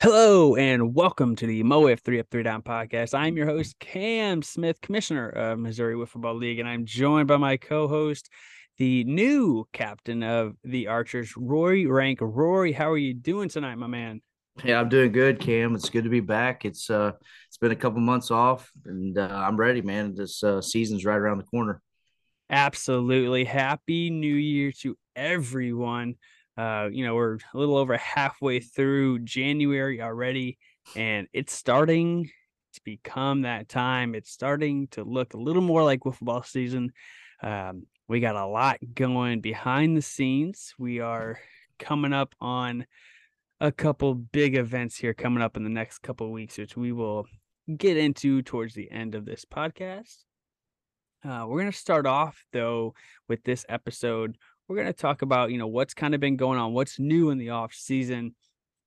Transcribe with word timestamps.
Hello 0.00 0.54
and 0.54 0.94
welcome 0.94 1.34
to 1.34 1.44
the 1.44 1.64
MoWiff 1.64 2.02
3 2.02 2.20
Up 2.20 2.28
3 2.30 2.44
Down 2.44 2.62
podcast. 2.62 3.18
I'm 3.18 3.36
your 3.36 3.46
host, 3.46 3.80
Cam 3.80 4.42
Smith, 4.42 4.80
Commissioner 4.80 5.28
of 5.28 5.58
Missouri 5.58 5.96
Wiffle 5.96 6.38
League, 6.38 6.60
and 6.60 6.68
I'm 6.68 6.86
joined 6.86 7.26
by 7.26 7.36
my 7.36 7.56
co-host, 7.56 8.30
the 8.76 9.02
new 9.02 9.66
captain 9.72 10.22
of 10.22 10.54
the 10.62 10.86
Archers, 10.86 11.36
Rory 11.36 11.86
Rank. 11.86 12.20
Rory, 12.20 12.70
how 12.70 12.92
are 12.92 12.96
you 12.96 13.12
doing 13.12 13.48
tonight, 13.48 13.74
my 13.74 13.88
man? 13.88 14.20
Yeah, 14.62 14.78
I'm 14.78 14.88
doing 14.88 15.10
good, 15.10 15.40
Cam. 15.40 15.74
It's 15.74 15.90
good 15.90 16.04
to 16.04 16.10
be 16.10 16.20
back. 16.20 16.64
It's 16.64 16.88
uh 16.90 17.10
it's 17.48 17.58
been 17.58 17.72
a 17.72 17.76
couple 17.76 17.98
months 17.98 18.30
off 18.30 18.70
and 18.84 19.18
uh, 19.18 19.26
I'm 19.28 19.56
ready, 19.56 19.82
man. 19.82 20.14
This 20.14 20.44
uh, 20.44 20.60
season's 20.60 21.04
right 21.04 21.18
around 21.18 21.38
the 21.38 21.44
corner. 21.44 21.82
Absolutely. 22.50 23.42
Happy 23.42 24.10
New 24.10 24.36
Year 24.36 24.70
to 24.82 24.96
everyone. 25.16 26.14
Uh, 26.58 26.88
you 26.90 27.06
know, 27.06 27.14
we're 27.14 27.36
a 27.36 27.58
little 27.58 27.76
over 27.76 27.96
halfway 27.96 28.58
through 28.58 29.20
January 29.20 30.02
already, 30.02 30.58
and 30.96 31.28
it's 31.32 31.52
starting 31.52 32.28
to 32.74 32.80
become 32.84 33.42
that 33.42 33.68
time. 33.68 34.16
It's 34.16 34.32
starting 34.32 34.88
to 34.88 35.04
look 35.04 35.34
a 35.34 35.38
little 35.38 35.62
more 35.62 35.84
like 35.84 36.02
football 36.02 36.42
season. 36.42 36.92
Um, 37.42 37.86
we 38.08 38.18
got 38.18 38.34
a 38.34 38.46
lot 38.46 38.78
going 38.92 39.40
behind 39.40 39.96
the 39.96 40.02
scenes. 40.02 40.74
We 40.78 40.98
are 40.98 41.38
coming 41.78 42.12
up 42.12 42.34
on 42.40 42.86
a 43.60 43.70
couple 43.70 44.14
big 44.14 44.56
events 44.56 44.96
here 44.96 45.14
coming 45.14 45.42
up 45.42 45.56
in 45.56 45.62
the 45.62 45.70
next 45.70 45.98
couple 46.00 46.32
weeks, 46.32 46.58
which 46.58 46.76
we 46.76 46.90
will 46.90 47.26
get 47.76 47.96
into 47.96 48.42
towards 48.42 48.74
the 48.74 48.90
end 48.90 49.14
of 49.14 49.24
this 49.24 49.44
podcast. 49.44 50.24
Uh, 51.24 51.44
we're 51.46 51.60
going 51.60 51.70
to 51.70 51.76
start 51.76 52.06
off 52.06 52.44
though 52.52 52.94
with 53.28 53.42
this 53.44 53.64
episode 53.68 54.38
we're 54.68 54.76
going 54.76 54.86
to 54.86 54.92
talk 54.92 55.22
about, 55.22 55.50
you 55.50 55.58
know, 55.58 55.66
what's 55.66 55.94
kind 55.94 56.14
of 56.14 56.20
been 56.20 56.36
going 56.36 56.58
on, 56.58 56.74
what's 56.74 56.98
new 56.98 57.30
in 57.30 57.38
the 57.38 57.50
off 57.50 57.72
season. 57.72 58.34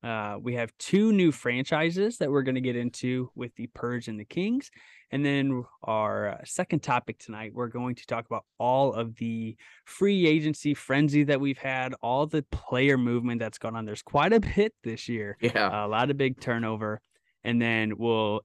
Uh, 0.04 0.38
we 0.42 0.56
have 0.56 0.72
two 0.80 1.12
new 1.12 1.32
franchises 1.32 2.18
that 2.18 2.32
we're 2.32 2.42
going 2.42 2.56
to 2.56 2.62
get 2.62 2.76
into 2.76 3.30
with 3.36 3.54
the 3.56 3.68
Purge 3.68 4.08
and 4.08 4.20
the 4.20 4.26
Kings. 4.26 4.72
And 5.12 5.24
then 5.24 5.64
our 5.84 6.30
uh, 6.30 6.38
second 6.44 6.82
topic 6.82 7.20
tonight, 7.20 7.52
we're 7.54 7.68
going 7.68 7.96
to 7.96 8.06
talk 8.08 8.26
about 8.26 8.46
all 8.58 8.94
of 8.94 9.16
the 9.18 9.56
free 9.86 10.26
agency 10.26 10.74
frenzy 10.74 11.24
that 11.26 11.40
we've 11.40 11.58
had, 11.58 11.94
all 12.02 12.26
the 12.26 12.44
player 12.52 12.98
movement 12.98 13.40
that's 13.40 13.60
gone 13.60 13.76
on. 13.76 13.86
There's 13.86 14.02
quite 14.02 14.34
a 14.34 14.40
bit 14.40 14.74
this 14.84 15.08
year. 15.08 15.38
Yeah. 15.40 15.86
A 15.86 15.88
lot 15.88 16.10
of 16.10 16.18
big 16.18 16.40
turnover. 16.40 17.02
And 17.44 17.62
then 17.62 17.98
we'll 17.98 18.42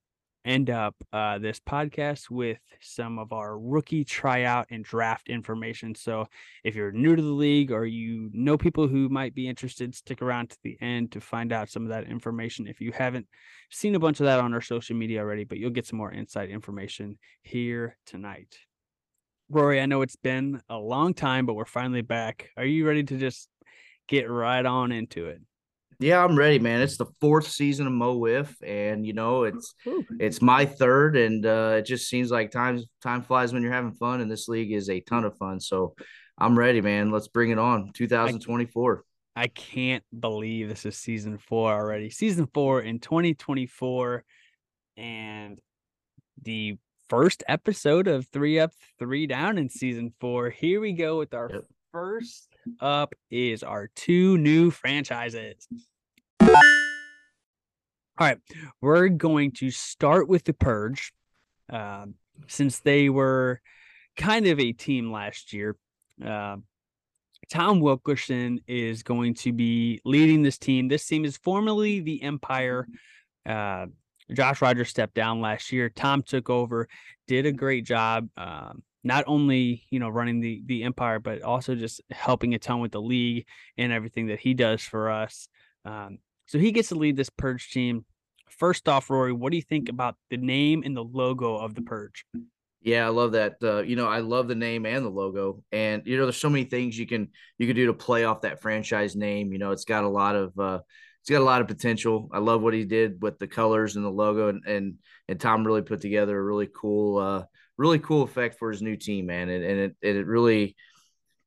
end 0.46 0.70
up 0.70 0.94
uh, 1.12 1.38
this 1.38 1.60
podcast 1.60 2.30
with 2.30 2.58
some 2.80 3.18
of 3.18 3.32
our 3.32 3.58
rookie 3.58 4.04
tryout 4.04 4.66
and 4.70 4.84
draft 4.84 5.28
information. 5.28 5.94
So 5.94 6.26
if 6.64 6.74
you're 6.74 6.92
new 6.92 7.16
to 7.16 7.22
the 7.22 7.28
league 7.28 7.72
or 7.72 7.84
you 7.84 8.30
know 8.32 8.56
people 8.56 8.86
who 8.86 9.08
might 9.08 9.34
be 9.34 9.48
interested, 9.48 9.94
stick 9.94 10.22
around 10.22 10.50
to 10.50 10.58
the 10.62 10.78
end 10.80 11.12
to 11.12 11.20
find 11.20 11.52
out 11.52 11.68
some 11.68 11.82
of 11.82 11.88
that 11.88 12.04
information. 12.04 12.66
If 12.66 12.80
you 12.80 12.92
haven't 12.92 13.26
seen 13.70 13.94
a 13.96 13.98
bunch 14.00 14.20
of 14.20 14.26
that 14.26 14.40
on 14.40 14.54
our 14.54 14.60
social 14.60 14.96
media 14.96 15.20
already, 15.20 15.44
but 15.44 15.58
you'll 15.58 15.70
get 15.70 15.86
some 15.86 15.98
more 15.98 16.12
insight 16.12 16.48
information 16.48 17.18
here 17.42 17.98
tonight. 18.06 18.56
Rory, 19.48 19.80
I 19.80 19.86
know 19.86 20.02
it's 20.02 20.16
been 20.16 20.60
a 20.68 20.76
long 20.76 21.14
time, 21.14 21.46
but 21.46 21.54
we're 21.54 21.66
finally 21.66 22.02
back. 22.02 22.50
Are 22.56 22.64
you 22.64 22.86
ready 22.86 23.04
to 23.04 23.16
just 23.16 23.48
get 24.08 24.30
right 24.30 24.64
on 24.64 24.92
into 24.92 25.26
it? 25.26 25.40
Yeah, 25.98 26.22
I'm 26.22 26.36
ready, 26.36 26.58
man. 26.58 26.82
It's 26.82 26.98
the 26.98 27.06
fourth 27.20 27.48
season 27.48 27.86
of 27.86 27.92
MoWiff, 27.92 28.54
and 28.62 29.06
you 29.06 29.14
know 29.14 29.44
it's 29.44 29.74
Ooh. 29.86 30.04
it's 30.20 30.42
my 30.42 30.66
third, 30.66 31.16
and 31.16 31.44
uh, 31.46 31.76
it 31.78 31.86
just 31.86 32.08
seems 32.08 32.30
like 32.30 32.50
time 32.50 32.80
time 33.02 33.22
flies 33.22 33.52
when 33.52 33.62
you're 33.62 33.72
having 33.72 33.92
fun, 33.92 34.20
and 34.20 34.30
this 34.30 34.48
league 34.48 34.72
is 34.72 34.90
a 34.90 35.00
ton 35.00 35.24
of 35.24 35.36
fun. 35.38 35.58
So 35.58 35.94
I'm 36.38 36.58
ready, 36.58 36.80
man. 36.80 37.10
Let's 37.10 37.28
bring 37.28 37.50
it 37.50 37.58
on. 37.58 37.92
2024. 37.94 39.04
I, 39.34 39.42
I 39.42 39.48
can't 39.48 40.04
believe 40.18 40.68
this 40.68 40.84
is 40.84 40.98
season 40.98 41.38
four 41.38 41.72
already. 41.72 42.10
Season 42.10 42.46
four 42.52 42.82
in 42.82 42.98
2024, 42.98 44.22
and 44.98 45.58
the 46.42 46.76
first 47.08 47.42
episode 47.48 48.08
of 48.08 48.26
Three 48.28 48.58
Up, 48.58 48.72
Three 48.98 49.26
Down 49.26 49.56
in 49.56 49.70
season 49.70 50.12
four. 50.20 50.50
Here 50.50 50.80
we 50.80 50.92
go 50.92 51.18
with 51.18 51.32
our 51.32 51.50
yep. 51.50 51.64
first 51.92 52.54
up 52.80 53.14
is 53.30 53.62
our 53.62 53.88
two 53.94 54.38
new 54.38 54.70
franchises. 54.70 55.68
All 58.18 58.26
right, 58.26 58.38
we're 58.80 59.08
going 59.08 59.52
to 59.52 59.70
start 59.70 60.26
with 60.26 60.44
the 60.44 60.54
Purge, 60.54 61.12
uh, 61.70 62.06
since 62.46 62.80
they 62.80 63.10
were 63.10 63.60
kind 64.16 64.46
of 64.46 64.58
a 64.58 64.72
team 64.72 65.12
last 65.12 65.52
year. 65.52 65.76
Uh, 66.24 66.56
Tom 67.50 67.80
Wilkerson 67.80 68.60
is 68.66 69.02
going 69.02 69.34
to 69.34 69.52
be 69.52 70.00
leading 70.06 70.42
this 70.42 70.56
team. 70.56 70.88
This 70.88 71.06
team 71.06 71.26
is 71.26 71.36
formerly 71.36 72.00
the 72.00 72.22
Empire. 72.22 72.88
Uh, 73.44 73.86
Josh 74.32 74.62
Rogers 74.62 74.88
stepped 74.88 75.14
down 75.14 75.42
last 75.42 75.70
year. 75.70 75.90
Tom 75.90 76.22
took 76.22 76.48
over, 76.48 76.88
did 77.28 77.44
a 77.44 77.52
great 77.52 77.84
job. 77.84 78.30
Um, 78.38 78.82
not 79.04 79.24
only 79.28 79.84
you 79.90 80.00
know 80.00 80.08
running 80.08 80.40
the 80.40 80.62
the 80.66 80.82
empire 80.82 81.20
but 81.20 81.40
also 81.42 81.76
just 81.76 82.00
helping 82.10 82.54
a 82.54 82.58
ton 82.58 82.80
with 82.80 82.90
the 82.90 83.00
league 83.00 83.46
and 83.78 83.92
everything 83.92 84.26
that 84.26 84.40
he 84.40 84.52
does 84.52 84.82
for 84.82 85.08
us 85.08 85.48
um, 85.84 86.18
so 86.46 86.58
he 86.58 86.72
gets 86.72 86.88
to 86.88 86.94
lead 86.94 87.16
this 87.16 87.30
purge 87.30 87.70
team 87.70 88.04
first 88.48 88.88
off 88.88 89.10
rory 89.10 89.32
what 89.32 89.50
do 89.50 89.56
you 89.56 89.62
think 89.62 89.88
about 89.88 90.16
the 90.30 90.36
name 90.36 90.82
and 90.84 90.96
the 90.96 91.04
logo 91.04 91.56
of 91.56 91.74
the 91.74 91.82
purge 91.82 92.24
yeah 92.80 93.04
i 93.04 93.08
love 93.08 93.32
that 93.32 93.56
uh, 93.62 93.82
you 93.82 93.96
know 93.96 94.06
i 94.06 94.20
love 94.20 94.48
the 94.48 94.54
name 94.54 94.86
and 94.86 95.04
the 95.04 95.10
logo 95.10 95.62
and 95.72 96.02
you 96.06 96.16
know 96.16 96.24
there's 96.24 96.36
so 96.36 96.50
many 96.50 96.64
things 96.64 96.98
you 96.98 97.06
can 97.06 97.28
you 97.58 97.66
can 97.66 97.76
do 97.76 97.86
to 97.86 97.94
play 97.94 98.24
off 98.24 98.42
that 98.42 98.60
franchise 98.60 99.16
name 99.16 99.52
you 99.52 99.58
know 99.58 99.72
it's 99.72 99.84
got 99.84 100.04
a 100.04 100.08
lot 100.08 100.36
of 100.36 100.58
uh, 100.58 100.78
it's 101.20 101.30
got 101.32 101.42
a 101.42 101.44
lot 101.44 101.60
of 101.60 101.66
potential. 101.66 102.28
I 102.32 102.38
love 102.38 102.62
what 102.62 102.72
he 102.72 102.84
did 102.84 103.20
with 103.20 103.40
the 103.40 103.48
colors 103.48 103.96
and 103.96 104.04
the 104.04 104.10
logo, 104.10 104.46
and 104.46 104.64
and, 104.64 104.94
and 105.26 105.40
Tom 105.40 105.66
really 105.66 105.82
put 105.82 106.00
together 106.00 106.38
a 106.38 106.40
really 106.40 106.68
cool 106.72 107.18
uh, 107.18 107.42
really 107.78 107.98
cool 107.98 108.22
effect 108.22 108.58
for 108.58 108.70
his 108.70 108.82
new 108.82 108.96
team, 108.96 109.26
man. 109.26 109.48
And, 109.48 109.64
and 109.64 109.80
it, 109.80 109.96
it 110.00 110.26
really, 110.26 110.76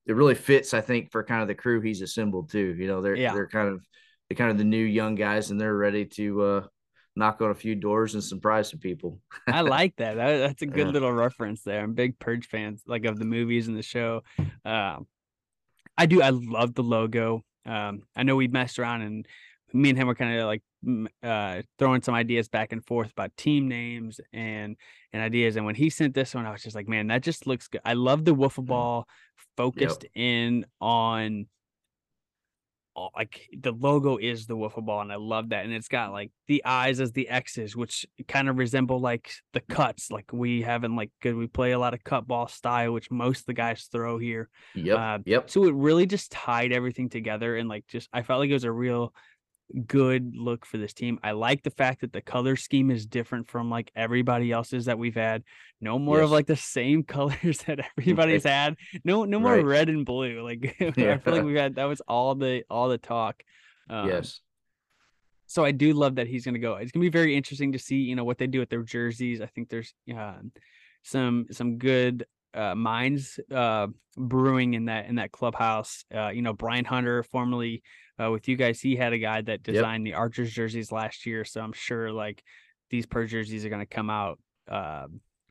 it 0.05 0.13
really 0.13 0.35
fits, 0.35 0.73
I 0.73 0.81
think, 0.81 1.11
for 1.11 1.23
kind 1.23 1.41
of 1.41 1.47
the 1.47 1.55
crew 1.55 1.81
he's 1.81 2.01
assembled 2.01 2.51
too. 2.51 2.75
You 2.77 2.87
know, 2.87 3.01
they're, 3.01 3.16
yeah. 3.16 3.33
they're 3.33 3.47
kind 3.47 3.69
of, 3.69 3.81
they're 4.29 4.38
kind 4.38 4.51
of 4.51 4.57
the 4.57 4.63
new 4.63 4.84
young 4.84 5.16
guys 5.16 5.51
and 5.51 5.59
they're 5.59 5.75
ready 5.75 6.06
to, 6.06 6.41
uh, 6.41 6.62
knock 7.16 7.41
on 7.41 7.51
a 7.51 7.56
few 7.56 7.75
doors 7.75 8.13
and 8.13 8.23
surprise 8.23 8.69
some 8.69 8.79
people. 8.79 9.19
I 9.47 9.62
like 9.62 9.95
that. 9.97 10.16
that. 10.16 10.38
That's 10.38 10.62
a 10.62 10.67
good 10.67 10.88
yeah. 10.88 10.94
little 10.94 11.12
reference 11.12 11.62
there. 11.63 11.84
I'm 11.84 11.94
big 11.94 12.17
Purge 12.17 12.47
fans, 12.47 12.84
like 12.88 13.06
of 13.06 13.19
the 13.19 13.25
movies 13.25 13.67
and 13.67 13.78
the 13.78 13.84
show. 13.84 14.23
Um, 14.66 15.07
I 15.97 16.06
do. 16.06 16.22
I 16.22 16.29
love 16.29 16.73
the 16.73 16.84
logo. 16.84 17.44
Um, 17.66 18.03
I 18.16 18.23
know 18.23 18.38
we 18.38 18.47
messed 18.47 18.79
around 18.79 19.01
and 19.01 19.28
me 19.73 19.90
and 19.90 19.97
him 19.97 20.07
were 20.07 20.16
kind 20.16 20.40
of 20.40 20.46
like 20.46 20.63
uh, 21.22 21.61
throwing 21.78 22.01
some 22.01 22.16
ideas 22.16 22.47
back 22.47 22.72
and 22.72 22.84
forth 22.85 23.11
about 23.11 23.35
team 23.38 23.67
names 23.67 24.19
and 24.34 24.78
and 25.11 25.22
ideas. 25.22 25.57
And 25.57 25.66
when 25.66 25.75
he 25.75 25.90
sent 25.90 26.13
this 26.13 26.34
one, 26.34 26.46
I 26.46 26.51
was 26.51 26.63
just 26.63 26.75
like, 26.75 26.88
man, 26.88 27.07
that 27.07 27.22
just 27.22 27.46
looks 27.46 27.67
good. 27.67 27.81
I 27.84 27.94
love 27.94 28.25
the 28.25 28.34
wiffle 28.34 28.63
mm. 28.63 28.67
ball 28.67 29.07
focused 29.57 30.03
yep. 30.03 30.11
in 30.16 30.66
on 30.79 31.47
like 33.15 33.47
the 33.57 33.71
logo 33.71 34.17
is 34.17 34.45
the 34.45 34.55
wiffle 34.55 34.85
ball, 34.85 35.01
and 35.01 35.11
I 35.11 35.15
love 35.15 35.49
that. 35.49 35.65
And 35.65 35.73
it's 35.73 35.87
got 35.87 36.11
like 36.11 36.31
the 36.47 36.63
eyes 36.65 36.99
as 36.99 37.11
the 37.11 37.29
X's, 37.29 37.75
which 37.75 38.05
kind 38.27 38.49
of 38.49 38.57
resemble 38.57 38.99
like 38.99 39.31
the 39.53 39.61
cuts, 39.61 40.11
like 40.11 40.31
we 40.31 40.61
have 40.63 40.83
in 40.83 40.95
like 40.95 41.11
good. 41.21 41.35
We 41.35 41.47
play 41.47 41.71
a 41.71 41.79
lot 41.79 41.93
of 41.93 42.03
cut 42.03 42.27
ball 42.27 42.47
style, 42.47 42.93
which 42.93 43.11
most 43.11 43.41
of 43.41 43.45
the 43.47 43.53
guys 43.53 43.87
throw 43.91 44.17
here. 44.17 44.49
Yep. 44.75 44.97
Uh, 44.97 45.19
yep. 45.25 45.49
So 45.49 45.63
it 45.65 45.73
really 45.73 46.05
just 46.05 46.31
tied 46.31 46.71
everything 46.71 47.09
together, 47.09 47.55
and 47.55 47.69
like 47.69 47.85
just 47.87 48.09
I 48.13 48.21
felt 48.21 48.39
like 48.39 48.49
it 48.49 48.53
was 48.53 48.63
a 48.63 48.71
real 48.71 49.13
good 49.88 50.35
look 50.35 50.66
for 50.66 50.78
this 50.78 50.94
team. 50.94 51.19
I 51.24 51.31
like 51.31 51.63
the 51.63 51.69
fact 51.69 52.02
that 52.02 52.13
the 52.13 52.22
color 52.22 52.56
scheme 52.56 52.91
is 52.91 53.06
different 53.06 53.47
from 53.47 53.69
like 53.69 53.91
everybody 53.96 54.52
else's 54.52 54.85
that 54.85 54.97
we've 54.97 55.16
had. 55.16 55.44
No 55.81 56.00
more 56.00 56.18
yes. 56.18 56.25
of 56.25 56.31
like 56.31 56.47
the 56.47 56.56
same 56.56 57.03
colors 57.16 57.59
that 57.68 57.79
everybody's 57.97 58.44
had. 58.44 58.75
No, 59.03 59.25
no 59.25 59.40
more 59.40 59.56
right. 59.56 59.66
red 59.66 59.90
and 59.90 60.06
blue. 60.06 60.41
Like 60.44 60.75
yeah. 60.79 61.13
I 61.13 61.18
feel 61.18 61.34
like 61.34 61.43
we've 61.43 61.58
had 61.58 61.76
that 61.76 61.85
was 61.85 62.02
all 62.02 62.35
the 62.35 62.64
all 62.70 62.90
the 62.90 62.97
talk. 62.97 63.43
Um, 63.90 64.08
yes. 64.08 64.41
So 65.47 65.66
I 65.66 65.72
do 65.72 65.93
love 65.93 66.16
that 66.16 66.28
he's 66.28 66.46
going 66.46 66.53
to 66.53 66.59
go. 66.59 66.76
It's 66.76 66.91
going 66.91 67.02
to 67.02 67.09
be 67.09 67.09
very 67.09 67.35
interesting 67.35 67.72
to 67.72 67.79
see, 67.79 67.96
you 67.96 68.16
know, 68.16 68.23
what 68.23 68.38
they 68.38 68.46
do 68.46 68.59
with 68.59 68.70
their 68.70 68.84
jerseys. 68.84 69.41
I 69.41 69.47
think 69.47 69.70
there's 69.70 69.93
uh, 70.16 70.34
some 71.03 71.47
some 71.52 71.78
good 71.78 72.26
uh, 72.53 72.75
minds 72.75 73.40
uh, 73.53 73.87
brewing 74.17 74.73
in 74.73 74.85
that 74.85 75.07
in 75.07 75.16
that 75.16 75.31
clubhouse. 75.31 76.03
Uh, 76.13 76.29
you 76.29 76.41
know, 76.41 76.53
Brian 76.53 76.85
Hunter, 76.85 77.23
formerly 77.23 77.84
uh, 78.22 78.31
with 78.31 78.47
you 78.47 78.55
guys, 78.55 78.81
he 78.81 78.96
had 78.96 79.13
a 79.13 79.17
guy 79.17 79.41
that 79.41 79.63
designed 79.63 80.05
yep. 80.05 80.13
the 80.13 80.17
Archers 80.17 80.51
jerseys 80.51 80.91
last 80.91 81.25
year, 81.25 81.46
so 81.46 81.61
I'm 81.61 81.73
sure 81.73 82.11
like 82.11 82.43
these 82.90 83.05
Purge 83.05 83.31
jerseys 83.31 83.66
are 83.66 83.69
going 83.69 83.85
to 83.85 83.85
come 83.85 84.09
out 84.09 84.40
uh, 84.67 85.07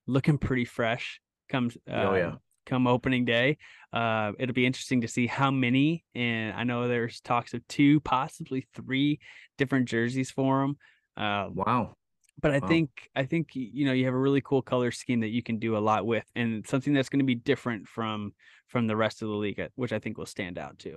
looking 0.07 0.39
pretty 0.39 0.65
fresh. 0.65 1.21
Comes 1.49 1.77
oh 1.89 2.15
yeah, 2.15 2.27
um, 2.29 2.39
come 2.67 2.87
opening 2.87 3.25
day. 3.25 3.59
Uh, 3.93 4.33
it'll 4.39 4.55
be 4.55 4.67
interesting 4.67 5.01
to 5.01 5.09
see 5.09 5.27
how 5.27 5.51
many, 5.51 6.05
and 6.15 6.55
I 6.55 6.65
know 6.65 6.89
there's 6.89 7.21
talks 7.21 7.55
of 7.55 7.67
two, 7.69 8.01
possibly 8.01 8.67
three 8.75 9.19
different 9.57 9.89
jerseys 9.89 10.31
for 10.31 10.61
them. 10.61 10.77
Uh, 11.17 11.49
wow 11.53 11.95
but 12.41 12.53
I 12.53 12.59
wow. 12.59 12.69
think 12.69 13.11
I 13.17 13.25
think 13.25 13.51
you 13.55 13.85
know 13.85 13.93
you 13.93 14.05
have 14.05 14.15
a 14.15 14.19
really 14.19 14.41
cool 14.41 14.63
color 14.63 14.91
scheme 14.91 15.21
that 15.21 15.29
you 15.29 15.43
can 15.43 15.59
do 15.59 15.77
a 15.77 15.79
lot 15.79 16.07
with, 16.07 16.25
and 16.35 16.67
something 16.67 16.93
that's 16.93 17.09
going 17.09 17.21
to 17.21 17.25
be 17.25 17.35
different 17.35 17.89
from 17.89 18.33
from 18.69 18.87
the 18.87 18.97
rest 18.97 19.23
of 19.23 19.29
the 19.29 19.35
league, 19.35 19.61
uh, 19.61 19.69
which 19.75 19.93
I 19.93 19.99
think 19.99 20.19
will 20.19 20.27
stand 20.27 20.59
out 20.59 20.79
too. 20.79 20.97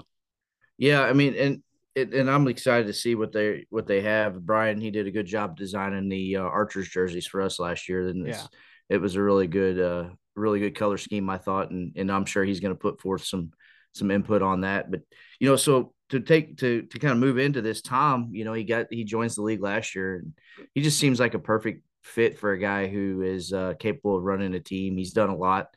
Yeah, 0.77 1.01
I 1.01 1.13
mean, 1.13 1.35
and 1.35 1.63
and 1.95 2.29
I'm 2.29 2.47
excited 2.47 2.87
to 2.87 2.93
see 2.93 3.15
what 3.15 3.31
they 3.31 3.65
what 3.69 3.87
they 3.87 4.01
have. 4.01 4.45
Brian, 4.45 4.79
he 4.79 4.91
did 4.91 5.07
a 5.07 5.11
good 5.11 5.25
job 5.25 5.57
designing 5.57 6.09
the 6.09 6.37
uh, 6.37 6.41
Archers 6.41 6.89
jerseys 6.89 7.27
for 7.27 7.41
us 7.41 7.59
last 7.59 7.89
year, 7.89 8.07
and 8.07 8.27
yeah. 8.27 8.45
it 8.89 8.97
was 8.97 9.15
a 9.15 9.21
really 9.21 9.47
good, 9.47 9.79
uh, 9.79 10.09
really 10.35 10.59
good 10.59 10.75
color 10.75 10.97
scheme, 10.97 11.29
I 11.29 11.37
thought, 11.37 11.71
and 11.71 11.93
and 11.95 12.11
I'm 12.11 12.25
sure 12.25 12.43
he's 12.43 12.59
going 12.59 12.73
to 12.73 12.79
put 12.79 13.01
forth 13.01 13.23
some 13.23 13.51
some 13.93 14.11
input 14.11 14.41
on 14.41 14.61
that. 14.61 14.89
But 14.89 15.01
you 15.39 15.49
know, 15.49 15.55
so 15.55 15.93
to 16.11 16.19
take 16.19 16.57
to 16.57 16.83
to 16.83 16.99
kind 16.99 17.13
of 17.13 17.17
move 17.17 17.37
into 17.37 17.61
this, 17.61 17.81
Tom, 17.81 18.29
you 18.33 18.43
know, 18.43 18.53
he 18.53 18.65
got 18.65 18.87
he 18.89 19.03
joins 19.05 19.35
the 19.35 19.41
league 19.41 19.61
last 19.61 19.95
year, 19.95 20.17
and 20.17 20.33
he 20.75 20.81
just 20.81 20.99
seems 20.99 21.19
like 21.19 21.33
a 21.33 21.39
perfect 21.39 21.83
fit 22.03 22.37
for 22.37 22.51
a 22.51 22.59
guy 22.59 22.87
who 22.87 23.21
is 23.21 23.53
uh, 23.53 23.73
capable 23.79 24.17
of 24.17 24.23
running 24.23 24.53
a 24.53 24.59
team. 24.59 24.97
He's 24.97 25.13
done 25.13 25.29
a 25.29 25.35
lot 25.35 25.67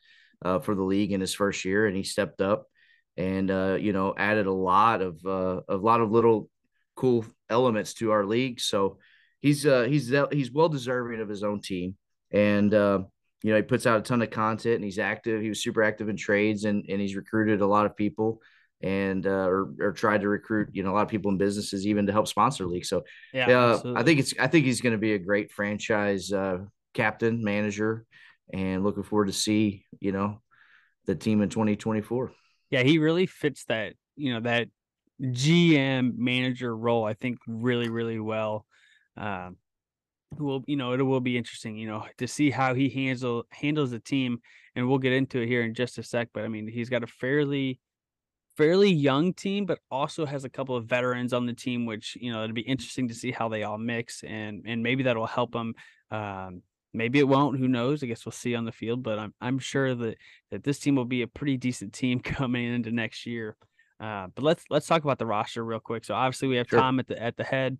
uh, 0.43 0.59
for 0.59 0.75
the 0.75 0.83
league 0.83 1.13
in 1.13 1.21
his 1.21 1.33
first 1.33 1.63
year, 1.63 1.87
and 1.87 1.95
he 1.95 2.03
stepped 2.03 2.41
up 2.41 2.65
and 3.15 3.49
uh, 3.49 3.77
you 3.79 3.93
know 3.93 4.13
added 4.17 4.45
a 4.45 4.53
lot 4.53 5.01
of 5.01 5.25
uh, 5.25 5.61
a 5.69 5.77
lot 5.77 6.01
of 6.01 6.11
little 6.11 6.49
cool 6.95 7.25
elements 7.49 7.93
to 7.95 8.11
our 8.11 8.25
league. 8.25 8.59
So 8.59 8.97
he's 9.39 9.65
uh, 9.65 9.83
he's 9.83 10.13
he's 10.31 10.51
well 10.51 10.69
deserving 10.69 11.21
of 11.21 11.29
his 11.29 11.43
own 11.43 11.61
team, 11.61 11.95
and 12.29 12.73
uh, 12.73 12.99
you 13.41 13.51
know 13.51 13.57
he 13.57 13.63
puts 13.63 13.85
out 13.85 13.99
a 13.99 14.03
ton 14.03 14.21
of 14.21 14.31
content 14.31 14.75
and 14.75 14.83
he's 14.83 14.99
active. 14.99 15.41
He 15.41 15.49
was 15.49 15.63
super 15.63 15.81
active 15.81 16.09
in 16.09 16.17
trades 16.17 16.65
and 16.65 16.85
and 16.89 16.99
he's 16.99 17.15
recruited 17.15 17.61
a 17.61 17.67
lot 17.67 17.85
of 17.85 17.95
people 17.95 18.41
and 18.81 19.25
uh, 19.25 19.47
or, 19.47 19.73
or 19.79 19.91
tried 19.91 20.21
to 20.21 20.27
recruit 20.27 20.69
you 20.73 20.83
know 20.83 20.91
a 20.91 20.95
lot 20.95 21.03
of 21.03 21.09
people 21.09 21.31
in 21.31 21.37
businesses 21.37 21.87
even 21.87 22.05
to 22.05 22.11
help 22.11 22.27
sponsor 22.27 22.65
league. 22.65 22.85
So 22.85 23.03
yeah, 23.33 23.49
uh, 23.49 23.93
I 23.95 24.03
think 24.03 24.19
it's 24.19 24.33
I 24.39 24.47
think 24.47 24.65
he's 24.65 24.81
going 24.81 24.93
to 24.93 24.99
be 24.99 25.13
a 25.13 25.19
great 25.19 25.51
franchise 25.51 26.31
uh, 26.31 26.59
captain 26.93 27.43
manager, 27.43 28.05
and 28.53 28.83
looking 28.83 29.03
forward 29.03 29.27
to 29.27 29.33
see 29.33 29.85
you 29.99 30.11
know 30.11 30.41
the 31.05 31.15
team 31.15 31.41
in 31.41 31.49
2024 31.49 32.31
yeah, 32.69 32.83
he 32.83 32.97
really 32.97 33.25
fits 33.25 33.63
that, 33.65 33.93
you 34.15 34.33
know, 34.33 34.41
that 34.41 34.67
GM 35.21 36.17
manager 36.17 36.75
role, 36.75 37.05
I 37.05 37.13
think, 37.13 37.37
really, 37.47 37.89
really 37.89 38.19
well. 38.19 38.65
Um, 39.17 39.57
will 40.37 40.63
you 40.67 40.75
know 40.75 40.91
it 40.91 41.01
will 41.01 41.21
be 41.21 41.37
interesting 41.37 41.77
you 41.77 41.87
know 41.87 42.03
to 42.17 42.27
see 42.27 42.49
how 42.49 42.73
he 42.73 42.89
handle 42.89 43.45
handles 43.51 43.91
the 43.91 43.99
team 43.99 44.39
and 44.75 44.85
we'll 44.85 44.97
get 44.97 45.13
into 45.13 45.39
it 45.39 45.47
here 45.47 45.61
in 45.61 45.73
just 45.73 45.97
a 45.97 46.03
sec 46.03 46.27
but 46.33 46.43
i 46.43 46.49
mean 46.49 46.67
he's 46.67 46.89
got 46.89 47.03
a 47.03 47.07
fairly 47.07 47.79
fairly 48.57 48.91
young 48.91 49.33
team 49.33 49.65
but 49.65 49.79
also 49.91 50.25
has 50.25 50.45
a 50.45 50.49
couple 50.49 50.75
of 50.75 50.85
veterans 50.85 51.33
on 51.33 51.45
the 51.45 51.53
team 51.53 51.85
which 51.85 52.17
you 52.21 52.31
know 52.31 52.43
it'll 52.43 52.53
be 52.53 52.61
interesting 52.61 53.07
to 53.07 53.13
see 53.13 53.31
how 53.31 53.49
they 53.49 53.63
all 53.63 53.77
mix 53.77 54.23
and 54.23 54.63
and 54.65 54.81
maybe 54.81 55.03
that'll 55.03 55.25
help 55.25 55.51
them. 55.51 55.73
um, 56.11 56.61
Maybe 56.95 57.19
it 57.19 57.27
won't. 57.27 57.59
Who 57.59 57.67
knows? 57.67 58.01
I 58.01 58.05
guess 58.07 58.25
we'll 58.25 58.31
see 58.31 58.55
on 58.55 58.63
the 58.63 58.71
field. 58.71 59.03
But 59.03 59.19
I'm 59.19 59.33
I'm 59.41 59.59
sure 59.59 59.93
that 59.93 60.15
that 60.51 60.63
this 60.63 60.79
team 60.79 60.95
will 60.95 61.05
be 61.05 61.23
a 61.23 61.27
pretty 61.27 61.57
decent 61.57 61.91
team 61.91 62.19
coming 62.23 62.73
into 62.73 62.91
next 62.91 63.25
year. 63.25 63.57
Uh, 63.99 64.27
but 64.33 64.43
let's 64.43 64.63
let's 64.69 64.87
talk 64.87 65.03
about 65.03 65.19
the 65.19 65.25
roster 65.25 65.63
real 65.63 65.79
quick. 65.79 66.05
So 66.05 66.13
obviously 66.13 66.47
we 66.47 66.55
have 66.55 66.67
sure. 66.69 66.79
Tom 66.79 66.99
at 66.99 67.07
the 67.07 67.21
at 67.21 67.35
the 67.35 67.43
head. 67.43 67.77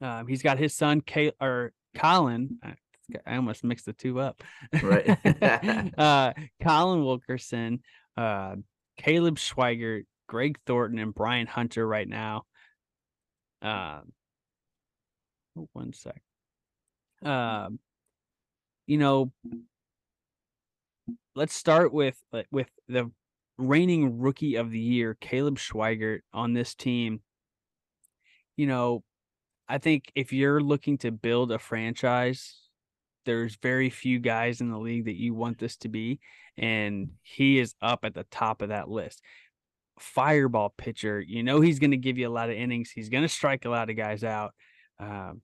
Um, 0.00 0.26
he's 0.26 0.42
got 0.42 0.58
his 0.58 0.74
son, 0.74 1.00
Kay 1.02 1.32
or 1.40 1.72
Colin. 1.96 2.58
I 3.26 3.36
almost 3.36 3.64
mixed 3.64 3.86
the 3.86 3.92
two 3.92 4.20
up. 4.20 4.42
Right. 4.82 5.18
uh, 5.98 6.32
Colin 6.62 7.04
Wilkerson, 7.04 7.80
uh, 8.16 8.56
Caleb 8.98 9.38
Schweigert, 9.38 10.04
Greg 10.26 10.58
Thornton, 10.66 10.98
and 10.98 11.14
Brian 11.14 11.46
Hunter 11.46 11.86
right 11.86 12.08
now. 12.08 12.42
Um, 13.62 14.12
one 15.72 15.92
sec. 15.92 16.20
Um, 17.22 17.78
you 18.86 18.98
know, 18.98 19.32
let's 21.34 21.54
start 21.54 21.92
with 21.92 22.20
with 22.50 22.68
the 22.88 23.10
reigning 23.56 24.20
rookie 24.20 24.56
of 24.56 24.70
the 24.70 24.78
year, 24.78 25.16
Caleb 25.20 25.58
Schweigert, 25.58 26.20
on 26.32 26.52
this 26.52 26.74
team. 26.74 27.20
You 28.56 28.66
know, 28.66 29.02
I 29.68 29.78
think 29.78 30.10
if 30.14 30.32
you're 30.32 30.60
looking 30.60 30.98
to 30.98 31.10
build 31.10 31.52
a 31.52 31.58
franchise, 31.58 32.67
there's 33.28 33.58
very 33.62 33.90
few 33.90 34.18
guys 34.18 34.62
in 34.62 34.70
the 34.70 34.78
league 34.78 35.04
that 35.04 35.20
you 35.20 35.34
want 35.34 35.58
this 35.58 35.76
to 35.76 35.88
be, 35.90 36.18
and 36.56 37.10
he 37.20 37.58
is 37.58 37.74
up 37.82 38.06
at 38.06 38.14
the 38.14 38.24
top 38.30 38.62
of 38.62 38.70
that 38.70 38.88
list. 38.88 39.20
Fireball 40.00 40.72
pitcher, 40.78 41.20
you 41.20 41.42
know 41.42 41.60
he's 41.60 41.78
going 41.78 41.90
to 41.90 41.98
give 41.98 42.16
you 42.16 42.26
a 42.26 42.32
lot 42.32 42.48
of 42.48 42.56
innings. 42.56 42.90
He's 42.90 43.10
going 43.10 43.24
to 43.24 43.28
strike 43.28 43.66
a 43.66 43.68
lot 43.68 43.90
of 43.90 43.98
guys 43.98 44.24
out. 44.24 44.54
Um, 44.98 45.42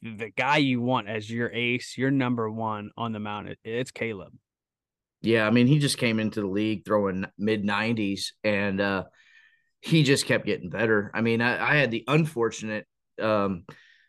the 0.00 0.30
guy 0.34 0.56
you 0.56 0.80
want 0.80 1.08
as 1.08 1.30
your 1.30 1.50
ace, 1.52 1.98
your 1.98 2.10
number 2.10 2.50
one 2.50 2.90
on 2.96 3.12
the 3.12 3.20
mound, 3.20 3.54
it's 3.64 3.90
Caleb. 3.90 4.32
Yeah, 5.20 5.46
I 5.46 5.50
mean, 5.50 5.66
he 5.66 5.78
just 5.78 5.98
came 5.98 6.18
into 6.18 6.40
the 6.40 6.46
league 6.46 6.86
throwing 6.86 7.26
mid 7.36 7.64
90s 7.64 8.28
and 8.44 8.80
uh, 8.80 9.04
he 9.80 10.04
just 10.04 10.24
kept 10.24 10.46
getting 10.46 10.70
better. 10.70 11.10
I 11.12 11.20
mean, 11.20 11.42
I, 11.42 11.72
I 11.72 11.74
had 11.74 11.90
the 11.90 12.04
unfortunate 12.08 12.86
um, 13.20 13.64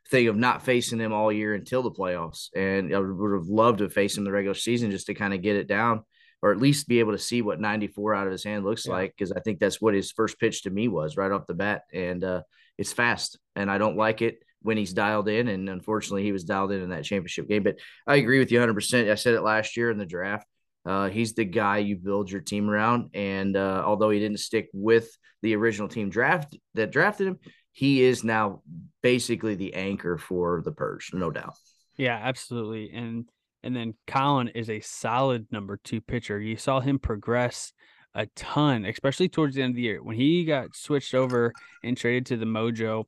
thing 0.09 0.27
of 0.27 0.35
not 0.35 0.63
facing 0.63 0.99
him 0.99 1.13
all 1.13 1.31
year 1.31 1.53
until 1.53 1.83
the 1.83 1.91
playoffs. 1.91 2.49
And 2.55 2.93
I 2.93 2.99
would 2.99 3.33
have 3.33 3.47
loved 3.47 3.79
to 3.79 3.89
face 3.89 4.17
him 4.17 4.23
the 4.23 4.31
regular 4.31 4.55
season 4.55 4.91
just 4.91 5.07
to 5.07 5.13
kind 5.13 5.33
of 5.33 5.41
get 5.41 5.55
it 5.55 5.67
down 5.67 6.03
or 6.41 6.51
at 6.51 6.59
least 6.59 6.87
be 6.87 6.99
able 6.99 7.11
to 7.11 7.17
see 7.17 7.41
what 7.41 7.59
94 7.59 8.15
out 8.15 8.27
of 8.27 8.31
his 8.31 8.43
hand 8.43 8.63
looks 8.63 8.85
yeah. 8.85 8.93
like. 8.93 9.15
Cause 9.17 9.31
I 9.31 9.41
think 9.41 9.59
that's 9.59 9.81
what 9.81 9.93
his 9.93 10.11
first 10.11 10.39
pitch 10.39 10.63
to 10.63 10.69
me 10.69 10.87
was 10.87 11.17
right 11.17 11.31
off 11.31 11.47
the 11.47 11.53
bat. 11.53 11.83
And 11.93 12.23
uh, 12.23 12.41
it's 12.77 12.93
fast 12.93 13.37
and 13.55 13.69
I 13.69 13.77
don't 13.77 13.97
like 13.97 14.21
it 14.21 14.39
when 14.61 14.77
he's 14.77 14.93
dialed 14.93 15.27
in. 15.27 15.47
And 15.47 15.69
unfortunately, 15.69 16.23
he 16.23 16.31
was 16.31 16.43
dialed 16.43 16.71
in 16.71 16.81
in 16.81 16.89
that 16.89 17.03
championship 17.03 17.47
game. 17.47 17.63
But 17.63 17.77
I 18.07 18.15
agree 18.15 18.39
with 18.39 18.51
you 18.51 18.59
100%. 18.59 19.11
I 19.11 19.15
said 19.15 19.33
it 19.33 19.41
last 19.41 19.77
year 19.77 19.91
in 19.91 19.97
the 19.97 20.05
draft. 20.05 20.47
Uh, 20.85 21.09
he's 21.09 21.33
the 21.33 21.45
guy 21.45 21.79
you 21.79 21.97
build 21.97 22.31
your 22.31 22.41
team 22.41 22.69
around. 22.69 23.09
And 23.13 23.55
uh, 23.55 23.83
although 23.85 24.09
he 24.09 24.19
didn't 24.19 24.39
stick 24.39 24.69
with 24.73 25.09
the 25.41 25.55
original 25.55 25.87
team 25.87 26.09
draft 26.09 26.57
that 26.75 26.91
drafted 26.91 27.27
him, 27.27 27.39
he 27.79 28.03
is 28.03 28.25
now 28.25 28.61
basically 29.01 29.55
the 29.55 29.73
anchor 29.73 30.17
for 30.17 30.61
the 30.65 30.71
Purge, 30.73 31.11
no 31.13 31.31
doubt. 31.31 31.53
Yeah, 31.95 32.19
absolutely. 32.21 32.91
And 32.91 33.29
and 33.63 33.73
then 33.73 33.93
Colin 34.05 34.49
is 34.49 34.69
a 34.69 34.81
solid 34.81 35.47
number 35.49 35.79
two 35.81 36.01
pitcher. 36.01 36.41
You 36.41 36.57
saw 36.57 36.81
him 36.81 36.99
progress 36.99 37.71
a 38.13 38.25
ton, 38.35 38.83
especially 38.83 39.29
towards 39.29 39.55
the 39.55 39.61
end 39.61 39.71
of 39.71 39.75
the 39.77 39.83
year 39.83 40.03
when 40.03 40.17
he 40.17 40.43
got 40.43 40.75
switched 40.75 41.13
over 41.13 41.53
and 41.81 41.95
traded 41.95 42.25
to 42.25 42.35
the 42.35 42.45
Mojo 42.45 43.05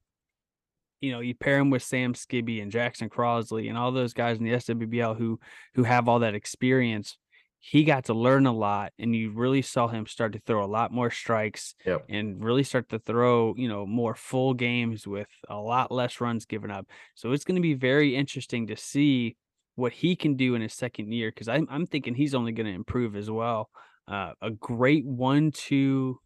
you 1.02 1.12
know, 1.12 1.20
you 1.20 1.34
pair 1.34 1.58
him 1.58 1.70
with 1.70 1.84
Sam 1.84 2.14
Skibby 2.14 2.62
and 2.62 2.72
Jackson 2.72 3.10
Crosley 3.10 3.68
and 3.68 3.78
all 3.78 3.92
those 3.92 4.14
guys 4.14 4.38
in 4.38 4.46
the 4.46 4.52
SWBL 4.52 5.18
who 5.18 5.40
who 5.74 5.84
have 5.84 6.08
all 6.08 6.20
that 6.20 6.36
experience. 6.36 7.18
He 7.64 7.84
got 7.84 8.06
to 8.06 8.16
learn 8.16 8.48
a 8.48 8.52
lot, 8.52 8.92
and 8.98 9.16
you 9.16 9.32
really 9.32 9.62
saw 9.62 9.88
him 9.88 10.08
start 10.08 10.34
to 10.34 10.40
throw 10.40 10.66
a 10.66 10.66
lot 10.66 10.92
more 10.92 11.12
strikes 11.12 11.76
yep. 11.86 12.04
and 12.10 12.44
really 12.44 12.64
start 12.64 12.90
to 12.90 12.98
throw, 12.98 13.54
you 13.56 13.70
know, 13.70 13.86
more 13.86 14.16
full 14.16 14.56
games 14.56 15.06
with 15.06 15.28
a 15.48 15.56
lot 15.56 15.92
less 15.92 16.20
runs 16.20 16.46
given 16.46 16.72
up. 16.72 16.88
So 17.14 17.32
it's 17.34 17.44
going 17.44 17.58
to 17.58 17.62
be 17.62 17.76
very 17.76 18.16
interesting 18.16 18.66
to 18.68 18.76
see 18.76 19.38
what 19.76 19.94
he 19.94 20.16
can 20.16 20.36
do 20.36 20.56
in 20.56 20.64
his 20.64 20.74
second 20.74 21.14
year 21.14 21.30
because 21.30 21.48
I'm 21.48 21.68
I'm 21.70 21.86
thinking 21.86 22.16
he's 22.16 22.34
only 22.34 22.52
going 22.52 22.66
to 22.66 22.74
improve 22.74 23.16
as 23.16 23.30
well. 23.30 23.70
Uh, 24.08 24.32
a 24.42 24.50
great 24.50 25.06
one-two 25.06 26.20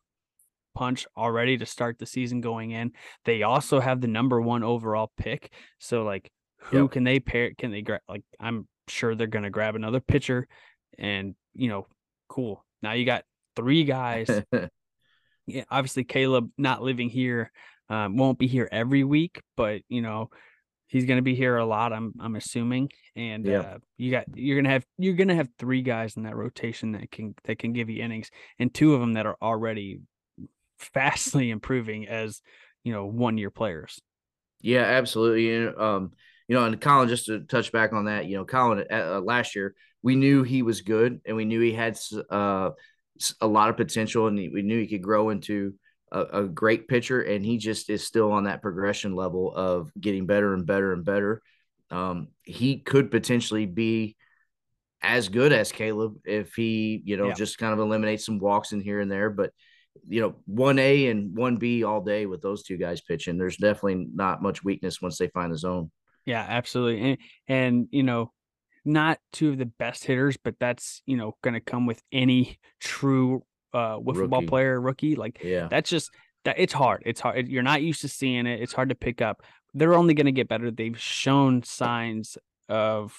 punch 0.74 1.06
already 1.18 1.58
to 1.58 1.66
start 1.66 2.00
the 2.00 2.06
season 2.06 2.40
going 2.40 2.72
in. 2.72 2.92
They 3.26 3.44
also 3.44 3.82
have 3.82 4.00
the 4.00 4.08
number 4.08 4.40
one 4.40 4.64
overall 4.64 5.12
pick. 5.18 5.52
So 5.80 6.04
like 6.04 6.32
who 6.58 6.84
yep. 6.84 6.92
can 6.92 7.04
they 7.04 7.20
pair 7.20 7.52
can 7.58 7.72
they 7.72 7.82
grab 7.82 8.02
like 8.08 8.24
I'm 8.40 8.68
sure 8.88 9.16
they're 9.16 9.28
gonna 9.28 9.50
grab 9.50 9.76
another 9.76 10.00
pitcher 10.00 10.48
and 10.98 11.36
you 11.54 11.70
know, 11.70 11.88
cool. 12.28 12.64
Now 12.82 12.94
you 12.94 13.06
got 13.06 13.24
three 13.56 13.84
guys. 13.84 14.30
yeah, 15.48 15.64
obviously 15.70 16.04
Caleb 16.04 16.50
not 16.58 16.82
living 16.82 17.10
here 17.10 17.52
um, 17.90 18.18
won't 18.18 18.40
be 18.40 18.48
here 18.48 18.68
every 18.72 19.04
week, 19.04 19.42
but 19.56 19.82
you 19.90 20.02
know, 20.02 20.30
he's 20.88 21.06
going 21.06 21.18
to 21.18 21.24
be 21.24 21.34
here 21.34 21.58
a 21.58 21.66
lot 21.66 21.92
i'm 21.92 22.14
i'm 22.20 22.36
assuming 22.36 22.88
and 23.16 23.48
yeah. 23.48 23.60
uh, 23.60 23.78
you 23.98 24.12
got 24.12 24.24
you're 24.36 24.56
going 24.56 24.66
to 24.66 24.70
have 24.70 24.86
you're 25.00 25.16
going 25.16 25.28
to 25.28 25.36
have 25.36 25.50
three 25.58 25.82
guys 25.82 26.16
in 26.16 26.24
that 26.24 26.36
rotation 26.36 26.92
that 26.92 27.10
can 27.10 27.34
that 27.46 27.58
can 27.58 27.74
give 27.74 27.90
you 27.90 28.04
innings 28.04 28.30
and 28.60 28.72
two 28.72 28.94
of 28.94 29.02
them 29.02 29.14
that 29.14 29.26
are 29.26 29.36
already 29.42 30.00
fastly 30.78 31.50
improving 31.52 32.08
as 32.08 32.42
you 32.84 32.94
know 32.94 33.06
one 33.06 33.38
year 33.38 33.50
players. 33.50 34.00
Yeah, 34.62 34.84
absolutely. 34.84 35.68
Um, 35.68 36.12
you 36.48 36.56
know, 36.56 36.66
and 36.66 36.80
Colin, 36.80 37.10
just 37.10 37.26
to 37.26 37.42
touch 37.42 37.72
back 37.72 37.94
on 37.94 38.06
that, 38.06 38.26
you 38.26 38.38
know, 38.38 38.46
Colin 38.46 38.86
uh, 38.92 39.20
last 39.20 39.56
year 39.56 39.76
we 40.06 40.16
knew 40.16 40.44
he 40.44 40.62
was 40.62 40.82
good, 40.82 41.20
and 41.26 41.36
we 41.36 41.46
knew 41.46 41.60
he 41.60 41.74
had 41.74 41.98
uh, 42.30 42.70
a 43.42 43.48
lot 43.48 43.72
of 43.72 43.76
potential, 43.76 44.28
and 44.28 44.38
we 44.38 44.62
knew 44.62 44.80
he 44.80 44.86
could 44.86 45.02
grow 45.02 45.32
into 45.32 45.74
a, 46.12 46.22
a, 46.22 46.44
great 46.44 46.88
pitcher, 46.88 47.24
and 47.24 47.44
he 47.44 47.58
just 47.58 47.90
is 47.90 48.06
still 48.06 48.32
on 48.32 48.44
that 48.44 48.62
progression 48.62 49.16
level 49.16 49.52
of 49.52 49.92
getting 50.00 50.28
better 50.28 50.54
and 50.54 50.68
better 50.68 50.94
and 50.94 51.04
better. 51.04 51.42
Um, 51.90 52.28
he 52.44 52.78
could 52.78 53.10
potentially 53.10 53.66
be 53.66 54.16
as 55.02 55.28
good 55.28 55.52
as 55.52 55.72
Caleb 55.72 56.18
if 56.24 56.54
he, 56.54 57.02
you 57.04 57.18
know, 57.18 57.30
yeah. 57.30 57.34
just 57.34 57.58
kind 57.58 57.74
of 57.74 57.80
eliminates 57.80 58.28
some 58.28 58.38
walks 58.38 58.74
in 58.74 58.82
here 58.82 59.00
and 59.00 59.12
there, 59.12 59.32
but 59.32 59.54
you 60.08 60.22
know, 60.22 60.36
one 60.46 60.78
A 60.78 61.08
and 61.08 61.36
one 61.36 61.58
B 61.58 61.84
all 61.84 62.02
day 62.02 62.28
with 62.28 62.44
those 62.44 62.62
two 62.62 62.78
guys 62.78 63.02
pitching. 63.02 63.40
There's 63.40 63.58
definitely 63.58 64.06
not 64.14 64.44
much 64.44 64.64
weakness 64.64 65.02
once 65.02 65.18
they 65.18 65.30
find 65.30 65.52
the 65.52 65.58
zone. 65.58 65.90
Yeah, 66.26 66.46
absolutely. 66.48 67.02
And, 67.02 67.18
and 67.48 67.88
you 67.90 68.04
know, 68.04 68.32
not 68.86 69.20
two 69.34 69.50
of 69.50 69.58
the 69.58 69.66
best 69.66 70.06
hitters, 70.06 70.38
but 70.38 70.56
that's 70.60 71.02
you 71.06 71.18
know 71.18 71.36
going 71.42 71.56
to 71.56 71.60
come 71.60 71.86
with 71.86 72.02
any 72.12 72.60
true 72.80 73.44
uh 73.74 73.98
wiffle 73.98 74.30
ball 74.30 74.44
player 74.44 74.80
rookie. 74.80 75.16
Like, 75.16 75.42
yeah, 75.44 75.68
that's 75.70 75.90
just 75.90 76.12
that 76.46 76.56
it's 76.58 76.74
hard. 76.74 77.04
It's 77.06 77.20
hard. 77.20 77.48
You're 77.50 77.64
not 77.64 77.82
used 77.82 78.02
to 78.02 78.08
seeing 78.08 78.46
it. 78.46 78.62
It's 78.62 78.74
hard 78.74 78.90
to 78.90 78.96
pick 78.96 79.22
up. 79.22 79.44
They're 79.74 79.96
only 79.96 80.14
going 80.14 80.28
to 80.28 80.32
get 80.32 80.48
better. 80.48 80.72
They've 80.72 80.98
shown 80.98 81.64
signs 81.64 82.38
of, 82.70 83.14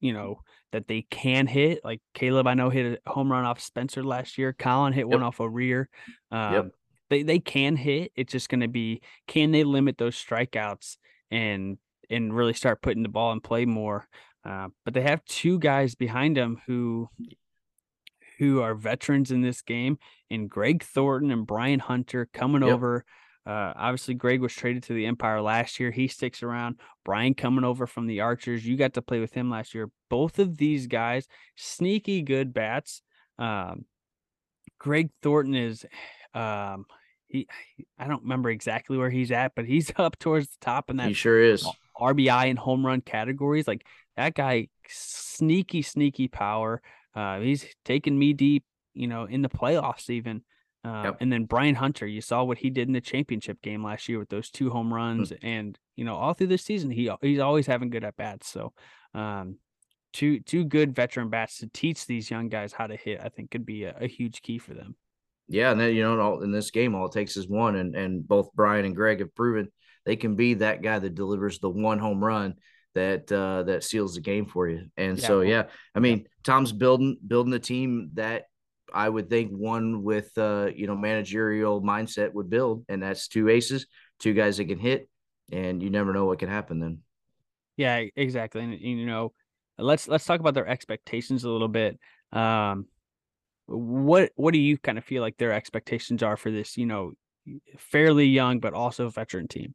you 0.00 0.14
know, 0.14 0.40
that 0.72 0.88
they 0.88 1.02
can 1.10 1.46
hit. 1.46 1.84
Like 1.84 2.00
Caleb, 2.14 2.46
I 2.46 2.54
know 2.54 2.70
hit 2.70 3.02
a 3.04 3.10
home 3.10 3.30
run 3.30 3.44
off 3.44 3.60
Spencer 3.60 4.02
last 4.02 4.38
year. 4.38 4.54
Colin 4.54 4.92
hit 4.92 5.06
yep. 5.06 5.08
one 5.08 5.22
off 5.22 5.40
a 5.40 5.48
rear. 5.48 5.90
Um, 6.30 6.54
yep. 6.54 6.70
They 7.10 7.22
they 7.22 7.38
can 7.38 7.76
hit. 7.76 8.12
It's 8.16 8.32
just 8.32 8.48
going 8.48 8.60
to 8.60 8.68
be 8.68 9.02
can 9.26 9.50
they 9.50 9.64
limit 9.64 9.98
those 9.98 10.14
strikeouts 10.14 10.96
and 11.30 11.78
and 12.10 12.34
really 12.34 12.54
start 12.54 12.82
putting 12.82 13.02
the 13.02 13.08
ball 13.08 13.32
in 13.32 13.40
play 13.40 13.64
more. 13.64 14.06
Uh, 14.48 14.68
but 14.84 14.94
they 14.94 15.02
have 15.02 15.22
two 15.26 15.58
guys 15.58 15.94
behind 15.94 16.36
them 16.36 16.60
who 16.66 17.10
who 18.38 18.62
are 18.62 18.74
veterans 18.74 19.30
in 19.30 19.42
this 19.42 19.60
game, 19.60 19.98
and 20.30 20.48
Greg 20.48 20.82
Thornton 20.82 21.30
and 21.30 21.46
Brian 21.46 21.80
Hunter 21.80 22.28
coming 22.32 22.62
yep. 22.62 22.72
over. 22.72 23.04
Uh, 23.44 23.72
obviously, 23.76 24.14
Greg 24.14 24.40
was 24.40 24.54
traded 24.54 24.84
to 24.84 24.94
the 24.94 25.06
Empire 25.06 25.42
last 25.42 25.80
year. 25.80 25.90
He 25.90 26.08
sticks 26.08 26.42
around. 26.42 26.76
Brian 27.04 27.34
coming 27.34 27.64
over 27.64 27.86
from 27.86 28.06
the 28.06 28.20
Archers. 28.20 28.64
You 28.64 28.76
got 28.76 28.94
to 28.94 29.02
play 29.02 29.20
with 29.20 29.32
him 29.32 29.50
last 29.50 29.74
year. 29.74 29.90
Both 30.08 30.38
of 30.38 30.56
these 30.56 30.86
guys, 30.86 31.26
sneaky 31.56 32.22
good 32.22 32.54
bats. 32.54 33.02
Um, 33.38 33.84
Greg 34.78 35.10
Thornton 35.22 35.54
is, 35.54 35.84
um, 36.34 36.84
he, 37.26 37.48
I 37.98 38.06
don't 38.06 38.22
remember 38.22 38.50
exactly 38.50 38.96
where 38.96 39.10
he's 39.10 39.32
at, 39.32 39.54
but 39.54 39.64
he's 39.66 39.92
up 39.96 40.18
towards 40.18 40.48
the 40.48 40.56
top 40.60 40.90
in 40.90 40.96
that. 40.98 41.08
He 41.08 41.14
sure 41.14 41.42
is. 41.42 41.66
RBI 41.98 42.50
and 42.50 42.58
home 42.58 42.84
run 42.84 43.00
categories. 43.00 43.66
Like 43.66 43.86
that 44.16 44.34
guy, 44.34 44.68
sneaky, 44.88 45.82
sneaky 45.82 46.28
power. 46.28 46.82
Uh, 47.14 47.40
he's 47.40 47.66
taken 47.84 48.18
me 48.18 48.32
deep, 48.32 48.64
you 48.94 49.06
know, 49.06 49.24
in 49.24 49.42
the 49.42 49.48
playoffs 49.48 50.10
even. 50.10 50.42
Uh, 50.84 51.02
yep. 51.04 51.16
And 51.20 51.32
then 51.32 51.44
Brian 51.44 51.74
Hunter, 51.74 52.06
you 52.06 52.20
saw 52.20 52.44
what 52.44 52.58
he 52.58 52.70
did 52.70 52.86
in 52.86 52.94
the 52.94 53.00
championship 53.00 53.60
game 53.62 53.84
last 53.84 54.08
year 54.08 54.18
with 54.18 54.28
those 54.28 54.50
two 54.50 54.70
home 54.70 54.94
runs, 54.94 55.30
mm-hmm. 55.30 55.46
and 55.46 55.78
you 55.96 56.04
know, 56.04 56.14
all 56.14 56.34
through 56.34 56.46
the 56.46 56.58
season, 56.58 56.90
he 56.90 57.10
he's 57.20 57.40
always 57.40 57.66
having 57.66 57.90
good 57.90 58.04
at 58.04 58.16
bats. 58.16 58.48
So, 58.48 58.72
um, 59.12 59.56
two 60.12 60.38
two 60.40 60.64
good 60.64 60.94
veteran 60.94 61.30
bats 61.30 61.58
to 61.58 61.66
teach 61.66 62.06
these 62.06 62.30
young 62.30 62.48
guys 62.48 62.72
how 62.72 62.86
to 62.86 62.96
hit, 62.96 63.20
I 63.22 63.28
think, 63.28 63.50
could 63.50 63.66
be 63.66 63.84
a, 63.84 63.96
a 64.00 64.06
huge 64.06 64.40
key 64.40 64.58
for 64.58 64.72
them. 64.72 64.94
Yeah, 65.48 65.72
and 65.72 65.80
then 65.80 65.94
you 65.94 66.02
know, 66.02 66.20
all, 66.20 66.42
in 66.42 66.52
this 66.52 66.70
game, 66.70 66.94
all 66.94 67.06
it 67.06 67.12
takes 67.12 67.36
is 67.36 67.48
one, 67.48 67.74
and 67.74 67.96
and 67.96 68.26
both 68.26 68.50
Brian 68.54 68.84
and 68.84 68.94
Greg 68.94 69.18
have 69.18 69.34
proven 69.34 69.72
they 70.08 70.16
can 70.16 70.36
be 70.36 70.54
that 70.54 70.80
guy 70.80 70.98
that 70.98 71.14
delivers 71.14 71.58
the 71.58 71.68
one 71.68 71.98
home 71.98 72.24
run 72.24 72.54
that 72.94 73.30
uh, 73.30 73.64
that 73.64 73.84
seals 73.84 74.14
the 74.14 74.22
game 74.22 74.46
for 74.46 74.66
you. 74.66 74.86
And 74.96 75.18
yeah. 75.18 75.26
so 75.26 75.42
yeah, 75.42 75.64
I 75.94 75.98
mean 75.98 76.26
Tom's 76.44 76.72
building 76.72 77.18
building 77.26 77.52
a 77.52 77.58
team 77.58 78.12
that 78.14 78.46
I 78.90 79.06
would 79.06 79.28
think 79.28 79.50
one 79.50 80.02
with 80.02 80.30
uh, 80.38 80.70
you 80.74 80.86
know 80.86 80.96
managerial 80.96 81.82
mindset 81.82 82.32
would 82.32 82.48
build, 82.48 82.86
and 82.88 83.02
that's 83.02 83.28
two 83.28 83.50
aces, 83.50 83.86
two 84.18 84.32
guys 84.32 84.56
that 84.56 84.64
can 84.64 84.78
hit, 84.78 85.10
and 85.52 85.82
you 85.82 85.90
never 85.90 86.14
know 86.14 86.24
what 86.24 86.38
can 86.38 86.48
happen 86.48 86.80
then. 86.80 87.00
Yeah, 87.76 88.02
exactly. 88.16 88.62
And 88.62 88.80
you 88.80 89.04
know, 89.04 89.34
let's 89.76 90.08
let's 90.08 90.24
talk 90.24 90.40
about 90.40 90.54
their 90.54 90.66
expectations 90.66 91.44
a 91.44 91.50
little 91.50 91.68
bit. 91.68 91.98
Um, 92.32 92.86
what 93.66 94.32
what 94.36 94.54
do 94.54 94.58
you 94.58 94.78
kind 94.78 94.96
of 94.96 95.04
feel 95.04 95.20
like 95.20 95.36
their 95.36 95.52
expectations 95.52 96.22
are 96.22 96.38
for 96.38 96.50
this? 96.50 96.78
You 96.78 96.86
know, 96.86 97.12
fairly 97.76 98.24
young 98.24 98.58
but 98.58 98.72
also 98.72 99.10
veteran 99.10 99.48
team. 99.48 99.74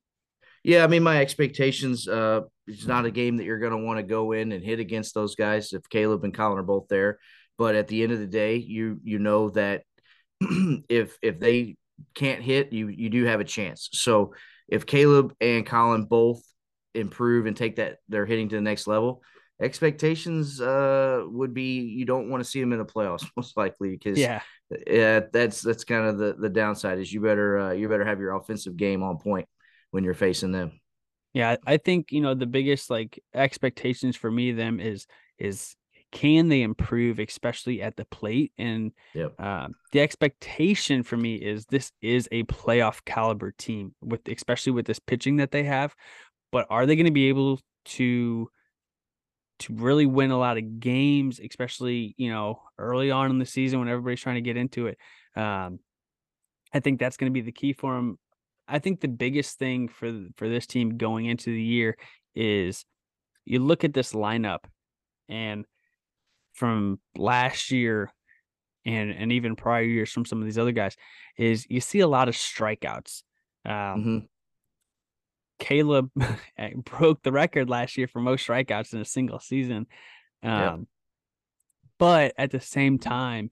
Yeah, 0.64 0.84
I 0.84 0.88
mean, 0.88 1.04
my 1.04 1.20
expectations. 1.20 2.08
Uh, 2.08 2.42
it's 2.68 2.86
not 2.86 3.06
a 3.06 3.12
game 3.12 3.38
that 3.38 3.44
you're 3.44 3.60
going 3.60 3.72
to 3.72 3.86
want 3.86 3.98
to 4.00 4.04
go 4.04 4.32
in 4.32 4.54
and 4.54 4.64
hit 4.64 4.80
against 4.80 5.14
those 5.14 5.36
guys 5.36 5.74
if 5.74 5.88
Caleb 5.90 6.24
and 6.24 6.34
Colin 6.34 6.58
are 6.58 6.64
both 6.64 6.88
there. 6.88 7.20
But 7.58 7.76
at 7.76 7.88
the 7.88 8.02
end 8.04 8.14
of 8.14 8.20
the 8.20 8.28
day, 8.28 8.56
you 8.56 9.00
you 9.04 9.20
know 9.20 9.50
that 9.52 9.84
if 10.42 11.18
if 11.22 11.40
they 11.40 11.76
can't 12.16 12.42
hit, 12.42 12.72
you 12.72 12.88
you 12.88 13.10
do 13.10 13.26
have 13.26 13.42
a 13.42 13.46
chance. 13.46 13.90
So 13.92 14.34
if 14.68 14.86
Caleb 14.86 15.36
and 15.42 15.66
Colin 15.66 16.06
both 16.06 16.42
improve 16.96 17.46
and 17.46 17.58
take 17.58 17.76
that 17.78 17.98
they're 18.08 18.26
hitting 18.26 18.50
to 18.50 18.56
the 18.56 18.62
next 18.62 18.88
level, 18.88 19.22
expectations 19.62 20.60
uh 20.60 21.24
would 21.26 21.54
be 21.54 21.82
you 21.82 22.06
don't 22.06 22.30
want 22.30 22.44
to 22.44 22.50
see 22.50 22.60
them 22.60 22.74
in 22.74 22.80
the 22.80 22.86
playoffs 22.86 23.26
most 23.38 23.56
likely 23.56 23.92
because 23.92 24.18
yeah 24.18 24.42
yeah 24.88 25.22
that's 25.32 25.62
that's 25.62 25.84
kind 25.84 26.08
of 26.08 26.18
the 26.18 26.34
the 26.34 26.50
downside 26.50 26.98
is 27.00 27.14
you 27.14 27.22
better 27.22 27.60
uh, 27.60 27.72
you 27.72 27.88
better 27.88 28.04
have 28.04 28.20
your 28.20 28.34
offensive 28.36 28.76
game 28.76 29.04
on 29.04 29.18
point 29.18 29.48
when 29.94 30.04
you're 30.04 30.16
facing 30.16 30.52
them. 30.52 30.80
Yeah, 31.34 31.56
I 31.66 31.78
think 31.78 32.12
you 32.12 32.22
know 32.22 32.34
the 32.34 32.48
biggest 32.48 32.90
like 32.90 33.24
expectations 33.34 34.16
for 34.16 34.30
me 34.30 34.52
them 34.52 34.80
is 34.80 35.06
is 35.38 35.76
can 36.12 36.48
they 36.48 36.62
improve, 36.62 37.20
especially 37.20 37.82
at 37.82 37.96
the 37.96 38.06
plate? 38.06 38.54
And 38.58 38.92
yep. 39.16 39.34
uh, 39.40 39.70
the 39.92 40.02
expectation 40.02 41.02
for 41.02 41.18
me 41.18 41.36
is 41.36 41.66
this 41.66 41.92
is 42.02 42.28
a 42.32 42.44
playoff 42.44 43.04
caliber 43.06 43.52
team 43.52 43.96
with 44.02 44.28
especially 44.28 44.74
with 44.74 44.86
this 44.86 45.00
pitching 45.00 45.38
that 45.38 45.52
they 45.52 45.64
have. 45.64 45.96
But 46.52 46.68
are 46.70 46.86
they 46.86 46.96
going 46.96 47.06
to 47.06 47.12
be 47.12 47.30
able 47.30 47.60
to 47.86 48.50
to 49.60 49.74
really 49.76 50.06
win 50.08 50.32
a 50.32 50.40
lot 50.40 50.58
of 50.58 50.80
games, 50.80 51.40
especially 51.40 52.16
you 52.18 52.32
know 52.32 52.62
early 52.80 53.12
on 53.12 53.30
in 53.30 53.40
the 53.40 53.46
season 53.46 53.80
when 53.80 53.90
everybody's 53.90 54.22
trying 54.22 54.36
to 54.36 54.42
get 54.42 54.58
into 54.58 54.88
it? 54.88 54.98
Um, 55.36 55.80
I 56.74 56.80
think 56.80 57.00
that's 57.00 57.18
going 57.18 57.32
to 57.32 57.34
be 57.34 57.42
the 57.42 57.52
key 57.52 57.74
for 57.74 57.96
them. 57.96 58.18
I 58.68 58.80
think 58.80 59.02
the 59.02 59.08
biggest 59.08 59.58
thing 59.60 59.88
for 59.88 60.28
for 60.36 60.48
this 60.48 60.66
team 60.66 60.98
going 60.98 61.26
into 61.26 61.52
the 61.52 61.62
year 61.62 61.98
is 62.36 62.86
you 63.46 63.60
look 63.60 63.84
at 63.84 63.94
this 63.94 64.14
lineup 64.14 64.60
and 65.30 65.66
from 66.54 67.00
last 67.18 67.72
year 67.72 68.12
and 68.86 69.12
and 69.12 69.32
even 69.32 69.56
prior 69.56 69.84
years 69.84 70.12
from 70.12 70.26
some 70.26 70.40
of 70.40 70.46
these 70.46 70.58
other 70.58 70.72
guys 70.72 70.96
is 71.38 71.66
you 71.70 71.82
see 71.82 72.00
a 72.00 72.08
lot 72.08 72.30
of 72.30 72.36
strikeouts. 72.36 73.24
Um, 73.66 73.74
mm-hmm. 73.74 74.18
Caleb 75.60 76.12
broke 76.86 77.24
the 77.24 77.32
record 77.32 77.70
last 77.70 77.98
year 77.98 78.08
for 78.08 78.20
most 78.20 78.48
strikeouts 78.48 78.94
in 78.94 79.00
a 79.00 79.06
single 79.06 79.40
season. 79.40 79.88
Um, 80.42 80.52
yep. 80.52 80.80
But 82.00 82.34
at 82.38 82.52
the 82.52 82.60
same 82.60 82.98
time, 83.00 83.52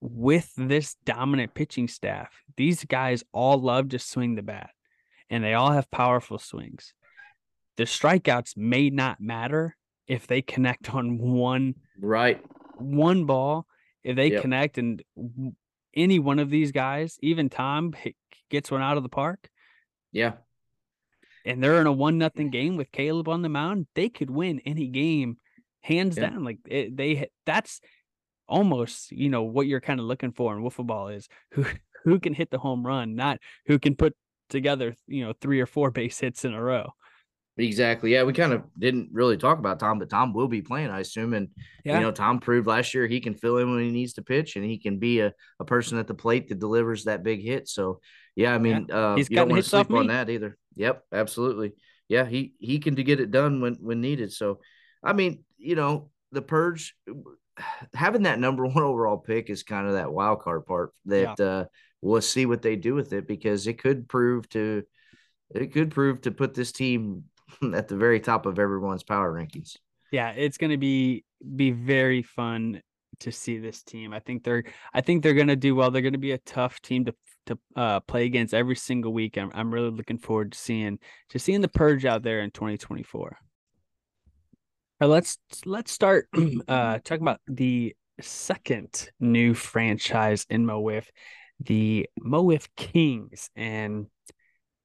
with 0.00 0.52
this 0.56 0.96
dominant 1.04 1.54
pitching 1.54 1.88
staff, 1.88 2.42
these 2.56 2.84
guys 2.84 3.24
all 3.32 3.60
love 3.60 3.90
to 3.90 3.98
swing 3.98 4.34
the 4.34 4.42
bat 4.42 4.70
and 5.30 5.42
they 5.42 5.54
all 5.54 5.72
have 5.72 5.90
powerful 5.90 6.38
swings. 6.38 6.94
The 7.76 7.84
strikeouts 7.84 8.56
may 8.56 8.90
not 8.90 9.20
matter 9.20 9.76
if 10.06 10.26
they 10.26 10.42
connect 10.42 10.94
on 10.94 11.18
one 11.18 11.74
right 12.00 12.42
one 12.76 13.24
ball. 13.24 13.66
If 14.04 14.16
they 14.16 14.30
yep. 14.32 14.42
connect 14.42 14.78
and 14.78 15.02
any 15.94 16.18
one 16.18 16.38
of 16.38 16.50
these 16.50 16.72
guys, 16.72 17.18
even 17.20 17.50
Tom 17.50 17.92
gets 18.48 18.70
one 18.70 18.80
out 18.80 18.96
of 18.96 19.02
the 19.02 19.08
park. 19.08 19.50
Yeah. 20.12 20.34
And 21.44 21.62
they're 21.62 21.80
in 21.80 21.86
a 21.86 21.92
one 21.92 22.18
nothing 22.18 22.50
game 22.50 22.76
with 22.76 22.92
Caleb 22.92 23.28
on 23.28 23.42
the 23.42 23.48
mound. 23.48 23.86
They 23.94 24.08
could 24.08 24.30
win 24.30 24.60
any 24.64 24.86
game 24.86 25.38
hands 25.80 26.16
yeah. 26.16 26.30
down. 26.30 26.44
Like 26.44 26.58
it, 26.66 26.96
they 26.96 27.28
that's 27.46 27.80
almost 28.48 29.12
you 29.12 29.28
know 29.28 29.42
what 29.42 29.66
you're 29.66 29.80
kind 29.80 30.00
of 30.00 30.06
looking 30.06 30.32
for 30.32 30.56
in 30.56 30.62
wiffle 30.62 30.86
ball 30.86 31.08
is 31.08 31.28
who 31.52 31.64
who 32.04 32.20
can 32.20 32.34
hit 32.34 32.50
the 32.50 32.58
home 32.58 32.86
run, 32.86 33.14
not 33.14 33.38
who 33.66 33.78
can 33.78 33.94
put 33.94 34.14
together 34.48 34.94
you 35.06 35.24
know 35.24 35.32
three 35.40 35.60
or 35.60 35.66
four 35.66 35.90
base 35.92 36.18
hits 36.18 36.44
in 36.44 36.54
a 36.54 36.62
row. 36.62 36.92
Exactly. 37.60 38.12
Yeah, 38.12 38.22
we 38.22 38.32
kind 38.32 38.52
of 38.52 38.62
didn't 38.78 39.08
really 39.12 39.36
talk 39.36 39.58
about 39.58 39.80
Tom, 39.80 39.98
but 39.98 40.08
Tom 40.08 40.32
will 40.32 40.46
be 40.46 40.62
playing, 40.62 40.90
I 40.90 41.00
assume. 41.00 41.34
And 41.34 41.48
yeah. 41.84 41.96
you 41.96 42.04
know, 42.04 42.12
Tom 42.12 42.38
proved 42.38 42.68
last 42.68 42.94
year 42.94 43.08
he 43.08 43.18
can 43.18 43.34
fill 43.34 43.56
in 43.58 43.68
when 43.68 43.82
he 43.82 43.90
needs 43.90 44.12
to 44.12 44.22
pitch, 44.22 44.54
and 44.54 44.64
he 44.64 44.78
can 44.78 44.98
be 44.98 45.20
a, 45.20 45.32
a 45.58 45.64
person 45.64 45.98
at 45.98 46.06
the 46.06 46.14
plate 46.14 46.48
that 46.48 46.60
delivers 46.60 47.04
that 47.04 47.24
big 47.24 47.42
hit. 47.42 47.68
So 47.68 48.00
yeah, 48.36 48.54
I 48.54 48.58
mean, 48.58 48.86
yeah. 48.88 49.12
Uh, 49.12 49.16
you 49.16 49.24
don't 49.24 49.48
want 49.48 49.62
to 49.62 49.68
sleep 49.68 49.90
on 49.90 50.06
that 50.06 50.30
either. 50.30 50.56
Yep, 50.76 51.02
absolutely. 51.12 51.72
Yeah, 52.08 52.24
he 52.24 52.54
he 52.60 52.78
can 52.78 52.94
get 52.94 53.18
it 53.18 53.32
done 53.32 53.60
when 53.60 53.74
when 53.80 54.00
needed. 54.00 54.32
So, 54.32 54.60
I 55.02 55.12
mean, 55.12 55.42
you 55.56 55.74
know, 55.74 56.10
the 56.30 56.42
purge 56.42 56.94
having 57.94 58.22
that 58.22 58.38
number 58.38 58.66
one 58.66 58.84
overall 58.84 59.18
pick 59.18 59.50
is 59.50 59.62
kind 59.62 59.86
of 59.86 59.94
that 59.94 60.12
wild 60.12 60.40
card 60.40 60.66
part 60.66 60.92
that 61.06 61.38
yeah. 61.38 61.44
uh, 61.44 61.64
we'll 62.00 62.20
see 62.20 62.46
what 62.46 62.62
they 62.62 62.76
do 62.76 62.94
with 62.94 63.12
it 63.12 63.26
because 63.26 63.66
it 63.66 63.78
could 63.78 64.08
prove 64.08 64.48
to 64.50 64.82
it 65.54 65.72
could 65.72 65.90
prove 65.90 66.20
to 66.22 66.30
put 66.30 66.54
this 66.54 66.72
team 66.72 67.24
at 67.74 67.88
the 67.88 67.96
very 67.96 68.20
top 68.20 68.46
of 68.46 68.58
everyone's 68.58 69.02
power 69.02 69.32
rankings. 69.32 69.76
Yeah, 70.10 70.30
it's 70.30 70.58
going 70.58 70.70
to 70.70 70.78
be 70.78 71.24
be 71.56 71.70
very 71.70 72.22
fun 72.22 72.82
to 73.20 73.32
see 73.32 73.58
this 73.58 73.82
team. 73.82 74.12
I 74.12 74.20
think 74.20 74.44
they're 74.44 74.64
I 74.94 75.00
think 75.00 75.22
they're 75.22 75.34
going 75.34 75.48
to 75.48 75.56
do 75.56 75.74
well. 75.74 75.90
They're 75.90 76.02
going 76.02 76.12
to 76.12 76.18
be 76.18 76.32
a 76.32 76.38
tough 76.38 76.80
team 76.80 77.04
to 77.06 77.14
to 77.46 77.58
uh, 77.76 78.00
play 78.00 78.26
against 78.26 78.54
every 78.54 78.76
single 78.76 79.12
week. 79.12 79.36
I'm 79.36 79.50
I'm 79.54 79.72
really 79.72 79.90
looking 79.90 80.18
forward 80.18 80.52
to 80.52 80.58
seeing 80.58 80.98
to 81.30 81.38
seeing 81.38 81.60
the 81.60 81.68
purge 81.68 82.04
out 82.04 82.22
there 82.22 82.40
in 82.40 82.50
2024. 82.50 83.38
Let's 85.00 85.38
let's 85.64 85.92
start 85.92 86.28
uh, 86.68 86.98
talking 87.04 87.22
about 87.22 87.40
the 87.46 87.94
second 88.20 89.10
new 89.20 89.54
franchise 89.54 90.44
in 90.50 90.66
MoWiff, 90.66 91.06
the 91.60 92.08
MoWiff 92.20 92.66
Kings, 92.76 93.48
and 93.54 94.06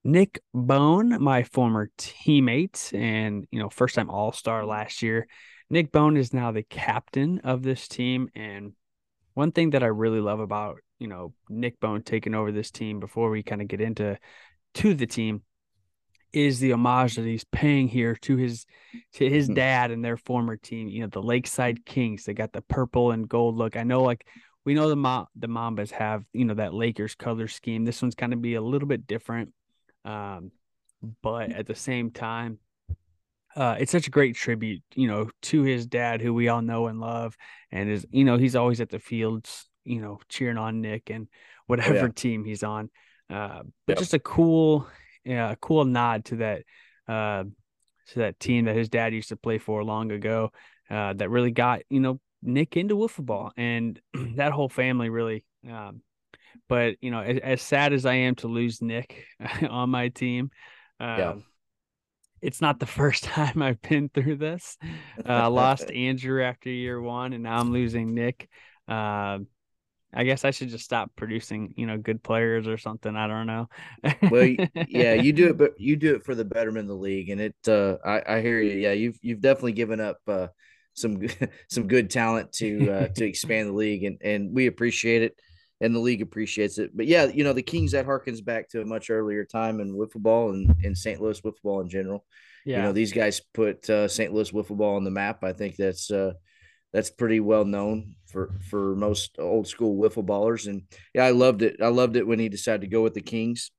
Nick 0.03 0.39
Bone, 0.53 1.19
my 1.19 1.41
former 1.41 1.89
teammate 1.97 2.93
and 2.93 3.47
you 3.49 3.59
know 3.59 3.69
first 3.69 3.95
time 3.95 4.11
All 4.11 4.31
Star 4.31 4.65
last 4.65 5.01
year. 5.01 5.27
Nick 5.71 5.91
Bone 5.91 6.15
is 6.15 6.31
now 6.31 6.51
the 6.51 6.61
captain 6.63 7.39
of 7.39 7.63
this 7.63 7.87
team, 7.87 8.29
and 8.35 8.73
one 9.33 9.51
thing 9.51 9.71
that 9.71 9.81
I 9.81 9.87
really 9.87 10.21
love 10.21 10.39
about 10.39 10.77
you 10.99 11.07
know 11.07 11.33
Nick 11.49 11.79
Bone 11.79 12.03
taking 12.03 12.35
over 12.35 12.51
this 12.51 12.69
team 12.69 12.99
before 12.99 13.31
we 13.31 13.41
kind 13.41 13.63
of 13.63 13.67
get 13.67 13.81
into 13.81 14.19
to 14.75 14.93
the 14.93 15.07
team 15.07 15.41
is 16.33 16.59
the 16.59 16.73
homage 16.73 17.15
that 17.15 17.25
he's 17.25 17.43
paying 17.45 17.87
here 17.87 18.15
to 18.15 18.35
his 18.35 18.65
to 19.13 19.29
his 19.29 19.45
mm-hmm. 19.45 19.55
dad 19.55 19.91
and 19.91 20.03
their 20.03 20.17
former 20.17 20.57
team. 20.57 20.89
You 20.89 21.01
know, 21.01 21.07
the 21.07 21.21
Lakeside 21.21 21.85
Kings. 21.85 22.25
They 22.25 22.33
got 22.33 22.51
the 22.51 22.61
purple 22.61 23.11
and 23.11 23.29
gold 23.29 23.55
look. 23.55 23.77
I 23.77 23.83
know, 23.83 24.01
like 24.01 24.25
we 24.65 24.73
know 24.73 24.89
the 24.89 24.95
Ma- 24.95 25.27
the 25.35 25.47
Mambas 25.47 25.91
have 25.91 26.25
you 26.33 26.45
know 26.45 26.55
that 26.55 26.73
Lakers 26.73 27.15
color 27.15 27.47
scheme. 27.47 27.85
This 27.85 28.01
one's 28.01 28.15
kind 28.15 28.33
of 28.33 28.41
be 28.41 28.55
a 28.55 28.61
little 28.61 28.87
bit 28.87 29.05
different, 29.05 29.53
um, 30.03 30.51
but 31.21 31.51
at 31.51 31.67
the 31.67 31.75
same 31.75 32.09
time, 32.11 32.57
uh, 33.55 33.75
it's 33.79 33.91
such 33.91 34.07
a 34.07 34.11
great 34.11 34.35
tribute, 34.35 34.81
you 34.95 35.07
know, 35.07 35.29
to 35.43 35.61
his 35.61 35.85
dad, 35.85 36.21
who 36.21 36.33
we 36.33 36.47
all 36.47 36.61
know 36.61 36.87
and 36.87 36.99
love, 36.99 37.37
and 37.71 37.89
is 37.89 38.05
you 38.11 38.23
know 38.23 38.37
he's 38.37 38.55
always 38.55 38.81
at 38.81 38.89
the 38.89 38.99
fields, 38.99 39.69
you 39.85 40.01
know, 40.01 40.19
cheering 40.29 40.57
on 40.57 40.81
Nick 40.81 41.09
and 41.11 41.27
whatever 41.67 41.99
oh, 41.99 42.01
yeah. 42.03 42.07
team 42.15 42.43
he's 42.43 42.63
on. 42.63 42.89
Uh, 43.29 43.61
but 43.85 43.93
yep. 43.93 43.99
just 43.99 44.13
a 44.13 44.19
cool 44.19 44.87
yeah, 45.25 45.51
a 45.51 45.55
cool 45.55 45.85
nod 45.85 46.25
to 46.25 46.37
that 46.37 46.63
uh 47.07 47.43
to 48.07 48.19
that 48.19 48.39
team 48.39 48.65
that 48.65 48.75
his 48.75 48.89
dad 48.89 49.13
used 49.13 49.29
to 49.29 49.35
play 49.35 49.57
for 49.57 49.83
long 49.83 50.11
ago 50.11 50.51
uh 50.89 51.13
that 51.13 51.29
really 51.29 51.51
got 51.51 51.81
you 51.89 51.99
know 51.99 52.19
Nick 52.41 52.75
into 52.75 52.95
wiffle 52.95 53.25
ball 53.25 53.51
and 53.55 53.99
that 54.35 54.51
whole 54.51 54.69
family 54.69 55.09
really 55.09 55.43
um 55.69 56.01
but 56.69 56.95
you 57.01 57.11
know 57.11 57.21
as, 57.21 57.39
as, 57.39 57.61
sad 57.61 57.93
as 57.93 58.05
I 58.05 58.13
am 58.15 58.35
to 58.35 58.47
lose 58.47 58.81
Nick 58.81 59.25
on 59.69 59.89
my 59.89 60.09
team 60.09 60.51
uh, 60.99 61.15
yeah. 61.17 61.29
Um, 61.31 61.43
it's 62.43 62.61
not 62.61 62.79
the 62.79 62.85
first 62.99 63.23
time 63.23 63.61
I've 63.61 63.81
been 63.81 64.09
through 64.09 64.37
this. 64.37 64.77
Uh, 65.25 65.49
lost 65.49 65.89
Andrew 65.89 66.43
after 66.43 66.69
year 66.69 66.99
one, 66.99 67.31
and 67.31 67.43
now 67.43 67.59
I'm 67.59 67.71
losing 67.71 68.13
Nick. 68.13 68.49
Uh, 68.87 69.39
I 70.13 70.23
guess 70.23 70.45
I 70.45 70.51
should 70.51 70.69
just 70.69 70.85
stop 70.85 71.11
producing, 71.15 71.73
you 71.75 71.87
know, 71.87 71.97
good 71.97 72.21
players 72.21 72.67
or 72.67 72.77
something. 72.77 73.15
I 73.15 73.27
don't 73.27 73.47
know. 73.47 73.67
well, 74.29 74.55
yeah, 74.87 75.13
you 75.13 75.33
do 75.33 75.49
it, 75.49 75.57
but 75.57 75.79
you 75.79 75.95
do 75.95 76.15
it 76.15 76.23
for 76.23 76.35
the 76.35 76.45
betterment 76.45 76.83
of 76.83 76.87
the 76.89 77.01
league, 77.01 77.29
and 77.29 77.41
it. 77.41 77.55
Uh, 77.67 77.97
I, 78.05 78.37
I 78.37 78.41
hear 78.41 78.61
you. 78.61 78.77
Yeah, 78.77 78.93
you've 78.93 79.17
you've 79.21 79.41
definitely 79.41 79.73
given 79.73 79.99
up 79.99 80.17
uh, 80.27 80.47
some 80.93 81.21
some 81.69 81.87
good 81.87 82.09
talent 82.09 82.51
to 82.53 82.91
uh, 82.91 83.07
to 83.09 83.25
expand 83.27 83.69
the 83.69 83.73
league, 83.73 84.03
and 84.03 84.17
and 84.21 84.53
we 84.53 84.67
appreciate 84.67 85.23
it, 85.23 85.39
and 85.81 85.95
the 85.95 85.99
league 85.99 86.21
appreciates 86.21 86.77
it. 86.77 86.95
But 86.95 87.07
yeah, 87.07 87.25
you 87.25 87.43
know, 87.43 87.53
the 87.53 87.63
Kings 87.63 87.91
that 87.91 88.05
harkens 88.05 88.43
back 88.43 88.69
to 88.69 88.81
a 88.81 88.85
much 88.85 89.09
earlier 89.09 89.45
time 89.45 89.79
in 89.79 89.95
wiffle 89.95 90.21
ball 90.21 90.51
and 90.51 90.75
in 90.83 90.95
St. 90.95 91.21
Louis 91.21 91.41
wiffle 91.41 91.61
ball 91.63 91.81
in 91.81 91.89
general. 91.89 92.25
Yeah. 92.65 92.77
You 92.77 92.83
know, 92.83 92.91
these 92.93 93.11
guys 93.11 93.41
put 93.53 93.89
uh, 93.89 94.07
St. 94.07 94.33
Louis 94.33 94.51
wiffle 94.51 94.77
ball 94.77 94.95
on 94.95 95.03
the 95.03 95.11
map. 95.11 95.43
I 95.43 95.51
think 95.53 95.75
that's 95.75 96.09
uh, 96.09 96.33
that's 96.93 97.09
pretty 97.09 97.39
well 97.39 97.65
known 97.65 98.15
for 98.27 98.53
for 98.69 98.95
most 98.95 99.37
old 99.39 99.67
school 99.67 100.01
wiffle 100.01 100.25
ballers. 100.25 100.67
And 100.67 100.83
yeah, 101.13 101.25
I 101.25 101.31
loved 101.31 101.61
it. 101.63 101.77
I 101.81 101.87
loved 101.87 102.15
it 102.15 102.27
when 102.27 102.39
he 102.39 102.49
decided 102.49 102.81
to 102.81 102.87
go 102.87 103.01
with 103.01 103.13
the 103.13 103.21
Kings. 103.21 103.71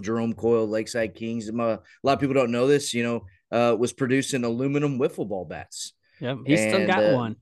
Jerome 0.00 0.34
Coyle, 0.34 0.68
Lakeside 0.68 1.14
Kings. 1.14 1.48
A 1.48 1.52
lot 1.52 1.80
of 2.04 2.20
people 2.20 2.34
don't 2.34 2.52
know 2.52 2.66
this. 2.66 2.92
You 2.92 3.02
know, 3.02 3.26
uh, 3.50 3.76
was 3.76 3.92
producing 3.92 4.44
aluminum 4.44 4.98
wiffle 4.98 5.28
ball 5.28 5.44
bats. 5.44 5.92
Yep, 6.20 6.38
he 6.46 6.56
still 6.56 6.86
got 6.86 7.04
uh, 7.04 7.14
one. 7.14 7.36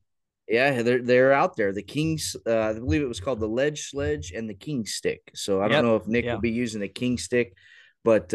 Yeah, 0.47 0.83
they're 0.83 1.03
they're 1.03 1.33
out 1.33 1.57
there. 1.57 1.73
The 1.73 1.83
Kings, 1.83 2.37
uh, 2.47 2.61
I 2.61 2.73
believe 2.75 3.03
it 3.03 3.09
was 3.09 3.21
called 3.21 3.41
the 3.41 3.49
Ledge 3.49 3.91
Sledge 3.91 4.33
and 4.33 4.49
the 4.49 4.55
King 4.55 4.87
Stick. 4.87 5.31
So 5.35 5.61
I 5.61 5.65
yep. 5.65 5.73
don't 5.73 5.85
know 5.85 5.97
if 5.97 6.07
Nick 6.07 6.25
yep. 6.25 6.35
will 6.35 6.41
be 6.41 6.51
using 6.51 6.81
the 6.81 6.89
King 6.89 7.19
Stick, 7.19 7.55
but 8.05 8.33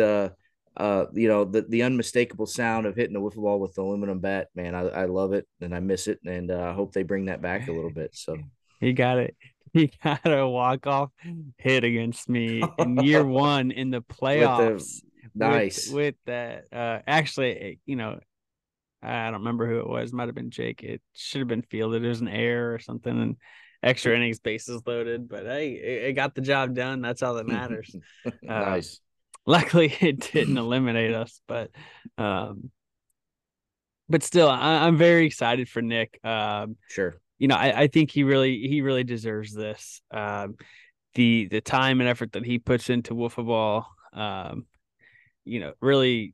uh, 0.77 0.83
uh, 0.83 1.05
you 1.13 1.27
know, 1.27 1.45
the, 1.45 1.61
the 1.61 1.83
unmistakable 1.83 2.45
sound 2.45 2.85
of 2.85 2.95
hitting 2.95 3.15
a 3.15 3.19
wiffle 3.19 3.43
ball 3.43 3.59
with 3.59 3.73
the 3.75 3.81
aluminum 3.81 4.19
bat, 4.19 4.47
man, 4.55 4.75
I, 4.75 4.87
I 4.87 5.05
love 5.05 5.33
it 5.33 5.47
and 5.61 5.75
I 5.75 5.79
miss 5.79 6.07
it. 6.07 6.19
And 6.25 6.51
uh, 6.51 6.69
I 6.69 6.73
hope 6.73 6.93
they 6.93 7.03
bring 7.03 7.25
that 7.25 7.41
back 7.41 7.67
a 7.67 7.71
little 7.71 7.91
bit. 7.91 8.15
So 8.15 8.37
he 8.79 8.93
got 8.93 9.17
it. 9.17 9.35
He 9.71 9.89
got 10.03 10.21
a 10.25 10.47
walk 10.47 10.85
off 10.85 11.09
hit 11.57 11.83
against 11.83 12.29
me 12.29 12.63
in 12.77 12.95
year 12.97 13.25
one 13.25 13.71
in 13.71 13.89
the 13.89 14.01
playoffs. 14.01 15.01
the, 15.33 15.47
nice 15.47 15.87
with, 15.87 15.95
with 15.95 16.15
that. 16.27 16.65
Uh, 16.71 16.99
actually, 17.07 17.79
you 17.87 17.95
know, 17.95 18.19
I 19.01 19.31
don't 19.31 19.39
remember 19.39 19.67
who 19.67 19.79
it 19.79 19.89
was. 19.89 20.13
Might 20.13 20.27
have 20.27 20.35
been 20.35 20.51
Jake. 20.51 20.83
It 20.83 21.01
should 21.13 21.39
have 21.39 21.47
been 21.47 21.63
fielded. 21.63 22.05
It 22.05 22.07
was 22.07 22.21
an 22.21 22.27
error 22.27 22.75
or 22.75 22.77
something, 22.77 23.19
and 23.19 23.35
extra 23.81 24.15
innings, 24.15 24.37
bases 24.37 24.83
loaded. 24.85 25.27
But 25.27 25.47
hey, 25.47 25.71
it, 25.71 26.03
it 26.09 26.13
got 26.13 26.35
the 26.35 26.41
job 26.41 26.75
done. 26.75 27.01
That's 27.01 27.23
all 27.23 27.33
that 27.33 27.47
matters. 27.47 27.95
nice. 28.43 28.99
Uh, 28.99 29.02
luckily 29.45 29.93
it 29.99 30.31
didn't 30.31 30.57
eliminate 30.65 31.13
us 31.13 31.41
but 31.47 31.69
um 32.17 32.71
but 34.09 34.23
still 34.23 34.49
I, 34.49 34.87
am 34.87 34.97
very 34.97 35.25
excited 35.25 35.69
for 35.69 35.81
nick. 35.81 36.19
Um 36.23 36.77
sure. 36.89 37.19
you 37.39 37.47
know 37.47 37.55
I, 37.55 37.81
I 37.81 37.87
think 37.87 38.11
he 38.11 38.23
really 38.23 38.59
he 38.67 38.81
really 38.81 39.03
deserves 39.03 39.53
this. 39.53 40.01
Um 40.11 40.55
the 41.15 41.47
the 41.49 41.61
time 41.61 41.99
and 41.99 42.09
effort 42.09 42.33
that 42.33 42.45
he 42.45 42.59
puts 42.59 42.89
into 42.89 43.13
wiffle 43.13 43.45
ball 43.45 43.87
um 44.13 44.65
you 45.45 45.59
know 45.59 45.73
really 45.79 46.33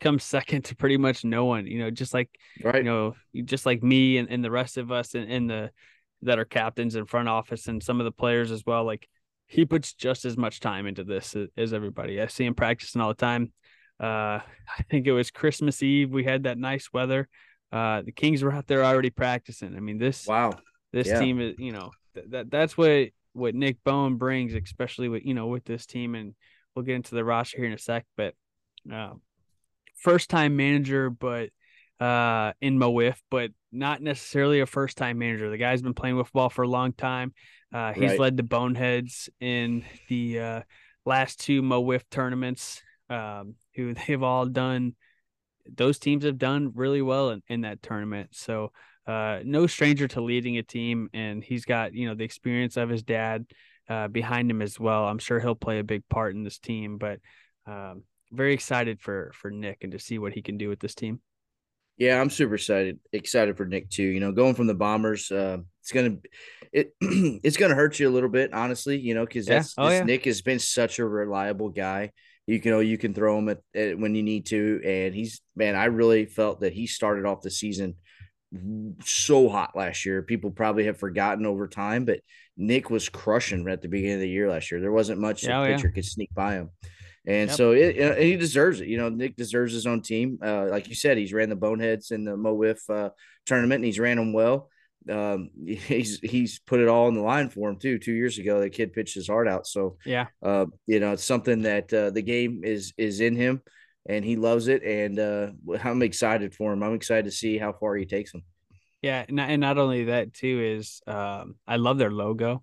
comes 0.00 0.24
second 0.24 0.64
to 0.66 0.76
pretty 0.76 0.96
much 0.96 1.24
no 1.24 1.44
one 1.46 1.66
you 1.66 1.78
know 1.78 1.90
just 1.90 2.12
like 2.12 2.30
right. 2.62 2.76
you 2.76 2.82
know 2.82 3.14
just 3.44 3.66
like 3.66 3.82
me 3.82 4.18
and, 4.18 4.30
and 4.30 4.44
the 4.44 4.50
rest 4.50 4.76
of 4.76 4.92
us 4.92 5.14
and, 5.14 5.30
and 5.30 5.50
the 5.50 5.70
that 6.22 6.38
are 6.38 6.44
captains 6.44 6.96
in 6.96 7.06
front 7.06 7.28
office 7.28 7.66
and 7.68 7.82
some 7.82 8.00
of 8.00 8.04
the 8.04 8.12
players 8.12 8.50
as 8.50 8.64
well 8.66 8.84
like 8.84 9.08
he 9.46 9.64
puts 9.64 9.94
just 9.94 10.24
as 10.24 10.36
much 10.36 10.60
time 10.60 10.86
into 10.86 11.04
this 11.04 11.36
as 11.56 11.72
everybody. 11.72 12.20
I 12.20 12.26
see 12.26 12.44
him 12.44 12.54
practicing 12.54 13.00
all 13.00 13.08
the 13.08 13.14
time. 13.14 13.52
Uh, 14.00 14.40
I 14.78 14.82
think 14.90 15.06
it 15.06 15.12
was 15.12 15.30
Christmas 15.30 15.82
Eve. 15.82 16.10
We 16.10 16.24
had 16.24 16.44
that 16.44 16.58
nice 16.58 16.92
weather. 16.92 17.28
Uh, 17.72 18.02
the 18.02 18.12
Kings 18.12 18.42
were 18.42 18.52
out 18.52 18.66
there 18.66 18.84
already 18.84 19.10
practicing. 19.10 19.76
I 19.76 19.80
mean, 19.80 19.98
this 19.98 20.26
wow, 20.26 20.52
this 20.92 21.08
yeah. 21.08 21.20
team 21.20 21.40
is 21.40 21.54
you 21.58 21.72
know 21.72 21.90
th- 22.14 22.26
that 22.30 22.50
that's 22.50 22.76
what 22.76 23.08
what 23.32 23.54
Nick 23.54 23.82
Bone 23.84 24.16
brings, 24.16 24.54
especially 24.54 25.08
with 25.08 25.24
you 25.24 25.34
know 25.34 25.46
with 25.46 25.64
this 25.64 25.86
team. 25.86 26.14
And 26.14 26.34
we'll 26.74 26.84
get 26.84 26.96
into 26.96 27.14
the 27.14 27.24
roster 27.24 27.58
here 27.58 27.66
in 27.66 27.72
a 27.72 27.78
sec. 27.78 28.04
But 28.16 28.34
uh, 28.92 29.14
first 29.96 30.30
time 30.30 30.56
manager, 30.56 31.10
but 31.10 31.50
uh, 32.00 32.52
in 32.60 32.78
MOWIF, 32.78 33.16
but 33.30 33.50
not 33.76 34.02
necessarily 34.02 34.60
a 34.60 34.66
first 34.66 34.96
time 34.96 35.18
manager. 35.18 35.50
The 35.50 35.58
guy's 35.58 35.82
been 35.82 35.94
playing 35.94 36.16
wiffle 36.16 36.32
ball 36.32 36.50
for 36.50 36.62
a 36.62 36.68
long 36.68 36.92
time. 36.92 37.32
Uh, 37.72 37.92
he's 37.92 38.10
right. 38.10 38.20
led 38.20 38.36
the 38.36 38.42
Boneheads 38.42 39.28
in 39.40 39.84
the 40.08 40.40
uh, 40.40 40.60
last 41.04 41.40
two 41.40 41.62
MOWIF 41.62 42.02
tournaments, 42.10 42.82
um, 43.10 43.54
who 43.74 43.94
they've 44.06 44.22
all 44.22 44.46
done. 44.46 44.94
Those 45.74 45.98
teams 45.98 46.24
have 46.24 46.38
done 46.38 46.72
really 46.74 47.02
well 47.02 47.30
in, 47.30 47.42
in 47.48 47.60
that 47.62 47.82
tournament. 47.82 48.30
So, 48.32 48.72
uh, 49.06 49.40
no 49.44 49.66
stranger 49.66 50.08
to 50.08 50.20
leading 50.20 50.58
a 50.58 50.62
team, 50.62 51.08
and 51.12 51.42
he's 51.42 51.64
got 51.64 51.94
you 51.94 52.08
know 52.08 52.14
the 52.14 52.24
experience 52.24 52.76
of 52.76 52.88
his 52.88 53.02
dad 53.02 53.46
uh, 53.88 54.08
behind 54.08 54.50
him 54.50 54.62
as 54.62 54.80
well. 54.80 55.04
I'm 55.04 55.18
sure 55.18 55.38
he'll 55.40 55.54
play 55.54 55.78
a 55.78 55.84
big 55.84 56.08
part 56.08 56.34
in 56.34 56.44
this 56.44 56.58
team, 56.58 56.98
but 56.98 57.20
um, 57.66 58.02
very 58.32 58.54
excited 58.54 59.00
for 59.00 59.32
for 59.34 59.50
Nick 59.50 59.78
and 59.82 59.92
to 59.92 59.98
see 59.98 60.18
what 60.18 60.32
he 60.32 60.42
can 60.42 60.56
do 60.56 60.68
with 60.68 60.80
this 60.80 60.94
team. 60.94 61.20
Yeah, 61.98 62.20
I'm 62.20 62.30
super 62.30 62.56
excited 62.56 62.98
excited 63.12 63.56
for 63.56 63.64
Nick 63.64 63.90
too. 63.90 64.02
You 64.02 64.20
know, 64.20 64.32
going 64.32 64.54
from 64.54 64.66
the 64.66 64.74
Bombers, 64.74 65.30
uh, 65.30 65.58
it's 65.80 65.92
gonna 65.92 66.18
it 66.72 66.94
it's 67.00 67.56
gonna 67.56 67.74
hurt 67.74 67.98
you 67.98 68.08
a 68.08 68.10
little 68.10 68.28
bit, 68.28 68.52
honestly. 68.52 68.98
You 68.98 69.14
know, 69.14 69.24
because 69.24 69.48
yeah. 69.48 69.62
oh, 69.78 69.88
yeah. 69.88 70.04
Nick 70.04 70.26
has 70.26 70.42
been 70.42 70.58
such 70.58 70.98
a 70.98 71.06
reliable 71.06 71.70
guy. 71.70 72.12
You 72.46 72.60
can 72.60 72.72
know 72.72 72.80
you 72.80 72.98
can 72.98 73.14
throw 73.14 73.38
him 73.38 73.48
at, 73.48 73.58
at, 73.74 73.98
when 73.98 74.14
you 74.14 74.22
need 74.22 74.46
to, 74.46 74.80
and 74.84 75.14
he's 75.14 75.40
man. 75.56 75.74
I 75.74 75.86
really 75.86 76.26
felt 76.26 76.60
that 76.60 76.72
he 76.72 76.86
started 76.86 77.24
off 77.24 77.40
the 77.40 77.50
season 77.50 77.94
so 79.04 79.48
hot 79.48 79.74
last 79.74 80.04
year. 80.06 80.22
People 80.22 80.50
probably 80.50 80.84
have 80.84 80.98
forgotten 80.98 81.46
over 81.46 81.66
time, 81.66 82.04
but 82.04 82.20
Nick 82.56 82.90
was 82.90 83.08
crushing 83.08 83.68
at 83.68 83.82
the 83.82 83.88
beginning 83.88 84.16
of 84.16 84.20
the 84.20 84.28
year 84.28 84.48
last 84.48 84.70
year. 84.70 84.80
There 84.80 84.92
wasn't 84.92 85.20
much 85.20 85.44
yeah, 85.44 85.60
the 85.60 85.72
oh, 85.72 85.76
pitcher 85.76 85.90
could 85.90 86.04
sneak 86.04 86.32
by 86.34 86.54
him. 86.54 86.70
And 87.26 87.48
yep. 87.48 87.56
so 87.56 87.72
it, 87.72 87.96
and 87.96 88.18
he 88.18 88.36
deserves 88.36 88.80
it. 88.80 88.88
You 88.88 88.98
know, 88.98 89.08
Nick 89.08 89.36
deserves 89.36 89.72
his 89.72 89.86
own 89.86 90.00
team. 90.00 90.38
Uh, 90.42 90.66
like 90.66 90.88
you 90.88 90.94
said, 90.94 91.18
he's 91.18 91.32
ran 91.32 91.48
the 91.48 91.56
Boneheads 91.56 92.12
in 92.12 92.24
the 92.24 92.36
MOWIF 92.36 92.78
uh, 92.88 93.10
tournament, 93.46 93.76
and 93.76 93.84
he's 93.84 93.98
ran 93.98 94.16
them 94.16 94.32
well. 94.32 94.70
Um, 95.10 95.50
he's 95.64 96.20
he's 96.20 96.60
put 96.60 96.80
it 96.80 96.88
all 96.88 97.06
on 97.06 97.14
the 97.14 97.22
line 97.22 97.48
for 97.48 97.68
him 97.68 97.78
too. 97.78 97.98
Two 97.98 98.12
years 98.12 98.38
ago, 98.38 98.60
the 98.60 98.70
kid 98.70 98.92
pitched 98.92 99.14
his 99.14 99.26
heart 99.26 99.48
out. 99.48 99.66
So 99.66 99.96
yeah, 100.04 100.26
uh, 100.42 100.66
you 100.86 101.00
know, 101.00 101.12
it's 101.12 101.24
something 101.24 101.62
that 101.62 101.92
uh, 101.92 102.10
the 102.10 102.22
game 102.22 102.62
is 102.64 102.92
is 102.96 103.20
in 103.20 103.34
him, 103.34 103.60
and 104.08 104.24
he 104.24 104.36
loves 104.36 104.68
it. 104.68 104.84
And 104.84 105.18
uh, 105.18 105.48
I'm 105.82 106.02
excited 106.02 106.54
for 106.54 106.72
him. 106.72 106.84
I'm 106.84 106.94
excited 106.94 107.24
to 107.24 107.32
see 107.32 107.58
how 107.58 107.72
far 107.72 107.96
he 107.96 108.06
takes 108.06 108.32
him. 108.32 108.44
Yeah, 109.02 109.24
and 109.26 109.36
not, 109.36 109.50
and 109.50 109.60
not 109.60 109.78
only 109.78 110.04
that 110.04 110.32
too 110.32 110.78
is 110.78 111.02
um, 111.08 111.56
I 111.66 111.76
love 111.76 111.98
their 111.98 112.12
logo. 112.12 112.62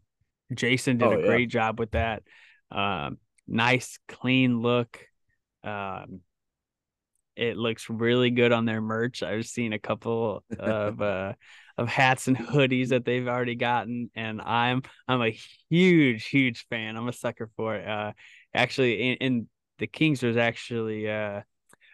Jason 0.54 0.97
did 0.97 1.08
oh, 1.08 1.19
a 1.19 1.21
great 1.21 1.54
yeah. 1.54 1.60
job 1.60 1.80
with 1.80 1.91
that. 1.91 2.23
Um, 2.71 3.17
nice, 3.48 4.00
clean 4.08 4.62
look. 4.62 5.00
Um, 5.64 6.22
it 7.36 7.58
looks 7.58 7.90
really 7.90 8.30
good 8.30 8.52
on 8.52 8.66
their 8.66 8.82
merch. 8.82 9.24
I've 9.24 9.46
seen 9.46 9.74
a 9.74 9.80
couple 9.80 10.44
of 10.60 11.02
uh, 11.02 11.34
of 11.78 11.88
hats 11.88 12.28
and 12.28 12.38
hoodies 12.38 12.90
that 12.90 13.06
they've 13.06 13.28
already 13.28 13.56
gotten, 13.56 14.12
and 14.16 14.42
I'm 14.42 14.84
I'm 15.08 15.22
a 15.22 15.38
huge 15.70 16.26
huge 16.26 16.68
fan. 16.70 16.96
I'm 16.96 17.08
a 17.08 17.14
sucker 17.14 17.50
for 17.56 17.76
it. 17.76 17.88
Uh, 17.88 18.14
actually, 18.54 19.12
in, 19.12 19.16
in 19.18 19.48
the 19.80 19.88
Kings 19.88 20.22
was 20.22 20.38
actually 20.38 21.10
uh, 21.10 21.42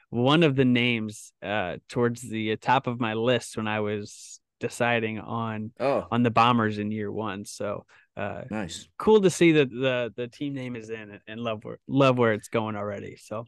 one 0.10 0.44
of 0.44 0.56
the 0.56 0.66
names 0.66 1.32
uh, 1.42 1.78
towards 1.88 2.22
the 2.22 2.58
top 2.58 2.88
of 2.88 3.00
my 3.00 3.14
list 3.14 3.56
when 3.56 3.68
I 3.68 3.80
was 3.80 4.42
deciding 4.60 5.20
on 5.20 5.72
Oh, 5.80 6.08
on 6.12 6.24
the 6.24 6.32
Bombers 6.32 6.80
in 6.80 6.92
year 6.92 7.12
one. 7.12 7.46
So 7.46 7.86
uh, 8.20 8.44
nice. 8.52 8.88
cool 8.98 9.22
to 9.22 9.30
see 9.30 9.52
that 9.54 9.70
the 9.70 10.14
the 10.16 10.28
team 10.28 10.54
name 10.54 10.76
is 10.76 10.90
in 10.90 11.10
it 11.12 11.22
and 11.28 11.40
love 11.40 11.64
where 11.64 11.80
love 11.88 12.18
where 12.18 12.34
it's 12.34 12.50
going 12.50 12.76
already. 12.76 13.16
So 13.16 13.46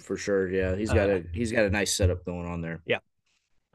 For 0.00 0.16
sure. 0.16 0.48
Yeah. 0.50 0.76
He's 0.76 0.92
got 0.92 1.08
Uh, 1.10 1.14
a 1.14 1.22
he's 1.32 1.52
got 1.52 1.64
a 1.64 1.70
nice 1.70 1.96
setup 1.96 2.24
going 2.24 2.46
on 2.46 2.60
there. 2.60 2.80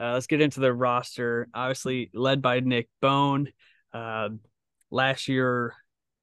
uh, 0.00 0.12
let's 0.14 0.26
get 0.26 0.40
into 0.40 0.60
the 0.60 0.72
roster. 0.72 1.46
Obviously 1.52 2.10
led 2.14 2.40
by 2.40 2.60
Nick 2.60 2.88
Bone. 3.02 3.48
Uh, 3.92 4.30
last 4.90 5.28
year, 5.28 5.74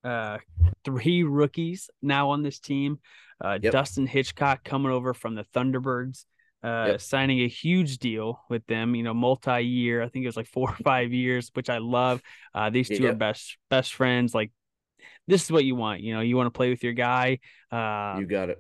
uh, 0.04 0.40
three 0.84 1.24
rookies 1.24 1.90
now 2.02 2.30
on 2.32 2.42
this 2.44 2.60
team. 2.60 3.00
Uh, 3.44 3.60
Yep. 3.62 3.72
Dustin 3.74 4.08
Hitchcock 4.08 4.64
coming 4.64 4.92
over 4.92 5.14
from 5.14 5.36
the 5.36 5.44
Thunderbirds. 5.54 6.26
Uh, 6.64 6.86
Yep. 6.92 7.02
signing 7.02 7.40
a 7.42 7.48
huge 7.48 8.00
deal 8.00 8.42
with 8.50 8.66
them, 8.66 8.96
you 8.96 9.04
know, 9.04 9.14
multi-year. 9.14 10.02
I 10.02 10.10
think 10.10 10.24
it 10.24 10.28
was 10.28 10.38
like 10.38 10.48
four 10.48 10.70
or 10.72 10.76
five 10.84 11.14
years, 11.14 11.52
which 11.54 11.70
I 11.70 11.78
love. 11.78 12.22
Uh, 12.54 12.70
these 12.72 12.90
two 12.90 13.06
are 13.08 13.14
best 13.14 13.58
best 13.70 13.94
friends. 13.94 14.34
Like, 14.34 14.52
this 15.28 15.44
is 15.44 15.52
what 15.52 15.66
you 15.66 15.76
want. 15.76 16.02
You 16.02 16.14
know, 16.16 16.22
you 16.22 16.36
want 16.36 16.48
to 16.48 16.58
play 16.58 16.70
with 16.70 16.84
your 16.84 16.94
guy. 16.94 17.40
Uh, 17.72 18.18
You 18.20 18.26
got 18.26 18.50
it. 18.50 18.58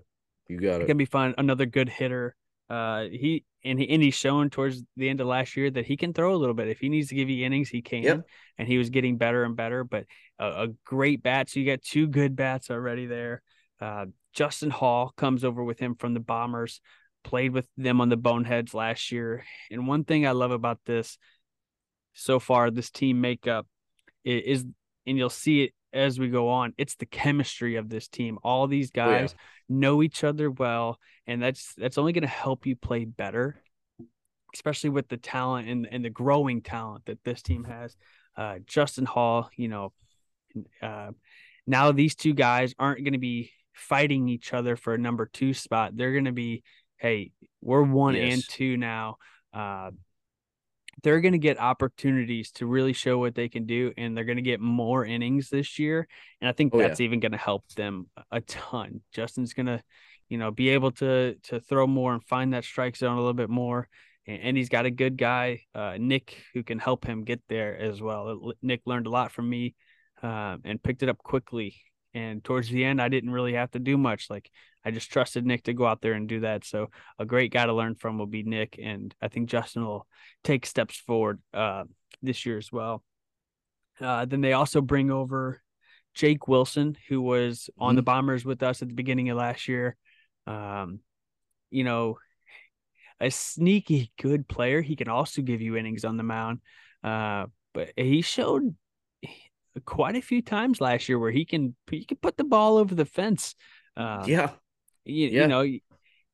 You 0.47 0.60
got 0.60 0.75
it 0.79 0.83
it. 0.83 0.88
can 0.88 0.97
be 0.97 1.05
fun. 1.05 1.33
Another 1.38 1.65
good 1.65 1.89
hitter. 1.89 2.36
Uh, 2.69 3.05
he 3.12 3.43
and 3.63 3.79
he 3.79 3.89
and 3.89 4.03
he's 4.03 4.13
shown 4.13 4.49
towards 4.49 4.83
the 4.95 5.10
end 5.10 5.19
of 5.19 5.27
last 5.27 5.57
year 5.57 5.71
that 5.71 5.86
he 5.86 5.97
can 5.97 6.13
throw 6.13 6.36
a 6.36 6.38
little 6.38 6.53
bit. 6.55 6.67
If 6.67 6.79
he 6.79 6.89
needs 6.89 7.10
to 7.10 7.15
give 7.15 7.29
you 7.29 7.45
innings, 7.45 7.69
he 7.69 7.81
can. 7.81 8.03
Yep. 8.03 8.27
And 8.57 8.67
he 8.67 8.77
was 8.77 8.89
getting 8.89 9.17
better 9.17 9.43
and 9.43 9.55
better. 9.55 9.83
But 9.83 10.05
a, 10.38 10.45
a 10.63 10.67
great 10.86 11.23
bat. 11.23 11.49
So 11.49 11.60
you 11.60 11.65
got 11.65 11.81
two 11.81 12.07
good 12.07 12.36
bats 12.36 12.69
already 12.69 13.05
there. 13.07 13.41
Uh, 13.81 14.05
Justin 14.33 14.69
Hall 14.69 15.13
comes 15.17 15.43
over 15.43 15.63
with 15.63 15.79
him 15.79 15.95
from 15.95 16.13
the 16.13 16.19
Bombers. 16.19 16.79
Played 17.27 17.51
with 17.51 17.67
them 17.75 17.99
on 17.99 18.07
the 18.07 18.15
Boneheads 18.15 18.73
last 18.73 19.11
year. 19.11 19.43
And 19.69 19.85
one 19.85 20.05
thing 20.05 20.25
I 20.25 20.31
love 20.31 20.51
about 20.51 20.79
this 20.85 21.17
so 22.13 22.39
far, 22.39 22.71
this 22.71 22.89
team 22.89 23.19
makeup 23.19 23.67
is, 24.23 24.65
and 25.05 25.17
you'll 25.17 25.29
see 25.29 25.63
it 25.63 25.73
as 25.91 26.17
we 26.17 26.29
go 26.29 26.47
on. 26.47 26.73
It's 26.77 26.95
the 26.95 27.05
chemistry 27.05 27.75
of 27.75 27.89
this 27.89 28.07
team. 28.07 28.39
All 28.43 28.65
these 28.67 28.91
Oh, 28.95 28.99
yeah. 29.09 29.19
guys 29.19 29.35
know 29.67 30.01
each 30.01 30.23
other 30.23 30.49
well, 30.49 30.99
and 31.25 31.43
that's 31.43 31.73
that's 31.75 31.97
only 31.97 32.13
going 32.13 32.21
to 32.21 32.27
help 32.29 32.65
you 32.65 32.77
play 32.77 33.03
better, 33.03 33.61
especially 34.53 34.91
with 34.91 35.09
the 35.09 35.17
talent 35.17 35.67
and 35.67 35.85
and 35.91 36.05
the 36.05 36.09
growing 36.09 36.61
talent 36.61 37.07
that 37.07 37.21
this 37.25 37.41
team 37.41 37.65
has. 37.65 37.95
Uh, 38.37 38.59
Justin 38.65 39.05
Hall, 39.05 39.49
you 39.57 39.67
know, 39.67 39.91
uh, 40.81 41.11
now 41.65 41.91
these 41.91 42.15
two 42.15 42.33
guys 42.33 42.73
aren't 42.79 43.03
going 43.03 43.13
to 43.13 43.19
be 43.19 43.51
fighting 43.73 44.29
each 44.29 44.53
other 44.53 44.77
for 44.77 44.93
a 44.93 44.97
number 44.97 45.25
two 45.25 45.53
spot. 45.53 45.91
They're 45.97 46.13
going 46.13 46.25
to 46.25 46.31
be, 46.31 46.63
hey, 46.97 47.31
we're 47.62 47.83
one 47.83 48.15
and 48.15 48.43
two 48.47 48.77
now. 48.77 49.17
Uh, 49.53 49.91
they're 51.03 51.21
going 51.21 51.33
to 51.33 51.38
get 51.38 51.60
opportunities 51.60 52.51
to 52.53 52.65
really 52.65 52.93
show 52.93 53.19
what 53.19 53.36
they 53.36 53.49
can 53.49 53.65
do, 53.65 53.93
and 53.97 54.17
they're 54.17 54.23
going 54.23 54.38
to 54.38 54.41
get 54.41 54.60
more 54.60 55.05
innings 55.05 55.49
this 55.49 55.77
year. 55.77 56.07
And 56.41 56.49
I 56.49 56.53
think 56.53 56.73
Oh, 56.73 56.79
yeah. 56.79 56.88
that's 56.88 57.01
even 57.01 57.19
going 57.19 57.33
to 57.33 57.38
help 57.38 57.67
them 57.73 58.07
a 58.31 58.41
ton. 58.41 59.01
Justin's 59.13 59.53
going 59.53 59.67
to, 59.67 59.81
you 60.27 60.38
know, 60.38 60.49
be 60.51 60.69
able 60.69 60.91
to 60.93 61.36
to 61.43 61.60
throw 61.60 61.86
more 61.86 62.13
and 62.13 62.23
find 62.23 62.53
that 62.53 62.63
strike 62.63 62.95
zone 62.97 63.13
a 63.13 63.19
little 63.19 63.33
bit 63.33 63.49
more. 63.49 63.88
And, 64.25 64.41
and 64.41 64.57
he's 64.57 64.69
got 64.69 64.86
a 64.86 64.91
good 64.91 65.17
guy, 65.17 65.62
uh, 65.75 65.97
Nick, 65.99 66.43
who 66.53 66.63
can 66.63 66.79
help 66.79 67.05
him 67.05 67.23
get 67.23 67.41
there 67.47 67.77
as 67.77 68.01
well. 68.01 68.53
Nick 68.62 68.81
learned 68.86 69.07
a 69.07 69.12
lot 69.12 69.31
from 69.31 69.49
me 69.49 69.75
uh, 70.23 70.57
and 70.63 70.81
picked 70.81 71.03
it 71.03 71.10
up 71.10 71.19
quickly. 71.19 71.75
And 72.13 72.43
towards 72.43 72.69
the 72.69 72.83
end, 72.83 72.99
I 72.99 73.10
didn't 73.10 73.29
really 73.29 73.53
have 73.53 73.69
to 73.71 73.79
do 73.79 73.97
much. 73.97 74.31
Like 74.31 74.49
I 74.88 74.91
just 74.91 75.12
trusted 75.12 75.45
Nick 75.45 75.63
to 75.63 75.73
go 75.73 75.86
out 75.86 76.02
there 76.02 76.13
and 76.13 76.30
do 76.30 76.39
that. 76.39 76.63
So 76.63 76.91
a 77.19 77.26
great 77.26 77.52
guy 77.52 77.65
to 77.65 77.73
learn 77.73 77.95
from 77.95 78.17
will 78.17 78.26
be 78.26 78.43
Nick, 78.43 78.80
and 78.82 79.13
I 79.21 79.28
think 79.28 79.50
Justin 79.50 79.86
will 79.86 80.08
take 80.45 80.65
steps 80.65 80.95
forward 80.95 81.41
uh, 81.54 81.84
this 82.21 82.45
year 82.45 82.58
as 82.58 82.71
well. 82.71 83.04
Uh, 84.00 84.23
then 84.23 84.39
they 84.39 84.54
also 84.54 84.80
bring 84.80 85.12
over 85.12 85.62
Jake 86.13 86.47
Wilson, 86.47 86.97
who 87.10 87.21
was 87.21 87.69
on 87.78 87.97
the 87.97 88.02
Bombers 88.02 88.45
with 88.45 88.63
us 88.63 88.82
at 88.82 88.88
the 88.88 88.93
beginning 88.93 89.30
of 89.30 89.38
last 89.38 89.67
year. 89.67 89.97
Um, 90.45 91.02
you 91.69 91.84
know, 91.84 92.17
a 93.19 93.30
sneaky 93.30 94.13
good 94.21 94.47
player. 94.47 94.82
He 94.82 94.95
can 94.95 95.10
also 95.10 95.41
give 95.41 95.62
you 95.62 95.76
innings 95.76 96.06
on 96.06 96.15
the 96.15 96.23
mound. 96.23 96.62
Uh, 97.04 97.47
but 97.73 97.91
he 97.97 98.21
showed 98.21 98.73
quite 99.86 100.15
a 100.15 100.21
few 100.21 100.41
times 100.41 100.80
last 100.80 101.10
year 101.10 101.19
where 101.19 101.32
he 101.32 101.43
can 101.43 101.76
he 101.91 102.06
can 102.06 102.17
put 102.17 102.38
the 102.38 102.45
ball 102.45 102.78
over 102.78 102.95
the 102.95 103.06
fence. 103.06 103.54
Uh, 103.97 104.23
yeah. 104.26 104.52
You, 105.07 105.29
Yeah. 105.29 105.41
you 105.43 105.47
know, 105.47 105.65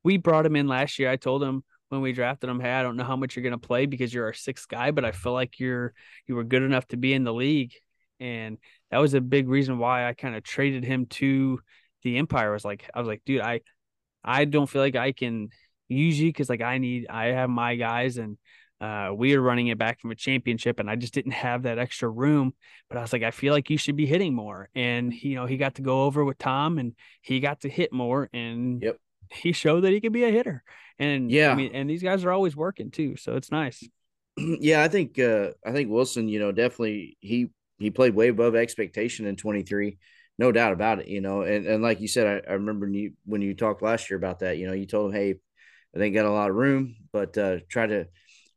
we 0.03 0.17
brought 0.17 0.45
him 0.45 0.55
in 0.55 0.67
last 0.67 0.99
year. 0.99 1.09
I 1.09 1.15
told 1.15 1.43
him 1.43 1.63
when 1.89 2.01
we 2.01 2.11
drafted 2.11 2.49
him, 2.49 2.59
hey, 2.59 2.71
I 2.71 2.83
don't 2.83 2.97
know 2.97 3.03
how 3.03 3.15
much 3.15 3.35
you're 3.35 3.43
going 3.43 3.59
to 3.59 3.67
play 3.67 3.85
because 3.85 4.13
you're 4.13 4.25
our 4.25 4.33
sixth 4.33 4.67
guy, 4.67 4.91
but 4.91 5.05
I 5.05 5.11
feel 5.11 5.33
like 5.33 5.59
you're 5.59 5.93
you 6.27 6.35
were 6.35 6.43
good 6.43 6.63
enough 6.63 6.87
to 6.87 6.97
be 6.97 7.13
in 7.13 7.23
the 7.23 7.33
league, 7.33 7.73
and 8.19 8.57
that 8.91 8.97
was 8.97 9.13
a 9.13 9.21
big 9.21 9.47
reason 9.47 9.77
why 9.77 10.07
I 10.07 10.13
kind 10.13 10.35
of 10.35 10.43
traded 10.43 10.83
him 10.83 11.05
to 11.07 11.59
the 12.03 12.17
Empire. 12.17 12.51
Was 12.51 12.65
like 12.65 12.89
I 12.93 12.99
was 12.99 13.07
like, 13.07 13.21
dude, 13.25 13.41
I 13.41 13.61
I 14.23 14.45
don't 14.45 14.69
feel 14.69 14.81
like 14.81 14.95
I 14.95 15.11
can 15.11 15.49
use 15.87 16.19
you 16.19 16.29
because 16.29 16.49
like 16.49 16.61
I 16.61 16.77
need 16.79 17.07
I 17.09 17.25
have 17.27 17.49
my 17.49 17.75
guys 17.75 18.17
and. 18.17 18.37
Uh, 18.83 19.13
we 19.15 19.33
were 19.33 19.41
running 19.41 19.67
it 19.67 19.77
back 19.77 20.01
from 20.01 20.11
a 20.11 20.15
championship, 20.15 20.77
and 20.77 20.89
I 20.89 20.97
just 20.97 21.13
didn't 21.13 21.31
have 21.31 21.63
that 21.63 21.79
extra 21.79 22.09
room. 22.09 22.53
But 22.89 22.97
I 22.97 23.01
was 23.01 23.13
like, 23.13 23.23
I 23.23 23.31
feel 23.31 23.53
like 23.53 23.69
you 23.69 23.77
should 23.77 23.95
be 23.95 24.05
hitting 24.05 24.33
more. 24.33 24.67
And 24.75 25.13
you 25.13 25.35
know, 25.35 25.45
he 25.45 25.55
got 25.55 25.75
to 25.75 25.81
go 25.81 26.03
over 26.03 26.25
with 26.25 26.37
Tom, 26.37 26.77
and 26.77 26.93
he 27.21 27.39
got 27.39 27.61
to 27.61 27.69
hit 27.69 27.93
more, 27.93 28.29
and 28.33 28.81
Yep. 28.81 28.97
he 29.31 29.53
showed 29.53 29.81
that 29.81 29.93
he 29.93 30.01
could 30.01 30.11
be 30.11 30.25
a 30.25 30.31
hitter. 30.31 30.63
And 30.99 31.31
Yeah. 31.31 31.53
I 31.53 31.55
mean, 31.55 31.71
and 31.73 31.89
these 31.89 32.03
guys 32.03 32.25
are 32.25 32.31
always 32.31 32.57
working 32.57 32.91
too, 32.91 33.15
so 33.15 33.37
it's 33.37 33.51
nice. 33.51 33.87
yeah, 34.37 34.83
I 34.83 34.89
think 34.89 35.17
uh 35.17 35.51
I 35.65 35.71
think 35.71 35.89
Wilson, 35.89 36.27
you 36.27 36.39
know, 36.39 36.51
definitely 36.51 37.15
he 37.21 37.51
he 37.79 37.89
played 37.89 38.15
way 38.15 38.27
above 38.27 38.53
expectation 38.53 39.25
in 39.27 39.37
23. 39.37 39.97
No 40.39 40.51
doubt 40.51 40.73
about 40.73 40.99
it, 40.99 41.07
you 41.07 41.21
know. 41.21 41.43
And 41.43 41.65
and 41.65 41.81
like 41.81 42.01
you 42.01 42.09
said, 42.09 42.43
I, 42.45 42.51
I 42.51 42.53
remember 42.55 42.85
when 42.87 42.95
you 42.95 43.13
when 43.25 43.41
you 43.41 43.53
talked 43.53 43.81
last 43.81 44.09
year 44.09 44.17
about 44.17 44.39
that, 44.39 44.57
you 44.57 44.67
know, 44.67 44.73
you 44.73 44.87
told 44.87 45.11
him, 45.13 45.21
Hey, 45.21 45.35
I 45.95 45.99
think 45.99 46.15
got 46.15 46.25
a 46.25 46.31
lot 46.31 46.49
of 46.49 46.55
room, 46.57 46.95
but 47.13 47.37
uh 47.37 47.59
try 47.69 47.87
to 47.87 48.07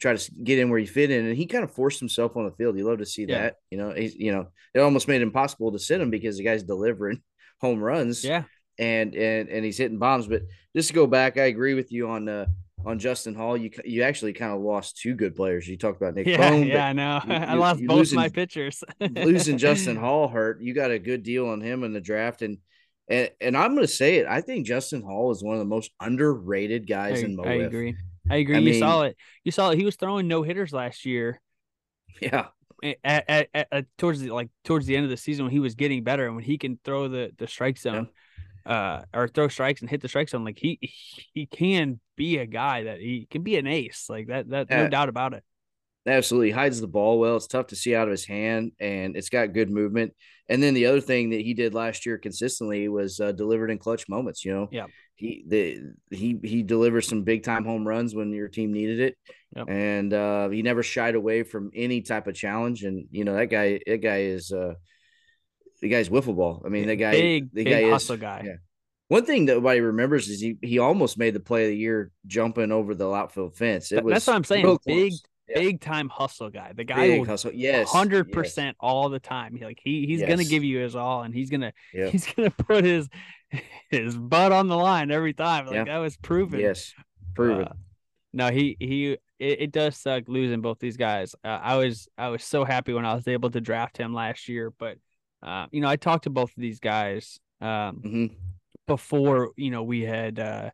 try 0.00 0.14
to 0.16 0.30
get 0.44 0.58
in 0.58 0.70
where 0.70 0.78
you 0.78 0.86
fit 0.86 1.10
in. 1.10 1.26
And 1.26 1.36
he 1.36 1.46
kind 1.46 1.64
of 1.64 1.72
forced 1.72 2.00
himself 2.00 2.36
on 2.36 2.44
the 2.44 2.52
field. 2.52 2.76
You 2.76 2.84
love 2.88 2.98
to 2.98 3.06
see 3.06 3.24
Yeah. 3.24 3.42
that. 3.42 3.54
You 3.70 3.78
know, 3.78 3.92
he's 3.92 4.14
you 4.14 4.32
know, 4.32 4.48
it 4.74 4.80
almost 4.80 5.08
made 5.08 5.16
it 5.16 5.22
impossible 5.22 5.72
to 5.72 5.78
sit 5.78 6.00
him 6.00 6.10
because 6.10 6.36
the 6.36 6.44
guy's 6.44 6.62
delivering 6.62 7.20
home 7.60 7.80
runs 7.82 8.22
Yeah, 8.24 8.44
and 8.78 9.14
and 9.14 9.48
and 9.48 9.64
he's 9.64 9.78
hitting 9.78 9.98
bombs. 9.98 10.26
But 10.26 10.42
just 10.74 10.88
to 10.88 10.94
go 10.94 11.06
back, 11.06 11.38
I 11.38 11.44
agree 11.44 11.74
with 11.74 11.90
you 11.92 12.08
on 12.08 12.28
uh 12.28 12.46
on 12.84 12.98
Justin 12.98 13.34
Hall. 13.34 13.56
You 13.56 13.70
you 13.84 14.02
actually 14.02 14.32
kind 14.34 14.52
of 14.52 14.60
lost 14.60 14.98
two 14.98 15.14
good 15.14 15.34
players. 15.34 15.66
You 15.66 15.76
talked 15.76 16.00
about 16.00 16.14
Nick 16.14 16.26
yeah, 16.26 16.50
Bone, 16.50 16.66
yeah. 16.66 16.86
I 16.86 16.92
know. 16.92 17.20
you- 17.26 17.32
I 17.34 17.54
lost 17.54 17.84
both 17.84 17.96
losing- 17.98 18.16
my 18.16 18.28
pitchers. 18.28 18.84
losing 19.00 19.58
Justin 19.58 19.96
Hall 19.96 20.28
hurt. 20.28 20.60
You 20.60 20.74
got 20.74 20.90
a 20.90 20.98
good 20.98 21.22
deal 21.22 21.48
on 21.48 21.60
him 21.60 21.82
in 21.84 21.92
the 21.92 22.00
draft, 22.00 22.42
and 22.42 22.58
and 23.08 23.30
and 23.40 23.56
I'm 23.56 23.74
going 23.74 23.86
to 23.86 23.92
say 23.92 24.16
it. 24.16 24.26
I 24.26 24.40
think 24.40 24.66
Justin 24.66 25.00
Hall 25.02 25.30
is 25.32 25.42
one 25.42 25.54
of 25.54 25.60
the 25.60 25.64
most 25.64 25.90
underrated 26.00 26.86
guys 26.86 27.22
I, 27.22 27.26
in 27.26 27.40
I 27.40 27.52
agree. 27.54 27.96
I 28.28 28.36
agree. 28.36 28.56
I 28.56 28.58
you 28.60 28.72
saw 28.72 29.02
it. 29.02 29.16
You 29.44 29.52
saw 29.52 29.70
it. 29.70 29.78
He 29.78 29.84
was 29.84 29.96
throwing 29.96 30.28
no 30.28 30.42
hitters 30.42 30.72
last 30.72 31.04
year. 31.04 31.40
Yeah, 32.20 32.48
At, 33.04 33.24
at, 33.28 33.48
at, 33.54 33.68
at- 33.72 33.86
towards 33.98 34.20
the 34.20 34.30
like 34.30 34.50
towards 34.64 34.86
the 34.86 34.96
end 34.96 35.04
of 35.04 35.10
the 35.10 35.16
season 35.16 35.44
when 35.44 35.52
he 35.52 35.60
was 35.60 35.74
getting 35.74 36.04
better 36.04 36.26
and 36.26 36.34
when 36.36 36.44
he 36.44 36.58
can 36.58 36.78
throw 36.84 37.08
the 37.08 37.32
the 37.38 37.46
strike 37.46 37.78
zone, 37.78 38.08
uh, 38.66 39.02
or 39.14 39.28
throw 39.28 39.48
strikes 39.48 39.80
and 39.80 39.90
hit 39.90 40.00
the 40.02 40.08
strike 40.08 40.28
zone, 40.28 40.44
like 40.44 40.58
he 40.58 40.78
he 41.34 41.46
can 41.46 42.00
be 42.16 42.38
a 42.38 42.46
guy 42.46 42.84
that 42.84 43.00
he 43.00 43.26
can 43.30 43.42
be 43.42 43.56
an 43.56 43.66
ace, 43.66 44.06
like 44.08 44.28
that. 44.28 44.48
That 44.50 44.72
no 44.72 44.86
doubt 44.86 45.08
about 45.08 45.34
it. 45.34 45.44
Absolutely 46.06 46.50
hides 46.50 46.80
the 46.80 46.86
ball 46.86 47.18
well. 47.18 47.36
It's 47.36 47.46
tough 47.46 47.68
to 47.68 47.76
see 47.76 47.94
out 47.94 48.08
of 48.08 48.12
his 48.12 48.24
hand, 48.24 48.72
and 48.80 49.16
it's 49.16 49.28
got 49.28 49.52
good 49.52 49.70
movement. 49.70 50.14
And 50.48 50.62
then 50.62 50.74
the 50.74 50.86
other 50.86 51.00
thing 51.00 51.30
that 51.30 51.40
he 51.40 51.54
did 51.54 51.74
last 51.74 52.06
year 52.06 52.18
consistently 52.18 52.88
was 52.88 53.18
uh, 53.18 53.32
delivered 53.32 53.70
in 53.70 53.78
clutch 53.78 54.08
moments. 54.08 54.44
You 54.44 54.52
know, 54.54 54.68
Yeah. 54.70 54.86
he 55.16 55.44
the 55.46 55.80
he 56.10 56.38
he 56.44 56.62
delivered 56.62 57.00
some 57.02 57.22
big 57.22 57.42
time 57.42 57.64
home 57.64 57.86
runs 57.86 58.14
when 58.14 58.30
your 58.32 58.48
team 58.48 58.72
needed 58.72 59.00
it, 59.00 59.18
Yep. 59.56 59.68
and 59.68 60.12
uh, 60.14 60.48
he 60.48 60.62
never 60.62 60.82
shied 60.84 61.16
away 61.16 61.42
from 61.42 61.70
any 61.74 62.02
type 62.02 62.26
of 62.28 62.34
challenge. 62.34 62.84
And 62.84 63.06
you 63.10 63.24
know 63.24 63.34
that 63.34 63.46
guy 63.46 63.80
that 63.86 64.02
guy 64.02 64.18
is 64.22 64.52
uh, 64.52 64.74
the 65.82 65.88
guy's 65.88 66.08
wiffle 66.08 66.36
ball. 66.36 66.62
I 66.64 66.68
mean, 66.68 66.86
the 66.86 66.96
guy 66.96 67.10
big 67.12 67.50
the 67.52 67.64
big 67.64 67.72
guy 67.84 67.90
hustle 67.90 68.14
is 68.14 68.20
guy. 68.20 68.42
yeah. 68.44 68.56
One 69.08 69.24
thing 69.24 69.46
that 69.46 69.54
nobody 69.54 69.80
remembers 69.80 70.28
is 70.28 70.40
he 70.40 70.58
he 70.62 70.78
almost 70.78 71.18
made 71.18 71.34
the 71.34 71.40
play 71.40 71.64
of 71.64 71.70
the 71.70 71.76
year 71.76 72.10
jumping 72.26 72.70
over 72.72 72.94
the 72.94 73.10
outfield 73.10 73.56
fence. 73.56 73.90
It 73.92 74.04
was 74.04 74.12
That's 74.14 74.26
what 74.28 74.36
I'm 74.36 74.44
saying. 74.44 74.78
Big. 74.86 75.12
Yeah. 75.48 75.60
big 75.60 75.80
time 75.80 76.08
hustle 76.08 76.50
guy. 76.50 76.72
The 76.74 76.84
guy 76.84 77.08
big 77.08 77.20
will 77.20 77.26
hustle. 77.26 77.52
Yes, 77.54 77.90
hundred 77.90 78.26
yes. 78.28 78.34
percent 78.34 78.76
all 78.80 79.08
the 79.08 79.20
time. 79.20 79.56
He- 79.56 79.64
Like 79.64 79.80
he 79.82 80.06
he's 80.06 80.22
gonna 80.22 80.44
give 80.44 80.64
you 80.64 80.78
his 80.78 80.96
all, 80.96 81.22
and 81.22 81.34
he's 81.34 81.50
gonna 81.50 81.72
Yeah. 81.94 82.08
he's 82.08 82.26
gonna 82.32 82.50
put 82.50 82.84
his 82.84 83.08
his 83.90 84.16
butt 84.16 84.52
on 84.52 84.68
the 84.68 84.76
line 84.76 85.10
every 85.10 85.34
time. 85.34 85.66
Like 85.66 85.74
Yeah. 85.74 85.84
that 85.84 85.98
was 85.98 86.16
proven. 86.16 86.60
Yes, 86.60 86.92
prove 87.34 87.60
it. 87.60 87.68
Uh, 87.68 87.74
no, 88.32 88.50
he 88.50 88.76
he 88.80 89.12
it, 89.38 89.60
it 89.60 89.72
does 89.72 89.96
suck 89.96 90.24
losing 90.28 90.60
both 90.62 90.78
these 90.78 90.96
guys. 90.96 91.34
Uh, 91.44 91.48
I 91.62 91.76
was 91.76 92.08
I 92.18 92.28
was 92.28 92.42
so 92.42 92.64
happy 92.64 92.92
when 92.92 93.04
I 93.06 93.14
was 93.14 93.28
able 93.28 93.50
to 93.50 93.60
draft 93.60 93.96
him 93.96 94.12
last 94.14 94.48
year, 94.48 94.72
but 94.78 94.98
uh, 95.42 95.66
you 95.70 95.80
know 95.80 95.88
I 95.88 95.96
talked 95.96 96.24
to 96.24 96.30
both 96.30 96.50
of 96.50 96.60
these 96.60 96.80
guys 96.80 97.38
um, 97.60 97.96
hmm 98.02 98.26
before 98.86 99.50
you 99.56 99.70
know 99.70 99.82
we 99.82 100.02
had 100.02 100.38
uh, 100.38 100.70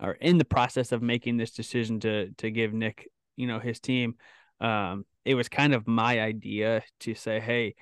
or 0.00 0.12
in 0.14 0.38
the 0.38 0.44
process 0.44 0.90
of 0.92 1.02
making 1.02 1.36
this 1.36 1.52
decision 1.52 2.00
to 2.00 2.30
to 2.38 2.50
give 2.50 2.72
Nick 2.72 3.08
you 3.42 3.48
know 3.48 3.58
his 3.58 3.80
team. 3.80 4.14
Um, 4.60 5.04
it 5.24 5.34
was 5.34 5.48
kind 5.48 5.74
of 5.74 5.88
my 5.88 6.20
idea 6.20 6.82
to 7.00 7.14
say, 7.14 7.40
hey, 7.40 7.74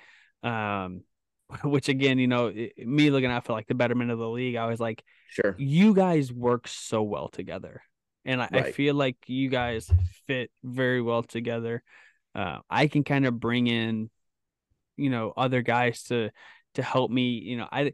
um, 0.43 1.03
which 1.63 1.89
again, 1.89 2.17
you 2.19 2.27
know, 2.27 2.51
me 2.77 3.09
looking 3.11 3.31
out 3.31 3.45
for 3.45 3.53
like 3.53 3.67
the 3.67 3.75
betterment 3.75 4.11
of 4.11 4.19
the 4.19 4.27
league, 4.29 4.55
I 4.55 4.65
was 4.65 4.79
like, 4.79 5.03
sure, 5.29 5.55
you 5.57 5.93
guys 5.93 6.33
work 6.33 6.67
so 6.67 7.03
well 7.03 7.29
together. 7.29 7.83
And 8.25 8.41
I, 8.41 8.49
right. 8.51 8.65
I 8.65 8.71
feel 8.71 8.95
like 8.95 9.17
you 9.27 9.49
guys 9.49 9.91
fit 10.27 10.51
very 10.63 11.01
well 11.01 11.23
together. 11.23 11.83
Uh, 12.35 12.59
I 12.69 12.87
can 12.87 13.03
kind 13.03 13.25
of 13.25 13.39
bring 13.39 13.67
in, 13.67 14.09
you 14.97 15.09
know, 15.09 15.33
other 15.35 15.61
guys 15.61 16.03
to 16.03 16.31
to 16.75 16.83
help 16.83 17.11
me. 17.11 17.39
You 17.39 17.57
know, 17.57 17.67
I 17.71 17.93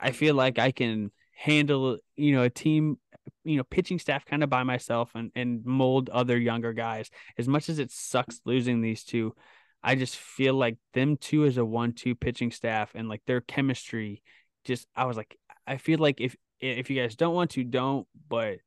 I 0.00 0.10
feel 0.10 0.34
like 0.34 0.58
I 0.58 0.72
can 0.72 1.12
handle, 1.32 1.98
you 2.16 2.34
know, 2.34 2.42
a 2.42 2.50
team, 2.50 2.98
you 3.44 3.56
know, 3.56 3.64
pitching 3.64 3.98
staff 3.98 4.24
kind 4.24 4.42
of 4.42 4.50
by 4.50 4.62
myself 4.62 5.10
and 5.14 5.30
and 5.34 5.64
mold 5.64 6.08
other 6.08 6.38
younger 6.38 6.72
guys. 6.72 7.10
As 7.38 7.48
much 7.48 7.68
as 7.68 7.78
it 7.78 7.90
sucks 7.90 8.40
losing 8.44 8.80
these 8.80 9.04
two, 9.04 9.34
I 9.82 9.94
just 9.94 10.16
feel 10.16 10.54
like 10.54 10.78
them 10.94 11.16
two 11.16 11.44
as 11.44 11.56
a 11.56 11.64
one-two 11.64 12.14
pitching 12.14 12.50
staff 12.50 12.92
and 12.94 13.08
like 13.08 13.22
their 13.26 13.40
chemistry. 13.40 14.22
Just 14.64 14.86
I 14.94 15.06
was 15.06 15.16
like, 15.16 15.36
I 15.66 15.76
feel 15.76 15.98
like 15.98 16.20
if 16.20 16.36
if 16.60 16.90
you 16.90 17.00
guys 17.00 17.16
don't 17.16 17.34
want 17.34 17.50
to, 17.52 17.64
don't. 17.64 18.06
But 18.28 18.58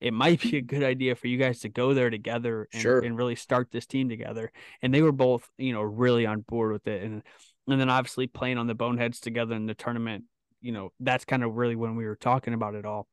it 0.00 0.12
might 0.12 0.40
be 0.40 0.56
a 0.56 0.62
good 0.62 0.82
idea 0.82 1.14
for 1.14 1.26
you 1.26 1.38
guys 1.38 1.60
to 1.60 1.68
go 1.68 1.94
there 1.94 2.10
together 2.10 2.68
and, 2.72 2.82
sure. 2.82 3.00
and 3.00 3.16
really 3.16 3.34
start 3.34 3.68
this 3.70 3.86
team 3.86 4.08
together. 4.08 4.52
And 4.82 4.92
they 4.92 5.02
were 5.02 5.12
both, 5.12 5.48
you 5.58 5.72
know, 5.72 5.82
really 5.82 6.26
on 6.26 6.40
board 6.40 6.72
with 6.72 6.86
it. 6.86 7.02
And 7.02 7.22
and 7.68 7.80
then 7.80 7.90
obviously 7.90 8.26
playing 8.26 8.58
on 8.58 8.66
the 8.66 8.74
boneheads 8.74 9.20
together 9.20 9.54
in 9.54 9.66
the 9.66 9.74
tournament, 9.74 10.24
you 10.60 10.72
know, 10.72 10.92
that's 11.00 11.24
kind 11.24 11.42
of 11.42 11.54
really 11.54 11.76
when 11.76 11.96
we 11.96 12.06
were 12.06 12.16
talking 12.16 12.54
about 12.54 12.74
it 12.74 12.84
all. 12.84 13.08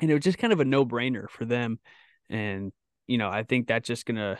And 0.00 0.10
it 0.10 0.14
was 0.14 0.24
just 0.24 0.38
kind 0.38 0.52
of 0.52 0.60
a 0.60 0.64
no 0.64 0.84
brainer 0.84 1.28
for 1.28 1.44
them. 1.44 1.78
And, 2.28 2.72
you 3.06 3.18
know, 3.18 3.28
I 3.28 3.42
think 3.42 3.66
that's 3.66 3.86
just 3.86 4.06
gonna 4.06 4.38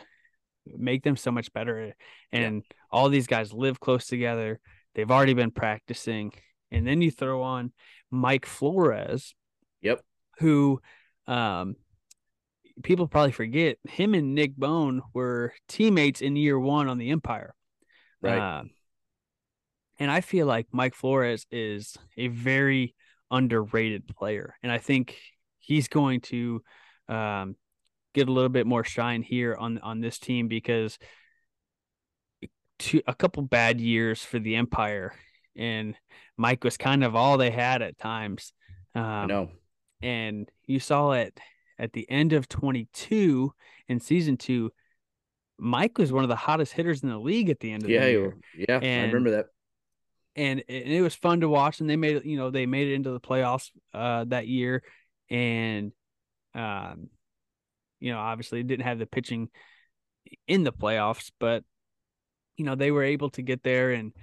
make 0.65 1.03
them 1.03 1.15
so 1.15 1.31
much 1.31 1.51
better. 1.53 1.93
And 2.31 2.55
yeah. 2.55 2.77
all 2.91 3.09
these 3.09 3.27
guys 3.27 3.53
live 3.53 3.79
close 3.79 4.07
together. 4.07 4.59
They've 4.95 5.11
already 5.11 5.33
been 5.33 5.51
practicing. 5.51 6.33
And 6.71 6.87
then 6.87 7.01
you 7.01 7.11
throw 7.11 7.41
on 7.41 7.71
Mike 8.09 8.45
Flores. 8.45 9.35
Yep. 9.81 10.01
Who 10.39 10.81
um, 11.27 11.75
people 12.81 13.07
probably 13.07 13.31
forget 13.31 13.77
him 13.87 14.13
and 14.13 14.33
Nick 14.33 14.55
Bone 14.55 15.01
were 15.13 15.53
teammates 15.67 16.21
in 16.21 16.35
year 16.35 16.59
one 16.59 16.87
on 16.87 16.97
the 16.97 17.11
Empire. 17.11 17.53
Right. 18.21 18.39
Uh, 18.39 18.63
and 19.99 20.09
I 20.09 20.21
feel 20.21 20.47
like 20.47 20.67
Mike 20.71 20.95
Flores 20.95 21.45
is 21.51 21.95
a 22.17 22.27
very 22.27 22.95
underrated 23.29 24.07
player. 24.07 24.55
And 24.63 24.71
I 24.71 24.79
think 24.79 25.17
he's 25.63 25.87
going 25.87 26.21
to 26.21 26.61
um, 27.07 27.55
get 28.13 28.27
a 28.27 28.31
little 28.31 28.49
bit 28.49 28.67
more 28.67 28.83
shine 28.83 29.21
here 29.23 29.55
on, 29.55 29.79
on 29.79 30.01
this 30.01 30.19
team 30.19 30.47
because 30.47 30.97
to, 32.79 33.01
a 33.07 33.13
couple 33.15 33.43
bad 33.43 33.81
years 33.81 34.23
for 34.23 34.39
the 34.39 34.55
Empire. 34.55 35.13
And 35.55 35.95
Mike 36.37 36.63
was 36.63 36.77
kind 36.77 37.03
of 37.03 37.15
all 37.15 37.37
they 37.37 37.51
had 37.51 37.81
at 37.81 37.97
times. 37.97 38.53
Um, 38.95 39.03
I 39.03 39.25
know 39.25 39.49
and 40.03 40.51
you 40.67 40.79
saw 40.79 41.13
it 41.13 41.39
at 41.79 41.93
the 41.93 42.07
end 42.09 42.33
of 42.33 42.47
22 42.49 43.53
in 43.87 43.99
season 43.99 44.37
two. 44.37 44.71
Mike 45.57 45.97
was 45.97 46.11
one 46.11 46.23
of 46.23 46.29
the 46.29 46.35
hottest 46.35 46.73
hitters 46.73 47.01
in 47.01 47.09
the 47.09 47.17
league 47.17 47.49
at 47.49 47.59
the 47.61 47.71
end 47.71 47.83
of 47.83 47.89
yeah, 47.89 48.05
the 48.05 48.11
year. 48.11 48.37
Yeah, 48.55 48.79
and, 48.81 49.03
I 49.03 49.05
remember 49.05 49.31
that. 49.31 49.45
And, 50.35 50.63
and 50.67 50.87
it 50.87 51.01
was 51.01 51.15
fun 51.15 51.39
to 51.39 51.49
watch. 51.49 51.79
And 51.79 51.89
they 51.89 51.95
made 51.95 52.17
it, 52.17 52.25
you 52.25 52.37
know, 52.37 52.51
they 52.51 52.65
made 52.65 52.89
it 52.89 52.95
into 52.95 53.11
the 53.11 53.19
playoffs 53.19 53.71
uh, 53.93 54.25
that 54.25 54.47
year. 54.47 54.83
And, 55.33 55.91
um, 56.53 57.09
you 57.99 58.11
know, 58.11 58.19
obviously 58.19 58.61
didn't 58.63 58.85
have 58.85 58.99
the 58.99 59.05
pitching 59.05 59.49
in 60.47 60.63
the 60.63 60.71
playoffs, 60.71 61.31
but, 61.39 61.63
you 62.55 62.65
know, 62.65 62.75
they 62.75 62.91
were 62.91 63.03
able 63.03 63.31
to 63.31 63.41
get 63.41 63.63
there 63.63 63.91
and, 63.91 64.13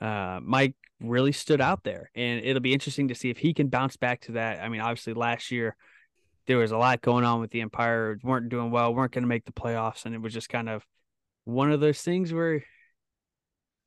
uh, 0.00 0.38
Mike 0.42 0.76
really 1.00 1.32
stood 1.32 1.60
out 1.60 1.84
there, 1.84 2.10
and 2.14 2.44
it'll 2.44 2.60
be 2.60 2.72
interesting 2.72 3.08
to 3.08 3.14
see 3.14 3.30
if 3.30 3.38
he 3.38 3.54
can 3.54 3.68
bounce 3.68 3.96
back 3.96 4.20
to 4.20 4.32
that. 4.32 4.60
I 4.60 4.68
mean, 4.68 4.80
obviously 4.80 5.14
last 5.14 5.50
year 5.50 5.76
there 6.46 6.58
was 6.58 6.72
a 6.72 6.76
lot 6.76 7.00
going 7.02 7.24
on 7.24 7.40
with 7.40 7.50
the 7.50 7.60
Empire, 7.60 8.18
weren't 8.22 8.48
doing 8.48 8.70
well, 8.70 8.94
weren't 8.94 9.12
going 9.12 9.22
to 9.22 9.28
make 9.28 9.44
the 9.44 9.52
playoffs, 9.52 10.04
and 10.04 10.14
it 10.14 10.20
was 10.20 10.32
just 10.32 10.48
kind 10.48 10.68
of 10.68 10.84
one 11.44 11.72
of 11.72 11.80
those 11.80 12.02
things 12.02 12.32
where, 12.32 12.62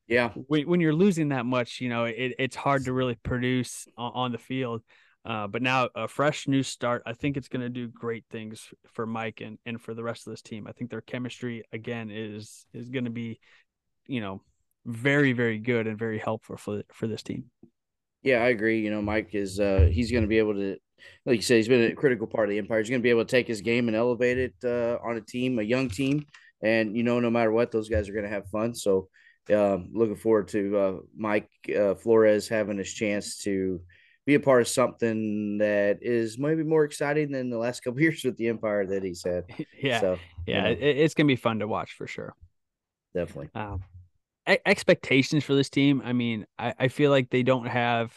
yeah, 0.08 0.30
when, 0.48 0.68
when 0.68 0.80
you're 0.82 0.94
losing 0.94 1.30
that 1.30 1.46
much, 1.46 1.80
you 1.80 1.90
know, 1.90 2.06
it, 2.06 2.36
it's 2.40 2.56
hard 2.56 2.86
to 2.86 2.94
really 2.94 3.16
produce 3.24 3.88
on, 3.98 4.12
on 4.14 4.32
the 4.32 4.38
field. 4.38 4.82
Uh, 5.24 5.48
but 5.48 5.62
now 5.62 5.88
a 5.96 6.08
fresh 6.08 6.48
new 6.48 6.64
start, 6.64 7.04
I 7.06 7.14
think 7.14 7.38
it's 7.38 7.48
going 7.48 7.62
to 7.62 7.70
do 7.70 7.88
great 7.88 8.26
things 8.32 8.74
for 8.94 9.06
Mike 9.06 9.42
and, 9.42 9.60
and 9.66 9.80
for 9.80 9.94
the 9.94 10.04
rest 10.04 10.26
of 10.26 10.32
this 10.32 10.42
team. 10.42 10.66
I 10.68 10.72
think 10.72 10.90
their 10.90 11.02
chemistry 11.02 11.64
again 11.72 12.10
is 12.12 12.66
is 12.74 12.90
going 12.90 13.06
to 13.06 13.12
be, 13.12 13.40
you 14.08 14.22
know, 14.22 14.42
very 14.86 15.34
very 15.34 15.60
good 15.60 15.86
and 15.86 15.98
very 15.98 16.18
helpful 16.18 16.58
for 16.58 16.82
for 16.92 17.08
this 17.08 17.22
team. 17.22 17.46
Yeah, 18.24 18.44
I 18.44 18.50
agree. 18.50 18.82
You 18.82 18.90
know, 18.90 19.02
Mike 19.02 19.30
is 19.34 19.60
uh 19.60 19.90
he's 19.92 20.12
going 20.12 20.24
to 20.24 20.28
be 20.28 20.40
able 20.40 20.56
to 20.56 20.78
like 21.26 21.36
you 21.36 21.42
said 21.42 21.58
he's 21.58 21.68
been 21.68 21.92
a 21.92 21.96
critical 21.96 22.26
part 22.26 22.48
of 22.48 22.52
the 22.52 22.58
empire. 22.58 22.80
He's 22.80 22.90
going 22.90 23.02
to 23.02 23.04
be 23.04 23.12
able 23.12 23.26
to 23.26 23.32
take 23.32 23.48
his 23.48 23.62
game 23.62 23.88
and 23.88 23.98
elevate 23.98 24.40
it 24.40 24.56
uh 24.64 24.98
on 25.04 25.18
a 25.18 25.22
team, 25.22 25.60
a 25.60 25.64
young 25.64 25.90
team, 25.90 26.26
and 26.64 26.98
you 26.98 27.04
know 27.04 27.20
no 27.20 27.30
matter 27.30 27.52
what 27.52 27.72
those 27.72 27.90
guys 27.90 28.10
are 28.10 28.14
going 28.14 28.26
to 28.26 28.32
have 28.32 28.48
fun. 28.48 28.74
So 28.74 29.10
um, 29.54 29.90
looking 29.94 30.16
forward 30.16 30.48
to 30.50 30.78
uh, 30.78 30.94
Mike 31.16 31.50
uh, 31.76 31.96
Flores 31.96 32.48
having 32.48 32.78
his 32.78 32.94
chance 32.94 33.38
to 33.38 33.82
be 34.32 34.36
a 34.36 34.40
part 34.40 34.62
of 34.62 34.68
something 34.68 35.58
that 35.58 36.00
is 36.02 36.38
maybe 36.38 36.64
more 36.64 36.84
exciting 36.84 37.32
than 37.32 37.50
the 37.50 37.58
last 37.58 37.84
couple 37.84 38.00
years 38.02 38.24
with 38.24 38.38
the 38.38 38.48
Empire 38.48 38.86
that 38.88 39.04
he's 39.04 39.24
had. 39.26 39.46
yeah, 39.82 40.00
so, 40.00 40.20
yeah, 40.46 40.70
you 40.70 40.76
know. 40.76 40.82
it's 40.82 41.14
gonna 41.14 41.28
be 41.28 41.36
fun 41.36 41.60
to 41.60 41.68
watch 41.68 41.94
for 41.94 42.08
sure. 42.08 42.34
Definitely. 43.14 43.50
Um, 43.56 43.84
expectations 44.48 45.44
for 45.44 45.54
this 45.54 45.70
team. 45.70 46.02
I 46.04 46.14
mean, 46.14 46.46
I, 46.58 46.74
I 46.80 46.88
feel 46.88 47.12
like 47.12 47.30
they 47.30 47.44
don't 47.44 47.68
have. 47.68 48.14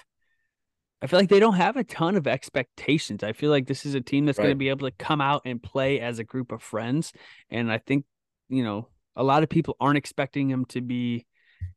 I 1.02 1.06
feel 1.06 1.18
like 1.18 1.28
they 1.28 1.40
don't 1.40 1.56
have 1.56 1.76
a 1.76 1.84
ton 1.84 2.16
of 2.16 2.26
expectations. 2.26 3.22
I 3.22 3.32
feel 3.32 3.50
like 3.50 3.66
this 3.66 3.84
is 3.84 3.94
a 3.94 4.00
team 4.00 4.24
that's 4.24 4.38
right. 4.38 4.44
going 4.44 4.54
to 4.54 4.58
be 4.58 4.70
able 4.70 4.88
to 4.88 4.94
come 4.96 5.20
out 5.20 5.42
and 5.44 5.62
play 5.62 6.00
as 6.00 6.18
a 6.18 6.24
group 6.24 6.50
of 6.50 6.62
friends, 6.62 7.12
and 7.50 7.70
I 7.70 7.78
think 7.78 8.04
you 8.48 8.62
know 8.62 8.88
a 9.16 9.22
lot 9.22 9.42
of 9.42 9.48
people 9.48 9.76
aren't 9.80 9.98
expecting 9.98 10.48
them 10.48 10.64
to 10.66 10.80
be, 10.80 11.26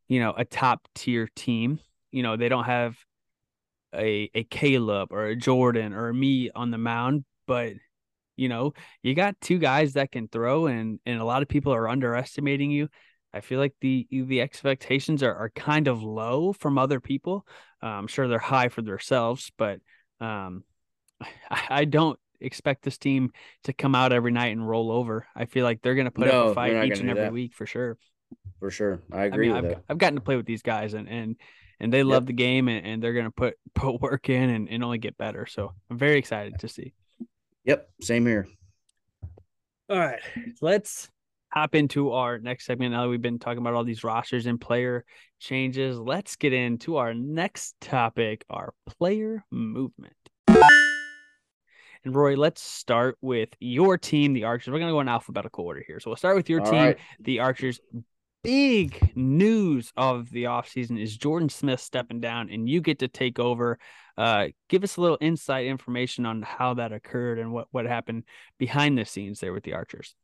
you 0.07 0.19
know, 0.19 0.33
a 0.35 0.45
top 0.45 0.87
tier 0.95 1.29
team. 1.35 1.79
You 2.11 2.23
know, 2.23 2.37
they 2.37 2.49
don't 2.49 2.63
have 2.63 2.97
a 3.97 4.29
a 4.33 4.43
Caleb 4.45 5.09
or 5.11 5.25
a 5.25 5.35
Jordan 5.35 5.93
or 5.93 6.13
me 6.13 6.49
on 6.53 6.71
the 6.71 6.77
mound, 6.77 7.25
but 7.45 7.73
you 8.35 8.49
know, 8.49 8.73
you 9.01 9.15
got 9.15 9.39
two 9.41 9.57
guys 9.57 9.93
that 9.93 10.11
can 10.11 10.27
throw, 10.27 10.67
and 10.67 10.99
and 11.05 11.19
a 11.19 11.25
lot 11.25 11.41
of 11.41 11.49
people 11.49 11.73
are 11.73 11.89
underestimating 11.89 12.71
you. 12.71 12.87
I 13.33 13.41
feel 13.41 13.59
like 13.59 13.73
the 13.81 14.07
the 14.11 14.41
expectations 14.41 15.23
are, 15.23 15.35
are 15.35 15.49
kind 15.49 15.87
of 15.87 16.03
low 16.03 16.53
from 16.53 16.77
other 16.77 16.99
people. 16.99 17.45
Uh, 17.83 17.87
I'm 17.87 18.07
sure 18.07 18.27
they're 18.27 18.39
high 18.39 18.69
for 18.69 18.81
themselves, 18.81 19.51
but 19.57 19.79
um, 20.19 20.63
I, 21.51 21.67
I, 21.69 21.85
don't 21.85 22.17
expect 22.39 22.83
this 22.83 22.97
team 22.97 23.31
to 23.65 23.73
come 23.73 23.93
out 23.93 24.13
every 24.13 24.31
night 24.31 24.47
and 24.47 24.67
roll 24.67 24.91
over. 24.91 25.27
I 25.35 25.45
feel 25.45 25.63
like 25.63 25.81
they're 25.81 25.95
going 25.95 26.05
to 26.05 26.11
put 26.11 26.27
no, 26.27 26.45
up 26.45 26.51
a 26.51 26.55
fight 26.55 26.85
each 26.85 26.99
and 26.99 27.09
every 27.09 27.23
that. 27.23 27.33
week 27.33 27.53
for 27.53 27.65
sure. 27.65 27.97
For 28.59 28.71
sure, 28.71 29.03
I 29.11 29.25
agree. 29.25 29.51
I 29.51 29.61
mean, 29.61 29.71
I've, 29.71 29.77
I've, 29.89 29.97
gotten 29.97 30.15
to 30.15 30.21
play 30.21 30.35
with 30.35 30.45
these 30.45 30.63
guys, 30.63 30.93
and 30.93 31.07
and 31.07 31.35
and 31.79 31.91
they 31.91 32.03
love 32.03 32.23
yep. 32.23 32.27
the 32.27 32.33
game, 32.33 32.67
and, 32.67 32.85
and 32.85 33.03
they're 33.03 33.13
going 33.13 33.25
to 33.25 33.31
put 33.31 33.55
put 33.73 34.01
work 34.01 34.29
in 34.29 34.49
and, 34.49 34.69
and 34.69 34.83
only 34.83 34.97
get 34.97 35.17
better. 35.17 35.45
So 35.45 35.73
I'm 35.89 35.97
very 35.97 36.17
excited 36.17 36.59
to 36.59 36.67
see. 36.67 36.93
Yep, 37.65 37.89
same 38.01 38.25
here. 38.25 38.47
All 39.89 39.99
right, 39.99 40.19
let's 40.61 41.09
hop 41.49 41.75
into 41.75 42.11
our 42.11 42.39
next 42.39 42.65
segment. 42.65 42.91
Now 42.91 43.03
that 43.03 43.09
we've 43.09 43.21
been 43.21 43.39
talking 43.39 43.59
about 43.59 43.73
all 43.73 43.83
these 43.83 44.03
rosters 44.03 44.45
and 44.45 44.59
player 44.59 45.05
changes, 45.39 45.97
let's 45.97 46.35
get 46.35 46.53
into 46.53 46.97
our 46.97 47.13
next 47.13 47.75
topic 47.79 48.45
our 48.49 48.73
player 48.85 49.43
movement. 49.51 50.13
And 52.07 52.15
Roy, 52.15 52.35
let's 52.35 52.61
start 52.61 53.17
with 53.21 53.49
your 53.59 53.97
team, 53.97 54.31
the 54.31 54.45
Archers. 54.45 54.67
We're 54.67 54.79
going 54.79 54.87
to 54.87 54.93
go 54.93 55.01
in 55.01 55.09
alphabetical 55.09 55.65
order 55.65 55.83
here. 55.85 55.99
So 55.99 56.09
we'll 56.09 56.15
start 56.15 56.37
with 56.37 56.49
your 56.49 56.61
all 56.61 56.71
team, 56.71 56.79
right. 56.79 56.97
the 57.19 57.41
Archers. 57.41 57.81
Big 58.47 59.11
news 59.13 59.91
of 59.97 60.29
the 60.29 60.45
offseason 60.45 60.97
is 60.97 61.17
Jordan 61.17 61.49
Smith 61.49 61.81
stepping 61.81 62.21
down, 62.21 62.49
and 62.49 62.69
you 62.69 62.79
get 62.79 62.99
to 62.99 63.09
take 63.09 63.39
over. 63.39 63.77
Uh, 64.17 64.45
give 64.69 64.85
us 64.85 64.95
a 64.95 65.01
little 65.01 65.17
insight 65.19 65.65
information 65.65 66.25
on 66.25 66.41
how 66.43 66.73
that 66.75 66.93
occurred 66.93 67.39
and 67.39 67.51
what, 67.51 67.67
what 67.71 67.85
happened 67.85 68.23
behind 68.57 68.97
the 68.97 69.03
scenes 69.03 69.41
there 69.41 69.51
with 69.51 69.65
the 69.65 69.73
Archers. 69.73 70.15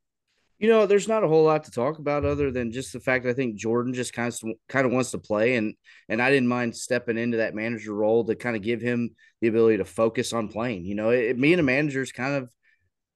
You 0.58 0.70
know, 0.70 0.86
there's 0.86 1.10
not 1.10 1.26
a 1.26 1.28
whole 1.28 1.44
lot 1.44 1.66
to 1.66 1.72
talk 1.72 2.00
about 2.00 2.24
other 2.24 2.50
than 2.50 2.72
just 2.72 2.94
the 2.94 3.02
fact 3.02 3.26
I 3.26 3.34
think 3.34 3.58
Jordan 3.58 3.94
just 3.94 4.14
kind 4.14 4.34
of 4.34 4.52
kind 4.70 4.86
of 4.86 4.94
wants 4.94 5.12
to 5.12 5.18
play, 5.18 5.58
and 5.58 5.74
and 6.08 6.22
I 6.22 6.30
didn't 6.30 6.48
mind 6.48 6.78
stepping 6.78 7.18
into 7.18 7.36
that 7.40 7.56
manager 7.56 7.94
role 7.94 8.24
to 8.24 8.36
kind 8.36 8.56
of 8.56 8.62
give 8.62 8.80
him 8.80 9.10
the 9.42 9.50
ability 9.50 9.80
to 9.80 9.86
focus 9.86 10.32
on 10.32 10.48
playing. 10.48 10.86
You 10.86 10.96
know, 10.96 11.10
it, 11.10 11.42
being 11.42 11.60
a 11.60 11.64
manager 11.64 12.02
is 12.02 12.14
kind 12.14 12.36
of 12.36 12.50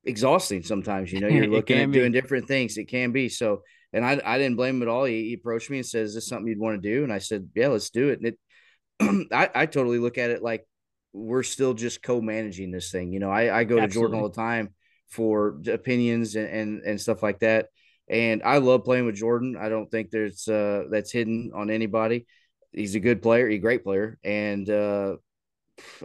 exhausting 0.04 0.64
sometimes. 0.64 1.14
You 1.14 1.22
know, 1.22 1.30
you're 1.30 1.48
looking 1.48 1.80
at 1.80 1.92
be. 1.92 1.98
doing 1.98 2.12
different 2.12 2.50
things. 2.50 2.78
It 2.78 2.90
can 2.90 3.14
be 3.14 3.30
so, 3.30 3.62
and 3.98 4.06
I 4.06 4.22
I 4.24 4.38
didn't 4.38 4.56
blame 4.56 4.78
him 4.78 4.84
at 4.84 4.88
all. 4.88 5.06
He, 5.06 5.30
he 5.30 5.34
approached 5.34 5.70
me 5.70 5.78
and 5.78 5.86
said, 5.86 6.06
"Is 6.06 6.14
this 6.14 6.28
something 6.28 6.48
you'd 6.48 6.60
want 6.60 6.82
to 6.82 6.90
do?" 6.90 7.04
And 7.04 7.12
I 7.12 7.18
said, 7.18 7.50
"Yeah, 7.56 7.70
let's 7.70 7.90
do 7.90 8.10
it." 8.10 8.20
And 8.20 8.28
it, 8.28 9.28
I 9.34 9.50
I 9.64 9.66
totally 9.66 10.00
look 10.00 10.18
at 10.18 10.30
it 10.30 10.42
like 10.42 10.66
we're 11.14 11.44
still 11.44 11.74
just 11.74 12.04
co-managing 12.04 12.72
this 12.72 12.92
thing. 12.92 13.12
You 13.12 13.20
know, 13.20 13.32
I 13.32 13.60
I 13.60 13.64
go 13.64 13.80
Absolutely. 13.80 13.88
to 13.88 13.94
Jordan 13.94 14.20
all 14.20 14.30
the 14.30 14.36
time 14.36 14.74
for 15.10 15.60
opinions 15.68 16.36
and, 16.36 16.48
and, 16.50 16.82
and 16.84 17.02
stuff 17.02 17.24
like 17.24 17.40
that. 17.40 17.68
And 18.10 18.44
I 18.44 18.58
love 18.58 18.84
playing 18.84 19.06
with 19.06 19.16
Jordan. 19.16 19.58
I 19.60 19.70
don't 19.70 19.90
think 19.90 20.12
there's 20.12 20.48
uh, 20.48 20.84
that's 20.92 21.12
hidden 21.12 21.52
on 21.56 21.70
anybody. 21.70 22.26
He's 22.72 22.96
a 22.96 23.00
good 23.00 23.22
player, 23.22 23.50
he's 23.50 23.60
a 23.60 23.62
great 23.62 23.84
player, 23.84 24.20
and 24.24 24.70
uh, 24.70 25.16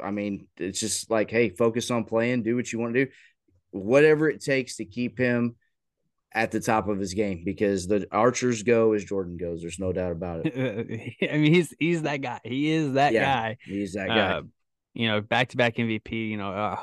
I 0.02 0.10
mean, 0.10 0.46
it's 0.56 0.80
just 0.80 1.10
like, 1.10 1.30
hey, 1.30 1.50
focus 1.50 1.90
on 1.90 2.04
playing, 2.04 2.42
do 2.42 2.56
what 2.56 2.72
you 2.72 2.78
want 2.78 2.94
to 2.94 3.04
do, 3.04 3.10
whatever 3.70 4.30
it 4.30 4.42
takes 4.42 4.76
to 4.76 4.84
keep 4.84 5.18
him 5.18 5.56
at 6.34 6.50
the 6.50 6.60
top 6.60 6.88
of 6.88 6.98
his 6.98 7.14
game 7.14 7.42
because 7.44 7.86
the 7.86 8.06
archers 8.10 8.62
go 8.62 8.92
as 8.92 9.04
Jordan 9.04 9.36
goes. 9.36 9.60
There's 9.60 9.78
no 9.78 9.92
doubt 9.92 10.12
about 10.12 10.46
it. 10.46 11.14
I 11.30 11.36
mean, 11.36 11.52
he's 11.52 11.74
he's 11.78 12.02
that 12.02 12.20
guy. 12.20 12.40
He 12.44 12.70
is 12.70 12.94
that 12.94 13.12
yeah, 13.12 13.24
guy. 13.24 13.56
He's 13.64 13.92
that 13.94 14.08
guy. 14.08 14.32
Uh, 14.38 14.42
you 14.94 15.08
know, 15.08 15.20
back 15.20 15.48
to 15.50 15.56
back 15.56 15.76
MVP. 15.76 16.30
You 16.30 16.36
know, 16.36 16.52
uh, 16.52 16.82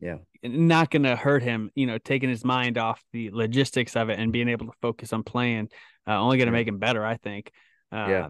yeah, 0.00 0.16
not 0.42 0.90
going 0.90 1.04
to 1.04 1.16
hurt 1.16 1.42
him. 1.42 1.70
You 1.74 1.86
know, 1.86 1.98
taking 1.98 2.28
his 2.28 2.44
mind 2.44 2.78
off 2.78 3.02
the 3.12 3.30
logistics 3.32 3.96
of 3.96 4.08
it 4.10 4.18
and 4.18 4.32
being 4.32 4.48
able 4.48 4.66
to 4.66 4.72
focus 4.80 5.12
on 5.12 5.22
playing. 5.22 5.68
Uh, 6.06 6.18
only 6.18 6.38
going 6.38 6.46
to 6.46 6.52
make 6.52 6.66
him 6.66 6.78
better, 6.78 7.04
I 7.04 7.16
think. 7.16 7.52
Uh, 7.92 8.06
yeah. 8.08 8.28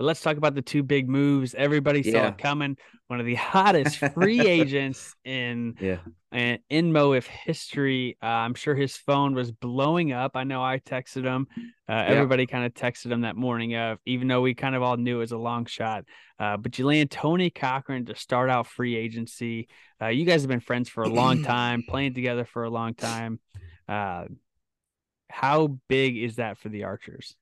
But 0.00 0.06
let's 0.06 0.22
talk 0.22 0.38
about 0.38 0.54
the 0.54 0.62
two 0.62 0.82
big 0.82 1.10
moves. 1.10 1.54
Everybody 1.54 2.02
saw 2.02 2.10
yeah. 2.10 2.28
it 2.28 2.38
coming. 2.38 2.78
One 3.08 3.20
of 3.20 3.26
the 3.26 3.34
hottest 3.34 3.98
free 3.98 4.40
agents 4.48 5.14
in 5.26 5.74
yeah. 5.78 5.98
in 6.32 6.90
MoWiff 6.94 7.26
history. 7.26 8.16
Uh, 8.22 8.26
I'm 8.26 8.54
sure 8.54 8.74
his 8.74 8.96
phone 8.96 9.34
was 9.34 9.52
blowing 9.52 10.12
up. 10.12 10.36
I 10.36 10.44
know 10.44 10.64
I 10.64 10.78
texted 10.78 11.24
him. 11.24 11.48
Uh, 11.54 11.92
yeah. 11.92 12.04
Everybody 12.06 12.46
kind 12.46 12.64
of 12.64 12.72
texted 12.72 13.12
him 13.12 13.20
that 13.20 13.36
morning 13.36 13.76
of, 13.76 13.98
even 14.06 14.26
though 14.26 14.40
we 14.40 14.54
kind 14.54 14.74
of 14.74 14.82
all 14.82 14.96
knew 14.96 15.16
it 15.16 15.18
was 15.18 15.32
a 15.32 15.36
long 15.36 15.66
shot. 15.66 16.04
Uh, 16.38 16.56
but 16.56 16.78
you 16.78 16.86
land 16.86 17.10
Tony 17.10 17.50
Cochran 17.50 18.06
to 18.06 18.14
start 18.14 18.48
out 18.48 18.66
free 18.66 18.96
agency. 18.96 19.68
Uh, 20.00 20.06
you 20.06 20.24
guys 20.24 20.40
have 20.40 20.48
been 20.48 20.60
friends 20.60 20.88
for 20.88 21.02
a 21.02 21.10
long 21.10 21.42
time, 21.44 21.84
playing 21.86 22.14
together 22.14 22.46
for 22.46 22.64
a 22.64 22.70
long 22.70 22.94
time. 22.94 23.38
Uh, 23.86 24.24
how 25.28 25.78
big 25.90 26.16
is 26.16 26.36
that 26.36 26.56
for 26.56 26.70
the 26.70 26.84
Archers? 26.84 27.36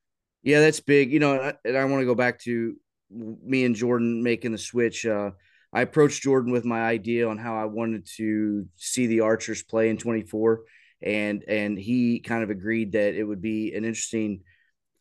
Yeah, 0.48 0.60
that's 0.60 0.80
big. 0.80 1.12
You 1.12 1.18
know, 1.20 1.34
and 1.38 1.76
I, 1.76 1.78
I 1.78 1.84
want 1.84 2.00
to 2.00 2.06
go 2.06 2.14
back 2.14 2.38
to 2.44 2.74
me 3.10 3.66
and 3.66 3.76
Jordan 3.76 4.22
making 4.22 4.52
the 4.52 4.56
switch. 4.56 5.04
Uh, 5.04 5.32
I 5.74 5.82
approached 5.82 6.22
Jordan 6.22 6.52
with 6.52 6.64
my 6.64 6.80
idea 6.80 7.28
on 7.28 7.36
how 7.36 7.54
I 7.54 7.66
wanted 7.66 8.06
to 8.16 8.64
see 8.76 9.06
the 9.08 9.20
Archers 9.20 9.62
play 9.62 9.90
in 9.90 9.98
24, 9.98 10.62
and 11.02 11.44
and 11.46 11.78
he 11.78 12.20
kind 12.20 12.42
of 12.42 12.48
agreed 12.48 12.92
that 12.92 13.14
it 13.14 13.24
would 13.24 13.42
be 13.42 13.74
an 13.74 13.84
interesting 13.84 14.40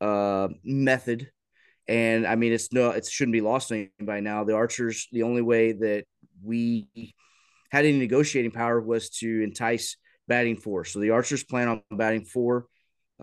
uh, 0.01 0.49
method. 0.65 1.31
And 1.88 2.27
I 2.27 2.36
mean, 2.36 2.51
it's 2.51 2.73
no, 2.73 2.89
it 2.89 3.05
shouldn't 3.05 3.31
be 3.31 3.39
lost 3.39 3.71
on 3.71 3.89
by 4.01 4.19
now. 4.19 4.43
The 4.43 4.55
Archers, 4.55 5.07
the 5.13 5.23
only 5.23 5.41
way 5.43 5.71
that 5.71 6.03
we 6.43 6.89
had 7.71 7.86
any 7.86 7.97
negotiating 7.97 8.51
power 8.51 8.81
was 8.81 9.12
to 9.21 9.43
entice 9.43 9.95
batting 10.27 10.57
four. 10.57 10.83
So 10.83 10.99
the 10.99 11.12
Archers 11.12 11.45
plan 11.45 11.69
on 11.69 11.83
batting 11.89 12.25
four 12.25 12.65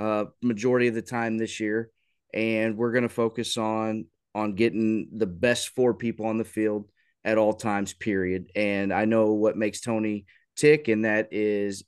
uh, 0.01 0.25
majority 0.41 0.89
of 0.89 0.95
the 0.95 1.03
time 1.03 1.37
this 1.37 1.61
year 1.61 1.91
and 2.35 2.77
we're 2.77 2.93
going 2.93 3.03
to 3.03 3.09
focus 3.09 3.57
on 3.57 4.07
on 4.35 4.55
getting 4.55 5.09
the 5.17 5.27
best 5.27 5.69
four 5.71 5.95
people 5.95 6.27
on 6.27 6.37
the 6.37 6.45
field 6.45 6.89
at 7.25 7.39
all 7.39 7.55
times 7.55 7.95
period 7.95 8.51
and 8.55 8.93
i 8.93 9.07
know 9.07 9.33
what 9.33 9.57
makes 9.57 9.81
tony 9.81 10.27
tick 10.57 10.89
and 10.89 11.05
that 11.05 11.29
is 11.33 11.85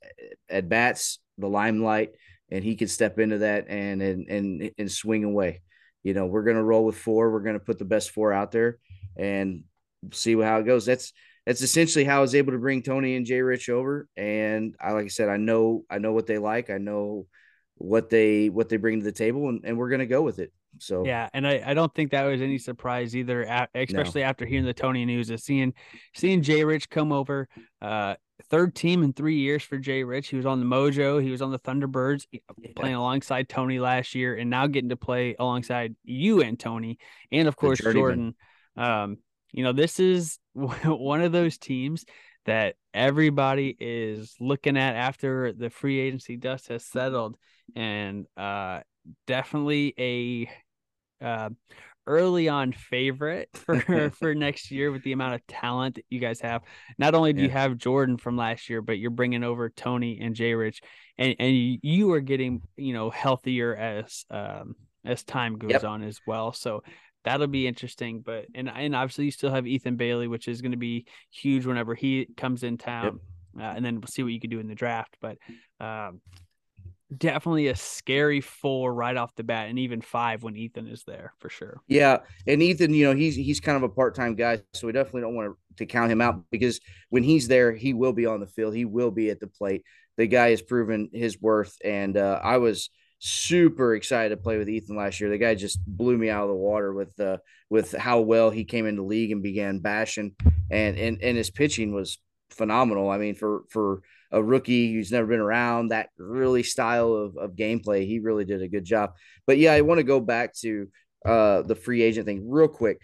at 0.48 0.68
bats 0.68 1.18
the 1.36 1.48
limelight 1.48 2.12
and 2.50 2.64
he 2.64 2.76
can 2.76 2.88
step 2.88 3.18
into 3.18 3.38
that 3.38 3.66
and 3.68 4.00
and 4.00 4.28
and, 4.28 4.70
and 4.78 4.90
swing 4.90 5.24
away 5.24 5.60
you 6.02 6.14
know 6.14 6.24
we're 6.26 6.44
going 6.44 6.56
to 6.56 6.62
roll 6.62 6.84
with 6.84 6.96
four 6.96 7.30
we're 7.30 7.40
going 7.40 7.58
to 7.58 7.64
put 7.64 7.78
the 7.78 7.84
best 7.84 8.10
four 8.10 8.32
out 8.32 8.52
there 8.52 8.78
and 9.16 9.64
see 10.12 10.40
how 10.40 10.58
it 10.60 10.64
goes 10.64 10.86
that's 10.86 11.12
that's 11.46 11.62
essentially 11.62 12.04
how 12.04 12.18
I 12.18 12.20
was 12.20 12.34
able 12.34 12.52
to 12.52 12.58
bring 12.58 12.82
Tony 12.82 13.14
and 13.14 13.24
Jay 13.24 13.40
Rich 13.40 13.68
over. 13.68 14.08
And 14.16 14.74
I, 14.80 14.90
like 14.90 15.04
I 15.04 15.08
said, 15.08 15.28
I 15.28 15.36
know, 15.36 15.84
I 15.88 15.98
know 15.98 16.12
what 16.12 16.26
they 16.26 16.38
like. 16.38 16.70
I 16.70 16.78
know 16.78 17.26
what 17.78 18.08
they 18.10 18.48
what 18.48 18.68
they 18.68 18.76
bring 18.76 18.98
to 18.98 19.04
the 19.04 19.12
table 19.12 19.48
and, 19.48 19.62
and 19.64 19.76
we're 19.76 19.88
going 19.88 20.00
to 20.00 20.06
go 20.06 20.22
with 20.22 20.38
it 20.38 20.52
so 20.78 21.04
yeah 21.04 21.28
and 21.32 21.46
I, 21.46 21.62
I 21.64 21.74
don't 21.74 21.94
think 21.94 22.10
that 22.10 22.24
was 22.24 22.40
any 22.40 22.58
surprise 22.58 23.14
either 23.14 23.42
especially 23.74 24.22
no. 24.22 24.28
after 24.28 24.46
hearing 24.46 24.64
the 24.64 24.74
tony 24.74 25.04
news 25.04 25.30
of 25.30 25.40
seeing 25.40 25.74
seeing 26.14 26.42
jay 26.42 26.64
rich 26.64 26.88
come 26.88 27.12
over 27.12 27.48
uh 27.82 28.14
third 28.50 28.74
team 28.74 29.02
in 29.02 29.12
three 29.12 29.36
years 29.36 29.62
for 29.62 29.78
jay 29.78 30.04
rich 30.04 30.28
he 30.28 30.36
was 30.36 30.46
on 30.46 30.60
the 30.60 30.66
mojo 30.66 31.22
he 31.22 31.30
was 31.30 31.42
on 31.42 31.50
the 31.50 31.58
thunderbirds 31.58 32.26
yeah. 32.30 32.40
playing 32.76 32.94
alongside 32.94 33.48
tony 33.48 33.78
last 33.78 34.14
year 34.14 34.36
and 34.36 34.50
now 34.50 34.66
getting 34.66 34.90
to 34.90 34.96
play 34.96 35.34
alongside 35.38 35.94
you 36.04 36.42
and 36.42 36.58
tony 36.58 36.98
and 37.32 37.48
of 37.48 37.56
course 37.56 37.78
jordan 37.78 38.34
um 38.76 39.18
you 39.52 39.64
know 39.64 39.72
this 39.72 39.98
is 40.00 40.38
one 40.52 41.22
of 41.22 41.32
those 41.32 41.58
teams 41.58 42.04
that 42.44 42.76
everybody 42.94 43.76
is 43.78 44.34
looking 44.40 44.76
at 44.76 44.94
after 44.96 45.52
the 45.52 45.68
free 45.68 45.98
agency 45.98 46.36
dust 46.36 46.68
has 46.68 46.84
settled 46.84 47.36
and 47.74 48.26
uh, 48.36 48.80
definitely 49.26 49.94
a 49.98 51.24
uh, 51.24 51.50
early 52.06 52.48
on 52.48 52.72
favorite 52.72 53.48
for 53.52 54.10
for 54.18 54.34
next 54.34 54.70
year 54.70 54.92
with 54.92 55.02
the 55.02 55.12
amount 55.12 55.34
of 55.34 55.46
talent 55.46 55.96
that 55.96 56.04
you 56.08 56.20
guys 56.20 56.40
have. 56.40 56.62
Not 56.98 57.14
only 57.14 57.32
do 57.32 57.40
yeah. 57.40 57.46
you 57.46 57.52
have 57.52 57.76
Jordan 57.76 58.16
from 58.16 58.36
last 58.36 58.68
year, 58.68 58.82
but 58.82 58.98
you're 58.98 59.10
bringing 59.10 59.44
over 59.44 59.68
Tony 59.70 60.18
and 60.20 60.34
Jay 60.34 60.54
Rich, 60.54 60.80
and 61.18 61.34
and 61.38 61.78
you 61.82 62.12
are 62.12 62.20
getting 62.20 62.62
you 62.76 62.92
know 62.92 63.10
healthier 63.10 63.74
as 63.74 64.24
um, 64.30 64.76
as 65.04 65.24
time 65.24 65.58
goes 65.58 65.72
yep. 65.72 65.84
on 65.84 66.02
as 66.02 66.20
well. 66.26 66.52
So 66.52 66.82
that'll 67.24 67.46
be 67.48 67.66
interesting. 67.66 68.20
But 68.20 68.46
and 68.54 68.70
and 68.70 68.94
obviously 68.94 69.26
you 69.26 69.30
still 69.30 69.52
have 69.52 69.66
Ethan 69.66 69.96
Bailey, 69.96 70.28
which 70.28 70.48
is 70.48 70.62
going 70.62 70.72
to 70.72 70.78
be 70.78 71.06
huge 71.30 71.66
whenever 71.66 71.94
he 71.94 72.28
comes 72.36 72.62
in 72.62 72.78
town. 72.78 73.04
Yep. 73.04 73.14
Uh, 73.58 73.72
and 73.74 73.84
then 73.84 73.94
we'll 73.94 74.08
see 74.08 74.22
what 74.22 74.32
you 74.32 74.40
can 74.40 74.50
do 74.50 74.60
in 74.60 74.68
the 74.68 74.74
draft. 74.74 75.16
But 75.20 75.38
um, 75.80 76.20
definitely 77.14 77.68
a 77.68 77.76
scary 77.76 78.40
four 78.40 78.92
right 78.92 79.16
off 79.16 79.34
the 79.36 79.44
bat, 79.44 79.68
and 79.68 79.78
even 79.78 80.00
five 80.00 80.42
when 80.42 80.56
Ethan 80.56 80.88
is 80.88 81.04
there 81.04 81.32
for 81.38 81.48
sure. 81.48 81.80
Yeah, 81.88 82.18
and 82.46 82.62
Ethan, 82.62 82.94
you 82.94 83.04
know, 83.04 83.14
he's 83.14 83.36
he's 83.36 83.60
kind 83.60 83.76
of 83.76 83.82
a 83.82 83.88
part 83.88 84.14
time 84.14 84.34
guy, 84.34 84.60
so 84.74 84.86
we 84.86 84.92
definitely 84.92 85.22
don't 85.22 85.34
want 85.34 85.56
to 85.76 85.86
count 85.86 86.10
him 86.10 86.20
out 86.20 86.42
because 86.50 86.80
when 87.10 87.22
he's 87.22 87.48
there, 87.48 87.72
he 87.72 87.94
will 87.94 88.12
be 88.12 88.26
on 88.26 88.40
the 88.40 88.46
field, 88.46 88.74
he 88.74 88.84
will 88.84 89.10
be 89.10 89.30
at 89.30 89.40
the 89.40 89.46
plate. 89.46 89.84
The 90.16 90.26
guy 90.26 90.50
has 90.50 90.62
proven 90.62 91.10
his 91.12 91.40
worth, 91.40 91.76
and 91.84 92.16
uh, 92.16 92.40
I 92.42 92.56
was 92.56 92.90
super 93.18 93.94
excited 93.94 94.30
to 94.30 94.36
play 94.36 94.58
with 94.58 94.68
Ethan 94.68 94.96
last 94.96 95.20
year. 95.20 95.30
The 95.30 95.38
guy 95.38 95.54
just 95.54 95.78
blew 95.86 96.16
me 96.16 96.30
out 96.30 96.44
of 96.44 96.48
the 96.48 96.54
water 96.54 96.92
with 96.92 97.18
uh, 97.20 97.38
with 97.70 97.92
how 97.92 98.20
well 98.20 98.50
he 98.50 98.64
came 98.64 98.86
into 98.86 99.02
league 99.02 99.30
and 99.30 99.42
began 99.42 99.78
bashing, 99.78 100.34
and 100.70 100.98
and 100.98 101.22
and 101.22 101.36
his 101.36 101.50
pitching 101.50 101.94
was 101.94 102.18
phenomenal. 102.50 103.10
I 103.10 103.18
mean, 103.18 103.34
for 103.34 103.64
for 103.68 104.02
a 104.32 104.42
rookie 104.42 104.92
who's 104.92 105.12
never 105.12 105.26
been 105.26 105.40
around 105.40 105.88
that 105.88 106.08
really 106.18 106.62
style 106.62 107.12
of, 107.14 107.36
of 107.36 107.56
gameplay, 107.56 108.06
he 108.06 108.18
really 108.18 108.44
did 108.44 108.62
a 108.62 108.68
good 108.68 108.84
job. 108.84 109.12
But 109.46 109.58
yeah, 109.58 109.72
I 109.72 109.82
want 109.82 109.98
to 109.98 110.04
go 110.04 110.20
back 110.20 110.54
to 110.56 110.88
uh, 111.24 111.62
the 111.62 111.74
free 111.74 112.02
agent 112.02 112.26
thing 112.26 112.48
real 112.48 112.68
quick. 112.68 113.00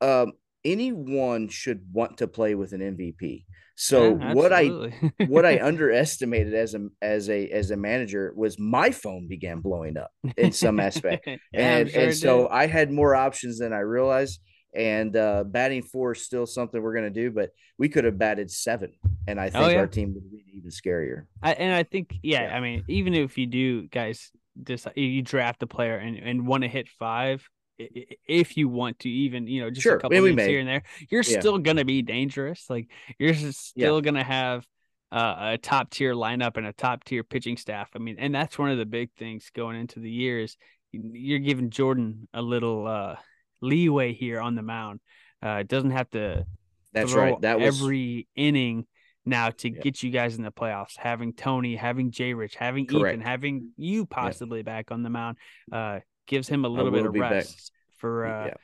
Um, 0.00 0.32
anyone 0.64 1.48
should 1.48 1.82
want 1.92 2.18
to 2.18 2.26
play 2.26 2.54
with 2.54 2.72
an 2.72 2.80
MVP. 2.80 3.44
So 3.76 4.16
yeah, 4.16 4.34
what 4.34 4.52
I 4.52 4.66
what 5.26 5.44
I 5.44 5.60
underestimated 5.60 6.54
as 6.54 6.74
a 6.74 6.88
as 7.02 7.28
a 7.28 7.48
as 7.48 7.70
a 7.70 7.76
manager 7.76 8.32
was 8.36 8.58
my 8.58 8.90
phone 8.90 9.26
began 9.28 9.60
blowing 9.60 9.96
up 9.96 10.10
in 10.36 10.52
some 10.52 10.78
aspect, 10.78 11.26
yeah, 11.26 11.36
and 11.52 11.90
sure 11.90 12.02
and 12.02 12.16
so 12.16 12.48
I 12.48 12.66
had 12.66 12.90
more 12.90 13.14
options 13.14 13.58
than 13.58 13.72
I 13.72 13.80
realized. 13.80 14.40
And 14.76 15.14
uh, 15.16 15.44
batting 15.44 15.82
four 15.82 16.12
is 16.12 16.24
still 16.24 16.46
something 16.46 16.82
we're 16.82 16.94
going 16.94 17.04
to 17.04 17.10
do, 17.10 17.30
but 17.30 17.50
we 17.78 17.88
could 17.88 18.04
have 18.04 18.18
batted 18.18 18.50
seven, 18.50 18.92
and 19.28 19.40
I 19.40 19.46
oh, 19.46 19.50
think 19.50 19.64
oh, 19.64 19.68
yeah. 19.68 19.78
our 19.78 19.86
team 19.86 20.14
would 20.14 20.28
be 20.32 20.44
even 20.52 20.70
scarier. 20.70 21.26
I, 21.40 21.52
and 21.52 21.72
I 21.72 21.84
think, 21.84 22.16
yeah, 22.24 22.48
yeah, 22.48 22.56
I 22.56 22.60
mean, 22.60 22.82
even 22.88 23.14
if 23.14 23.38
you 23.38 23.46
do, 23.46 23.86
guys, 23.86 24.32
just 24.60 24.88
you 24.96 25.22
draft 25.22 25.62
a 25.62 25.68
player 25.68 25.96
and, 25.96 26.16
and 26.16 26.44
want 26.44 26.64
to 26.64 26.68
hit 26.68 26.88
five, 26.88 27.48
if 27.78 28.56
you 28.56 28.68
want 28.68 28.98
to, 29.00 29.08
even 29.08 29.46
you 29.46 29.60
know, 29.60 29.70
just 29.70 29.82
sure. 29.82 29.94
a 29.94 30.00
couple 30.00 30.20
games 30.20 30.42
here 30.42 30.58
and 30.58 30.68
there, 30.68 30.82
you're 31.08 31.22
yeah. 31.22 31.38
still 31.38 31.58
going 31.58 31.76
to 31.76 31.84
be 31.84 32.02
dangerous. 32.02 32.66
Like 32.68 32.88
you're 33.16 33.34
still 33.34 34.00
going 34.00 34.14
to 34.14 34.24
have 34.24 34.66
uh, 35.12 35.34
a 35.52 35.58
top 35.58 35.90
tier 35.90 36.14
lineup 36.14 36.56
and 36.56 36.66
a 36.66 36.72
top 36.72 37.04
tier 37.04 37.22
pitching 37.22 37.56
staff. 37.56 37.90
I 37.94 38.00
mean, 38.00 38.16
and 38.18 38.34
that's 38.34 38.58
one 38.58 38.70
of 38.70 38.78
the 38.78 38.86
big 38.86 39.10
things 39.16 39.50
going 39.54 39.76
into 39.76 40.00
the 40.00 40.10
year 40.10 40.40
is 40.40 40.56
You're 40.90 41.38
giving 41.38 41.70
Jordan 41.70 42.26
a 42.34 42.42
little. 42.42 42.88
uh 42.88 43.16
leeway 43.60 44.12
here 44.12 44.40
on 44.40 44.54
the 44.54 44.62
mound. 44.62 45.00
Uh, 45.44 45.58
it 45.60 45.68
doesn't 45.68 45.90
have 45.90 46.08
to. 46.10 46.46
That's 46.92 47.12
right. 47.12 47.40
That 47.40 47.60
was 47.60 47.80
every 47.80 48.28
inning 48.36 48.86
now 49.26 49.50
to 49.50 49.70
yeah. 49.70 49.80
get 49.80 50.02
you 50.02 50.10
guys 50.10 50.36
in 50.36 50.42
the 50.42 50.52
playoffs. 50.52 50.96
Having 50.96 51.34
Tony, 51.34 51.76
having 51.76 52.10
Jay 52.10 52.34
Rich, 52.34 52.56
having 52.56 52.86
Correct. 52.86 53.14
Ethan, 53.16 53.26
having 53.26 53.70
you 53.76 54.06
possibly 54.06 54.60
yeah. 54.60 54.64
back 54.64 54.90
on 54.90 55.02
the 55.02 55.10
mound 55.10 55.38
uh, 55.72 56.00
gives 56.26 56.48
him 56.48 56.64
a 56.64 56.68
little 56.68 56.90
bit 56.90 57.06
of 57.06 57.14
rest 57.14 57.72
back. 57.72 57.98
for 57.98 58.26
uh, 58.26 58.46
yeah. 58.46 58.54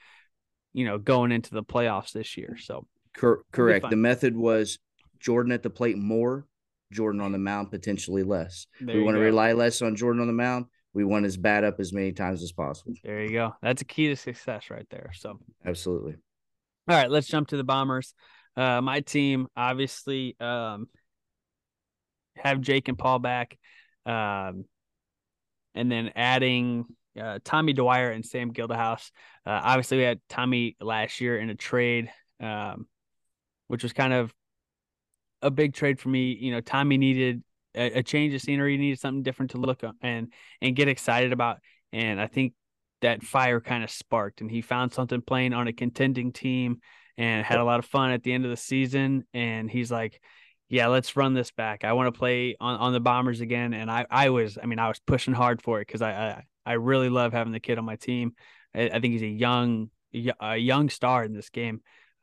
you 0.72 0.84
know 0.84 0.98
going 0.98 1.32
into 1.32 1.54
the 1.54 1.62
playoffs 1.62 2.12
this 2.12 2.36
year. 2.36 2.56
So 2.60 2.86
Cor- 3.16 3.42
correct. 3.52 3.90
The 3.90 3.96
method 3.96 4.36
was 4.36 4.78
Jordan 5.18 5.52
at 5.52 5.62
the 5.62 5.70
plate 5.70 5.98
more, 5.98 6.46
Jordan 6.92 7.20
on 7.20 7.32
the 7.32 7.38
mound 7.38 7.70
potentially 7.70 8.22
less. 8.22 8.66
There 8.80 8.96
we 8.96 9.02
want 9.02 9.16
to 9.16 9.20
rely 9.20 9.52
less 9.52 9.82
on 9.82 9.96
Jordan 9.96 10.20
on 10.20 10.26
the 10.26 10.32
mound 10.32 10.66
we 10.92 11.04
want 11.04 11.24
his 11.24 11.36
bat 11.36 11.64
up 11.64 11.78
as 11.78 11.92
many 11.92 12.12
times 12.12 12.42
as 12.42 12.52
possible. 12.52 12.94
There 13.04 13.22
you 13.22 13.30
go. 13.30 13.54
That's 13.62 13.82
a 13.82 13.84
key 13.84 14.08
to 14.08 14.16
success 14.16 14.70
right 14.70 14.86
there. 14.90 15.10
So 15.14 15.38
absolutely. 15.64 16.16
All 16.88 16.96
right, 16.96 17.10
let's 17.10 17.28
jump 17.28 17.48
to 17.48 17.56
the 17.56 17.64
Bombers. 17.64 18.14
Uh, 18.56 18.80
my 18.80 19.00
team 19.00 19.46
obviously 19.56 20.36
um, 20.40 20.88
have 22.36 22.60
Jake 22.60 22.88
and 22.88 22.98
Paul 22.98 23.20
back. 23.20 23.56
Um, 24.06 24.64
and 25.74 25.90
then 25.90 26.10
adding 26.16 26.86
uh, 27.20 27.38
Tommy 27.44 27.72
Dwyer 27.72 28.10
and 28.10 28.24
Sam 28.24 28.52
Gildahouse. 28.52 29.10
Uh, 29.46 29.60
obviously, 29.62 29.98
we 29.98 30.02
had 30.04 30.20
Tommy 30.28 30.76
last 30.80 31.20
year 31.20 31.38
in 31.38 31.50
a 31.50 31.54
trade, 31.54 32.10
um, 32.40 32.86
which 33.68 33.82
was 33.82 33.92
kind 33.92 34.12
of 34.12 34.34
a 35.42 35.50
big 35.50 35.74
trade 35.74 36.00
for 36.00 36.08
me. 36.08 36.36
You 36.38 36.52
know, 36.52 36.60
Tommy 36.60 36.98
needed 36.98 37.42
a, 37.74 37.98
a 37.98 38.02
change 38.02 38.34
of 38.34 38.42
scenery, 38.42 38.72
You 38.72 38.78
needed 38.78 39.00
something 39.00 39.22
different 39.22 39.52
to 39.52 39.58
look 39.58 39.82
and 40.02 40.32
and 40.60 40.76
get 40.76 40.88
excited 40.88 41.32
about. 41.32 41.58
And 41.92 42.20
I 42.20 42.26
think 42.26 42.54
that 43.00 43.22
fire 43.22 43.60
kind 43.60 43.82
of 43.82 43.90
sparked, 43.90 44.40
and 44.40 44.50
he 44.50 44.60
found 44.60 44.92
something 44.92 45.22
playing 45.22 45.52
on 45.52 45.68
a 45.68 45.72
contending 45.72 46.32
team 46.32 46.80
and 47.20 47.44
had 47.44 47.58
a 47.58 47.64
lot 47.64 47.78
of 47.78 47.84
fun 47.84 48.12
at 48.12 48.22
the 48.22 48.32
end 48.32 48.44
of 48.44 48.50
the 48.50 48.56
season. 48.56 49.24
And 49.34 49.70
he's 49.70 49.90
like, 49.90 50.20
yeah, 50.70 50.86
let's 50.86 51.16
run 51.16 51.34
this 51.34 51.50
back. 51.50 51.84
I 51.84 51.92
want 51.92 52.12
to 52.12 52.18
play 52.18 52.56
on, 52.60 52.78
on 52.78 52.92
the 52.92 53.00
Bombers 53.00 53.40
again. 53.40 53.74
And 53.74 53.90
I, 53.90 54.06
I 54.10 54.30
was, 54.30 54.56
I 54.60 54.66
mean, 54.66 54.78
I 54.78 54.88
was 54.88 55.00
pushing 55.00 55.34
hard 55.34 55.60
for 55.60 55.80
it 55.80 55.86
because 55.86 56.00
I, 56.00 56.12
I, 56.12 56.44
I 56.64 56.72
really 56.74 57.08
love 57.08 57.32
having 57.32 57.52
the 57.52 57.60
kid 57.60 57.76
on 57.76 57.84
my 57.84 57.96
team. 57.96 58.34
I, 58.74 58.84
I 58.88 59.00
think 59.00 59.12
he's 59.12 59.22
a 59.22 59.26
young, 59.26 59.90
a 60.40 60.56
young 60.56 60.88
star 60.88 61.24
in 61.24 61.34
this 61.34 61.50
game. 61.50 61.82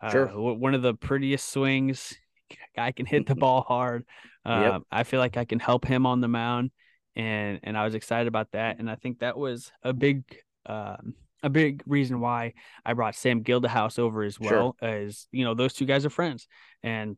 Sure. 0.09 0.29
Uh, 0.29 0.53
one 0.53 0.73
of 0.73 0.81
the 0.81 0.93
prettiest 0.93 1.49
swings. 1.49 2.15
Guy 2.75 2.91
can 2.91 3.05
hit 3.05 3.27
the 3.27 3.35
ball 3.35 3.61
hard. 3.67 4.05
Uh, 4.47 4.61
yep. 4.61 4.81
I 4.91 5.03
feel 5.03 5.19
like 5.19 5.35
I 5.35 5.45
can 5.45 5.59
help 5.59 5.85
him 5.85 6.05
on 6.05 6.21
the 6.21 6.27
mound, 6.27 6.71
and 7.15 7.59
and 7.63 7.77
I 7.77 7.83
was 7.83 7.95
excited 7.95 8.27
about 8.27 8.51
that. 8.51 8.79
And 8.79 8.89
I 8.89 8.95
think 8.95 9.19
that 9.19 9.37
was 9.37 9.71
a 9.83 9.93
big, 9.93 10.23
um, 10.65 11.15
a 11.43 11.49
big 11.49 11.83
reason 11.85 12.21
why 12.21 12.53
I 12.85 12.93
brought 12.93 13.15
Sam 13.15 13.43
Gildahouse 13.43 13.99
over 13.99 14.23
as 14.23 14.39
well. 14.39 14.77
Sure. 14.79 14.89
As 14.89 15.27
you 15.31 15.43
know, 15.43 15.53
those 15.53 15.73
two 15.73 15.85
guys 15.85 16.05
are 16.05 16.09
friends, 16.09 16.47
and 16.81 17.17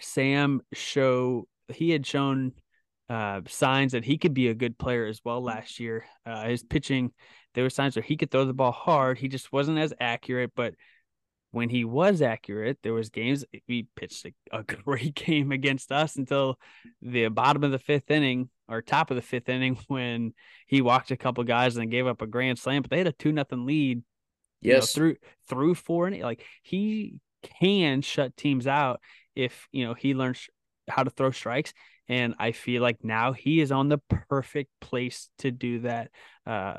Sam 0.00 0.62
show 0.72 1.46
he 1.68 1.90
had 1.90 2.06
shown 2.06 2.52
uh, 3.10 3.42
signs 3.46 3.92
that 3.92 4.04
he 4.04 4.18
could 4.18 4.34
be 4.34 4.48
a 4.48 4.54
good 4.54 4.78
player 4.78 5.06
as 5.06 5.20
well 5.24 5.42
last 5.42 5.80
year. 5.80 6.04
Uh, 6.26 6.46
his 6.48 6.62
pitching, 6.62 7.12
there 7.54 7.64
were 7.64 7.70
signs 7.70 7.96
where 7.96 8.02
he 8.02 8.16
could 8.16 8.30
throw 8.30 8.44
the 8.44 8.54
ball 8.54 8.72
hard. 8.72 9.18
He 9.18 9.28
just 9.28 9.52
wasn't 9.52 9.78
as 9.78 9.92
accurate, 10.00 10.52
but 10.54 10.74
when 11.50 11.68
he 11.70 11.84
was 11.84 12.20
accurate, 12.20 12.78
there 12.82 12.92
was 12.92 13.08
games 13.08 13.44
he 13.66 13.86
pitched 13.96 14.26
a, 14.26 14.32
a 14.58 14.62
great 14.84 15.14
game 15.14 15.52
against 15.52 15.90
us 15.92 16.16
until 16.16 16.58
the 17.00 17.28
bottom 17.28 17.64
of 17.64 17.70
the 17.70 17.78
fifth 17.78 18.10
inning 18.10 18.50
or 18.68 18.82
top 18.82 19.10
of 19.10 19.16
the 19.16 19.22
fifth 19.22 19.48
inning 19.48 19.78
when 19.88 20.34
he 20.66 20.80
walked 20.80 21.10
a 21.10 21.16
couple 21.16 21.42
guys 21.44 21.76
and 21.76 21.90
gave 21.90 22.06
up 22.06 22.22
a 22.22 22.26
grand 22.26 22.58
slam. 22.58 22.82
But 22.82 22.90
they 22.90 22.98
had 22.98 23.06
a 23.06 23.12
two 23.12 23.32
nothing 23.32 23.66
lead. 23.66 24.02
Yes, 24.60 24.72
you 24.72 24.74
know, 24.74 24.86
through 24.86 25.16
through 25.48 25.74
four 25.76 26.08
and 26.08 26.20
like 26.20 26.44
he 26.62 27.20
can 27.42 28.02
shut 28.02 28.36
teams 28.36 28.66
out 28.66 29.00
if 29.34 29.68
you 29.72 29.86
know 29.86 29.94
he 29.94 30.14
learns 30.14 30.48
how 30.88 31.04
to 31.04 31.10
throw 31.10 31.30
strikes 31.30 31.72
and 32.08 32.34
i 32.38 32.52
feel 32.52 32.82
like 32.82 33.04
now 33.04 33.32
he 33.32 33.60
is 33.60 33.70
on 33.70 33.88
the 33.88 33.98
perfect 34.28 34.70
place 34.80 35.28
to 35.38 35.50
do 35.50 35.80
that 35.80 36.10
uh, 36.46 36.78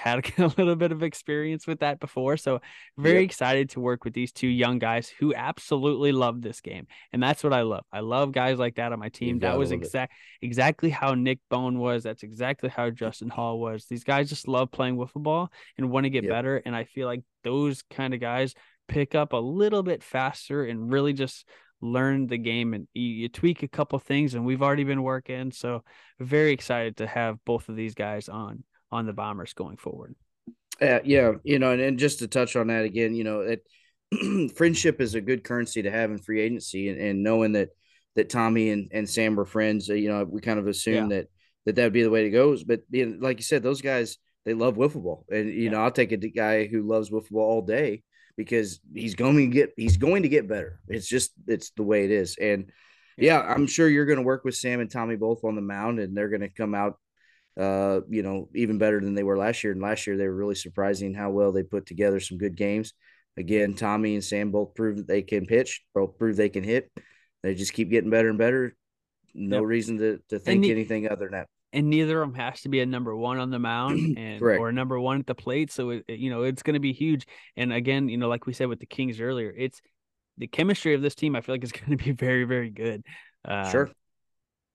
had 0.00 0.24
a 0.38 0.46
little 0.58 0.76
bit 0.76 0.92
of 0.92 1.02
experience 1.02 1.66
with 1.66 1.80
that 1.80 2.00
before 2.00 2.36
so 2.36 2.60
very 2.98 3.20
yep. 3.20 3.24
excited 3.24 3.70
to 3.70 3.80
work 3.80 4.04
with 4.04 4.14
these 4.14 4.32
two 4.32 4.48
young 4.48 4.78
guys 4.78 5.08
who 5.08 5.34
absolutely 5.34 6.12
love 6.12 6.42
this 6.42 6.60
game 6.60 6.86
and 7.12 7.22
that's 7.22 7.44
what 7.44 7.52
i 7.52 7.62
love. 7.62 7.84
I 7.92 8.00
love 8.00 8.32
guys 8.32 8.58
like 8.58 8.76
that 8.76 8.92
on 8.92 8.98
my 8.98 9.08
team. 9.08 9.40
That 9.40 9.58
was 9.58 9.72
exact 9.72 10.12
exactly 10.42 10.90
how 10.90 11.14
nick 11.14 11.40
bone 11.50 11.78
was. 11.78 12.02
That's 12.02 12.22
exactly 12.22 12.68
how 12.68 12.90
justin 12.90 13.28
hall 13.28 13.60
was. 13.60 13.86
These 13.86 14.04
guys 14.04 14.28
just 14.28 14.48
love 14.48 14.70
playing 14.70 14.96
wiffle 14.96 15.22
ball 15.22 15.52
and 15.76 15.90
want 15.90 16.04
to 16.04 16.10
get 16.10 16.24
yep. 16.24 16.32
better 16.32 16.62
and 16.64 16.74
i 16.74 16.84
feel 16.84 17.06
like 17.06 17.22
those 17.44 17.82
kind 17.90 18.14
of 18.14 18.20
guys 18.20 18.54
pick 18.88 19.14
up 19.14 19.32
a 19.32 19.36
little 19.36 19.82
bit 19.82 20.02
faster 20.02 20.64
and 20.64 20.92
really 20.92 21.12
just 21.12 21.46
learn 21.80 22.26
the 22.26 22.36
game 22.36 22.74
and 22.74 22.88
you, 22.92 23.02
you, 23.02 23.28
tweak 23.28 23.62
a 23.62 23.68
couple 23.68 23.98
things 23.98 24.34
and 24.34 24.44
we've 24.44 24.62
already 24.62 24.84
been 24.84 25.02
working 25.02 25.50
so 25.50 25.82
very 26.18 26.52
excited 26.52 26.96
to 26.96 27.06
have 27.06 27.42
both 27.46 27.68
of 27.68 27.76
these 27.76 27.94
guys 27.94 28.28
on 28.28 28.62
on 28.92 29.06
the 29.06 29.12
bombers 29.12 29.52
going 29.52 29.76
forward 29.76 30.14
uh, 30.80 31.00
yeah 31.04 31.32
you 31.44 31.58
know 31.58 31.72
and, 31.72 31.80
and 31.80 31.98
just 31.98 32.20
to 32.20 32.28
touch 32.28 32.56
on 32.56 32.68
that 32.68 32.84
again 32.84 33.14
you 33.14 33.24
know 33.24 33.40
it 33.40 33.64
friendship 34.56 35.00
is 35.00 35.14
a 35.14 35.20
good 35.20 35.44
currency 35.44 35.82
to 35.82 35.90
have 35.90 36.10
in 36.10 36.18
free 36.18 36.40
agency 36.40 36.88
and, 36.88 37.00
and 37.00 37.22
knowing 37.22 37.52
that 37.52 37.68
that 38.16 38.28
tommy 38.28 38.70
and, 38.70 38.90
and 38.92 39.08
sam 39.08 39.36
were 39.36 39.44
friends 39.44 39.88
uh, 39.88 39.94
you 39.94 40.08
know 40.08 40.24
we 40.24 40.40
kind 40.40 40.58
of 40.58 40.66
assumed 40.66 41.10
yeah. 41.10 41.18
that 41.18 41.26
that 41.66 41.76
that 41.76 41.84
would 41.84 41.92
be 41.92 42.02
the 42.02 42.10
way 42.10 42.24
to 42.24 42.30
go 42.30 42.56
but 42.66 42.80
you 42.90 43.06
know, 43.06 43.16
like 43.20 43.38
you 43.38 43.44
said 43.44 43.62
those 43.62 43.82
guys 43.82 44.18
they 44.44 44.54
love 44.54 44.76
wiffle 44.76 45.02
ball 45.02 45.24
and 45.30 45.48
you 45.48 45.64
yeah. 45.64 45.70
know 45.70 45.80
i'll 45.82 45.90
take 45.90 46.12
a 46.12 46.16
guy 46.16 46.66
who 46.66 46.82
loves 46.82 47.10
wiffle 47.10 47.30
ball 47.30 47.50
all 47.50 47.62
day 47.62 48.02
because 48.40 48.80
he's 48.94 49.14
going 49.14 49.36
to 49.36 49.46
get 49.48 49.72
he's 49.76 49.98
going 49.98 50.22
to 50.22 50.28
get 50.28 50.48
better. 50.48 50.80
It's 50.88 51.06
just 51.06 51.32
it's 51.46 51.70
the 51.70 51.82
way 51.82 52.04
it 52.04 52.10
is. 52.10 52.36
And 52.40 52.70
yeah, 53.18 53.38
I'm 53.40 53.66
sure 53.66 53.86
you're 53.86 54.06
going 54.06 54.18
to 54.18 54.24
work 54.24 54.44
with 54.44 54.56
Sam 54.56 54.80
and 54.80 54.90
Tommy 54.90 55.16
both 55.16 55.44
on 55.44 55.56
the 55.56 55.60
mound, 55.60 56.00
and 56.00 56.16
they're 56.16 56.30
going 56.30 56.40
to 56.40 56.48
come 56.48 56.74
out, 56.74 56.98
uh, 57.58 58.00
you 58.08 58.22
know, 58.22 58.48
even 58.54 58.78
better 58.78 59.00
than 59.00 59.14
they 59.14 59.22
were 59.22 59.38
last 59.38 59.64
year. 59.64 59.72
And 59.72 59.82
last 59.82 60.06
year 60.06 60.16
they 60.16 60.26
were 60.26 60.34
really 60.34 60.54
surprising 60.54 61.14
how 61.14 61.30
well 61.30 61.52
they 61.52 61.62
put 61.62 61.86
together 61.86 62.20
some 62.20 62.38
good 62.38 62.56
games. 62.56 62.92
Again, 63.36 63.74
Tommy 63.74 64.14
and 64.14 64.24
Sam 64.24 64.50
both 64.50 64.74
proved 64.74 64.98
that 64.98 65.08
they 65.08 65.22
can 65.22 65.46
pitch, 65.46 65.82
both 65.94 66.18
prove 66.18 66.36
they 66.36 66.48
can 66.48 66.64
hit. 66.64 66.90
They 67.42 67.54
just 67.54 67.72
keep 67.72 67.90
getting 67.90 68.10
better 68.10 68.28
and 68.28 68.38
better. 68.38 68.76
No 69.32 69.58
yep. 69.58 69.66
reason 69.66 69.98
to 69.98 70.20
to 70.28 70.38
think 70.38 70.64
the, 70.64 70.70
anything 70.72 71.08
other 71.08 71.26
than 71.26 71.32
that 71.32 71.46
and 71.72 71.88
neither 71.88 72.22
of 72.22 72.32
them 72.32 72.40
has 72.40 72.62
to 72.62 72.68
be 72.68 72.80
a 72.80 72.86
number 72.86 73.14
one 73.16 73.38
on 73.38 73.50
the 73.50 73.58
mound 73.58 73.98
and 74.18 74.42
or 74.42 74.68
a 74.68 74.72
number 74.72 74.98
one 74.98 75.20
at 75.20 75.26
the 75.26 75.34
plate. 75.34 75.70
So 75.70 75.90
it, 75.90 76.04
you 76.08 76.30
know 76.30 76.42
it's 76.42 76.62
going 76.62 76.74
to 76.74 76.80
be 76.80 76.92
huge. 76.92 77.26
And 77.56 77.72
again, 77.72 78.08
you 78.08 78.16
know, 78.16 78.28
like 78.28 78.46
we 78.46 78.52
said 78.52 78.68
with 78.68 78.80
the 78.80 78.86
Kings 78.86 79.20
earlier, 79.20 79.52
it's 79.56 79.80
the 80.38 80.46
chemistry 80.46 80.94
of 80.94 81.02
this 81.02 81.14
team. 81.14 81.36
I 81.36 81.40
feel 81.40 81.54
like 81.54 81.64
is 81.64 81.72
going 81.72 81.96
to 81.96 82.02
be 82.02 82.12
very 82.12 82.44
very 82.44 82.70
good. 82.70 83.04
Uh, 83.44 83.70
sure. 83.70 83.90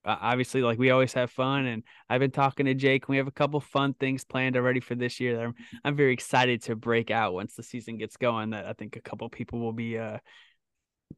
Obviously, 0.05 0.61
like 0.61 0.77
we 0.77 0.91
always 0.91 1.13
have 1.13 1.31
fun, 1.31 1.65
and 1.65 1.83
I've 2.09 2.19
been 2.19 2.31
talking 2.31 2.67
to 2.67 2.73
Jake. 2.73 3.03
And 3.03 3.09
we 3.09 3.17
have 3.17 3.27
a 3.27 3.31
couple 3.31 3.59
fun 3.59 3.93
things 3.93 4.23
planned 4.23 4.55
already 4.55 4.79
for 4.79 4.95
this 4.95 5.19
year. 5.19 5.35
That 5.35 5.45
I'm, 5.45 5.55
I'm 5.83 5.95
very 5.95 6.13
excited 6.13 6.61
to 6.63 6.75
break 6.75 7.11
out 7.11 7.33
once 7.33 7.55
the 7.55 7.63
season 7.63 7.97
gets 7.97 8.17
going. 8.17 8.51
That 8.51 8.65
I 8.65 8.73
think 8.73 8.95
a 8.95 9.01
couple 9.01 9.27
people 9.29 9.59
will 9.59 9.73
be 9.73 9.97
uh, 9.97 10.19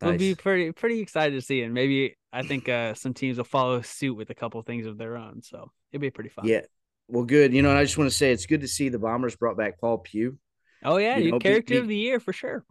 Nice. 0.01 0.09
We'll 0.09 0.17
be 0.17 0.35
pretty 0.35 0.71
pretty 0.73 0.99
excited 0.99 1.33
to 1.35 1.41
see, 1.41 1.63
and 1.63 1.73
maybe 1.73 2.17
I 2.31 2.43
think 2.43 2.69
uh, 2.69 2.93
some 2.93 3.13
teams 3.13 3.37
will 3.37 3.45
follow 3.45 3.81
suit 3.81 4.15
with 4.15 4.29
a 4.29 4.35
couple 4.35 4.61
things 4.61 4.85
of 4.85 4.97
their 4.97 5.17
own. 5.17 5.41
So 5.41 5.71
it'd 5.91 6.01
be 6.01 6.11
pretty 6.11 6.29
fun. 6.29 6.45
Yeah, 6.45 6.61
well, 7.07 7.23
good. 7.23 7.53
You 7.53 7.63
know, 7.63 7.75
I 7.75 7.83
just 7.83 7.97
want 7.97 8.09
to 8.09 8.15
say 8.15 8.31
it's 8.31 8.45
good 8.45 8.61
to 8.61 8.67
see 8.67 8.89
the 8.89 8.99
Bombers 8.99 9.35
brought 9.35 9.57
back 9.57 9.79
Paul 9.79 9.99
Pugh. 9.99 10.37
Oh 10.83 10.97
yeah, 10.97 11.17
you 11.17 11.31
know, 11.31 11.39
character 11.39 11.75
be, 11.75 11.77
of 11.79 11.87
the 11.87 11.95
year 11.95 12.19
for 12.19 12.31
sure. 12.31 12.63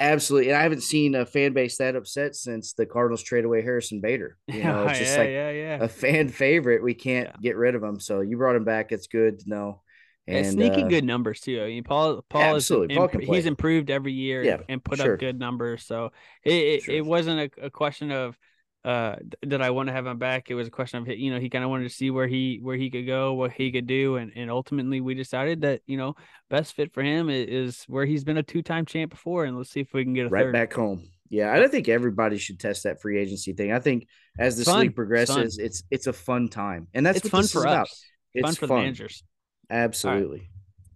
Absolutely, 0.00 0.50
and 0.50 0.58
I 0.58 0.62
haven't 0.62 0.82
seen 0.82 1.16
a 1.16 1.26
fan 1.26 1.52
base 1.52 1.76
that 1.78 1.96
upset 1.96 2.36
since 2.36 2.72
the 2.72 2.86
Cardinals 2.86 3.22
trade 3.22 3.44
away 3.44 3.62
Harrison 3.62 4.00
Bader. 4.00 4.36
You 4.46 4.62
know, 4.62 4.86
it's 4.86 4.98
just 4.98 5.12
yeah, 5.12 5.18
like 5.18 5.30
yeah, 5.30 5.50
yeah. 5.50 5.78
a 5.80 5.88
fan 5.88 6.28
favorite. 6.28 6.82
We 6.82 6.94
can't 6.94 7.40
get 7.40 7.56
rid 7.56 7.74
of 7.74 7.82
him. 7.82 7.98
So 7.98 8.20
you 8.20 8.36
brought 8.36 8.56
him 8.56 8.64
back. 8.64 8.92
It's 8.92 9.08
good 9.08 9.40
to 9.40 9.48
know. 9.48 9.82
And, 10.28 10.44
and 10.44 10.52
sneaky 10.52 10.82
uh, 10.82 10.88
good 10.88 11.04
numbers 11.04 11.40
too. 11.40 11.60
I 11.62 11.66
mean, 11.68 11.84
Paul 11.84 12.22
Paul 12.28 12.56
absolutely. 12.56 12.94
is 12.94 12.98
Paul 12.98 13.34
he's 13.34 13.46
improved 13.46 13.90
every 13.90 14.12
year 14.12 14.62
and 14.68 14.84
put 14.84 14.98
sure. 14.98 15.14
up 15.14 15.20
good 15.20 15.38
numbers. 15.38 15.84
So 15.84 16.12
it 16.44 16.52
it, 16.52 16.82
sure. 16.82 16.94
it 16.94 17.04
wasn't 17.04 17.52
a, 17.58 17.66
a, 17.66 17.70
question 17.70 18.12
of 18.12 18.36
uh 18.84 19.16
that 19.42 19.60
I 19.60 19.70
want 19.70 19.88
to 19.88 19.92
have 19.92 20.06
him 20.06 20.18
back. 20.18 20.50
It 20.50 20.54
was 20.54 20.68
a 20.68 20.70
question 20.70 21.00
of 21.00 21.08
you 21.08 21.32
know 21.32 21.40
he 21.40 21.50
kind 21.50 21.64
of 21.64 21.70
wanted 21.70 21.84
to 21.88 21.94
see 21.94 22.10
where 22.10 22.26
he 22.26 22.58
where 22.62 22.76
he 22.76 22.90
could 22.90 23.06
go, 23.06 23.34
what 23.34 23.52
he 23.52 23.72
could 23.72 23.86
do, 23.86 24.16
and 24.16 24.32
and 24.34 24.50
ultimately 24.50 25.00
we 25.00 25.14
decided 25.14 25.62
that 25.62 25.82
you 25.86 25.96
know 25.96 26.14
best 26.48 26.74
fit 26.74 26.92
for 26.92 27.02
him 27.02 27.28
is, 27.30 27.46
is 27.48 27.84
where 27.88 28.06
he's 28.06 28.24
been 28.24 28.38
a 28.38 28.42
two 28.42 28.62
time 28.62 28.86
champ 28.86 29.10
before, 29.10 29.44
and 29.44 29.56
let's 29.56 29.70
see 29.70 29.80
if 29.80 29.92
we 29.92 30.04
can 30.04 30.14
get 30.14 30.26
a 30.26 30.28
right 30.28 30.44
third. 30.44 30.52
back 30.52 30.72
home. 30.72 31.08
Yeah, 31.30 31.52
I 31.52 31.58
don't 31.58 31.70
think 31.70 31.88
everybody 31.88 32.38
should 32.38 32.58
test 32.58 32.84
that 32.84 33.02
free 33.02 33.18
agency 33.18 33.52
thing. 33.52 33.72
I 33.72 33.80
think 33.80 34.06
as 34.38 34.64
the 34.64 34.74
league 34.74 34.94
progresses, 34.94 35.58
it's 35.58 35.82
it's 35.90 36.06
a 36.06 36.12
fun 36.12 36.48
time, 36.48 36.88
and 36.94 37.04
that's 37.04 37.18
it's 37.18 37.28
fun 37.28 37.46
for 37.46 37.66
us. 37.66 37.72
about. 37.72 37.88
It's 38.34 38.46
fun 38.46 38.54
for 38.54 38.66
fun. 38.66 38.76
the 38.76 38.82
managers. 38.84 39.22
Absolutely 39.70 40.48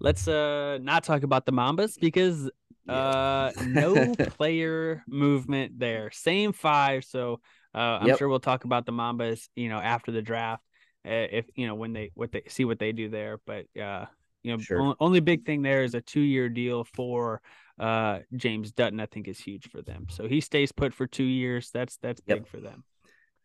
let's 0.02 0.26
uh 0.28 0.78
not 0.82 1.04
talk 1.04 1.22
about 1.22 1.46
the 1.46 1.52
Mambas 1.52 1.98
because 1.98 2.50
uh 2.88 3.52
no 3.66 4.14
player 4.14 5.02
movement 5.06 5.78
there. 5.78 6.10
Same 6.10 6.52
five. 6.52 7.04
So 7.04 7.40
uh 7.74 7.98
I'm 8.00 8.08
yep. 8.08 8.18
sure 8.18 8.28
we'll 8.28 8.40
talk 8.40 8.64
about 8.64 8.86
the 8.86 8.92
Mambas, 8.92 9.48
you 9.54 9.68
know, 9.68 9.78
after 9.78 10.12
the 10.12 10.22
draft. 10.22 10.62
Uh, 11.04 11.26
if 11.32 11.46
you 11.56 11.66
know 11.66 11.74
when 11.74 11.92
they 11.92 12.12
what 12.14 12.30
they 12.32 12.42
see 12.48 12.64
what 12.64 12.78
they 12.78 12.92
do 12.92 13.08
there. 13.08 13.38
But 13.46 13.66
uh 13.80 14.06
you 14.42 14.52
know, 14.52 14.58
sure. 14.58 14.94
only 14.98 15.20
big 15.20 15.44
thing 15.44 15.62
there 15.62 15.84
is 15.84 15.94
a 15.94 16.00
two 16.00 16.20
year 16.20 16.48
deal 16.48 16.84
for 16.84 17.40
uh 17.78 18.20
James 18.36 18.72
Dutton, 18.72 19.00
I 19.00 19.06
think 19.06 19.28
is 19.28 19.38
huge 19.38 19.68
for 19.70 19.82
them. 19.82 20.06
So 20.10 20.26
he 20.28 20.40
stays 20.40 20.72
put 20.72 20.94
for 20.94 21.06
two 21.06 21.24
years. 21.24 21.70
That's 21.72 21.96
that's 21.98 22.20
yep. 22.26 22.38
big 22.38 22.48
for 22.48 22.58
them. 22.58 22.84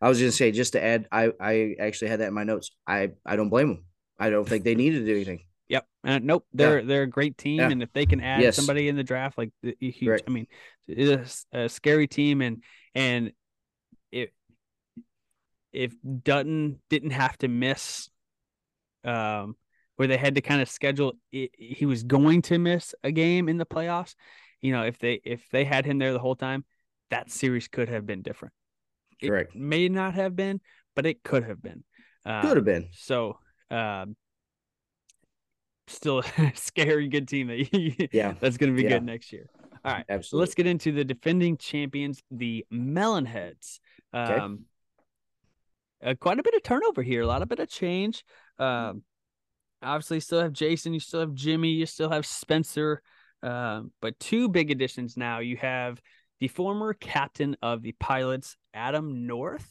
I 0.01 0.09
was 0.09 0.19
gonna 0.19 0.31
say 0.31 0.51
just 0.51 0.73
to 0.73 0.83
add, 0.83 1.07
I 1.11 1.31
I 1.39 1.75
actually 1.79 2.09
had 2.09 2.19
that 2.19 2.27
in 2.27 2.33
my 2.33 2.43
notes. 2.43 2.71
I 2.85 3.11
I 3.25 3.35
don't 3.35 3.49
blame 3.49 3.69
them. 3.69 3.85
I 4.19 4.29
don't 4.29 4.47
think 4.47 4.63
they 4.63 4.75
need 4.75 4.91
to 4.91 5.05
do 5.05 5.15
anything. 5.15 5.43
Yep. 5.69 5.87
Uh, 6.05 6.19
nope. 6.21 6.45
They're 6.53 6.79
yeah. 6.79 6.85
they're 6.85 7.03
a 7.03 7.07
great 7.07 7.37
team, 7.37 7.59
yeah. 7.59 7.69
and 7.69 7.83
if 7.83 7.91
they 7.93 8.05
can 8.05 8.21
add 8.21 8.41
yes. 8.41 8.55
somebody 8.55 8.87
in 8.87 8.95
the 8.95 9.03
draft, 9.03 9.37
like 9.37 9.51
huge. 9.79 10.07
Right. 10.07 10.23
I 10.25 10.29
mean, 10.29 10.47
it's 10.87 11.45
a, 11.51 11.67
scary 11.67 12.07
team, 12.07 12.41
and 12.41 12.63
and 12.95 13.31
if 15.77 15.93
Dutton 16.23 16.79
didn't 16.89 17.11
have 17.11 17.37
to 17.39 17.47
miss, 17.47 18.09
um, 19.03 19.55
where 19.95 20.07
they 20.07 20.17
had 20.17 20.35
to 20.35 20.41
kind 20.41 20.61
of 20.61 20.69
schedule, 20.69 21.13
it, 21.31 21.51
he 21.57 21.85
was 21.85 22.03
going 22.03 22.41
to 22.43 22.57
miss 22.57 22.95
a 23.03 23.11
game 23.11 23.47
in 23.47 23.57
the 23.57 23.65
playoffs. 23.65 24.15
You 24.61 24.71
know, 24.71 24.83
if 24.83 24.97
they 24.97 25.21
if 25.23 25.47
they 25.51 25.65
had 25.65 25.85
him 25.85 25.99
there 25.99 26.13
the 26.13 26.19
whole 26.19 26.35
time, 26.35 26.65
that 27.11 27.31
series 27.31 27.67
could 27.67 27.89
have 27.89 28.05
been 28.07 28.23
different. 28.23 28.53
Correct. 29.23 29.55
It 29.55 29.59
may 29.59 29.87
not 29.89 30.15
have 30.15 30.35
been, 30.35 30.61
but 30.95 31.05
it 31.05 31.23
could 31.23 31.43
have 31.43 31.61
been. 31.61 31.83
Um, 32.25 32.47
could 32.47 32.57
have 32.57 32.65
been. 32.65 32.89
So 32.91 33.37
Um, 33.69 34.15
still 35.87 36.23
a 36.37 36.51
scary 36.55 37.07
good 37.07 37.27
team 37.27 37.47
that 37.47 38.09
Yeah. 38.11 38.33
that's 38.41 38.57
going 38.57 38.71
to 38.71 38.75
be 38.77 38.83
Yeah. 38.83 38.89
good 38.89 39.03
next 39.03 39.31
year. 39.31 39.47
All 39.85 39.93
right, 39.93 40.05
Absolutely. 40.09 40.45
let's 40.45 40.55
get 40.55 40.67
into 40.67 40.91
the 40.91 41.05
defending 41.05 41.57
champions, 41.57 42.21
the 42.31 42.65
Melonheads. 42.73 43.79
Okay. 44.13 44.57
Um, 46.03 46.11
uh, 46.11 46.13
quite 46.15 46.39
a 46.39 46.43
bit 46.43 46.53
of 46.53 46.63
turnover 46.63 47.01
here, 47.01 47.21
a 47.21 47.27
lot 47.27 47.41
of 47.41 47.49
bit 47.49 47.59
of 47.59 47.69
change. 47.69 48.23
Um, 48.59 49.03
obviously, 49.81 50.19
still 50.19 50.41
have 50.41 50.53
Jason, 50.53 50.93
you 50.93 50.99
still 50.99 51.21
have 51.21 51.33
Jimmy, 51.33 51.69
you 51.69 51.85
still 51.85 52.09
have 52.09 52.25
Spencer, 52.25 53.01
um, 53.43 53.91
but 54.01 54.19
two 54.19 54.49
big 54.49 54.71
additions 54.71 55.17
now. 55.17 55.39
You 55.39 55.57
have 55.57 56.01
the 56.39 56.47
former 56.47 56.93
captain 56.93 57.57
of 57.61 57.81
the 57.81 57.93
pilots, 57.93 58.57
Adam 58.73 59.27
North. 59.27 59.67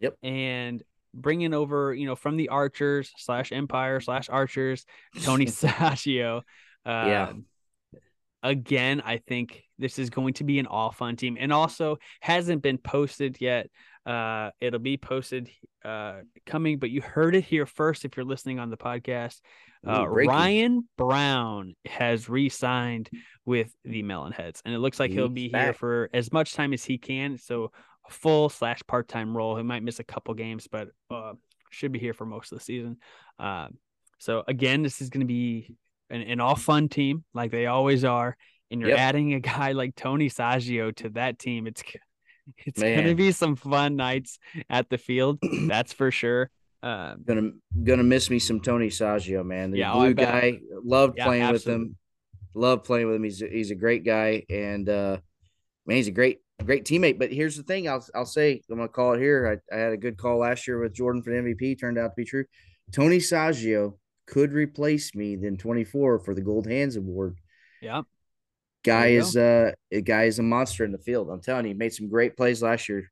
Yep. 0.00 0.16
And 0.22 0.82
bringing 1.14 1.54
over, 1.54 1.94
you 1.94 2.06
know, 2.06 2.16
from 2.16 2.36
the 2.36 2.48
Archers 2.48 3.12
slash 3.16 3.52
Empire 3.52 4.00
slash 4.00 4.28
Archers, 4.28 4.84
Tony 5.22 5.46
Saggio. 5.46 6.38
Uh, 6.38 6.42
Yeah. 6.84 7.32
Again, 8.42 9.00
I 9.02 9.16
think 9.16 9.62
this 9.78 9.98
is 9.98 10.10
going 10.10 10.34
to 10.34 10.44
be 10.44 10.58
an 10.58 10.66
all 10.66 10.90
fun 10.90 11.16
team, 11.16 11.38
and 11.40 11.50
also 11.50 11.96
hasn't 12.20 12.60
been 12.60 12.76
posted 12.76 13.38
yet. 13.40 13.70
Uh, 14.06 14.50
it'll 14.60 14.78
be 14.80 14.96
posted 14.96 15.50
uh 15.84 16.20
coming, 16.46 16.78
but 16.78 16.90
you 16.90 17.00
heard 17.00 17.34
it 17.34 17.44
here 17.44 17.66
first 17.66 18.04
if 18.04 18.16
you're 18.16 18.24
listening 18.24 18.58
on 18.58 18.70
the 18.70 18.76
podcast. 18.76 19.40
Uh, 19.86 20.02
Ooh. 20.02 20.26
Ryan 20.26 20.88
Brown 20.96 21.74
has 21.86 22.28
re-signed 22.28 23.10
with 23.44 23.74
the 23.84 24.02
Melonheads, 24.02 24.60
and 24.64 24.74
it 24.74 24.78
looks 24.78 24.98
like 24.98 25.10
he'll 25.10 25.28
He's 25.28 25.34
be 25.34 25.48
here 25.50 25.72
for 25.74 26.08
as 26.14 26.32
much 26.32 26.54
time 26.54 26.72
as 26.72 26.84
he 26.84 26.96
can. 26.98 27.38
So 27.38 27.70
a 28.06 28.10
full 28.10 28.48
slash 28.48 28.80
part 28.86 29.08
time 29.08 29.36
role. 29.36 29.56
He 29.56 29.62
might 29.62 29.82
miss 29.82 29.98
a 30.00 30.04
couple 30.04 30.32
games, 30.34 30.68
but 30.70 30.88
uh, 31.10 31.32
should 31.70 31.92
be 31.92 31.98
here 31.98 32.14
for 32.14 32.26
most 32.26 32.52
of 32.52 32.58
the 32.58 32.64
season. 32.64 32.98
Um, 33.38 33.78
so 34.18 34.44
again, 34.46 34.82
this 34.82 35.00
is 35.00 35.10
going 35.10 35.20
to 35.20 35.26
be 35.26 35.76
an, 36.10 36.22
an 36.22 36.40
all 36.40 36.56
fun 36.56 36.88
team 36.88 37.24
like 37.34 37.50
they 37.50 37.66
always 37.66 38.04
are, 38.04 38.36
and 38.70 38.80
you're 38.80 38.90
Yep. 38.90 38.98
adding 38.98 39.34
a 39.34 39.40
guy 39.40 39.72
like 39.72 39.96
Tony 39.96 40.28
Saggio 40.28 40.94
to 40.96 41.10
that 41.10 41.38
team. 41.38 41.66
It's 41.66 41.82
it's 42.58 42.80
going 42.80 43.06
to 43.06 43.14
be 43.14 43.32
some 43.32 43.56
fun 43.56 43.96
nights 43.96 44.38
at 44.70 44.88
the 44.90 44.98
field. 44.98 45.38
That's 45.68 45.92
for 45.92 46.10
sure. 46.10 46.50
Um, 46.82 47.22
gonna 47.24 47.50
gonna 47.82 48.02
miss 48.02 48.28
me 48.28 48.38
some 48.38 48.60
Tony 48.60 48.88
Saggio, 48.88 49.42
man. 49.42 49.70
The 49.70 49.78
Yeah, 49.78 49.94
oh, 49.94 50.00
blue 50.00 50.14
bet. 50.14 50.28
guy. 50.28 50.58
Loved 50.84 51.14
Yeah, 51.16 51.24
playing 51.24 51.42
absolutely. 51.42 51.72
with 51.72 51.88
him. 51.88 51.96
Loved 52.54 52.84
playing 52.84 53.06
with 53.06 53.16
him. 53.16 53.24
He's 53.24 53.40
a, 53.40 53.48
he's 53.48 53.70
a 53.70 53.74
great 53.74 54.04
guy, 54.04 54.44
and 54.50 54.86
uh, 54.86 55.16
man, 55.86 55.96
he's 55.96 56.08
a 56.08 56.12
great 56.12 56.40
great 56.62 56.84
teammate. 56.84 57.18
But 57.18 57.32
here's 57.32 57.56
the 57.56 57.62
thing: 57.62 57.88
I'll 57.88 58.04
I'll 58.14 58.26
say 58.26 58.60
I'm 58.70 58.76
gonna 58.76 58.88
call 58.88 59.14
it 59.14 59.18
here. 59.20 59.60
I, 59.72 59.74
I 59.74 59.78
had 59.80 59.92
a 59.94 59.96
good 59.96 60.18
call 60.18 60.40
last 60.40 60.68
year 60.68 60.78
with 60.78 60.92
Jordan 60.92 61.22
for 61.22 61.30
the 61.30 61.36
MVP. 61.38 61.80
Turned 61.80 61.96
out 61.98 62.08
to 62.08 62.14
be 62.16 62.24
true. 62.26 62.44
Tony 62.92 63.18
Saggio 63.18 63.94
could 64.26 64.52
replace 64.52 65.14
me 65.14 65.36
then 65.36 65.56
24 65.56 66.18
for 66.18 66.34
the 66.34 66.42
Gold 66.42 66.66
Hands 66.66 66.94
Award. 66.96 67.38
yeah. 67.80 68.02
Guy 68.84 69.06
is 69.08 69.36
uh 69.36 69.72
a 69.90 70.00
guy 70.02 70.24
is 70.24 70.38
a 70.38 70.42
monster 70.42 70.84
in 70.84 70.92
the 70.92 70.98
field. 70.98 71.30
I'm 71.30 71.40
telling 71.40 71.64
you, 71.64 71.72
he 71.72 71.78
made 71.78 71.92
some 71.92 72.08
great 72.08 72.36
plays 72.36 72.62
last 72.62 72.88
year. 72.88 73.10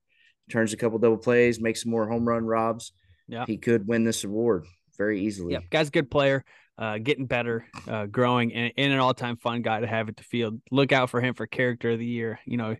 Turns 0.50 0.72
a 0.72 0.76
couple 0.76 0.98
double 0.98 1.16
plays, 1.16 1.60
makes 1.60 1.82
some 1.82 1.90
more 1.90 2.08
home 2.08 2.28
run 2.28 2.44
robs. 2.44 2.92
Yeah. 3.28 3.44
He 3.46 3.56
could 3.56 3.86
win 3.88 4.04
this 4.04 4.24
award 4.24 4.64
very 4.98 5.20
easily. 5.22 5.54
Yeah, 5.54 5.60
guy's 5.70 5.88
a 5.88 5.92
good 5.92 6.10
player, 6.10 6.44
uh, 6.76 6.98
getting 6.98 7.26
better, 7.26 7.64
uh, 7.88 8.06
growing, 8.06 8.52
and, 8.52 8.72
and 8.76 8.92
an 8.92 8.98
all-time 8.98 9.36
fun 9.36 9.62
guy 9.62 9.80
to 9.80 9.86
have 9.86 10.08
at 10.08 10.16
the 10.16 10.24
field. 10.24 10.60
Look 10.70 10.92
out 10.92 11.08
for 11.08 11.20
him 11.20 11.32
for 11.34 11.46
character 11.46 11.90
of 11.92 11.98
the 11.98 12.04
year. 12.04 12.38
You 12.44 12.58
know, 12.58 12.72
I 12.72 12.78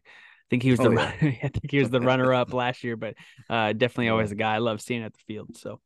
think 0.51 0.63
he 0.63 0.71
was 0.71 0.81
the 0.81 0.89
Oh, 0.89 0.93
run- 0.93 1.15
I 1.23 1.49
think 1.49 1.71
he 1.71 1.79
was 1.79 1.89
the 1.89 2.01
runner-up 2.01 2.53
last 2.53 2.85
year, 2.85 2.97
but 2.97 3.15
uh, 3.49 3.73
definitely 3.73 4.09
always 4.11 4.33
a 4.33 4.35
guy 4.35 4.57
I 4.57 4.59
love 4.59 4.83
seeing 4.83 5.03
at 5.03 5.15
the 5.15 5.21
field. 5.27 5.57
So, 5.57 5.81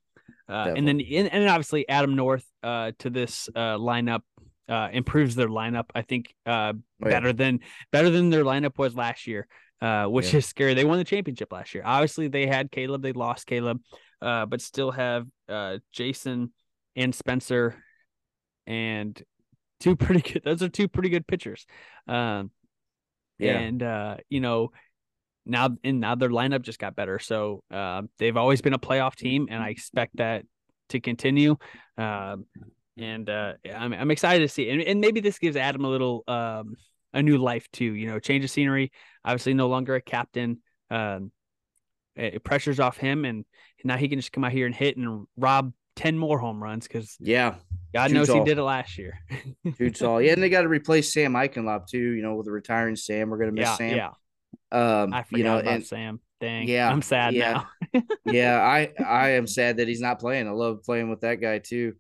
uh, 0.48 0.72
and 0.74 0.88
then 0.88 1.00
and, 1.00 1.32
and 1.32 1.48
obviously 1.48 1.88
Adam 1.88 2.16
North 2.16 2.44
uh, 2.64 2.92
to 3.00 3.10
this 3.10 3.48
uh, 3.54 3.76
lineup 3.76 4.22
uh, 4.68 4.88
improves 4.92 5.34
their 5.34 5.48
lineup. 5.48 5.86
I 5.94 6.02
think 6.02 6.34
uh, 6.46 6.50
Oh, 6.50 7.08
yeah. 7.08 7.08
better 7.10 7.32
than 7.32 7.60
better 7.92 8.10
than 8.10 8.30
their 8.30 8.44
lineup 8.44 8.78
was 8.78 8.94
last 8.94 9.26
year, 9.26 9.46
uh, 9.80 10.06
which 10.06 10.32
Yeah. 10.32 10.38
is 10.38 10.46
scary. 10.46 10.74
They 10.74 10.84
won 10.84 10.98
the 10.98 11.04
championship 11.04 11.52
last 11.52 11.74
year. 11.74 11.82
Obviously, 11.86 12.28
they 12.28 12.46
had 12.46 12.70
Caleb, 12.70 13.02
they 13.02 13.12
lost 13.12 13.46
Caleb, 13.46 13.80
uh, 14.22 14.46
but 14.46 14.60
still 14.60 14.90
have 14.90 15.26
uh, 15.48 15.78
Jason 15.92 16.52
and 16.96 17.14
Spencer, 17.14 17.76
and 18.66 19.22
two 19.80 19.94
pretty 19.96 20.20
good. 20.22 20.42
Those 20.44 20.62
are 20.62 20.68
two 20.68 20.88
pretty 20.88 21.10
good 21.10 21.26
pitchers. 21.26 21.66
Um, 22.08 22.50
Yeah. 23.38 23.58
and 23.58 23.82
uh, 23.82 24.16
you 24.30 24.40
know, 24.40 24.70
now 25.44 25.76
and 25.84 26.00
now 26.00 26.14
their 26.16 26.30
lineup 26.30 26.62
just 26.62 26.78
got 26.78 26.96
better. 26.96 27.18
So 27.18 27.62
uh, 27.70 28.02
they've 28.18 28.36
always 28.36 28.62
been 28.62 28.72
a 28.74 28.78
playoff 28.78 29.14
team, 29.14 29.46
and 29.50 29.62
I 29.62 29.68
expect 29.68 30.16
that 30.16 30.44
to 30.88 31.00
continue. 31.00 31.56
Um, 31.98 32.46
and 32.98 33.28
uh, 33.28 33.54
I'm 33.74 33.92
I'm 33.92 34.10
excited 34.10 34.44
to 34.46 34.48
see, 34.48 34.70
and, 34.70 34.80
and 34.82 35.00
maybe 35.00 35.20
this 35.20 35.38
gives 35.38 35.56
Adam 35.56 35.84
a 35.84 35.88
little 35.88 36.24
um 36.28 36.76
a 37.12 37.22
new 37.22 37.38
life 37.38 37.70
too. 37.72 37.84
You 37.84 38.08
know, 38.08 38.18
change 38.18 38.44
of 38.44 38.50
scenery. 38.50 38.92
Obviously, 39.24 39.54
no 39.54 39.68
longer 39.68 39.94
a 39.94 40.00
captain. 40.00 40.62
Um, 40.90 41.32
it, 42.14 42.42
pressures 42.44 42.80
off 42.80 42.96
him, 42.96 43.24
and 43.24 43.44
now 43.84 43.96
he 43.96 44.08
can 44.08 44.18
just 44.18 44.32
come 44.32 44.44
out 44.44 44.52
here 44.52 44.66
and 44.66 44.74
hit 44.74 44.96
and 44.96 45.26
rob 45.36 45.72
ten 45.96 46.16
more 46.18 46.38
home 46.38 46.62
runs 46.62 46.86
because 46.86 47.16
Yeah. 47.20 47.54
God 47.94 48.08
Too 48.08 48.14
knows 48.14 48.26
tall. 48.26 48.40
he 48.40 48.44
did 48.44 48.58
it 48.58 48.62
last 48.62 48.98
year. 48.98 49.18
Too 49.78 49.90
tall. 49.90 50.20
Yeah, 50.20 50.32
and 50.32 50.42
they 50.42 50.50
got 50.50 50.62
to 50.62 50.68
replace 50.68 51.12
Sam 51.14 51.32
Eichenlaub 51.32 51.86
too. 51.86 51.98
You 51.98 52.22
know, 52.22 52.34
with 52.34 52.44
the 52.46 52.52
retiring 52.52 52.96
Sam, 52.96 53.30
we're 53.30 53.38
gonna 53.38 53.52
miss 53.52 53.68
yeah, 53.68 53.76
Sam. 53.76 53.96
yeah. 53.96 54.10
Um, 54.72 55.14
I 55.14 55.22
forgot 55.22 55.38
you 55.38 55.44
know, 55.44 55.58
about 55.58 55.72
and 55.72 55.86
Sam. 55.86 56.20
Dang. 56.38 56.68
Yeah, 56.68 56.90
I'm 56.90 57.00
sad 57.00 57.32
yeah. 57.34 57.64
now. 57.94 58.02
yeah, 58.26 58.60
I 58.60 58.92
I 59.02 59.28
am 59.30 59.46
sad 59.46 59.78
that 59.78 59.88
he's 59.88 60.00
not 60.02 60.18
playing. 60.18 60.46
I 60.46 60.50
love 60.50 60.82
playing 60.82 61.08
with 61.08 61.22
that 61.22 61.36
guy 61.36 61.58
too. 61.58 61.94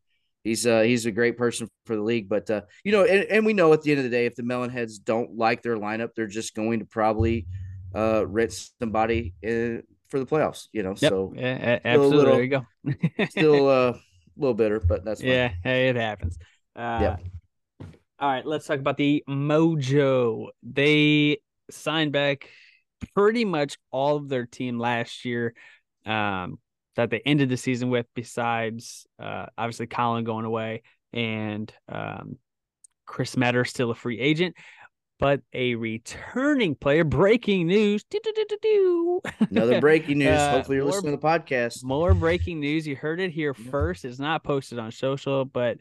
He's 0.46 0.66
uh 0.66 0.82
he's 0.82 1.06
a 1.06 1.10
great 1.10 1.36
person 1.36 1.68
for 1.86 1.96
the 1.96 2.02
league, 2.02 2.28
but 2.28 2.48
uh 2.50 2.60
you 2.84 2.92
know, 2.92 3.04
and, 3.04 3.24
and 3.24 3.44
we 3.44 3.52
know 3.52 3.72
at 3.72 3.82
the 3.82 3.90
end 3.90 3.98
of 3.98 4.04
the 4.04 4.10
day, 4.10 4.26
if 4.26 4.36
the 4.36 4.42
Melonheads 4.44 5.02
don't 5.04 5.36
like 5.36 5.62
their 5.62 5.76
lineup, 5.76 6.10
they're 6.14 6.26
just 6.26 6.54
going 6.54 6.78
to 6.80 6.84
probably 6.86 7.46
uh 7.94 8.24
ritz 8.26 8.72
somebody 8.78 9.34
in, 9.42 9.82
for 10.08 10.20
the 10.20 10.26
playoffs. 10.26 10.68
You 10.72 10.82
know, 10.84 10.94
Yep. 10.98 11.10
so 11.10 11.32
Yeah, 11.36 11.78
absolutely. 11.84 12.16
little- 12.16 12.34
there 12.34 12.42
you 12.44 12.48
go. 13.18 13.26
still 13.30 13.68
uh, 13.68 13.90
a 13.92 14.00
little 14.36 14.54
bitter, 14.54 14.78
but 14.80 15.04
that's 15.04 15.20
fine. 15.20 15.30
yeah, 15.30 15.52
hey, 15.64 15.88
it 15.88 15.96
happens. 15.96 16.38
Uh, 16.76 16.98
Yep. 17.02 17.20
All 18.18 18.30
right, 18.30 18.46
let's 18.46 18.66
talk 18.66 18.78
about 18.78 18.96
the 18.96 19.22
Mojo. 19.28 20.48
They 20.62 21.38
signed 21.70 22.12
back 22.12 22.48
pretty 23.14 23.44
much 23.44 23.76
all 23.90 24.16
of 24.16 24.28
their 24.28 24.46
team 24.46 24.78
last 24.78 25.24
year 25.26 25.54
um, 26.06 26.58
that 26.96 27.10
they 27.10 27.20
ended 27.24 27.48
the 27.48 27.56
season 27.56 27.90
with, 27.90 28.06
besides 28.14 29.06
uh, 29.22 29.46
obviously 29.56 29.86
Colin 29.86 30.24
going 30.24 30.44
away 30.44 30.82
and 31.12 31.72
um, 31.88 32.38
Chris 33.06 33.36
Metter 33.36 33.64
still 33.64 33.90
a 33.90 33.94
free 33.94 34.18
agent. 34.18 34.56
But 35.18 35.40
a 35.54 35.76
returning 35.76 36.74
player, 36.74 37.02
breaking 37.02 37.68
news. 37.68 38.04
Another 39.50 39.80
breaking 39.80 40.18
news. 40.18 40.28
Uh, 40.28 40.50
Hopefully, 40.50 40.76
you're 40.76 40.84
more- 40.84 40.92
listening 40.92 41.12
to 41.12 41.20
the 41.20 41.26
podcast. 41.26 41.82
More 41.82 42.12
breaking 42.12 42.60
news. 42.60 42.86
You 42.86 42.96
heard 42.96 43.18
it 43.20 43.30
here 43.30 43.54
first. 43.54 44.04
It's 44.04 44.18
not 44.18 44.44
posted 44.44 44.78
on 44.78 44.92
social, 44.92 45.46
but 45.46 45.78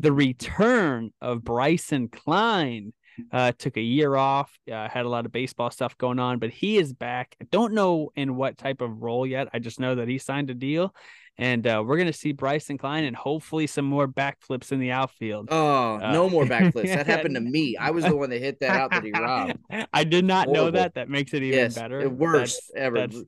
the 0.00 0.12
return 0.12 1.12
of 1.22 1.42
Bryson 1.42 2.08
Klein 2.08 2.92
uh, 3.32 3.52
took 3.58 3.76
a 3.76 3.80
year 3.80 4.16
off. 4.16 4.56
Uh, 4.70 4.88
had 4.88 5.06
a 5.06 5.08
lot 5.08 5.26
of 5.26 5.32
baseball 5.32 5.70
stuff 5.70 5.96
going 5.98 6.18
on, 6.18 6.38
but 6.38 6.50
he 6.50 6.76
is 6.78 6.92
back. 6.92 7.36
I 7.40 7.46
don't 7.50 7.72
know 7.74 8.10
in 8.16 8.36
what 8.36 8.58
type 8.58 8.80
of 8.80 9.02
role 9.02 9.26
yet. 9.26 9.48
I 9.52 9.58
just 9.58 9.80
know 9.80 9.94
that 9.96 10.08
he 10.08 10.18
signed 10.18 10.50
a 10.50 10.54
deal, 10.54 10.94
and 11.38 11.66
uh, 11.66 11.82
we're 11.86 11.96
gonna 11.98 12.12
see 12.12 12.32
Bryson 12.32 12.78
Klein 12.78 13.04
and 13.04 13.14
hopefully 13.16 13.66
some 13.66 13.84
more 13.84 14.06
backflips 14.08 14.72
in 14.72 14.78
the 14.80 14.90
outfield. 14.92 15.48
Oh, 15.50 15.94
Uh, 15.96 16.12
no 16.12 16.28
more 16.30 16.44
backflips. 16.44 16.94
That 16.94 17.06
happened 17.14 17.34
to 17.34 17.40
me. 17.40 17.76
I 17.76 17.90
was 17.90 18.04
the 18.04 18.16
one 18.16 18.30
that 18.30 18.40
hit 18.40 18.60
that 18.60 18.70
out 18.70 18.90
that 18.90 19.04
he 19.04 19.10
robbed. 19.12 19.58
I 19.92 20.04
did 20.04 20.24
not 20.24 20.48
know 20.48 20.70
that. 20.70 20.94
That 20.94 21.08
makes 21.08 21.34
it 21.34 21.42
even 21.42 21.58
Yes, 21.58 21.74
better. 21.74 22.02
the 22.02 22.10
worst 22.10 22.62
That's- 22.74 22.86
ever. 22.86 22.96
That's 22.98 23.22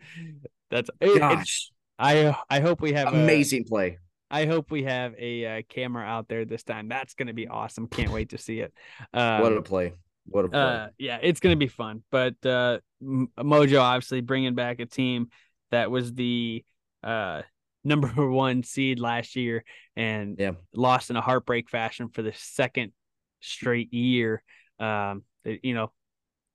that's 0.70 0.90
it- 1.00 1.18
Gosh, 1.18 1.70
I 1.98 2.36
I 2.50 2.60
hope 2.60 2.80
we 2.80 2.92
have 2.92 3.12
a- 3.14 3.16
amazing 3.16 3.64
play. 3.64 3.98
I 4.30 4.46
hope 4.46 4.70
we 4.70 4.84
have 4.84 5.14
a 5.18 5.58
uh, 5.58 5.62
camera 5.68 6.04
out 6.04 6.28
there 6.28 6.44
this 6.44 6.62
time. 6.62 6.88
That's 6.88 7.14
going 7.14 7.28
to 7.28 7.32
be 7.32 7.48
awesome. 7.48 7.86
Can't 7.86 8.10
wait 8.10 8.30
to 8.30 8.38
see 8.38 8.60
it. 8.60 8.72
Um, 9.14 9.40
what 9.42 9.52
a 9.52 9.62
play! 9.62 9.92
What 10.26 10.44
a 10.46 10.48
play! 10.48 10.60
uh, 10.60 10.88
yeah, 10.98 11.18
it's 11.22 11.40
going 11.40 11.54
to 11.54 11.58
be 11.58 11.68
fun. 11.68 12.02
But 12.10 12.34
uh, 12.44 12.78
Mojo 13.02 13.80
obviously 13.80 14.20
bringing 14.20 14.54
back 14.54 14.80
a 14.80 14.86
team 14.86 15.28
that 15.70 15.90
was 15.90 16.12
the 16.14 16.64
uh, 17.02 17.42
number 17.84 18.28
one 18.28 18.62
seed 18.62 18.98
last 18.98 19.36
year 19.36 19.64
and 19.94 20.36
yeah, 20.38 20.52
lost 20.74 21.10
in 21.10 21.16
a 21.16 21.20
heartbreak 21.20 21.70
fashion 21.70 22.08
for 22.08 22.22
the 22.22 22.32
second 22.34 22.92
straight 23.40 23.92
year. 23.92 24.42
Um, 24.80 25.22
you 25.44 25.74
know, 25.74 25.92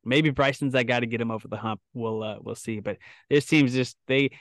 maybe 0.04 0.30
Bryson's 0.30 0.74
that 0.74 0.88
guy 0.88 1.00
to 1.00 1.06
get 1.06 1.22
him 1.22 1.32
over 1.32 1.48
the 1.48 1.58
hump. 1.58 1.82
We'll 1.94 2.24
uh, 2.24 2.38
we'll 2.42 2.56
see. 2.56 2.80
But 2.80 2.98
this 3.30 3.46
team's 3.46 3.74
just 3.74 3.98
they 4.08 4.32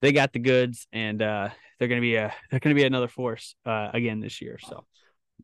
they 0.00 0.12
got 0.12 0.32
the 0.32 0.38
goods 0.38 0.86
and 0.92 1.20
uh, 1.22 1.50
they're 1.78 1.88
gonna 1.88 2.00
be 2.00 2.16
a 2.16 2.32
they're 2.50 2.60
gonna 2.60 2.74
be 2.74 2.84
another 2.84 3.08
force 3.08 3.54
uh, 3.66 3.90
again 3.92 4.20
this 4.20 4.40
year. 4.40 4.58
So 4.60 4.84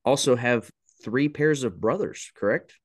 also 0.05 0.37
have 0.37 0.71
three 1.03 1.29
pairs 1.29 1.65
of 1.65 1.81
brothers. 1.81 2.31
Correct? 2.35 2.79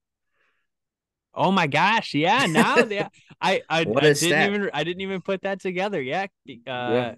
oh 1.35 1.51
my 1.51 1.67
gosh, 1.67 2.13
yeah. 2.15 2.47
Now 2.47 2.77
yeah, 2.89 3.09
I 3.39 3.61
I, 3.69 3.83
What 3.85 4.03
I 4.03 4.07
a 4.07 4.13
didn't 4.13 4.17
stat. 4.17 4.49
even 4.49 4.69
I 4.73 4.83
didn't 4.83 5.01
even 5.01 5.21
put 5.21 5.43
that 5.43 5.61
together. 5.61 6.01
Yeah, 6.01 6.23
uh, 6.47 6.53
Yeah. 6.67 7.15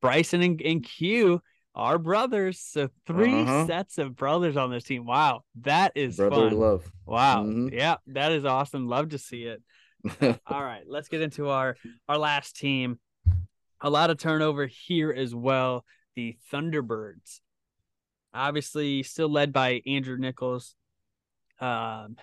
Bryson 0.00 0.42
and, 0.42 0.60
and 0.62 0.84
Q 0.84 1.40
our 1.74 1.98
brothers. 1.98 2.60
So 2.60 2.88
3 3.06 3.32
Uh-huh. 3.42 3.66
sets 3.66 3.98
of 3.98 4.14
brothers 4.14 4.56
on 4.56 4.70
this 4.70 4.84
team. 4.84 5.04
Wow, 5.06 5.42
that 5.62 5.92
is 5.96 6.16
Brother 6.16 6.50
fun. 6.50 6.58
love. 6.58 6.92
Wow, 7.06 7.42
Mhm. 7.44 7.72
yeah, 7.72 7.96
that 8.08 8.30
is 8.32 8.44
awesome. 8.44 8.86
Love 8.86 9.08
to 9.08 9.18
see 9.18 9.42
it. 9.44 9.62
All 10.46 10.62
right, 10.62 10.84
let's 10.86 11.08
get 11.08 11.22
into 11.22 11.48
our 11.48 11.76
our 12.08 12.18
last 12.18 12.56
team. 12.56 13.00
A 13.84 13.90
lot 13.90 14.08
of 14.08 14.18
turnover 14.18 14.66
here 14.66 15.12
as 15.12 15.34
well. 15.34 15.84
The 16.16 16.36
Thunderbirds, 16.50 17.40
obviously, 18.32 19.02
still 19.02 19.28
led 19.28 19.52
by 19.52 19.82
Andrew 19.86 20.16
Nichols. 20.16 20.74
Um, 21.60 22.16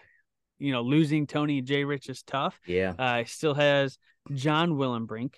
you 0.58 0.72
know, 0.72 0.82
losing 0.82 1.28
Tony 1.28 1.60
and 1.60 1.68
Jay 1.68 1.84
Rich 1.84 2.10
is 2.10 2.24
tough. 2.24 2.60
yeah. 2.66 2.94
Uh, 2.98 3.24
still 3.26 3.54
has 3.54 3.98
John 4.34 4.72
Willenbrink. 4.72 5.36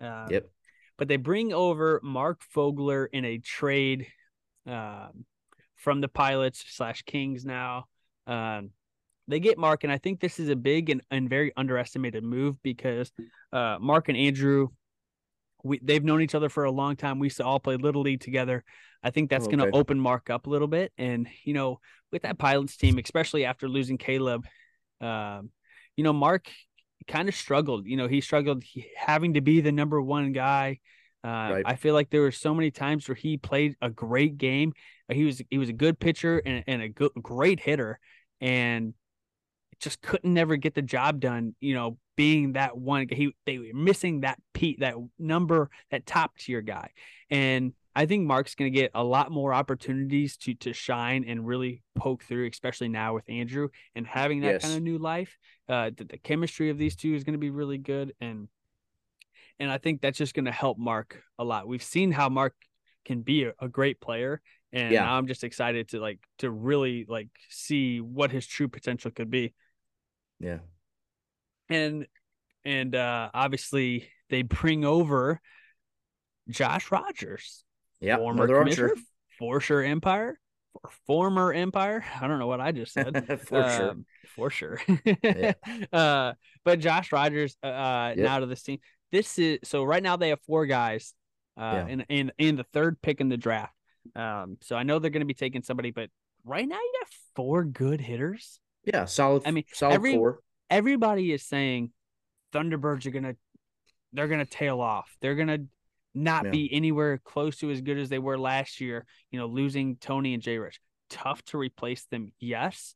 Uh, 0.00 0.26
Yep. 0.30 0.50
But 0.98 1.08
they 1.08 1.16
bring 1.16 1.52
over 1.52 2.00
Mark 2.02 2.40
Fogler 2.54 3.06
in 3.12 3.26
a 3.26 3.36
trade 3.36 4.06
um, 4.66 5.26
from 5.76 6.00
the 6.00 6.08
Pilots 6.08 6.64
slash 6.68 7.02
Kings 7.02 7.44
now. 7.44 7.84
Um, 8.26 8.70
they 9.28 9.40
get 9.40 9.58
Mark, 9.58 9.84
and 9.84 9.92
I 9.92 9.98
think 9.98 10.20
this 10.20 10.40
is 10.40 10.48
a 10.48 10.56
big 10.56 10.88
and, 10.88 11.02
and 11.10 11.28
very 11.28 11.52
underestimated 11.54 12.24
move 12.24 12.56
because 12.62 13.12
uh, 13.52 13.76
Mark 13.78 14.08
and 14.08 14.16
Andrew, 14.16 14.68
we 15.66 15.78
they've 15.82 16.04
known 16.04 16.22
each 16.22 16.34
other 16.34 16.48
for 16.48 16.64
a 16.64 16.70
long 16.70 16.96
time. 16.96 17.18
We 17.18 17.26
used 17.26 17.38
to 17.38 17.44
all 17.44 17.60
play 17.60 17.76
little 17.76 18.02
league 18.02 18.20
together. 18.20 18.64
I 19.02 19.10
think 19.10 19.30
that's 19.30 19.46
going 19.46 19.60
to 19.60 19.68
open 19.72 20.00
Mark 20.00 20.30
up 20.30 20.46
a 20.46 20.50
little 20.50 20.68
bit, 20.68 20.92
and 20.98 21.28
you 21.44 21.54
know, 21.54 21.80
with 22.12 22.22
that 22.22 22.38
Pilots 22.38 22.76
team, 22.76 22.98
especially 22.98 23.44
after 23.44 23.68
losing 23.68 23.98
Caleb, 23.98 24.46
um, 25.00 25.50
you 25.96 26.04
know, 26.04 26.12
Mark 26.12 26.50
kind 27.08 27.28
of 27.28 27.34
struggled. 27.34 27.86
You 27.86 27.96
know, 27.96 28.08
he 28.08 28.20
struggled 28.20 28.64
having 28.96 29.34
to 29.34 29.40
be 29.40 29.60
the 29.60 29.72
number 29.72 30.00
one 30.00 30.32
guy. 30.32 30.80
Uh, 31.24 31.28
Right. 31.54 31.62
I 31.66 31.76
feel 31.76 31.94
like 31.94 32.10
there 32.10 32.20
were 32.22 32.32
so 32.32 32.54
many 32.54 32.70
times 32.70 33.08
where 33.08 33.14
he 33.16 33.36
played 33.36 33.76
a 33.82 33.90
great 33.90 34.38
game. 34.38 34.72
He 35.10 35.24
was 35.24 35.42
he 35.50 35.58
was 35.58 35.68
a 35.68 35.72
good 35.72 35.98
pitcher 35.98 36.40
and, 36.44 36.64
and 36.66 36.82
a 36.82 36.88
good, 36.88 37.10
great 37.20 37.60
hitter, 37.60 37.98
and 38.40 38.94
just 39.80 40.00
couldn't 40.02 40.32
never 40.32 40.56
get 40.56 40.74
the 40.74 40.82
job 40.82 41.20
done. 41.20 41.54
You 41.60 41.74
know, 41.74 41.98
being 42.16 42.54
that 42.54 42.76
one, 42.76 43.06
he 43.10 43.32
they 43.44 43.58
were 43.58 43.66
missing 43.74 44.20
that 44.20 44.38
Pete, 44.54 44.80
that 44.80 44.94
number, 45.18 45.70
that 45.90 46.06
top 46.06 46.36
tier 46.38 46.62
guy, 46.62 46.90
and 47.30 47.72
I 47.94 48.04
think 48.04 48.26
Mark's 48.26 48.54
going 48.54 48.70
to 48.70 48.78
get 48.78 48.90
a 48.94 49.02
lot 49.02 49.30
more 49.30 49.54
opportunities 49.54 50.36
to 50.38 50.54
to 50.56 50.72
shine 50.72 51.24
and 51.26 51.46
really 51.46 51.82
poke 51.94 52.22
through, 52.24 52.48
especially 52.52 52.88
now 52.88 53.14
with 53.14 53.24
Andrew 53.28 53.68
and 53.94 54.06
having 54.06 54.40
that 54.42 54.52
Yes. 54.54 54.62
kind 54.62 54.76
of 54.76 54.82
new 54.82 54.98
life. 54.98 55.36
Uh, 55.68 55.90
the, 55.96 56.04
the 56.04 56.18
chemistry 56.18 56.70
of 56.70 56.78
these 56.78 56.94
two 56.96 57.14
is 57.14 57.24
going 57.24 57.32
to 57.34 57.38
be 57.38 57.50
really 57.50 57.78
good, 57.78 58.12
and 58.20 58.48
and 59.58 59.70
I 59.70 59.78
think 59.78 60.00
that's 60.00 60.18
just 60.18 60.34
going 60.34 60.44
to 60.44 60.52
help 60.52 60.78
Mark 60.78 61.22
a 61.38 61.44
lot. 61.44 61.66
We've 61.66 61.82
seen 61.82 62.12
how 62.12 62.28
Mark 62.28 62.54
can 63.04 63.22
be 63.22 63.44
a, 63.44 63.52
a 63.60 63.68
great 63.68 64.00
player, 64.00 64.40
and 64.72 64.92
Yeah. 64.92 65.10
I'm 65.10 65.26
just 65.26 65.44
excited 65.44 65.88
to 65.90 66.00
like 66.00 66.20
to 66.38 66.50
really 66.50 67.06
like 67.08 67.28
see 67.48 68.00
what 68.00 68.30
his 68.30 68.46
true 68.46 68.68
potential 68.68 69.10
could 69.10 69.30
be. 69.30 69.54
Yeah. 70.40 70.58
And 71.68 72.06
and 72.64 72.94
uh 72.94 73.30
obviously 73.34 74.08
they 74.30 74.42
bring 74.42 74.84
over 74.84 75.40
Josh 76.48 76.90
Rogers, 76.90 77.64
Yeah. 78.00 78.16
former 78.18 78.46
commissioner, 78.46 78.90
archer. 78.90 79.00
for 79.38 79.60
sure 79.60 79.82
Empire, 79.82 80.38
or 80.74 80.90
former 81.06 81.52
Empire. 81.52 82.04
I 82.20 82.26
don't 82.28 82.38
know 82.38 82.46
what 82.46 82.60
I 82.60 82.72
just 82.72 82.92
said. 82.92 83.40
For 83.46 83.68
sure. 83.70 83.90
Um, 83.90 84.06
for 84.34 84.50
sure. 84.50 84.80
Yeah. 85.22 85.54
uh, 85.92 86.32
but 86.64 86.78
Josh 86.80 87.10
Rogers 87.12 87.56
uh, 87.62 87.66
uh 87.66 88.14
Yep. 88.16 88.24
now 88.24 88.38
to 88.40 88.46
this 88.46 88.62
team. 88.62 88.78
This 89.12 89.38
is 89.38 89.58
so 89.64 89.82
right 89.84 90.02
now 90.02 90.16
they 90.16 90.28
have 90.30 90.40
four 90.42 90.66
guys 90.66 91.14
uh 91.56 91.84
Yeah. 91.86 91.86
in 91.88 92.00
in 92.08 92.32
in 92.38 92.56
the 92.56 92.64
third 92.64 93.00
pick 93.00 93.20
in 93.20 93.28
the 93.28 93.36
draft. 93.36 93.72
Um, 94.14 94.58
so 94.62 94.76
I 94.76 94.82
know 94.84 94.98
they're 95.00 95.10
going 95.10 95.20
to 95.20 95.26
be 95.26 95.34
taking 95.34 95.62
somebody, 95.62 95.90
but 95.90 96.10
right 96.44 96.66
now 96.68 96.76
you 96.76 96.92
got 97.00 97.08
four 97.34 97.64
good 97.64 98.00
hitters. 98.00 98.60
Yeah. 98.86 99.04
Solid. 99.04 99.42
I 99.44 99.50
mean, 99.50 99.64
solid 99.72 99.94
every- 99.94 100.14
core. 100.14 100.40
Everybody 100.70 101.32
is 101.32 101.44
saying 101.44 101.92
Thunderbirds 102.52 103.06
are 103.06 103.10
gonna 103.10 103.36
they're 104.12 104.28
gonna 104.28 104.46
tail 104.46 104.80
off. 104.80 105.14
They're 105.20 105.34
gonna 105.34 105.66
not 106.14 106.46
Yeah. 106.46 106.50
be 106.50 106.72
anywhere 106.72 107.18
close 107.18 107.58
to 107.58 107.70
as 107.70 107.82
good 107.82 107.98
as 107.98 108.08
they 108.08 108.18
were 108.18 108.38
last 108.38 108.80
year. 108.80 109.04
You 109.30 109.38
know, 109.38 109.46
losing 109.46 109.96
Tony 109.96 110.32
and 110.32 110.42
Jay 110.42 110.56
Rich. 110.58 110.80
Tough 111.10 111.42
to 111.46 111.58
replace 111.58 112.04
them, 112.06 112.32
yes, 112.40 112.94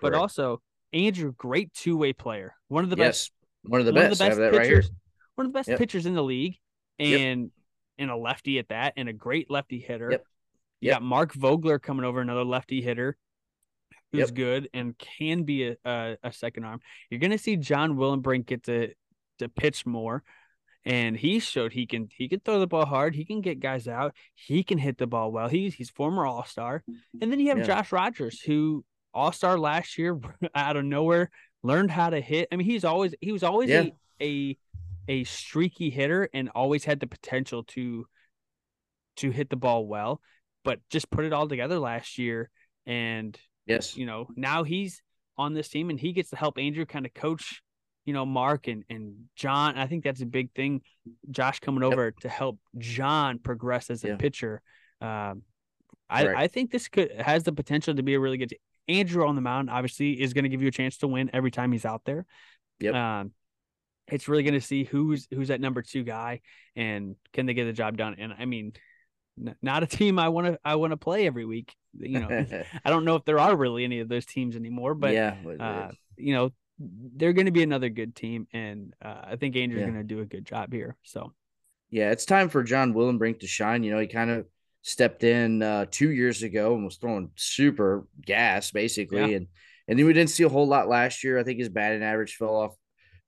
but 0.00 0.14
also 0.14 0.62
Andrew, 0.92 1.32
great 1.32 1.72
two 1.74 1.96
way 1.96 2.12
player, 2.12 2.54
one 2.68 2.82
of 2.84 2.90
the 2.90 2.96
best. 2.96 3.30
One 3.64 3.80
of 3.80 3.86
the 3.86 3.92
one 3.92 4.02
best. 4.02 4.12
of 4.12 4.18
the 4.18 4.24
I 4.24 4.28
best 4.28 4.40
have 4.40 4.52
that 4.52 4.58
right 4.58 4.66
here. 4.66 4.76
pitchers, 4.82 4.90
one 5.36 5.46
of 5.46 5.52
the 5.52 5.56
best 5.58 5.68
Yep. 5.68 5.78
pitchers 5.78 6.06
in 6.06 6.14
the 6.14 6.24
league, 6.24 6.56
Yep. 6.98 7.20
and 7.20 7.50
and 7.98 8.10
a 8.10 8.16
lefty 8.16 8.58
at 8.58 8.68
that, 8.68 8.94
and 8.96 9.08
a 9.08 9.12
great 9.12 9.48
lefty 9.50 9.78
hitter. 9.78 10.10
Yep. 10.10 10.26
You 10.80 10.86
Yep. 10.88 10.94
got 10.96 11.02
Mark 11.02 11.32
Vogler 11.34 11.78
coming 11.78 12.04
over, 12.04 12.20
another 12.20 12.44
lefty 12.44 12.82
hitter 12.82 13.16
who's 14.12 14.20
Yep. 14.28 14.34
good 14.34 14.68
and 14.74 14.96
can 14.98 15.42
be 15.44 15.68
a, 15.68 15.76
a, 15.84 16.16
a 16.22 16.32
second 16.32 16.64
arm. 16.64 16.80
You're 17.10 17.20
gonna 17.20 17.38
see 17.38 17.56
John 17.56 17.96
Willenbrink 17.96 18.46
get 18.46 18.64
to 18.64 18.92
to 19.38 19.48
pitch 19.48 19.84
more. 19.86 20.22
And 20.84 21.16
he 21.16 21.38
showed 21.38 21.72
he 21.72 21.86
can 21.86 22.08
he 22.12 22.28
can 22.28 22.40
throw 22.40 22.58
the 22.58 22.66
ball 22.66 22.84
hard. 22.86 23.14
He 23.14 23.24
can 23.24 23.40
get 23.40 23.60
guys 23.60 23.86
out. 23.86 24.14
He 24.34 24.64
can 24.64 24.78
hit 24.78 24.98
the 24.98 25.06
ball 25.06 25.30
well. 25.30 25.48
He's 25.48 25.74
he's 25.74 25.90
former 25.90 26.26
All 26.26 26.44
Star. 26.44 26.82
And 27.20 27.30
then 27.30 27.38
you 27.38 27.48
have 27.50 27.58
Yeah. 27.58 27.64
Josh 27.64 27.92
Rogers, 27.92 28.40
who 28.40 28.84
All 29.14 29.30
Star 29.32 29.56
last 29.58 29.96
year 29.96 30.18
out 30.54 30.76
of 30.76 30.84
nowhere 30.84 31.30
learned 31.62 31.92
how 31.92 32.10
to 32.10 32.20
hit. 32.20 32.48
I 32.50 32.56
mean, 32.56 32.66
he's 32.66 32.84
always 32.84 33.14
he 33.20 33.30
was 33.30 33.44
always 33.44 33.70
Yeah. 33.70 33.84
a, 34.20 34.24
a 34.24 34.58
a 35.08 35.24
streaky 35.24 35.88
hitter 35.90 36.28
and 36.34 36.48
always 36.48 36.84
had 36.84 36.98
the 36.98 37.06
potential 37.06 37.62
to 37.64 38.06
to 39.16 39.30
hit 39.30 39.50
the 39.50 39.56
ball 39.56 39.86
well, 39.86 40.20
but 40.64 40.80
just 40.90 41.10
put 41.10 41.24
it 41.24 41.32
all 41.32 41.46
together 41.48 41.78
last 41.78 42.18
year. 42.18 42.50
And 42.86 43.38
Yes. 43.66 43.96
you 43.96 44.06
know 44.06 44.26
now 44.36 44.62
he's 44.64 45.02
on 45.38 45.54
this 45.54 45.68
team 45.68 45.88
and 45.90 45.98
he 45.98 46.12
gets 46.12 46.30
to 46.30 46.36
help 46.36 46.58
Andrew 46.58 46.84
kind 46.86 47.06
of 47.06 47.14
coach. 47.14 47.62
You 48.04 48.12
know, 48.12 48.26
Mark 48.26 48.66
and 48.66 48.84
and 48.90 49.14
John. 49.36 49.78
I 49.78 49.86
think 49.86 50.02
that's 50.02 50.20
a 50.20 50.26
big 50.26 50.52
thing. 50.54 50.82
Josh 51.30 51.60
coming 51.60 51.82
Yep. 51.84 51.92
over 51.92 52.10
to 52.22 52.28
help 52.28 52.58
John 52.76 53.38
progress 53.38 53.90
as 53.90 54.02
a 54.02 54.08
Yeah. 54.08 54.16
pitcher. 54.16 54.60
Um, 55.00 55.42
I, 56.10 56.26
Right. 56.26 56.36
I 56.36 56.48
think 56.48 56.72
this 56.72 56.88
could 56.88 57.12
has 57.12 57.44
the 57.44 57.52
potential 57.52 57.94
to 57.94 58.02
be 58.02 58.14
a 58.14 58.20
really 58.20 58.38
good. 58.38 58.54
Andrew 58.88 59.24
on 59.26 59.36
the 59.36 59.40
mound 59.40 59.70
obviously 59.70 60.20
is 60.20 60.32
going 60.34 60.42
to 60.42 60.48
give 60.48 60.60
you 60.62 60.66
a 60.68 60.72
chance 60.72 60.96
to 60.98 61.06
win 61.06 61.30
every 61.32 61.52
time 61.52 61.70
he's 61.70 61.84
out 61.84 62.02
there. 62.04 62.26
Yep. 62.80 62.94
Um, 62.94 63.32
it's 64.08 64.26
really 64.26 64.42
going 64.42 64.54
to 64.54 64.60
see 64.60 64.82
who's 64.82 65.28
who's 65.30 65.48
that 65.48 65.60
number 65.60 65.80
two 65.80 66.02
guy 66.02 66.40
and 66.74 67.14
can 67.32 67.46
they 67.46 67.54
get 67.54 67.66
the 67.66 67.72
job 67.72 67.96
done. 67.96 68.16
And 68.18 68.32
I 68.36 68.46
mean, 68.46 68.72
not 69.36 69.82
a 69.82 69.86
team 69.86 70.18
I 70.18 70.28
want 70.28 70.46
to 70.46 70.58
I 70.64 70.76
want 70.76 70.90
to 70.92 70.96
play 70.96 71.26
every 71.26 71.44
week. 71.44 71.74
You 71.98 72.20
know, 72.20 72.28
I 72.84 72.90
don't 72.90 73.04
know 73.04 73.16
if 73.16 73.24
there 73.24 73.38
are 73.38 73.56
really 73.56 73.84
any 73.84 74.00
of 74.00 74.08
those 74.08 74.26
teams 74.26 74.56
anymore, 74.56 74.94
but 74.94 75.12
yeah. 75.12 75.36
uh, 75.60 75.90
you 76.16 76.34
know, 76.34 76.50
they're 76.78 77.32
going 77.32 77.46
to 77.46 77.52
be 77.52 77.62
another 77.62 77.88
good 77.88 78.14
team, 78.14 78.46
and 78.52 78.94
uh, 79.04 79.22
I 79.24 79.36
think 79.36 79.56
Andrew's 79.56 79.80
Yeah. 79.80 79.86
going 79.88 79.98
to 79.98 80.04
do 80.04 80.20
a 80.20 80.24
good 80.26 80.44
job 80.44 80.72
here. 80.72 80.96
So 81.02 81.32
yeah, 81.90 82.10
it's 82.10 82.24
time 82.24 82.48
for 82.48 82.62
John 82.62 82.94
Willenbrink 82.94 83.40
to 83.40 83.46
shine. 83.46 83.82
You 83.84 83.92
know, 83.92 83.98
he 83.98 84.06
kind 84.06 84.30
of 84.30 84.46
stepped 84.82 85.22
in 85.24 85.62
uh, 85.62 85.86
two 85.90 86.10
years 86.10 86.42
ago 86.42 86.74
and 86.74 86.84
was 86.84 86.96
throwing 86.96 87.30
super 87.36 88.06
gas 88.24 88.70
basically, 88.70 89.30
Yeah. 89.30 89.36
and 89.38 89.46
and 89.88 89.98
then 89.98 90.06
we 90.06 90.12
didn't 90.12 90.30
see 90.30 90.44
a 90.44 90.48
whole 90.48 90.66
lot 90.66 90.88
last 90.88 91.24
year. 91.24 91.38
I 91.38 91.42
think 91.42 91.58
his 91.58 91.68
batting 91.68 92.02
average 92.02 92.36
fell 92.36 92.54
off 92.56 92.74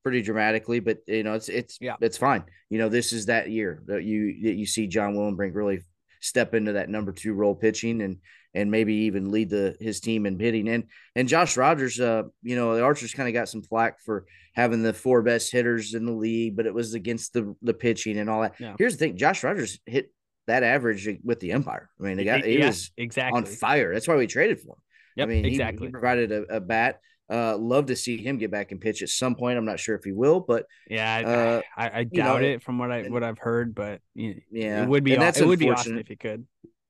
pretty 0.02 0.22
dramatically, 0.22 0.80
but 0.80 0.98
you 1.06 1.22
know, 1.22 1.34
it's 1.34 1.48
it's 1.48 1.78
Yeah. 1.80 1.96
it's 2.00 2.16
fine. 2.18 2.44
You 2.70 2.78
know, 2.78 2.88
this 2.88 3.12
is 3.12 3.26
that 3.26 3.50
year 3.50 3.82
that 3.86 4.04
you 4.04 4.42
that 4.44 4.54
you 4.54 4.64
see 4.66 4.86
John 4.86 5.14
Willenbrink 5.14 5.54
really 5.54 5.82
step 6.24 6.54
into 6.54 6.72
that 6.72 6.88
number 6.88 7.12
two 7.12 7.34
role 7.34 7.54
pitching 7.54 8.00
and 8.02 8.16
and 8.54 8.70
maybe 8.70 8.94
even 8.94 9.30
lead 9.30 9.50
the 9.50 9.76
his 9.80 10.00
team 10.00 10.26
in 10.26 10.38
hitting. 10.38 10.68
And 10.68 10.84
and 11.14 11.28
Josh 11.28 11.56
Rogers, 11.56 12.00
uh, 12.00 12.22
you 12.42 12.56
know, 12.56 12.74
the 12.76 12.82
Archers 12.82 13.12
kind 13.12 13.28
of 13.28 13.34
got 13.34 13.48
some 13.48 13.62
flack 13.62 14.00
for 14.00 14.26
having 14.54 14.82
the 14.82 14.92
four 14.94 15.22
best 15.22 15.52
hitters 15.52 15.94
in 15.94 16.06
the 16.06 16.12
league, 16.12 16.56
but 16.56 16.66
it 16.66 16.74
was 16.74 16.94
against 16.94 17.32
the 17.32 17.54
the 17.62 17.74
pitching 17.74 18.18
and 18.18 18.30
all 18.30 18.42
that. 18.42 18.54
Yeah. 18.58 18.74
Here's 18.78 18.94
the 18.96 18.98
thing: 19.06 19.16
Josh 19.16 19.44
Rogers 19.44 19.78
hit 19.86 20.10
that 20.46 20.62
average 20.62 21.08
with 21.24 21.40
the 21.40 21.52
Empire. 21.52 21.88
I 22.00 22.04
mean, 22.04 22.16
the 22.16 22.24
guy 22.24 22.40
he 22.40 22.58
Yeah, 22.58 22.66
was 22.68 22.90
exactly. 22.96 23.36
on 23.38 23.44
fire. 23.46 23.92
That's 23.92 24.06
why 24.08 24.16
we 24.16 24.26
traded 24.26 24.60
for 24.60 24.72
him. 24.72 24.82
Yep, 25.16 25.26
I 25.26 25.28
mean, 25.28 25.44
he- 25.44 25.50
exactly. 25.50 25.86
he, 25.86 25.90
provided 25.92 26.32
a, 26.32 26.56
a 26.56 26.60
bat. 26.60 27.00
Uh, 27.30 27.56
love 27.56 27.86
to 27.86 27.96
see 27.96 28.18
him 28.18 28.36
get 28.36 28.50
back 28.50 28.70
and 28.70 28.80
pitch 28.80 29.02
at 29.02 29.08
some 29.08 29.34
point. 29.34 29.56
I'm 29.56 29.64
not 29.64 29.80
sure 29.80 29.94
if 29.96 30.04
he 30.04 30.12
will, 30.12 30.40
but 30.40 30.66
yeah, 30.88 31.14
I, 31.16 31.24
uh, 31.24 31.62
I, 31.76 31.88
I 31.88 31.98
you 32.00 32.18
know, 32.22 32.24
doubt 32.24 32.42
it 32.42 32.62
from 32.62 32.78
what 32.78 32.90
I 32.92 33.04
what 33.04 33.22
I've 33.22 33.38
heard, 33.38 33.74
but 33.74 34.00
yeah, 34.14 34.82
it 34.82 34.88
would 34.88 35.04
be 35.04 35.16
that's 35.16 35.40
it 35.40 35.46
would 35.46 35.58
be 35.58 35.70
awesome 35.70 35.98
if 35.98 36.08
he 36.08 36.16
could. 36.16 36.46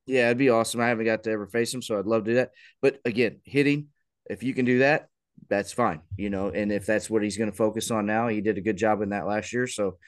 Yeah, 0.07 0.27
it'd 0.27 0.39
be 0.39 0.51
awesome. 0.51 0.81
I 0.81 0.89
haven't 0.89 1.07
got 1.07 1.23
to 1.23 1.31
ever 1.31 1.47
face 1.47 1.73
him, 1.73 1.81
so 1.83 1.99
I'd 1.99 2.07
love 2.07 2.25
to 2.25 2.31
do 2.33 2.35
that. 2.37 2.51
But 2.83 2.99
again, 3.05 3.39
hitting, 3.45 3.89
if 4.29 4.43
you 4.43 4.53
can 4.55 4.65
do 4.65 4.81
that, 4.81 5.09
that's 5.49 5.73
fine. 5.73 6.01
You 6.17 6.31
know, 6.31 6.49
and 6.49 6.73
if 6.73 6.85
that's 6.85 7.09
what 7.09 7.23
he's 7.23 7.39
going 7.39 7.51
to 7.51 7.57
focus 7.57 7.91
on 7.91 8.05
now, 8.05 8.29
he 8.29 8.41
did 8.41 8.59
a 8.59 8.61
good 8.61 8.77
job 8.77 9.01
in 9.03 9.11
that 9.11 9.27
last 9.27 9.53
year. 9.53 9.67
So 9.67 9.99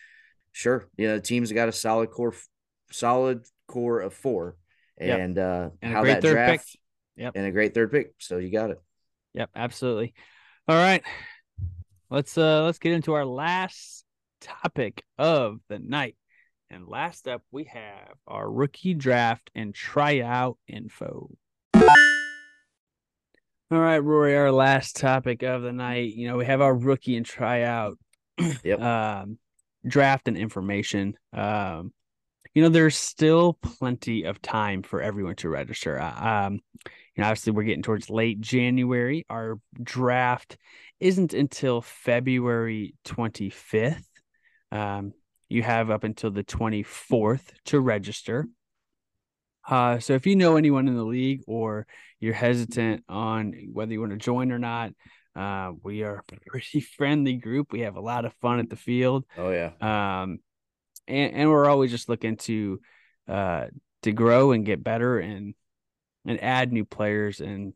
sure, 0.53 0.89
you 0.99 1.07
know, 1.09 1.14
the 1.16 1.22
team's 1.22 1.53
got 1.53 1.68
a 1.68 1.72
solid 1.72 2.11
core, 2.11 2.35
solid 2.91 3.45
core 3.68 4.01
of 4.01 4.12
four, 4.12 4.57
Yep. 5.01 5.18
and 5.20 5.39
uh, 5.39 5.70
And 5.83 5.93
a 5.93 5.95
how 5.95 6.03
great 6.03 6.14
that 6.14 6.22
third 6.22 6.33
draft 6.35 6.72
pick. 6.72 6.81
Yep. 7.22 7.33
and 7.37 7.47
a 7.47 7.51
great 7.53 7.74
third 7.74 7.93
pick. 7.93 8.12
So 8.18 8.39
you 8.39 8.51
got 8.51 8.70
it. 8.70 8.81
Yep, 9.37 9.51
absolutely. 9.55 10.14
All 10.66 10.76
right. 10.76 11.03
Let's 12.09 12.39
uh 12.39 12.64
let's 12.64 12.78
get 12.78 12.93
into 12.93 13.12
our 13.12 13.26
last 13.26 14.05
topic 14.41 15.05
of 15.18 15.61
the 15.68 15.78
night. 15.78 16.16
And 16.70 16.89
last 16.89 17.28
up, 17.28 17.43
we 17.53 17.64
have 17.64 18.14
our 18.26 18.51
rookie 18.51 18.95
draft 18.95 19.51
and 19.55 19.74
tryout 19.74 20.57
info. 20.66 21.30
All 23.70 23.80
right, 23.80 23.99
Rory, 23.99 24.37
our 24.37 24.51
last 24.51 24.97
topic 24.97 25.43
of 25.43 25.62
the 25.62 25.72
night. 25.72 26.14
You 26.14 26.28
know, 26.28 26.39
we 26.39 26.47
have 26.47 26.61
our 26.62 26.74
rookie 26.74 27.16
and 27.16 27.26
tryout 27.26 27.99
Yep. 28.64 28.80
um, 28.80 29.39
draft 29.87 30.28
and 30.28 30.37
information. 30.37 31.14
Um, 31.32 31.93
you 32.55 32.62
know, 32.62 32.68
there's 32.70 32.97
still 32.97 33.53
plenty 33.53 34.22
of 34.24 34.41
time 34.41 34.82
for 34.82 35.03
everyone 35.03 35.37
to 35.37 35.51
register. 35.51 36.01
Uh, 36.01 36.47
Um, 36.47 36.61
you 37.16 37.22
know, 37.22 37.28
obviously, 37.28 37.52
we're 37.52 37.62
getting 37.62 37.82
towards 37.82 38.10
late 38.10 38.40
January. 38.40 39.24
Our 39.30 39.58
draft 39.82 40.58
isn't 41.00 41.32
until 41.32 41.80
February 41.80 42.94
25th. 43.04 44.04
Um, 44.70 45.12
you 45.48 45.62
have 45.62 45.90
up 45.90 46.04
until 46.04 46.30
the 46.30 46.44
24th 46.44 47.52
to 47.66 47.80
register. 47.80 48.46
Uh, 49.68 49.98
so 49.98 50.12
if 50.12 50.26
you 50.26 50.36
know 50.36 50.56
anyone 50.56 50.88
in 50.88 50.96
the 50.96 51.04
league 51.04 51.40
or 51.46 51.86
you're 52.20 52.34
hesitant 52.34 53.02
on 53.08 53.52
whether 53.72 53.92
you 53.92 54.00
want 54.00 54.12
to 54.12 54.18
join 54.18 54.52
or 54.52 54.58
not, 54.58 54.92
uh, 55.34 55.72
we 55.82 56.02
are 56.02 56.22
a 56.32 56.50
pretty 56.50 56.80
friendly 56.96 57.34
group. 57.34 57.72
We 57.72 57.80
have 57.80 57.96
a 57.96 58.00
lot 58.00 58.24
of 58.24 58.32
fun 58.34 58.58
at 58.58 58.70
the 58.70 58.76
field. 58.76 59.24
Oh 59.36 59.50
yeah. 59.50 59.72
Um, 59.80 60.38
and, 61.08 61.34
and 61.34 61.50
we're 61.50 61.68
always 61.68 61.90
just 61.90 62.08
looking 62.08 62.36
to 62.36 62.80
uh 63.28 63.66
to 64.02 64.12
grow 64.12 64.52
and 64.52 64.64
get 64.64 64.84
better 64.84 65.18
and 65.18 65.54
and 66.27 66.43
add 66.43 66.72
new 66.72 66.85
players 66.85 67.41
and, 67.41 67.72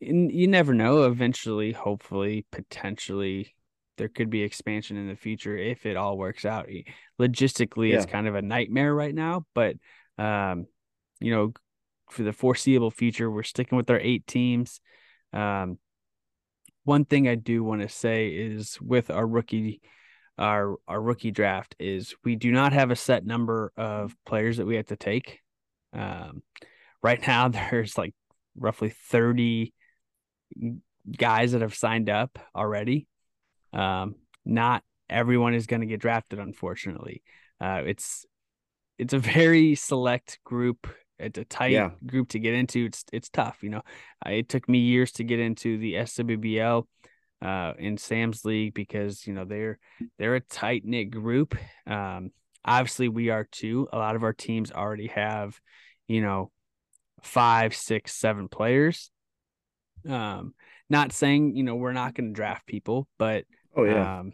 and 0.00 0.30
you 0.30 0.46
never 0.46 0.74
know 0.74 1.04
eventually 1.04 1.72
hopefully 1.72 2.46
potentially 2.52 3.54
there 3.96 4.08
could 4.08 4.30
be 4.30 4.42
expansion 4.42 4.96
in 4.96 5.08
the 5.08 5.16
future 5.16 5.56
if 5.56 5.84
it 5.84 5.96
all 5.96 6.16
works 6.16 6.44
out. 6.44 6.68
Logistically 7.20 7.92
it's 7.92 8.06
kind 8.06 8.28
of 8.28 8.36
a 8.36 8.42
nightmare 8.42 8.94
right 8.94 9.14
now 9.14 9.44
but 9.54 9.76
um 10.18 10.66
you 11.20 11.34
know 11.34 11.52
for 12.10 12.22
the 12.22 12.32
foreseeable 12.32 12.90
future 12.90 13.30
we're 13.30 13.42
sticking 13.42 13.76
with 13.76 13.90
our 13.90 13.98
eight 13.98 14.26
teams. 14.26 14.80
Um 15.32 15.78
one 16.84 17.04
thing 17.04 17.28
i 17.28 17.34
do 17.34 17.62
want 17.62 17.82
to 17.82 17.88
say 17.88 18.28
is 18.28 18.80
with 18.80 19.10
our 19.10 19.26
rookie 19.26 19.82
our 20.38 20.76
our 20.86 21.00
rookie 21.00 21.30
draft 21.30 21.74
is 21.78 22.14
we 22.24 22.36
do 22.36 22.52
not 22.52 22.72
have 22.72 22.90
a 22.90 22.96
set 22.96 23.26
number 23.26 23.72
of 23.76 24.16
players 24.24 24.58
that 24.58 24.66
we 24.66 24.76
have 24.76 24.86
to 24.86 24.96
take. 24.96 25.40
Um, 25.92 26.42
right 27.02 27.24
now, 27.26 27.48
there's 27.70 27.96
like 27.98 28.14
roughly 28.56 28.90
30 29.10 29.72
guys 31.16 31.52
that 31.52 31.62
have 31.62 31.74
signed 31.74 32.10
up 32.10 32.38
already. 32.54 33.06
Um, 33.72 34.16
not 34.44 34.82
everyone 35.10 35.54
is 35.54 35.66
going 35.66 35.80
to 35.80 35.86
get 35.86 36.00
drafted, 36.00 36.38
unfortunately. 36.38 37.22
Uh, 37.60 37.82
it's 37.86 38.24
it's 38.98 39.12
a 39.12 39.18
very 39.36 39.74
select 39.74 40.38
group. 40.44 40.86
It's 41.18 41.38
a 41.38 41.44
tight 41.44 41.72
Yeah. 41.72 41.90
group 42.06 42.28
to 42.30 42.38
get 42.38 42.54
into. 42.54 42.86
It's 42.86 43.04
it's 43.12 43.28
tough, 43.28 43.58
you 43.62 43.70
know. 43.70 43.82
Uh, 44.24 44.30
it 44.30 44.48
took 44.48 44.68
me 44.68 44.78
years 44.78 45.12
to 45.12 45.24
get 45.24 45.40
into 45.40 45.76
the 45.78 45.94
SWBL 45.94 46.84
uh, 47.42 47.72
in 47.78 47.96
Sam's 47.98 48.44
league 48.44 48.74
because 48.74 49.26
you 49.26 49.32
know 49.34 49.44
they're 49.44 49.78
they're 50.18 50.36
a 50.36 50.40
tight 50.40 50.84
knit 50.84 51.10
group. 51.10 51.56
Um, 51.86 52.30
obviously, 52.64 53.08
we 53.08 53.30
are 53.30 53.44
too. 53.50 53.88
A 53.92 53.98
lot 53.98 54.16
of 54.16 54.22
our 54.22 54.32
teams 54.32 54.70
already 54.70 55.08
have, 55.08 55.58
you 56.06 56.22
know, 56.22 56.52
five, 57.22 57.74
six, 57.74 58.14
seven 58.14 58.48
players. 58.48 59.10
Um, 60.08 60.54
not 60.88 61.12
saying 61.12 61.56
you 61.56 61.62
know 61.64 61.76
we're 61.76 61.92
not 61.92 62.14
going 62.14 62.28
to 62.28 62.34
draft 62.34 62.66
people, 62.66 63.08
but 63.18 63.44
Oh 63.76 63.84
yeah. 63.84 64.20
um, 64.20 64.32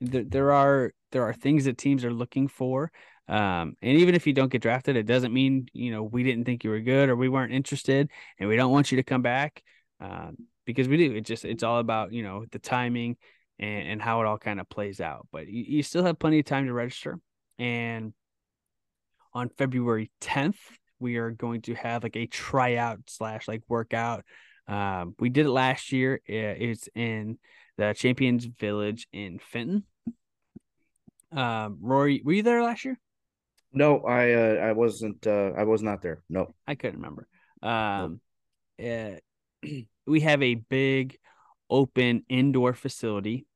there 0.00 0.24
there 0.24 0.52
are 0.52 0.92
there 1.12 1.22
are 1.22 1.32
things 1.34 1.64
that 1.64 1.78
teams 1.78 2.04
are 2.04 2.12
looking 2.12 2.48
for. 2.48 2.90
Um, 3.28 3.76
and 3.82 3.98
even 3.98 4.14
if 4.14 4.26
you 4.26 4.32
don't 4.32 4.50
get 4.50 4.62
drafted, 4.62 4.96
it 4.96 5.04
doesn't 5.06 5.32
mean 5.32 5.66
you 5.72 5.90
know 5.90 6.02
we 6.02 6.22
didn't 6.22 6.44
think 6.44 6.64
you 6.64 6.70
were 6.70 6.80
good 6.80 7.08
or 7.08 7.16
we 7.16 7.28
weren't 7.28 7.52
interested, 7.52 8.10
and 8.38 8.48
we 8.48 8.56
don't 8.56 8.72
want 8.72 8.90
you 8.90 8.96
to 8.96 9.02
come 9.02 9.22
back. 9.22 9.62
Um, 10.00 10.36
because 10.64 10.88
we 10.88 10.96
do. 10.96 11.14
It 11.14 11.22
just 11.22 11.44
it's 11.44 11.62
all 11.62 11.78
about 11.78 12.12
you 12.12 12.22
know 12.22 12.44
the 12.50 12.58
timing 12.58 13.16
and, 13.58 13.88
and 13.88 14.02
how 14.02 14.20
it 14.20 14.26
all 14.26 14.38
kind 14.38 14.60
of 14.60 14.68
plays 14.68 15.00
out. 15.00 15.26
But 15.32 15.48
you, 15.48 15.64
you 15.76 15.82
still 15.82 16.04
have 16.04 16.18
plenty 16.18 16.38
of 16.38 16.44
time 16.44 16.66
to 16.66 16.72
register. 16.72 17.18
And 17.58 18.12
on 19.32 19.48
February 19.50 20.10
10th, 20.20 20.58
we 21.00 21.16
are 21.16 21.30
going 21.30 21.62
to 21.62 21.74
have 21.74 22.02
like 22.02 22.16
a 22.16 22.26
tryout 22.26 23.00
slash 23.06 23.48
like 23.48 23.62
workout. 23.68 24.24
Um, 24.66 25.14
we 25.18 25.30
did 25.30 25.46
it 25.46 25.50
last 25.50 25.92
year. 25.92 26.20
It's 26.26 26.88
in 26.94 27.38
the 27.76 27.94
Champions 27.94 28.44
Village 28.44 29.08
in 29.12 29.38
Fenton. 29.38 29.84
Um, 31.32 31.78
Rory, 31.80 32.22
were 32.24 32.32
you 32.32 32.42
there 32.42 32.62
last 32.62 32.84
year? 32.84 32.98
No, 33.72 34.00
I 34.00 34.32
uh, 34.32 34.54
I 34.68 34.72
wasn't 34.72 35.26
uh, 35.26 35.52
I 35.56 35.64
was 35.64 35.82
not 35.82 36.02
there. 36.02 36.22
No. 36.28 36.54
I 36.66 36.74
couldn't 36.74 37.00
remember. 37.00 37.28
Um, 37.62 38.20
uh, 38.82 39.16
we 40.06 40.20
have 40.20 40.42
a 40.42 40.54
big 40.54 41.18
open 41.70 42.24
indoor 42.28 42.72
facility 42.72 43.46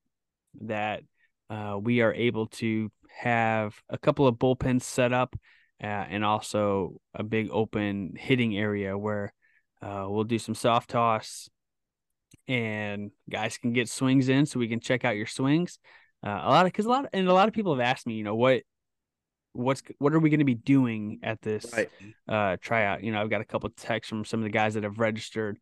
that 0.61 1.03
uh, 1.49 1.79
we 1.81 2.03
are 2.03 2.13
able 2.13 2.47
to 2.47 2.91
have 3.17 3.75
a 3.89 3.99
couple 3.99 4.27
of 4.27 4.37
bullpens 4.37 4.83
set 4.83 5.13
up 5.13 5.35
uh, 5.83 5.87
and 5.87 6.25
also 6.25 6.95
a 7.15 7.23
big 7.23 7.49
open 7.51 8.15
hitting 8.17 8.57
area 8.57 8.97
where 8.97 9.33
uh, 9.83 10.07
we'll 10.09 10.25
do 10.25 10.39
some 10.39 10.55
soft 10.55 10.91
toss 10.91 11.49
and 12.49 13.11
guys 13.31 13.59
can 13.59 13.73
get 13.73 13.89
swings 13.89 14.29
in 14.29 14.47
so 14.47 14.59
we 14.59 14.69
can 14.69 14.81
check 14.81 15.05
out 15.05 15.17
your 15.17 15.27
swings. 15.27 15.79
Uh, 16.25 16.41
a 16.43 16.51
lot 16.51 16.67
of 16.67 16.73
because 16.73 16.87
a 16.87 16.89
lot 16.89 17.07
and 17.13 17.29
a 17.29 17.33
lot 17.33 17.49
of 17.49 17.55
people 17.55 17.75
have 17.75 17.85
asked 17.85 18.07
me, 18.07 18.15
you 18.15 18.25
know, 18.25 18.35
what 18.37 18.63
what's 19.53 19.83
what 19.99 20.15
are 20.15 20.21
we 20.21 20.31
going 20.31 20.39
to 20.39 20.45
be 20.45 20.55
doing 20.55 21.19
at 21.23 21.43
this 21.43 21.67
Right. 21.73 21.91
uh 22.29 22.57
tryout. 22.61 23.03
You 23.03 23.13
know, 23.13 23.21
I've 23.21 23.31
got 23.31 23.41
a 23.41 23.45
couple 23.45 23.67
of 23.67 23.77
texts 23.77 24.09
from 24.09 24.25
some 24.25 24.41
of 24.41 24.45
the 24.45 24.51
guys 24.51 24.75
that 24.75 24.85
have 24.85 24.99
registered. 24.99 25.59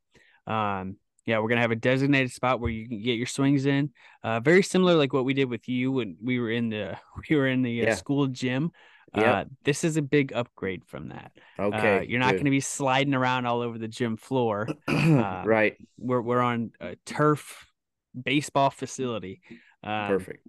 Um, 0.47 0.97
yeah, 1.27 1.39
we're 1.39 1.49
gonna 1.49 1.61
have 1.61 1.71
a 1.71 1.77
designated 1.77 2.33
spot 2.33 2.61
where 2.61 2.71
you 2.71 2.89
can 2.89 3.03
get 3.03 3.15
your 3.15 3.27
swings 3.27 3.67
in. 3.67 3.91
Uh, 4.23 4.41
very 4.41 4.63
similar 4.63 4.95
like 4.95 5.13
what 5.13 5.25
we 5.25 5.35
did 5.35 5.49
with 5.49 5.69
you 5.69 5.93
when 5.93 6.17
we 6.23 6.39
were 6.39 6.51
in 6.51 6.69
the 6.69 6.99
we 7.31 7.37
were 7.37 7.47
in 7.49 7.63
the 7.63 7.83
uh, 7.83 7.95
school 7.97 8.27
gym. 8.27 8.71
Yep. 9.17 9.27
Uh, 9.27 9.45
this 9.65 9.83
is 9.83 9.97
a 9.97 10.03
big 10.03 10.33
upgrade 10.33 10.85
from 10.85 11.09
that. 11.09 11.33
Okay. 11.59 11.99
uh, 11.99 12.01
you're 12.03 12.21
not 12.21 12.33
going 12.33 12.45
to 12.45 12.51
be 12.51 12.61
sliding 12.61 13.15
around 13.15 13.47
all 13.47 13.61
over 13.61 13.77
the 13.77 13.89
gym 13.89 14.17
floor. 14.17 14.69
uh, 14.89 15.43
right. 15.45 15.77
We're 15.99 16.21
we're 16.21 16.41
on 16.41 16.71
a 16.81 16.97
turf 17.07 17.67
baseball 18.21 18.71
facility. 18.71 19.41
Um, 19.83 20.09
Perfect. 20.09 20.47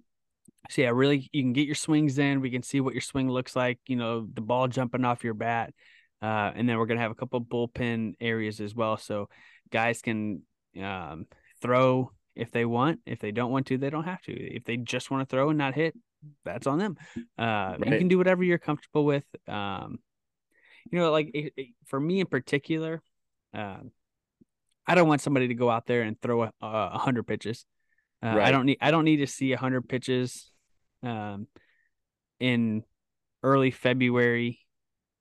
so 0.70 0.82
yeah, 0.82 0.90
really, 0.90 1.28
you 1.32 1.42
can 1.42 1.52
get 1.52 1.66
your 1.66 1.74
swings 1.74 2.18
in. 2.18 2.40
We 2.40 2.50
can 2.50 2.62
see 2.62 2.80
what 2.80 2.94
your 2.94 3.00
swing 3.00 3.28
looks 3.28 3.56
like. 3.56 3.80
You 3.86 3.96
know, 3.96 4.28
the 4.32 4.42
ball 4.42 4.68
jumping 4.68 5.04
off 5.04 5.24
your 5.24 5.34
bat, 5.34 5.74
uh, 6.20 6.52
and 6.54 6.68
then 6.68 6.78
we're 6.78 6.86
gonna 6.86 7.00
have 7.00 7.10
a 7.10 7.16
couple 7.16 7.40
bullpen 7.40 8.14
areas 8.20 8.60
as 8.60 8.74
well, 8.74 8.96
so 8.96 9.28
guys 9.70 10.02
can 10.02 10.42
um, 10.80 11.26
throw 11.60 12.12
if 12.34 12.50
they 12.50 12.64
want. 12.64 13.00
If 13.06 13.18
they 13.20 13.30
don't 13.32 13.50
want 13.50 13.66
to, 13.66 13.78
they 13.78 13.90
don't 13.90 14.04
have 14.04 14.22
to. 14.22 14.32
If 14.32 14.64
they 14.64 14.76
just 14.76 15.10
want 15.10 15.28
to 15.28 15.34
throw 15.34 15.48
and 15.50 15.58
not 15.58 15.74
hit, 15.74 15.94
that's 16.44 16.66
on 16.66 16.78
them. 16.78 16.96
Uh, 17.38 17.76
You 17.78 17.98
can 17.98 18.08
do 18.08 18.18
whatever 18.18 18.42
you're 18.44 18.58
comfortable 18.58 19.04
with. 19.04 19.24
Um, 19.48 19.98
you 20.90 20.98
know, 20.98 21.10
like 21.10 21.30
it, 21.34 21.52
it- 21.56 21.68
for 21.86 21.98
me 22.00 22.20
in 22.20 22.26
particular, 22.26 23.02
um, 23.54 23.90
I 24.86 24.94
don't 24.94 25.08
want 25.08 25.20
somebody 25.20 25.48
to 25.48 25.54
go 25.54 25.70
out 25.70 25.86
there 25.86 26.02
and 26.02 26.20
throw 26.20 26.42
a, 26.44 26.52
a 26.60 26.98
hundred 26.98 27.24
pitches. 27.26 27.64
Uh, 28.22 28.34
I 28.46 28.50
don't 28.52 28.66
need 28.66 28.78
I 28.80 28.90
don't 28.90 29.04
need 29.04 29.18
to 29.18 29.26
see 29.26 29.52
a 29.52 29.58
hundred 29.58 29.88
pitches 29.88 30.50
um, 31.02 31.46
in 32.40 32.82
early 33.42 33.70
February 33.70 34.60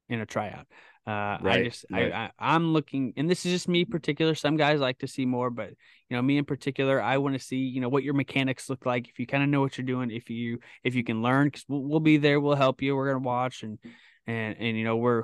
in 0.09 0.19
a 0.19 0.25
tryout. 0.25 0.67
Uh, 1.07 1.37
I 1.43 1.63
just 1.63 1.85
right. 1.91 2.11
I, 2.11 2.25
I 2.25 2.31
I'm 2.55 2.73
looking, 2.73 3.13
and 3.17 3.29
this 3.29 3.45
is 3.45 3.51
just 3.51 3.67
me 3.67 3.85
particular. 3.85 4.35
Some 4.35 4.55
guys 4.55 4.79
like 4.79 4.99
to 4.99 5.07
see 5.07 5.25
more, 5.25 5.49
but 5.49 5.69
you 6.09 6.15
know 6.15 6.21
me 6.21 6.37
in 6.37 6.45
particular, 6.45 7.01
I 7.01 7.17
want 7.17 7.33
to 7.33 7.39
see 7.39 7.57
you 7.57 7.81
know 7.81 7.89
what 7.89 8.03
your 8.03 8.13
mechanics 8.13 8.69
look 8.69 8.85
like. 8.85 9.09
If 9.09 9.17
you 9.17 9.25
kind 9.25 9.43
of 9.43 9.49
know 9.49 9.61
what 9.61 9.77
you're 9.77 9.85
doing, 9.85 10.11
if 10.11 10.29
you 10.29 10.59
if 10.83 10.93
you 10.93 11.03
can 11.03 11.21
learn, 11.23 11.47
because 11.47 11.65
we'll, 11.67 11.81
we'll 11.81 11.99
be 11.99 12.17
there, 12.17 12.39
we'll 12.39 12.55
help 12.55 12.81
you. 12.81 12.95
We're 12.95 13.07
gonna 13.13 13.25
watch 13.25 13.63
and 13.63 13.79
and 14.27 14.55
and 14.59 14.77
you 14.77 14.83
know 14.83 14.97
we're 14.97 15.23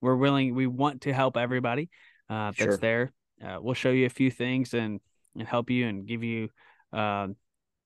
we're 0.00 0.16
willing, 0.16 0.54
we 0.56 0.66
want 0.66 1.02
to 1.02 1.12
help 1.12 1.36
everybody 1.36 1.88
uh, 2.28 2.50
that's 2.58 2.58
Sure. 2.58 2.76
there. 2.78 3.12
Uh, 3.44 3.58
we'll 3.60 3.74
show 3.74 3.90
you 3.90 4.06
a 4.06 4.10
few 4.10 4.30
things 4.30 4.74
and 4.74 5.00
and 5.36 5.46
help 5.46 5.70
you 5.70 5.86
and 5.86 6.06
give 6.06 6.24
you 6.24 6.48
um, 6.92 7.36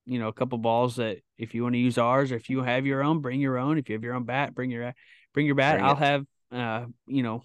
you 0.07 0.19
know, 0.19 0.29
a 0.29 0.33
couple 0.33 0.57
balls 0.57 0.95
that 0.95 1.17
if 1.37 1.53
you 1.53 1.63
want 1.63 1.75
to 1.75 1.79
use 1.79 1.97
ours 1.97 2.31
or 2.31 2.35
if 2.35 2.49
you 2.49 2.63
have 2.63 2.85
your 2.85 3.03
own, 3.03 3.19
bring 3.19 3.41
your 3.41 3.57
own. 3.57 3.77
If 3.77 3.89
you 3.89 3.93
have 3.93 4.03
your 4.03 4.15
own 4.15 4.23
bat, 4.23 4.55
bring 4.55 4.71
your 4.71 4.93
bring 5.33 5.45
your 5.45 5.55
bat. 5.55 5.75
Bring 5.75 5.85
I'll 5.85 5.95
it. 5.95 5.99
have 5.99 6.25
uh, 6.51 6.85
you 7.07 7.23
know, 7.23 7.43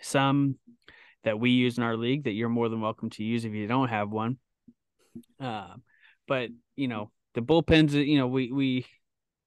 some 0.00 0.56
that 1.24 1.38
we 1.38 1.50
use 1.50 1.76
in 1.76 1.84
our 1.84 1.96
league 1.96 2.24
that 2.24 2.32
you're 2.32 2.48
more 2.48 2.68
than 2.68 2.80
welcome 2.80 3.10
to 3.10 3.24
use 3.24 3.44
if 3.44 3.52
you 3.52 3.66
don't 3.66 3.88
have 3.88 4.10
one. 4.10 4.38
Um, 5.38 5.82
but 6.26 6.50
you 6.76 6.88
know, 6.88 7.10
the 7.34 7.42
bullpens, 7.42 7.92
you 7.92 8.18
know, 8.18 8.26
we 8.26 8.52
we 8.52 8.86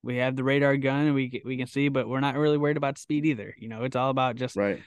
we 0.03 0.17
have 0.17 0.35
the 0.35 0.43
radar 0.43 0.75
gun 0.77 1.07
and 1.07 1.15
we 1.15 1.41
we 1.45 1.57
can 1.57 1.67
see, 1.67 1.87
but 1.89 2.07
we're 2.07 2.19
not 2.19 2.35
really 2.35 2.57
worried 2.57 2.77
about 2.77 2.97
speed 2.97 3.25
either. 3.25 3.55
You 3.57 3.69
know, 3.69 3.83
it's 3.83 3.95
all 3.95 4.09
about 4.09 4.35
just 4.35 4.55
Right. 4.57 4.81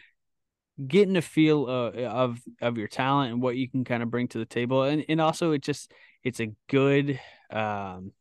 getting 0.86 1.16
a 1.16 1.22
feel 1.22 1.64
uh, 1.66 1.90
of 2.02 2.38
of 2.60 2.76
your 2.76 2.88
talent 2.88 3.32
and 3.32 3.42
what 3.42 3.56
you 3.56 3.68
can 3.68 3.84
kind 3.84 4.02
of 4.02 4.10
bring 4.10 4.28
to 4.28 4.38
the 4.38 4.44
table 4.44 4.82
and 4.82 5.04
and 5.08 5.20
also 5.20 5.52
it 5.52 5.62
just 5.62 5.90
it's 6.22 6.40
a 6.40 6.52
good 6.68 7.18
um 7.50 8.12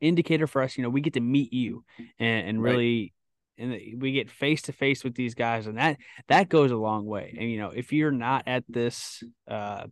indicator 0.00 0.46
for 0.46 0.62
us. 0.62 0.76
You 0.76 0.82
know, 0.82 0.90
we 0.90 1.00
get 1.00 1.14
to 1.14 1.20
meet 1.20 1.52
you 1.54 1.84
and, 2.18 2.48
and 2.48 2.62
really, 2.62 3.14
and 3.58 3.72
we 4.00 4.12
get 4.12 4.30
face 4.30 4.62
to 4.62 4.72
face 4.72 5.02
with 5.02 5.14
these 5.14 5.34
guys, 5.34 5.66
and 5.66 5.78
that 5.78 5.98
that 6.28 6.48
goes 6.48 6.70
a 6.70 6.76
long 6.76 7.06
way. 7.06 7.34
And 7.38 7.50
you 7.50 7.58
know, 7.58 7.70
if 7.70 7.92
you're 7.92 8.10
not 8.12 8.44
at 8.46 8.64
this 8.68 9.22
uh, 9.48 9.86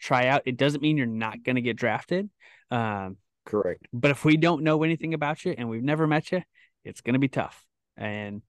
tryout, 0.00 0.42
it 0.46 0.56
doesn't 0.56 0.82
mean 0.82 0.96
you're 0.96 1.06
not 1.06 1.42
going 1.42 1.56
to 1.56 1.62
get 1.62 1.76
drafted. 1.76 2.28
Um, 2.70 3.16
Correct. 3.44 3.86
but 3.92 4.10
if 4.10 4.24
we 4.24 4.36
don't 4.36 4.62
know 4.62 4.82
anything 4.82 5.14
about 5.14 5.44
you 5.44 5.54
and 5.56 5.68
we've 5.68 5.82
never 5.82 6.06
met 6.06 6.32
you, 6.32 6.42
it's 6.84 7.00
going 7.00 7.14
to 7.14 7.18
be 7.18 7.28
tough. 7.28 7.64
And 7.96 8.42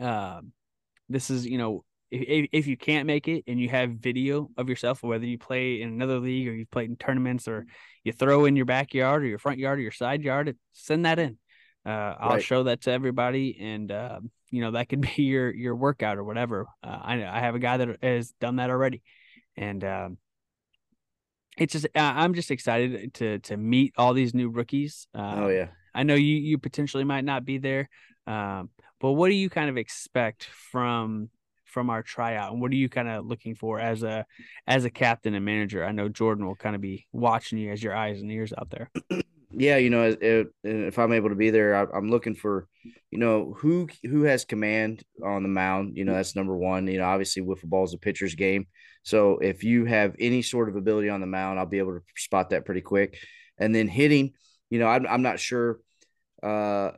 um, 0.00 0.52
this 1.08 1.30
is, 1.30 1.46
you 1.46 1.58
know, 1.58 1.84
if, 2.10 2.48
if 2.52 2.66
you 2.66 2.76
can't 2.76 3.06
make 3.06 3.28
it 3.28 3.44
and 3.46 3.60
you 3.60 3.68
have 3.68 3.90
video 3.90 4.50
of 4.56 4.68
yourself, 4.68 5.02
whether 5.02 5.24
you 5.24 5.38
play 5.38 5.80
in 5.80 5.90
another 5.90 6.18
league 6.18 6.48
or 6.48 6.54
you've 6.54 6.70
played 6.70 6.90
in 6.90 6.96
tournaments 6.96 7.46
or 7.46 7.66
you 8.04 8.12
throw 8.12 8.46
in 8.46 8.56
your 8.56 8.64
backyard 8.66 9.22
or 9.22 9.26
your 9.26 9.38
front 9.38 9.58
yard 9.58 9.78
or 9.78 9.82
your 9.82 9.92
side 9.92 10.22
yard, 10.22 10.56
send 10.72 11.04
that 11.04 11.18
in. 11.18 11.38
Uh, 11.86 12.14
I'll 12.18 12.30
Right. 12.34 12.42
show 12.42 12.64
that 12.64 12.82
to 12.82 12.90
everybody, 12.90 13.56
and 13.60 13.90
uh, 13.90 14.20
you 14.50 14.60
know 14.60 14.72
that 14.72 14.88
could 14.88 15.00
be 15.16 15.22
your 15.22 15.54
your 15.54 15.74
workout 15.74 16.18
or 16.18 16.24
whatever. 16.24 16.66
Uh, 16.82 16.98
I 17.02 17.24
I 17.24 17.40
have 17.40 17.54
a 17.54 17.58
guy 17.58 17.76
that 17.78 18.02
has 18.02 18.32
done 18.40 18.56
that 18.56 18.70
already, 18.70 19.02
and 19.56 19.82
um, 19.84 20.18
it's 21.56 21.72
just 21.72 21.86
I'm 21.94 22.34
just 22.34 22.50
excited 22.50 23.14
to 23.14 23.38
to 23.40 23.56
meet 23.56 23.94
all 23.96 24.14
these 24.14 24.34
new 24.34 24.48
rookies. 24.50 25.06
Um, 25.14 25.44
oh 25.44 25.48
yeah. 25.48 25.68
I 25.94 26.02
know 26.04 26.14
you 26.14 26.36
you 26.36 26.58
potentially 26.58 27.04
might 27.04 27.24
not 27.24 27.44
be 27.44 27.58
there, 27.58 27.88
um, 28.26 28.70
but 29.00 29.12
what 29.12 29.28
do 29.28 29.34
you 29.34 29.50
kind 29.50 29.68
of 29.70 29.76
expect 29.76 30.44
from 30.44 31.30
from 31.64 31.88
our 31.88 32.02
tryout, 32.02 32.52
and 32.52 32.60
what 32.60 32.72
are 32.72 32.76
you 32.76 32.88
kind 32.88 33.08
of 33.08 33.26
looking 33.26 33.54
for 33.54 33.78
as 33.80 34.02
a 34.02 34.26
as 34.66 34.84
a 34.84 34.90
captain 34.90 35.34
and 35.34 35.44
manager? 35.44 35.84
I 35.84 35.92
know 35.92 36.08
Jordan 36.08 36.46
will 36.46 36.56
kind 36.56 36.74
of 36.74 36.82
be 36.82 37.06
watching 37.12 37.58
you 37.58 37.70
as 37.72 37.82
your 37.82 37.94
eyes 37.94 38.20
and 38.20 38.30
ears 38.30 38.52
out 38.56 38.70
there. 38.70 38.90
yeah, 39.52 39.78
you 39.78 39.90
know, 39.90 40.16
if, 40.20 40.46
if 40.62 40.98
I'm 40.98 41.12
able 41.12 41.30
to 41.30 41.34
be 41.34 41.50
there, 41.50 41.74
I, 41.74 41.96
I'm 41.96 42.08
looking 42.08 42.34
for, 42.34 42.68
you 43.10 43.18
know, 43.18 43.54
who 43.58 43.88
who 44.04 44.22
has 44.22 44.44
command 44.44 45.02
on 45.24 45.42
the 45.42 45.48
mound. 45.48 45.96
You 45.96 46.04
know, 46.04 46.14
that's 46.14 46.36
number 46.36 46.56
one. 46.56 46.86
You 46.86 46.98
know, 46.98 47.04
obviously, 47.04 47.42
wiffle 47.42 47.64
ball 47.64 47.84
is 47.84 47.94
a 47.94 47.98
pitcher's 47.98 48.34
game, 48.34 48.66
so 49.02 49.38
if 49.38 49.64
you 49.64 49.86
have 49.86 50.14
any 50.18 50.42
sort 50.42 50.68
of 50.68 50.76
ability 50.76 51.08
on 51.08 51.20
the 51.20 51.26
mound, 51.26 51.58
I'll 51.58 51.66
be 51.66 51.78
able 51.78 51.94
to 51.94 52.02
spot 52.16 52.50
that 52.50 52.64
pretty 52.64 52.80
quick. 52.80 53.18
And 53.58 53.74
then 53.74 53.88
hitting, 53.88 54.34
you 54.70 54.78
know, 54.78 54.86
I'm 54.86 55.06
I'm 55.06 55.22
not 55.22 55.40
sure, 55.40 55.80
uh, 56.42 56.92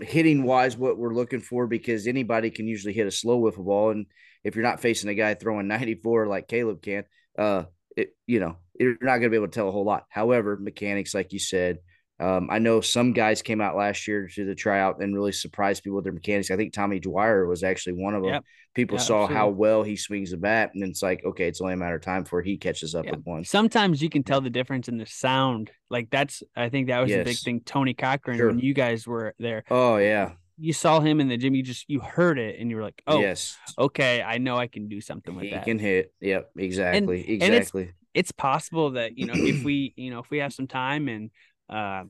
hitting 0.00 0.44
wise 0.44 0.76
what 0.76 0.96
we're 0.96 1.14
looking 1.14 1.40
for 1.40 1.66
because 1.66 2.06
anybody 2.06 2.50
can 2.50 2.66
usually 2.66 2.94
hit 2.94 3.06
a 3.06 3.10
slow 3.10 3.40
wiffle 3.40 3.64
ball, 3.64 3.90
and 3.90 4.06
if 4.42 4.56
you're 4.56 4.64
not 4.64 4.80
facing 4.80 5.10
a 5.10 5.14
guy 5.14 5.34
throwing 5.34 5.68
94 5.68 6.26
like 6.28 6.48
Caleb 6.48 6.80
can, 6.80 7.04
uh, 7.38 7.64
it 7.94 8.16
you 8.26 8.40
know 8.40 8.56
you're 8.78 8.96
not 9.02 9.18
going 9.18 9.24
to 9.24 9.30
be 9.30 9.36
able 9.36 9.48
to 9.48 9.52
tell 9.52 9.68
a 9.68 9.72
whole 9.72 9.84
lot. 9.84 10.06
However, 10.08 10.56
mechanics, 10.56 11.14
like 11.14 11.34
you 11.34 11.38
said, 11.38 11.80
um, 12.20 12.48
I 12.50 12.58
know 12.58 12.80
some 12.80 13.12
guys 13.12 13.42
came 13.42 13.60
out 13.60 13.76
last 13.76 14.06
year 14.06 14.28
to 14.34 14.44
the 14.44 14.54
tryout 14.54 15.00
and 15.00 15.14
really 15.14 15.32
surprised 15.32 15.82
people 15.82 15.96
with 15.96 16.04
their 16.04 16.12
mechanics. 16.12 16.50
I 16.50 16.56
think 16.56 16.72
Tommy 16.72 17.00
Dwyer 17.00 17.46
was 17.46 17.62
actually 17.62 17.94
one 17.94 18.14
of 18.14 18.22
them. 18.22 18.32
Yep. 18.34 18.44
People 18.74 18.98
Yeah, 18.98 19.02
saw 19.04 19.26
how 19.26 19.48
well 19.48 19.82
he 19.82 19.96
swings 19.96 20.30
the 20.30 20.36
bat, 20.36 20.70
and 20.74 20.84
it's 20.84 21.02
like, 21.02 21.24
okay, 21.24 21.48
it's 21.48 21.60
only 21.60 21.72
a 21.72 21.76
matter 21.76 21.96
of 21.96 22.02
time 22.02 22.22
before 22.22 22.42
he 22.42 22.56
catches 22.56 22.94
up 22.94 23.04
Yeah. 23.04 23.12
with 23.12 23.24
one. 23.24 23.44
Sometimes 23.44 24.00
you 24.00 24.08
can 24.08 24.22
tell 24.22 24.40
the 24.40 24.50
difference 24.50 24.86
in 24.88 24.96
the 24.96 25.06
sound. 25.06 25.72
Like 25.90 26.08
that's 26.10 26.42
I 26.54 26.68
think 26.68 26.86
that 26.86 27.00
was 27.00 27.10
the 27.10 27.24
big 27.24 27.38
thing. 27.38 27.60
Tony 27.62 27.94
Cochran 27.94 28.36
Sure. 28.36 28.46
when 28.48 28.60
you 28.60 28.74
guys 28.74 29.06
were 29.08 29.34
there, 29.40 29.64
Oh 29.70 29.96
yeah, 29.96 30.32
you 30.56 30.72
saw 30.72 31.00
him 31.00 31.20
in 31.20 31.26
the 31.28 31.36
gym. 31.36 31.54
You 31.56 31.62
just 31.64 31.88
you 31.88 31.98
heard 32.00 32.38
it 32.38 32.60
and 32.60 32.70
you 32.70 32.76
were 32.76 32.82
like, 32.82 33.02
oh, 33.08 33.20
yes, 33.20 33.56
okay, 33.76 34.22
I 34.22 34.38
know 34.38 34.56
I 34.56 34.68
can 34.68 34.88
do 34.88 35.00
something 35.00 35.34
with 35.34 35.44
he 35.46 35.50
that. 35.50 35.64
He 35.64 35.70
can 35.70 35.78
hit. 35.80 36.12
Yep, 36.20 36.50
exactly, 36.56 37.20
and 37.22 37.42
it's- 37.42 37.52
exactly. 37.62 37.90
it's 38.14 38.30
possible 38.32 38.90
that 38.92 39.18
you 39.18 39.26
know 39.26 39.34
if 39.34 39.64
we 39.64 39.94
you 39.96 40.10
know 40.10 40.20
if 40.20 40.30
we 40.30 40.38
have 40.38 40.52
some 40.52 40.68
time 40.68 41.08
and 41.08 41.30
uh 41.70 42.04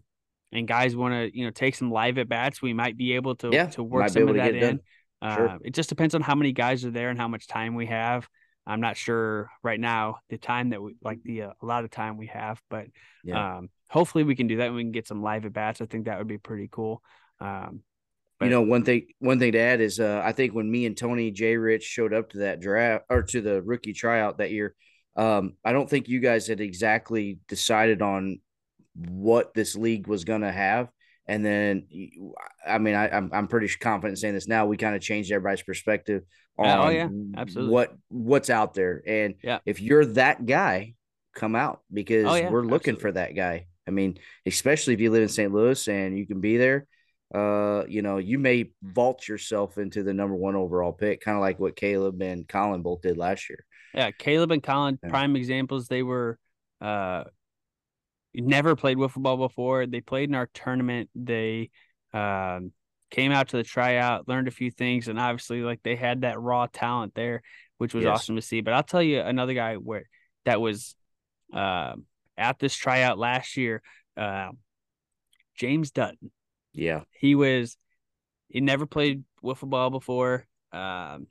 and 0.53 0.67
guys 0.67 0.97
want 0.97 1.15
to 1.15 1.37
you 1.37 1.45
know 1.45 1.51
take 1.51 1.75
some 1.75 1.91
live 1.93 2.19
at 2.19 2.29
bats 2.29 2.61
we 2.61 2.73
might 2.73 2.97
be 2.97 3.13
able 3.15 3.35
to 3.37 3.53
Yeah, 3.53 3.67
to 3.69 3.83
work 3.83 4.09
some 4.09 4.29
of 4.29 4.35
that 4.37 4.55
in 4.55 4.81
uh, 5.23 5.35
Sure. 5.35 5.59
it 5.65 5.75
just 5.75 5.89
depends 5.91 6.15
on 6.15 6.23
how 6.23 6.35
many 6.35 6.53
guys 6.53 6.85
are 6.85 6.91
there 6.91 7.11
and 7.11 7.19
how 7.19 7.29
much 7.29 7.47
time 7.47 7.75
we 7.75 7.87
have 7.87 8.27
i'm 8.67 8.81
not 8.81 8.97
sure 8.97 9.51
right 9.63 9.79
now 9.79 10.19
the 10.31 10.39
time 10.39 10.71
that 10.71 10.83
we 10.83 10.97
like 11.03 11.23
the 11.25 11.43
uh, 11.43 11.53
a 11.63 11.67
lot 11.67 11.85
of 11.85 11.91
time 11.91 12.17
we 12.17 12.27
have 12.27 12.61
but 12.71 12.87
Yeah. 13.23 13.57
um 13.57 13.69
hopefully 13.91 14.25
we 14.25 14.35
can 14.35 14.47
do 14.47 14.57
that 14.57 14.69
and 14.69 14.77
we 14.77 14.83
can 14.83 14.93
get 14.93 15.07
some 15.07 15.23
live 15.23 15.45
at 15.45 15.53
bats 15.53 15.81
i 15.81 15.87
think 15.87 16.07
that 16.07 16.19
would 16.19 16.29
be 16.29 16.39
pretty 16.39 16.69
cool 16.71 17.03
um 17.41 17.83
but- 18.39 18.47
you 18.47 18.51
know, 18.53 18.63
one 18.63 18.85
thing 18.85 19.09
one 19.19 19.39
thing 19.39 19.53
to 19.53 19.59
add 19.59 19.83
is 19.83 20.01
uh, 20.01 20.23
I 20.25 20.33
think 20.33 20.55
when 20.55 20.71
me 20.71 20.87
and 20.87 20.97
Tony 20.97 21.31
Jay 21.31 21.59
Rich 21.59 21.83
showed 21.83 22.15
up 22.15 22.31
to 22.31 22.39
that 22.39 22.59
draft 22.59 23.05
or 23.11 23.23
to 23.25 23.43
the 23.43 23.61
rookie 23.61 23.93
tryout 23.93 24.39
that 24.39 24.51
year, 24.51 24.75
um, 25.15 25.57
I 25.63 25.73
don't 25.73 25.91
think 25.91 26.09
you 26.09 26.21
guys 26.21 26.47
had 26.47 26.59
exactly 26.59 27.39
decided 27.49 28.01
on 28.01 28.41
what 29.09 29.55
this 29.55 29.75
league 29.77 30.07
was 30.07 30.25
going 30.25 30.43
to 30.43 30.53
have. 30.53 30.89
And 31.27 31.45
then, 31.45 31.87
I 32.67 32.79
mean, 32.79 32.95
I, 32.95 33.09
I'm 33.09 33.31
I'm 33.33 33.47
pretty 33.47 33.69
confident 33.69 34.19
saying 34.19 34.35
this 34.35 34.49
now. 34.49 34.67
We 34.67 34.77
kind 34.77 34.97
of 34.97 35.03
changed 35.03 35.31
everybody's 35.31 35.63
perspective 35.63 36.23
on 36.59 36.67
oh, 36.67 36.89
yeah, 36.89 37.09
absolutely. 37.37 37.73
what 37.73 37.95
what's 38.09 38.51
out 38.51 38.75
there. 38.75 39.03
And 39.07 39.35
Yeah. 39.43 39.61
if 39.65 39.81
you're 39.81 40.05
that 40.07 40.45
guy, 40.45 40.95
come 41.35 41.55
out 41.55 41.81
because 41.93 42.27
Oh, 42.27 42.35
yeah, 42.35 42.51
we're 42.51 42.63
looking 42.63 42.95
absolutely. 42.95 43.01
for 43.01 43.13
that 43.13 43.37
guy. 43.37 43.67
I 43.87 43.93
mean, 43.93 44.19
especially 44.45 44.95
if 44.95 45.01
you 45.01 45.11
live 45.11 45.23
in 45.23 45.29
St. 45.29 45.53
Louis 45.53 45.87
and 45.89 46.19
you 46.19 46.27
can 46.27 46.41
be 46.41 46.57
there 46.57 46.87
uh, 47.35 47.85
you 47.89 48.03
know, 48.03 48.19
you 48.19 48.39
may 48.39 48.73
vault 48.83 49.29
yourself 49.29 49.79
into 49.79 50.03
the 50.03 50.13
number 50.13 50.35
one 50.35 50.57
overall 50.57 50.93
pick, 50.93 51.21
kind 51.21 51.37
of 51.37 51.41
like 51.41 51.61
what 51.61 51.77
Caleb 51.77 52.21
and 52.23 52.49
Colin 52.49 52.83
both 52.83 53.03
did 53.03 53.17
last 53.17 53.49
year. 53.49 53.65
Yeah, 53.95 54.11
Caleb 54.11 54.51
and 54.51 54.63
Colin, 54.63 54.99
Yeah. 55.03 55.11
prime 55.11 55.37
examples. 55.37 55.87
They 55.87 56.03
were 56.03 56.39
uh 56.81 57.25
never 58.35 58.77
played 58.77 58.97
wiffle 58.99 59.23
ball 59.23 59.37
before. 59.37 59.87
They 59.87 60.01
played 60.01 60.29
in 60.29 60.35
our 60.35 60.49
tournament. 60.55 61.11
They 61.15 61.71
um 62.13 62.73
came 63.11 63.33
out 63.33 63.49
to 63.49 63.57
the 63.57 63.65
tryout, 63.65 64.29
learned 64.29 64.49
a 64.49 64.53
few 64.53 64.71
things, 64.71 65.09
and 65.09 65.19
obviously 65.19 65.63
like 65.63 65.83
they 65.83 65.97
had 65.97 66.23
that 66.23 66.41
raw 66.41 66.67
talent 66.73 67.15
there, 67.15 67.43
which 67.79 67.95
was 67.95 68.05
Yes. 68.05 68.07
awesome 68.07 68.37
to 68.37 68.43
see. 68.43 68.61
But 68.61 68.75
I'll 68.75 68.83
tell 68.83 69.03
you 69.03 69.21
another 69.21 69.55
guy 69.55 69.77
where 69.77 70.05
that 70.45 70.61
was 70.61 70.95
um 71.53 72.07
at 72.37 72.59
this 72.59 72.75
tryout 72.75 73.19
last 73.19 73.57
year, 73.57 73.83
uh, 74.17 74.51
James 75.55 75.91
Dutton. 75.91 76.31
Yeah, 76.73 77.03
He 77.13 77.35
was 77.35 77.77
he 78.49 78.61
never 78.61 78.87
played 78.87 79.25
wiffle 79.43 79.71
ball 79.71 79.91
before. 79.91 80.47
Um, 80.73 81.27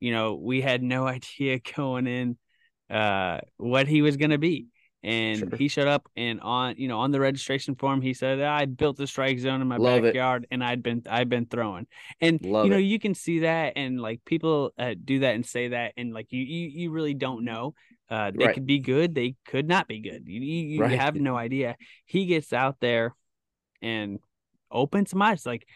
you 0.00 0.12
know, 0.12 0.34
we 0.34 0.60
had 0.60 0.82
no 0.82 1.06
idea 1.06 1.60
going 1.76 2.06
in 2.06 2.38
uh 2.90 3.40
what 3.56 3.88
he 3.88 4.02
was 4.02 4.16
gonna 4.16 4.38
be. 4.38 4.66
And 5.04 5.38
Sure. 5.40 5.58
he 5.58 5.66
showed 5.68 5.88
up 5.88 6.08
and 6.16 6.40
on 6.40 6.76
you 6.78 6.86
know 6.86 7.00
on 7.00 7.10
the 7.10 7.18
registration 7.18 7.74
form 7.74 8.00
he 8.02 8.14
said 8.14 8.40
I 8.40 8.66
built 8.66 8.96
the 8.96 9.06
strike 9.06 9.38
zone 9.40 9.60
in 9.60 9.66
my 9.68 9.78
Love 9.78 10.04
it. 10.04 10.06
backyard 10.06 10.46
and 10.50 10.62
I'd 10.62 10.82
been 10.82 11.02
I've 11.10 11.28
been 11.28 11.46
throwing 11.46 11.88
and 12.20 12.40
Love 12.44 12.66
you 12.66 12.70
know 12.70 12.76
it. 12.76 12.82
you 12.82 12.98
can 13.00 13.14
see 13.14 13.40
that 13.40 13.72
and 13.76 14.00
like 14.00 14.24
people 14.24 14.72
uh, 14.78 14.94
do 15.04 15.20
that 15.20 15.34
and 15.34 15.44
say 15.44 15.68
that 15.68 15.94
and 15.96 16.14
like 16.14 16.28
you 16.30 16.42
you, 16.42 16.68
you 16.68 16.90
really 16.92 17.14
don't 17.14 17.44
know 17.44 17.74
uh 18.10 18.30
they 18.30 18.44
Right. 18.44 18.54
could 18.54 18.66
be 18.66 18.78
good 18.78 19.14
they 19.14 19.34
could 19.44 19.66
not 19.66 19.88
be 19.88 19.98
good 19.98 20.22
you, 20.28 20.40
you, 20.40 20.66
you 20.68 20.80
Right. 20.82 20.92
have 20.92 21.16
no 21.16 21.36
idea 21.36 21.76
he 22.06 22.26
gets 22.26 22.52
out 22.52 22.76
there 22.80 23.14
and 23.80 24.20
opens 24.70 25.10
some 25.10 25.22
eyes 25.22 25.44
like 25.44 25.66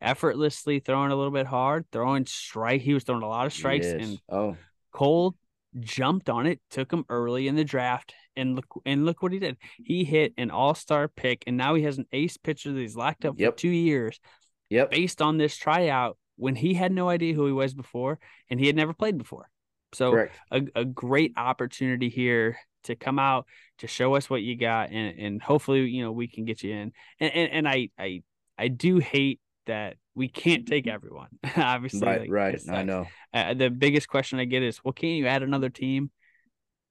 effortlessly 0.00 0.80
throwing 0.80 1.12
a 1.12 1.16
little 1.16 1.30
bit 1.32 1.46
hard 1.46 1.84
throwing 1.92 2.26
strike 2.26 2.80
he 2.80 2.94
was 2.94 3.04
throwing 3.04 3.22
a 3.22 3.28
lot 3.28 3.46
of 3.46 3.52
strikes 3.52 3.86
Yes. 3.86 4.02
and 4.02 4.18
oh, 4.28 4.56
Cole 4.92 5.36
jumped 5.80 6.28
on 6.28 6.46
it, 6.46 6.60
took 6.70 6.92
him 6.92 7.04
early 7.08 7.48
in 7.48 7.56
the 7.56 7.64
draft, 7.64 8.14
and 8.36 8.56
look 8.56 8.66
and 8.84 9.04
look 9.04 9.22
what 9.22 9.32
he 9.32 9.38
did. 9.38 9.56
He 9.84 10.04
hit 10.04 10.32
an 10.38 10.50
all-star 10.50 11.08
pick, 11.08 11.44
and 11.46 11.56
now 11.56 11.74
he 11.74 11.82
has 11.84 11.98
an 11.98 12.06
ace 12.12 12.36
pitcher 12.36 12.72
that 12.72 12.80
he's 12.80 12.96
locked 12.96 13.24
up 13.24 13.34
Yep. 13.38 13.54
for 13.54 13.58
two 13.58 13.68
years 13.68 14.18
yep, 14.70 14.90
based 14.90 15.20
on 15.22 15.38
this 15.38 15.56
tryout 15.56 16.16
when 16.36 16.54
he 16.54 16.74
had 16.74 16.92
no 16.92 17.08
idea 17.08 17.34
who 17.34 17.46
he 17.46 17.52
was 17.52 17.74
before 17.74 18.18
and 18.50 18.58
he 18.58 18.66
had 18.66 18.76
never 18.76 18.92
played 18.94 19.18
before. 19.18 19.48
So 19.94 20.10
correct. 20.12 20.34
a, 20.50 20.62
a 20.74 20.84
great 20.84 21.34
opportunity 21.36 22.08
here 22.08 22.58
to 22.84 22.96
come 22.96 23.18
out 23.18 23.46
to 23.78 23.86
show 23.86 24.14
us 24.16 24.28
what 24.30 24.42
you 24.42 24.56
got 24.56 24.90
and, 24.90 25.18
and 25.18 25.42
hopefully 25.42 25.82
you 25.82 26.02
know 26.02 26.10
we 26.10 26.26
can 26.26 26.44
get 26.44 26.62
you 26.62 26.72
in 26.74 26.92
and 27.20 27.32
and, 27.32 27.52
and 27.52 27.68
I, 27.68 27.90
I 27.98 28.22
I 28.58 28.68
do 28.68 28.98
hate 28.98 29.40
that 29.66 29.96
we 30.14 30.28
can't 30.28 30.66
take 30.66 30.86
everyone 30.86 31.28
obviously 31.56 32.00
Right, 32.00 32.20
like, 32.20 32.30
right. 32.30 32.60
I 32.70 32.82
know. 32.82 33.06
uh, 33.32 33.54
the 33.54 33.70
biggest 33.70 34.08
question 34.08 34.38
I 34.38 34.44
get 34.44 34.62
is, 34.62 34.82
well, 34.84 34.92
can't 34.92 35.14
you 35.14 35.26
add 35.26 35.42
another 35.42 35.70
team? 35.70 36.10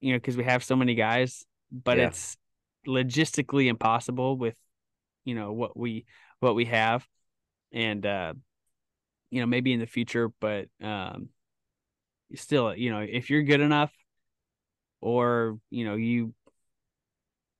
You 0.00 0.12
know, 0.12 0.18
because 0.18 0.36
we 0.36 0.44
have 0.44 0.64
so 0.64 0.74
many 0.74 0.94
guys, 0.94 1.44
but 1.70 1.98
Yeah. 1.98 2.08
it's 2.08 2.36
logistically 2.86 3.68
impossible 3.68 4.36
with, 4.36 4.56
you 5.24 5.34
know, 5.36 5.52
what 5.52 5.76
we 5.76 6.04
what 6.40 6.56
we 6.56 6.64
have, 6.64 7.06
and 7.72 8.04
uh, 8.04 8.34
you 9.30 9.40
know, 9.40 9.46
maybe 9.46 9.72
in 9.72 9.78
the 9.78 9.86
future, 9.86 10.28
but 10.40 10.66
um, 10.82 11.28
still, 12.34 12.74
you 12.74 12.90
know, 12.90 12.98
if 13.08 13.30
you're 13.30 13.42
good 13.44 13.60
enough, 13.60 13.92
or 15.00 15.58
you 15.70 15.84
know, 15.84 15.94
you 15.94 16.34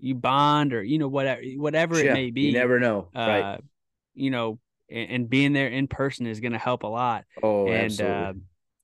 you 0.00 0.14
bond, 0.16 0.72
or 0.72 0.82
you 0.82 0.98
know, 0.98 1.08
whatever 1.08 1.40
whatever 1.56 1.98
it 2.00 2.12
may 2.12 2.30
be, 2.30 2.42
You 2.42 2.52
never 2.52 2.80
know. 2.80 3.08
uh, 3.14 3.26
right. 3.28 3.60
you 4.14 4.30
know, 4.30 4.58
and, 4.92 5.10
and 5.10 5.30
being 5.30 5.52
there 5.52 5.68
in 5.68 5.88
person 5.88 6.26
is 6.26 6.40
going 6.40 6.52
to 6.52 6.58
help 6.58 6.82
a 6.82 6.88
lot 6.88 7.24
Oh, 7.42 7.66
and 7.66 7.86
absolutely. 7.86 8.06
uh, 8.16 8.32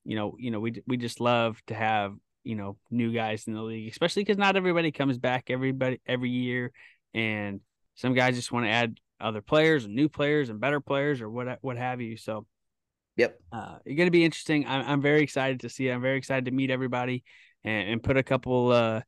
you 0.05 0.15
know, 0.15 0.35
you 0.39 0.51
know, 0.51 0.59
we 0.59 0.81
we 0.87 0.97
just 0.97 1.19
love 1.19 1.61
to 1.67 1.73
have 1.73 2.15
you 2.43 2.55
know 2.55 2.77
new 2.89 3.13
guys 3.13 3.45
in 3.47 3.53
the 3.53 3.61
league, 3.61 3.91
especially 3.91 4.23
because 4.23 4.37
not 4.37 4.55
everybody 4.55 4.91
comes 4.91 5.17
back 5.17 5.49
everybody 5.49 6.01
every 6.07 6.29
year, 6.29 6.71
and 7.13 7.61
some 7.95 8.13
guys 8.13 8.35
just 8.35 8.51
want 8.51 8.65
to 8.65 8.71
add 8.71 8.97
other 9.21 9.41
players 9.41 9.85
and 9.85 9.93
new 9.93 10.09
players 10.09 10.49
and 10.49 10.59
better 10.59 10.79
players 10.79 11.21
or 11.21 11.29
what 11.29 11.59
what 11.61 11.77
have 11.77 12.01
you. 12.01 12.17
So, 12.17 12.45
yep, 13.17 13.39
uh, 13.51 13.77
it's 13.85 13.97
going 13.97 14.07
to 14.07 14.11
be 14.11 14.23
interesting. 14.23 14.65
I'm 14.65 14.85
I'm 14.87 15.01
very 15.01 15.21
excited 15.21 15.59
to 15.61 15.69
see. 15.69 15.89
It. 15.89 15.93
I'm 15.93 16.01
very 16.01 16.17
excited 16.17 16.45
to 16.45 16.51
meet 16.51 16.71
everybody 16.71 17.23
and, 17.63 17.89
and 17.89 18.03
put 18.03 18.17
a 18.17 18.23
couple 18.23 18.71
uh, 18.71 19.01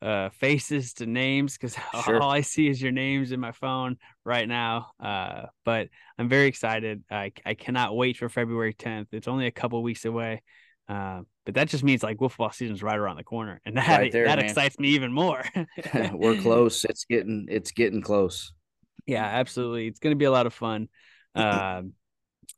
uh, 0.00 0.28
faces 0.30 0.94
to 0.94 1.06
names 1.06 1.54
because 1.54 1.76
sure. 2.04 2.20
all 2.20 2.30
I 2.30 2.42
see 2.42 2.68
is 2.68 2.80
your 2.80 2.92
names 2.92 3.32
in 3.32 3.40
my 3.40 3.52
phone 3.52 3.96
right 4.24 4.46
now. 4.46 4.90
Uh, 5.00 5.46
but 5.64 5.88
I'm 6.18 6.28
very 6.28 6.46
excited. 6.46 7.04
I 7.10 7.32
I 7.44 7.54
cannot 7.54 7.96
wait 7.96 8.16
for 8.16 8.28
February 8.28 8.74
10th. 8.74 9.08
It's 9.12 9.28
only 9.28 9.46
a 9.46 9.50
couple 9.50 9.82
weeks 9.82 10.04
away. 10.04 10.42
Uh, 10.88 11.20
but 11.44 11.54
that 11.54 11.68
just 11.68 11.84
means 11.84 12.02
like 12.02 12.20
wolf 12.20 12.32
football 12.32 12.50
season's 12.50 12.82
right 12.82 12.98
around 12.98 13.16
the 13.16 13.24
corner, 13.24 13.60
and 13.66 13.76
that 13.76 13.88
right 13.88 14.12
there, 14.12 14.26
that 14.26 14.38
man. 14.38 14.46
excites 14.46 14.78
me 14.78 14.88
even 14.90 15.12
more. 15.12 15.44
We're 16.12 16.40
close. 16.40 16.84
It's 16.84 17.04
getting 17.04 17.46
it's 17.50 17.72
getting 17.72 18.00
close. 18.00 18.52
Yeah, 19.06 19.24
absolutely. 19.24 19.86
It's 19.86 20.00
going 20.00 20.12
to 20.12 20.18
be 20.18 20.26
a 20.26 20.30
lot 20.30 20.46
of 20.46 20.54
fun. 20.54 20.88
Um, 21.34 21.92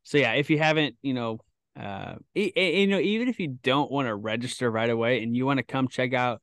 so 0.05 0.17
yeah, 0.17 0.33
if 0.35 0.49
you 0.49 0.59
haven't, 0.59 0.97
you 1.03 1.13
know, 1.13 1.41
uh, 1.79 2.15
you 2.35 2.87
know, 2.87 2.99
even 2.99 3.29
if 3.29 3.39
you 3.39 3.59
don't 3.63 3.91
want 3.91 4.09
to 4.09 4.15
register 4.15 4.71
right 4.71 4.89
away 4.89 5.23
and 5.23 5.37
you 5.37 5.45
want 5.45 5.59
to 5.59 5.63
come 5.65 5.89
check 5.89 6.15
out 6.15 6.41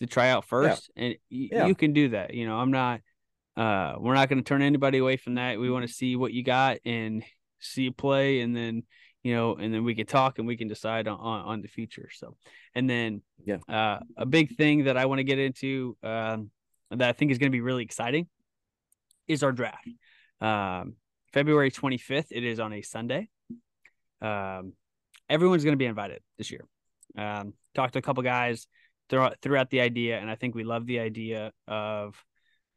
the 0.00 0.06
tryout 0.06 0.44
first, 0.44 0.90
yeah. 0.96 1.04
and 1.04 1.14
y- 1.30 1.48
yeah. 1.52 1.66
you 1.66 1.74
can 1.74 1.92
do 1.92 2.10
that. 2.10 2.34
You 2.34 2.46
know, 2.46 2.56
I'm 2.56 2.70
not. 2.70 3.00
Uh, 3.56 3.94
we're 3.98 4.14
not 4.14 4.28
going 4.28 4.38
to 4.38 4.44
turn 4.44 4.60
anybody 4.60 4.98
away 4.98 5.16
from 5.16 5.36
that. 5.36 5.58
We 5.58 5.70
want 5.70 5.86
to 5.86 5.92
see 5.92 6.14
what 6.14 6.32
you 6.32 6.44
got 6.44 6.76
and 6.84 7.24
see 7.58 7.84
you 7.84 7.92
play, 7.92 8.40
and 8.40 8.54
then 8.54 8.82
you 9.26 9.34
know, 9.34 9.56
and 9.56 9.74
then 9.74 9.82
we 9.82 9.96
can 9.96 10.06
talk 10.06 10.38
and 10.38 10.46
we 10.46 10.56
can 10.56 10.68
decide 10.68 11.08
on, 11.08 11.18
on, 11.18 11.40
on 11.46 11.60
the 11.60 11.66
future. 11.66 12.08
So, 12.12 12.36
and 12.76 12.88
then, 12.88 13.22
yeah, 13.44 13.56
uh, 13.68 13.98
a 14.16 14.24
big 14.24 14.54
thing 14.54 14.84
that 14.84 14.96
I 14.96 15.06
want 15.06 15.18
to 15.18 15.24
get 15.24 15.40
into, 15.40 15.96
um, 16.04 16.52
that 16.92 17.08
I 17.08 17.12
think 17.12 17.32
is 17.32 17.38
going 17.38 17.50
to 17.50 17.56
be 17.56 17.60
really 17.60 17.82
exciting 17.82 18.28
is 19.26 19.42
our 19.42 19.50
draft. 19.50 19.88
Um, 20.40 20.94
February 21.32 21.72
25th, 21.72 22.28
it 22.30 22.44
is 22.44 22.60
on 22.60 22.72
a 22.72 22.82
Sunday. 22.82 23.28
Um, 24.22 24.74
everyone's 25.28 25.64
going 25.64 25.72
to 25.72 25.76
be 25.76 25.86
invited 25.86 26.20
this 26.38 26.52
year. 26.52 26.64
Um, 27.18 27.54
talked 27.74 27.94
to 27.94 27.98
a 27.98 28.02
couple 28.02 28.22
guys 28.22 28.68
throughout, 29.08 29.36
throughout 29.42 29.70
the 29.70 29.80
idea, 29.80 30.18
and 30.18 30.30
I 30.30 30.34
think 30.34 30.54
we 30.54 30.64
love 30.64 30.86
the 30.86 31.00
idea 31.00 31.52
of, 31.66 32.22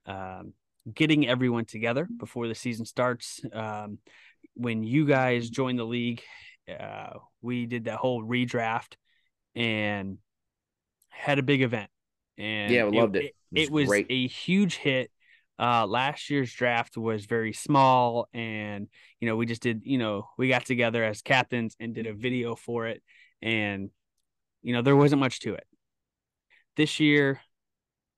um, 0.06 0.54
getting 0.94 1.28
everyone 1.28 1.66
together 1.66 2.08
before 2.18 2.48
the 2.48 2.56
season 2.56 2.86
starts. 2.86 3.42
Um, 3.54 4.00
when 4.56 4.84
you 4.84 5.06
guys 5.06 5.50
joined 5.50 5.80
the 5.80 5.84
league, 5.84 6.22
uh, 6.68 7.12
we 7.42 7.66
did 7.66 7.86
that 7.86 7.98
whole 7.98 8.24
redraft 8.24 8.96
and 9.56 10.18
had 11.10 11.40
a 11.40 11.44
big 11.44 11.62
event. 11.62 11.90
And 12.38 12.72
yeah, 12.72 12.86
we 12.86 12.98
loved 13.00 13.16
it. 13.18 13.24
It, 13.26 13.36
it 13.54 13.72
was, 13.72 13.90
it 13.92 13.98
was 13.98 14.06
a 14.10 14.28
huge 14.28 14.78
hit. 14.78 15.12
Uh, 15.60 15.86
last 15.86 16.30
year's 16.30 16.54
draft 16.54 16.96
was 16.96 17.26
very 17.26 17.52
small, 17.52 18.30
and 18.34 18.88
you 19.20 19.28
know 19.28 19.36
we 19.36 19.46
just 19.46 19.62
did. 19.62 19.82
You 19.84 19.98
know 19.98 20.30
we 20.38 20.48
got 20.48 20.64
together 20.66 21.04
as 21.04 21.22
captains 21.22 21.76
and 21.82 21.94
did 21.94 22.08
a 22.08 22.14
video 22.14 22.56
for 22.56 22.88
it, 22.88 23.04
and 23.42 23.90
you 24.62 24.74
know 24.74 24.82
there 24.82 24.96
wasn't 24.96 25.20
much 25.20 25.42
to 25.42 25.56
it. 25.56 25.66
This 26.80 26.98
year, 26.98 27.42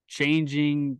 changing 0.08 1.00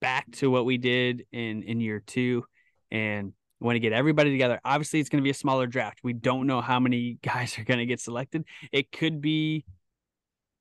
back 0.00 0.30
to 0.36 0.48
what 0.48 0.64
we 0.64 0.78
did 0.78 1.26
in 1.32 1.64
in 1.64 1.80
year 1.80 2.00
two, 2.06 2.44
and 2.92 3.32
want 3.58 3.74
to 3.74 3.80
get 3.80 3.92
everybody 3.92 4.30
together. 4.30 4.60
Obviously, 4.64 5.00
it's 5.00 5.08
going 5.08 5.20
to 5.20 5.24
be 5.24 5.30
a 5.30 5.34
smaller 5.34 5.66
draft. 5.66 5.98
We 6.04 6.12
don't 6.12 6.46
know 6.46 6.60
how 6.60 6.78
many 6.78 7.18
guys 7.24 7.58
are 7.58 7.64
going 7.64 7.78
to 7.78 7.86
get 7.86 7.98
selected. 7.98 8.44
It 8.70 8.92
could 8.92 9.20
be 9.20 9.64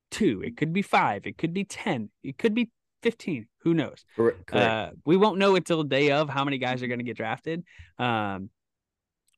two, 0.09 0.41
it 0.43 0.57
could 0.57 0.73
be 0.73 0.81
five, 0.81 1.27
it 1.27 1.37
could 1.37 1.53
be 1.53 1.63
10, 1.63 2.09
it 2.23 2.39
could 2.39 2.55
be 2.55 2.71
15. 3.03 3.47
Who 3.59 3.75
knows? 3.75 4.03
Correct. 4.15 4.51
Uh, 4.51 4.89
we 5.05 5.15
won't 5.15 5.37
know 5.37 5.55
until 5.57 5.83
day 5.83 6.09
of 6.09 6.27
how 6.27 6.43
many 6.43 6.57
guys 6.57 6.81
are 6.81 6.87
going 6.87 6.97
to 6.97 7.05
get 7.05 7.17
drafted. 7.17 7.63
Um, 7.99 8.49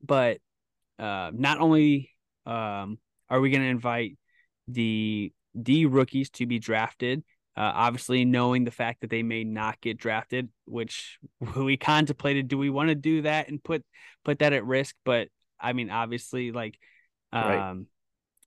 but 0.02 0.38
uh, 1.00 1.32
not 1.34 1.60
only 1.60 2.12
um, 2.46 2.98
are 3.30 3.42
we 3.42 3.50
going 3.50 3.64
to 3.64 3.68
invite 3.68 4.18
the 4.70 5.34
D 5.60 5.86
rookies 5.86 6.30
to 6.32 6.45
be 6.45 6.60
drafted, 6.60 7.24
uh, 7.56 7.72
obviously, 7.76 8.24
knowing 8.24 8.64
the 8.64 8.72
fact 8.72 9.02
that 9.02 9.10
they 9.10 9.24
may 9.24 9.43
not 9.43 9.82
get 9.82 9.97
drafted, 9.97 10.49
which 10.66 11.20
we 11.56 11.78
contemplated, 11.78 12.47
do 12.47 12.58
we 12.58 12.70
want 12.70 12.89
to 12.89 12.95
do 12.95 13.24
that 13.24 13.49
and 13.49 13.62
put 13.62 13.84
put 14.24 14.39
that 14.39 14.54
at 14.54 14.66
risk? 14.66 14.95
But 15.04 15.28
I 15.60 15.74
mean, 15.74 15.89
obviously, 15.89 16.52
like, 16.52 16.80
um, 17.34 17.43
right. 17.43 17.76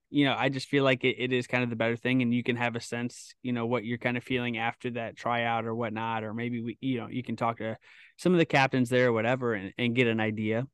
you 0.08 0.24
know, 0.24 0.34
I 0.36 0.48
just 0.48 0.68
feel 0.68 0.84
like 0.84 1.04
it, 1.04 1.16
it 1.18 1.32
is 1.32 1.46
kind 1.46 1.62
of 1.62 1.70
the 1.70 1.76
better 1.76 1.96
thing, 1.96 2.22
and 2.22 2.32
you 2.32 2.42
can 2.42 2.56
have 2.56 2.76
a 2.76 2.80
sense, 2.80 3.34
you 3.42 3.52
know, 3.52 3.66
what 3.66 3.84
you're 3.84 3.98
kind 3.98 4.16
of 4.16 4.24
feeling 4.24 4.56
after 4.56 4.90
that 4.92 5.16
tryout 5.16 5.66
or 5.66 5.74
whatnot, 5.74 6.24
or 6.24 6.32
maybe 6.32 6.62
we, 6.62 6.78
you 6.80 6.98
know, 6.98 7.08
you 7.08 7.22
can 7.22 7.36
talk 7.36 7.58
to 7.58 7.76
some 8.16 8.32
of 8.32 8.38
the 8.38 8.46
captains 8.46 8.88
there 8.88 9.08
or 9.08 9.12
whatever, 9.12 9.52
and, 9.52 9.74
and 9.76 9.94
get 9.94 10.06
an 10.06 10.20
idea 10.20 10.66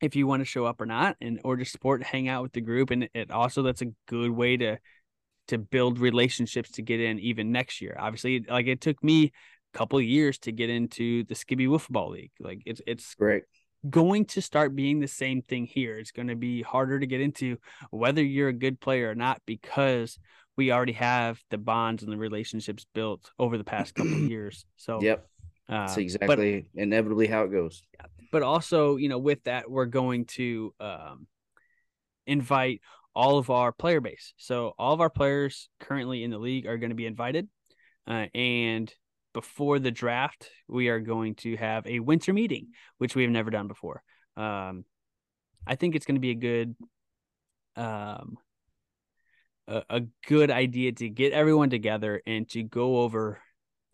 if 0.00 0.16
you 0.16 0.26
want 0.26 0.40
to 0.40 0.44
show 0.46 0.64
up 0.64 0.80
or 0.80 0.86
not, 0.86 1.16
and 1.20 1.38
or 1.44 1.58
just 1.58 1.72
support, 1.72 2.02
hang 2.02 2.28
out 2.28 2.42
with 2.42 2.52
the 2.52 2.62
group, 2.62 2.90
and 2.90 3.10
it 3.12 3.30
also 3.30 3.62
that's 3.62 3.82
a 3.82 3.92
good 4.08 4.30
way 4.30 4.56
to 4.56 4.78
to 5.52 5.58
build 5.58 5.98
relationships 5.98 6.70
to 6.72 6.82
get 6.82 7.00
in 7.00 7.18
even 7.20 7.52
next 7.52 7.80
year. 7.80 7.94
Obviously, 7.98 8.44
like 8.48 8.66
it 8.66 8.80
took 8.80 9.02
me 9.04 9.26
a 9.74 9.78
couple 9.78 10.00
years 10.00 10.38
to 10.40 10.52
get 10.52 10.70
into 10.70 11.24
the 11.24 11.34
Skibby 11.34 11.68
Football 11.68 12.10
League. 12.10 12.32
Like 12.40 12.62
it's 12.66 12.80
it's 12.86 13.14
great 13.14 13.44
going 13.88 14.24
to 14.24 14.40
start 14.40 14.76
being 14.76 15.00
the 15.00 15.08
same 15.08 15.42
thing 15.42 15.66
here. 15.66 15.98
It's 15.98 16.12
going 16.12 16.28
to 16.28 16.36
be 16.36 16.62
harder 16.62 17.00
to 17.00 17.06
get 17.06 17.20
into 17.20 17.58
whether 17.90 18.22
you're 18.22 18.48
a 18.48 18.52
good 18.52 18.80
player 18.80 19.10
or 19.10 19.14
not 19.14 19.42
because 19.44 20.18
we 20.56 20.70
already 20.70 20.92
have 20.92 21.42
the 21.50 21.58
bonds 21.58 22.02
and 22.02 22.12
the 22.12 22.16
relationships 22.16 22.86
built 22.94 23.30
over 23.38 23.58
the 23.58 23.64
past 23.64 23.94
couple 23.94 24.12
of 24.12 24.20
years. 24.30 24.64
So 24.76 25.00
yep. 25.00 25.26
Uh, 25.68 25.86
That's 25.86 25.96
exactly 25.96 26.66
but, 26.74 26.82
inevitably 26.82 27.28
how 27.28 27.44
it 27.44 27.52
goes. 27.52 27.82
Yeah. 27.94 28.06
But 28.30 28.42
also, 28.42 28.96
you 28.96 29.08
know, 29.08 29.18
with 29.18 29.42
that, 29.44 29.70
we're 29.70 29.86
going 29.86 30.26
to 30.26 30.74
um, 30.80 31.26
invite 32.26 32.80
all 33.14 33.38
of 33.38 33.50
our 33.50 33.72
player 33.72 34.00
base. 34.00 34.32
So 34.36 34.72
all 34.78 34.94
of 34.94 35.00
our 35.00 35.10
players 35.10 35.68
currently 35.80 36.24
in 36.24 36.30
the 36.30 36.38
league 36.38 36.66
are 36.66 36.78
going 36.78 36.90
to 36.90 36.96
be 36.96 37.06
invited. 37.06 37.48
Uh, 38.06 38.26
and 38.34 38.92
before 39.32 39.78
the 39.78 39.90
draft, 39.90 40.50
we 40.68 40.88
are 40.88 41.00
going 41.00 41.34
to 41.36 41.56
have 41.56 41.86
a 41.86 42.00
winter 42.00 42.32
meeting, 42.32 42.68
which 42.98 43.14
we 43.14 43.22
have 43.22 43.30
never 43.30 43.50
done 43.50 43.68
before. 43.68 44.02
Um, 44.36 44.84
I 45.66 45.76
think 45.76 45.94
it's 45.94 46.06
going 46.06 46.16
to 46.16 46.20
be 46.20 46.30
a 46.30 46.34
good, 46.34 46.74
um, 47.76 48.36
a, 49.68 49.82
a 49.88 50.00
good 50.26 50.50
idea 50.50 50.92
to 50.92 51.08
get 51.08 51.32
everyone 51.32 51.70
together 51.70 52.20
and 52.26 52.48
to 52.50 52.62
go 52.62 53.02
over 53.02 53.40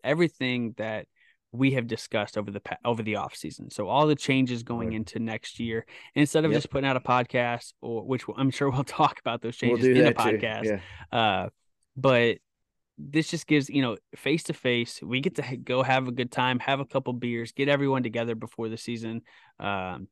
everything 0.03 0.73
that 0.77 1.05
we 1.51 1.71
have 1.71 1.87
discussed 1.87 2.37
over 2.37 2.51
the 2.51 2.61
over 2.85 3.01
the 3.01 3.15
off 3.15 3.35
season. 3.35 3.69
So 3.71 3.87
all 3.87 4.07
the 4.07 4.15
changes 4.15 4.63
going 4.63 4.93
into 4.93 5.19
next 5.19 5.59
year, 5.59 5.85
instead 6.15 6.45
of 6.45 6.51
yep. 6.51 6.57
just 6.59 6.69
putting 6.69 6.87
out 6.87 6.95
a 6.95 6.99
podcast, 6.99 7.73
or 7.81 8.03
which 8.05 8.23
I'm 8.37 8.51
sure 8.51 8.69
we'll 8.69 8.83
talk 8.85 9.19
about 9.19 9.41
those 9.41 9.57
changes 9.57 9.87
we'll 9.87 9.97
in 9.97 10.07
a 10.07 10.13
podcast. 10.13 10.65
Yeah. 10.65 11.17
Uh, 11.17 11.49
but 11.97 12.37
this 12.97 13.29
just 13.29 13.47
gives 13.47 13.69
you 13.69 13.81
know 13.81 13.97
face 14.15 14.43
to 14.43 14.53
face. 14.53 15.01
We 15.01 15.21
get 15.21 15.35
to 15.35 15.57
go 15.57 15.81
have 15.81 16.07
a 16.07 16.11
good 16.11 16.31
time, 16.31 16.59
have 16.59 16.79
a 16.79 16.85
couple 16.85 17.13
beers, 17.13 17.51
get 17.51 17.69
everyone 17.69 18.03
together 18.03 18.35
before 18.35 18.69
the 18.69 18.77
season. 18.77 19.21
Um, 19.59 20.07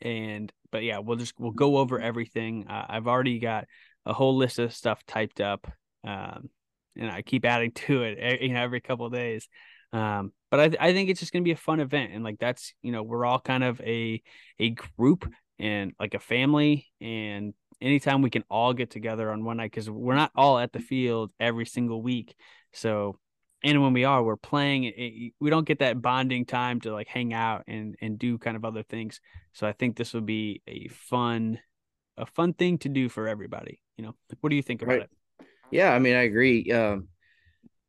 and 0.00 0.52
but 0.72 0.82
yeah, 0.82 0.98
we'll 0.98 1.16
just 1.16 1.34
we'll 1.38 1.52
go 1.52 1.76
over 1.76 2.00
everything. 2.00 2.66
Uh, 2.68 2.86
I've 2.88 3.06
already 3.06 3.38
got 3.38 3.66
a 4.04 4.12
whole 4.12 4.36
list 4.36 4.58
of 4.58 4.74
stuff 4.74 5.04
typed 5.06 5.40
up. 5.40 5.70
Um, 6.02 6.50
and 6.96 7.10
I 7.10 7.22
keep 7.22 7.44
adding 7.44 7.72
to 7.86 8.02
it, 8.02 8.42
you 8.42 8.52
know, 8.52 8.60
every 8.60 8.80
couple 8.80 9.08
days. 9.10 9.48
Um, 9.94 10.32
but 10.50 10.60
I, 10.60 10.68
th- 10.68 10.80
I 10.80 10.92
think 10.92 11.08
it's 11.08 11.20
just 11.20 11.32
gonna 11.32 11.44
be 11.44 11.52
a 11.52 11.56
fun 11.56 11.78
event, 11.78 12.12
and 12.12 12.24
like 12.24 12.38
that's 12.38 12.74
you 12.82 12.90
know 12.90 13.02
we're 13.02 13.24
all 13.24 13.38
kind 13.38 13.62
of 13.62 13.80
a 13.80 14.20
a 14.58 14.70
group 14.70 15.32
and 15.58 15.92
like 16.00 16.14
a 16.14 16.18
family, 16.18 16.88
and 17.00 17.54
anytime 17.80 18.20
we 18.20 18.30
can 18.30 18.42
all 18.50 18.72
get 18.72 18.90
together 18.90 19.30
on 19.30 19.44
one 19.44 19.58
night 19.58 19.70
because 19.70 19.88
we're 19.88 20.16
not 20.16 20.32
all 20.34 20.58
at 20.58 20.72
the 20.72 20.80
field 20.80 21.30
every 21.38 21.64
single 21.64 22.02
week, 22.02 22.34
so 22.72 23.18
and 23.62 23.80
when 23.82 23.92
we 23.92 24.04
are, 24.04 24.22
we're 24.22 24.36
playing. 24.36 24.84
It, 24.84 25.32
we 25.40 25.48
don't 25.48 25.66
get 25.66 25.78
that 25.78 26.02
bonding 26.02 26.44
time 26.44 26.80
to 26.80 26.92
like 26.92 27.06
hang 27.06 27.32
out 27.32 27.62
and 27.68 27.94
and 28.02 28.18
do 28.18 28.36
kind 28.36 28.56
of 28.56 28.64
other 28.64 28.82
things. 28.82 29.20
So 29.52 29.66
I 29.66 29.72
think 29.72 29.96
this 29.96 30.12
would 30.12 30.26
be 30.26 30.60
a 30.66 30.88
fun 30.88 31.60
a 32.18 32.26
fun 32.26 32.52
thing 32.52 32.78
to 32.78 32.88
do 32.88 33.08
for 33.08 33.28
everybody. 33.28 33.80
You 33.96 34.06
know, 34.06 34.14
what 34.40 34.50
do 34.50 34.56
you 34.56 34.62
think 34.62 34.82
about 34.82 34.98
right. 34.98 35.02
it? 35.02 35.46
Yeah, 35.70 35.92
I 35.92 36.00
mean, 36.00 36.16
I 36.16 36.22
agree. 36.22 36.70
Um, 36.72 37.08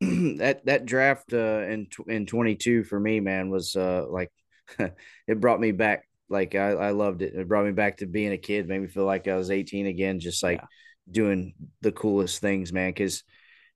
that 0.00 0.66
that 0.66 0.86
draft 0.86 1.32
uh, 1.32 1.62
in 1.62 1.88
in 2.06 2.26
22 2.26 2.84
for 2.84 2.98
me, 2.98 3.20
man, 3.20 3.50
was 3.50 3.76
uh, 3.76 4.04
like 4.08 4.30
it 4.78 5.40
brought 5.40 5.60
me 5.60 5.72
back. 5.72 6.08
Like 6.28 6.54
I, 6.54 6.70
I 6.70 6.90
loved 6.90 7.22
it. 7.22 7.34
It 7.34 7.48
brought 7.48 7.66
me 7.66 7.72
back 7.72 7.98
to 7.98 8.06
being 8.06 8.32
a 8.32 8.38
kid. 8.38 8.68
Made 8.68 8.80
me 8.80 8.88
feel 8.88 9.04
like 9.04 9.28
I 9.28 9.36
was 9.36 9.50
18 9.50 9.86
again, 9.86 10.20
just 10.20 10.42
like 10.42 10.58
yeah. 10.58 10.66
doing 11.10 11.54
the 11.82 11.92
coolest 11.92 12.40
things, 12.40 12.72
man. 12.72 12.90
Because 12.90 13.22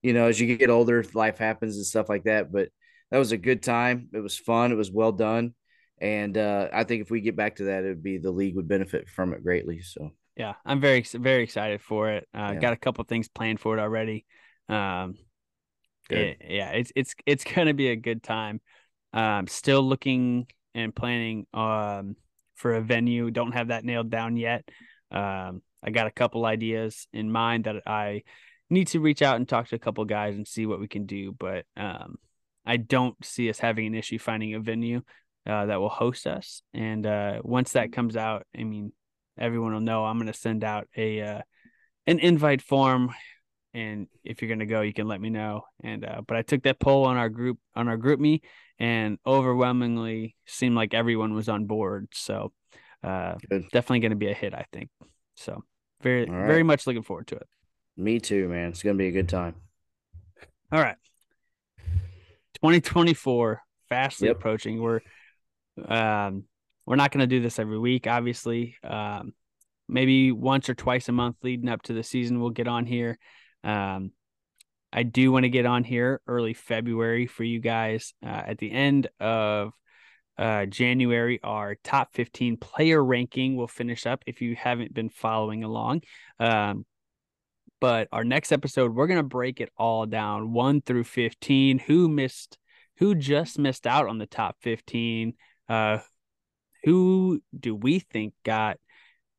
you 0.02 0.12
know, 0.12 0.26
as 0.26 0.40
you 0.40 0.56
get 0.56 0.70
older, 0.70 1.04
life 1.14 1.38
happens 1.38 1.76
and 1.76 1.86
stuff 1.86 2.08
like 2.08 2.24
that. 2.24 2.52
But 2.52 2.70
that 3.10 3.18
was 3.18 3.32
a 3.32 3.36
good 3.36 3.62
time. 3.62 4.08
It 4.12 4.20
was 4.20 4.36
fun. 4.36 4.72
It 4.72 4.76
was 4.76 4.90
well 4.90 5.12
done. 5.12 5.54
And 6.00 6.36
uh, 6.36 6.68
I 6.72 6.84
think 6.84 7.02
if 7.02 7.10
we 7.10 7.20
get 7.20 7.36
back 7.36 7.56
to 7.56 7.64
that, 7.64 7.84
it 7.84 7.88
would 7.88 8.02
be 8.02 8.18
the 8.18 8.30
league 8.30 8.56
would 8.56 8.68
benefit 8.68 9.08
from 9.08 9.34
it 9.34 9.42
greatly. 9.42 9.80
So 9.82 10.10
yeah, 10.36 10.54
I'm 10.64 10.80
very 10.80 11.02
very 11.02 11.44
excited 11.44 11.82
for 11.82 12.10
it. 12.10 12.26
Uh, 12.34 12.52
yeah. 12.54 12.60
Got 12.60 12.72
a 12.72 12.76
couple 12.76 13.04
things 13.04 13.28
planned 13.28 13.60
for 13.60 13.76
it 13.76 13.80
already. 13.80 14.24
Um, 14.68 15.16
it, 16.18 16.42
yeah, 16.48 16.70
it's 16.70 16.92
it's 16.94 17.14
it's 17.26 17.44
gonna 17.54 17.74
be 17.74 17.88
a 17.88 17.96
good 17.96 18.22
time. 18.22 18.60
Um, 19.12 19.46
still 19.46 19.82
looking 19.82 20.46
and 20.74 20.94
planning 20.94 21.46
um 21.52 22.16
for 22.54 22.74
a 22.74 22.80
venue. 22.80 23.30
Don't 23.30 23.52
have 23.52 23.68
that 23.68 23.84
nailed 23.84 24.10
down 24.10 24.36
yet. 24.36 24.68
Um, 25.10 25.62
I 25.82 25.90
got 25.90 26.06
a 26.06 26.12
couple 26.12 26.44
ideas 26.44 27.06
in 27.12 27.32
mind 27.32 27.64
that 27.64 27.82
I 27.86 28.22
need 28.68 28.88
to 28.88 29.00
reach 29.00 29.22
out 29.22 29.36
and 29.36 29.48
talk 29.48 29.68
to 29.68 29.76
a 29.76 29.80
couple 29.80 30.04
guys 30.04 30.36
and 30.36 30.46
see 30.46 30.66
what 30.66 30.78
we 30.78 30.86
can 30.86 31.06
do. 31.06 31.32
But 31.32 31.64
um, 31.76 32.16
I 32.64 32.76
don't 32.76 33.16
see 33.24 33.50
us 33.50 33.58
having 33.58 33.86
an 33.86 33.94
issue 33.94 34.18
finding 34.18 34.54
a 34.54 34.60
venue 34.60 35.02
uh, 35.46 35.66
that 35.66 35.80
will 35.80 35.88
host 35.88 36.26
us. 36.26 36.62
And 36.74 37.06
uh, 37.06 37.40
once 37.42 37.72
that 37.72 37.92
comes 37.92 38.16
out, 38.16 38.46
I 38.56 38.64
mean, 38.64 38.92
everyone 39.38 39.72
will 39.72 39.80
know 39.80 40.04
I'm 40.04 40.18
going 40.18 40.26
to 40.26 40.38
send 40.38 40.62
out 40.62 40.86
a 40.96 41.20
uh, 41.20 41.40
an 42.06 42.18
invite 42.18 42.62
form. 42.62 43.10
And 43.72 44.08
if 44.24 44.42
you're 44.42 44.48
going 44.48 44.60
to 44.60 44.66
go, 44.66 44.80
you 44.80 44.92
can 44.92 45.06
let 45.06 45.20
me 45.20 45.30
know. 45.30 45.62
And 45.82 46.04
uh, 46.04 46.22
but 46.26 46.36
I 46.36 46.42
took 46.42 46.64
that 46.64 46.80
poll 46.80 47.04
on 47.04 47.16
our 47.16 47.28
group 47.28 47.58
on 47.74 47.88
our 47.88 47.96
GroupMe, 47.96 48.40
and 48.78 49.18
overwhelmingly 49.26 50.34
seemed 50.46 50.74
like 50.74 50.94
everyone 50.94 51.34
was 51.34 51.48
on 51.48 51.66
board. 51.66 52.08
So 52.12 52.52
uh, 53.04 53.34
definitely 53.72 54.00
going 54.00 54.10
to 54.10 54.16
be 54.16 54.30
a 54.30 54.34
hit, 54.34 54.54
I 54.54 54.66
think. 54.72 54.90
So 55.36 55.62
very 56.02 56.24
right. 56.24 56.46
very 56.46 56.62
much 56.62 56.86
looking 56.86 57.02
forward 57.02 57.28
to 57.28 57.36
it. 57.36 57.46
Me 57.96 58.18
too, 58.18 58.48
man. 58.48 58.70
It's 58.70 58.82
going 58.82 58.96
to 58.96 58.98
be 58.98 59.08
a 59.08 59.12
good 59.12 59.28
time. 59.28 59.54
All 60.72 60.80
right. 60.80 60.96
2024 62.54 63.62
fastly 63.88 64.28
yep. 64.28 64.36
approaching. 64.36 64.80
We're 64.80 65.00
um 65.86 66.44
we're 66.86 66.96
not 66.96 67.12
going 67.12 67.20
to 67.20 67.26
do 67.26 67.40
this 67.40 67.58
every 67.58 67.78
week, 67.78 68.06
obviously. 68.06 68.76
Um, 68.82 69.32
maybe 69.88 70.32
once 70.32 70.68
or 70.68 70.74
twice 70.74 71.08
a 71.08 71.12
month 71.12 71.36
leading 71.42 71.68
up 71.68 71.82
to 71.82 71.92
the 71.92 72.02
season, 72.02 72.40
we'll 72.40 72.50
get 72.50 72.66
on 72.66 72.84
here. 72.86 73.18
Um, 73.64 74.12
I 74.92 75.04
do 75.04 75.30
want 75.30 75.44
to 75.44 75.50
get 75.50 75.66
on 75.66 75.84
here 75.84 76.20
early 76.26 76.54
February 76.54 77.26
for 77.26 77.44
you 77.44 77.60
guys. 77.60 78.12
Uh, 78.24 78.42
at 78.46 78.58
the 78.58 78.70
end 78.70 79.08
of 79.20 79.72
uh, 80.36 80.66
January, 80.66 81.38
our 81.42 81.76
top 81.84 82.14
15 82.14 82.56
player 82.56 83.02
ranking 83.02 83.56
will 83.56 83.68
finish 83.68 84.06
up 84.06 84.22
if 84.26 84.40
you 84.40 84.56
haven't 84.56 84.92
been 84.92 85.10
following 85.10 85.62
along. 85.62 86.02
Um, 86.38 86.86
but 87.80 88.08
our 88.12 88.24
next 88.24 88.52
episode, 88.52 88.94
we're 88.94 89.06
going 89.06 89.18
to 89.18 89.22
break 89.22 89.60
it 89.60 89.70
all 89.76 90.06
down 90.06 90.52
one 90.52 90.80
through 90.82 91.04
15. 91.04 91.78
Who 91.78 92.08
missed, 92.08 92.58
who 92.98 93.14
just 93.14 93.58
missed 93.58 93.86
out 93.86 94.08
on 94.08 94.18
the 94.18 94.26
top 94.26 94.56
15? 94.60 95.34
Uh, 95.68 95.98
who 96.84 97.42
do 97.58 97.74
we 97.74 98.00
think 98.00 98.34
got 98.44 98.78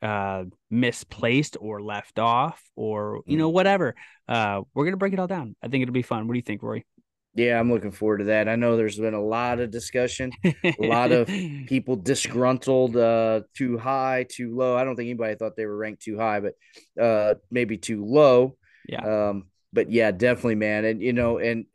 uh, 0.01 0.45
misplaced 0.69 1.57
or 1.59 1.81
left 1.81 2.19
off 2.19 2.61
or, 2.75 3.21
you 3.25 3.37
know, 3.37 3.49
mm. 3.49 3.53
whatever? 3.53 3.95
Uh, 4.27 4.61
we're 4.73 4.89
to 4.89 4.97
break 4.97 5.13
it 5.13 5.19
all 5.19 5.27
down. 5.27 5.55
I 5.61 5.67
think 5.67 5.83
it'll 5.83 5.93
be 5.93 6.01
fun. 6.01 6.27
What 6.27 6.33
do 6.33 6.39
you 6.39 6.43
think, 6.43 6.63
Rory? 6.63 6.85
Yeah, 7.33 7.59
I'm 7.59 7.71
looking 7.71 7.91
forward 7.91 8.17
to 8.17 8.23
that. 8.25 8.49
I 8.49 8.57
know 8.57 8.75
there's 8.75 8.99
been 8.99 9.13
a 9.13 9.23
lot 9.23 9.59
of 9.59 9.71
discussion, 9.71 10.31
a 10.43 10.75
lot 10.79 11.13
of 11.13 11.27
people 11.67 11.95
disgruntled, 11.95 12.97
uh, 12.97 13.41
too 13.55 13.77
high, 13.77 14.25
too 14.29 14.53
low. 14.53 14.75
I 14.75 14.83
don't 14.83 14.97
think 14.97 15.07
anybody 15.07 15.35
thought 15.35 15.55
they 15.55 15.65
were 15.65 15.77
ranked 15.77 16.01
too 16.01 16.17
high, 16.17 16.41
but 16.41 16.55
uh, 17.01 17.35
maybe 17.49 17.77
too 17.77 18.03
low. 18.03 18.57
Yeah. 18.87 19.29
Um, 19.29 19.45
but 19.71 19.89
yeah, 19.89 20.11
definitely, 20.11 20.55
man. 20.55 20.83
And 20.83 21.01
you 21.01 21.13
know, 21.13 21.37
and 21.37 21.65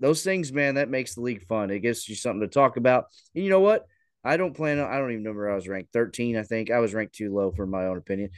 those 0.00 0.24
things, 0.24 0.52
man, 0.52 0.76
that 0.76 0.88
makes 0.88 1.14
the 1.14 1.20
league 1.20 1.46
fun. 1.46 1.70
It 1.70 1.80
gives 1.80 2.08
you 2.08 2.14
something 2.14 2.40
to 2.40 2.48
talk 2.48 2.76
about. 2.76 3.06
And 3.34 3.44
you 3.44 3.50
know 3.50 3.60
what? 3.60 3.86
I 4.24 4.36
don't 4.36 4.54
plan 4.54 4.78
on. 4.78 4.90
I 4.90 4.98
don't 4.98 5.10
even 5.10 5.24
know 5.24 5.32
where 5.32 5.50
I 5.50 5.54
was 5.54 5.68
ranked. 5.68 5.92
13, 5.92 6.36
I 6.36 6.42
think. 6.42 6.70
I 6.70 6.78
was 6.78 6.94
ranked 6.94 7.14
too 7.14 7.34
low 7.34 7.50
for 7.52 7.66
my 7.66 7.86
own 7.86 7.98
opinion. 7.98 8.30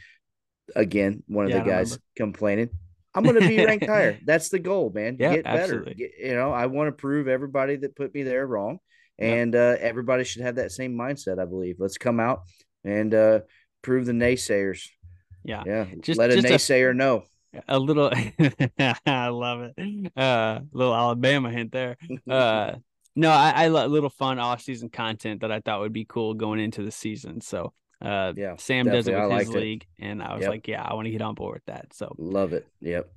Again, 0.75 1.23
one 1.27 1.45
of 1.45 1.51
yeah, 1.51 1.59
the 1.59 1.69
guys 1.69 1.91
remember. 1.91 2.03
complaining. 2.17 2.69
I'm 3.13 3.23
going 3.23 3.39
to 3.39 3.47
be 3.47 3.63
ranked 3.63 3.85
higher. 3.89 4.19
That's 4.25 4.49
the 4.49 4.59
goal, 4.59 4.91
man. 4.93 5.17
Yeah, 5.19 5.35
Get 5.35 5.43
better. 5.45 5.81
Get, 5.81 6.11
you 6.19 6.35
know, 6.35 6.51
I 6.51 6.65
want 6.65 6.87
to 6.87 6.91
prove 6.91 7.27
everybody 7.27 7.77
that 7.77 7.95
put 7.95 8.13
me 8.13 8.23
there 8.23 8.45
wrong, 8.45 8.79
and 9.17 9.55
uh, 9.55 9.77
everybody 9.79 10.23
should 10.23 10.41
have 10.41 10.55
that 10.55 10.71
same 10.71 10.95
mindset. 10.95 11.39
I 11.39 11.45
believe. 11.45 11.77
Let's 11.79 11.97
come 11.97 12.19
out 12.19 12.41
and 12.83 13.13
uh, 13.13 13.39
prove 13.81 14.05
the 14.05 14.11
naysayers. 14.11 14.89
Yeah, 15.43 15.63
yeah. 15.65 15.85
Just 16.01 16.19
let 16.19 16.31
a 16.31 16.41
just 16.41 16.47
naysayer 16.47 16.91
a, 16.91 16.93
know. 16.93 17.23
A 17.67 17.79
little, 17.79 18.11
I 19.05 19.29
love 19.29 19.71
it. 19.75 20.11
Uh, 20.17 20.59
little 20.73 20.95
Alabama 20.95 21.51
hint 21.51 21.71
there. 21.71 21.97
Uh, 22.29 22.75
no, 23.15 23.29
I, 23.29 23.51
I 23.51 23.63
a 23.65 23.87
little 23.87 24.09
fun 24.09 24.39
off 24.39 24.61
season 24.61 24.89
content 24.89 25.41
that 25.41 25.51
I 25.51 25.61
thought 25.61 25.79
would 25.79 25.93
be 25.93 26.05
cool 26.05 26.33
going 26.33 26.59
into 26.59 26.83
the 26.83 26.91
season. 26.91 27.41
So 27.41 27.73
uh, 28.01 28.33
yeah, 28.35 28.55
Sam 28.57 28.85
does 28.85 29.07
it 29.07 29.15
with 29.15 29.39
his 29.39 29.49
league, 29.49 29.85
it. 29.97 30.05
and 30.05 30.21
I 30.21 30.33
was 30.33 30.41
yep. 30.41 30.49
like, 30.49 30.67
yeah, 30.67 30.83
I 30.83 30.93
want 30.95 31.05
to 31.05 31.11
get 31.11 31.21
on 31.21 31.33
board 31.33 31.55
with 31.55 31.65
that. 31.65 31.93
So 31.93 32.13
love 32.17 32.53
it. 32.53 32.67
Yep. 32.81 33.09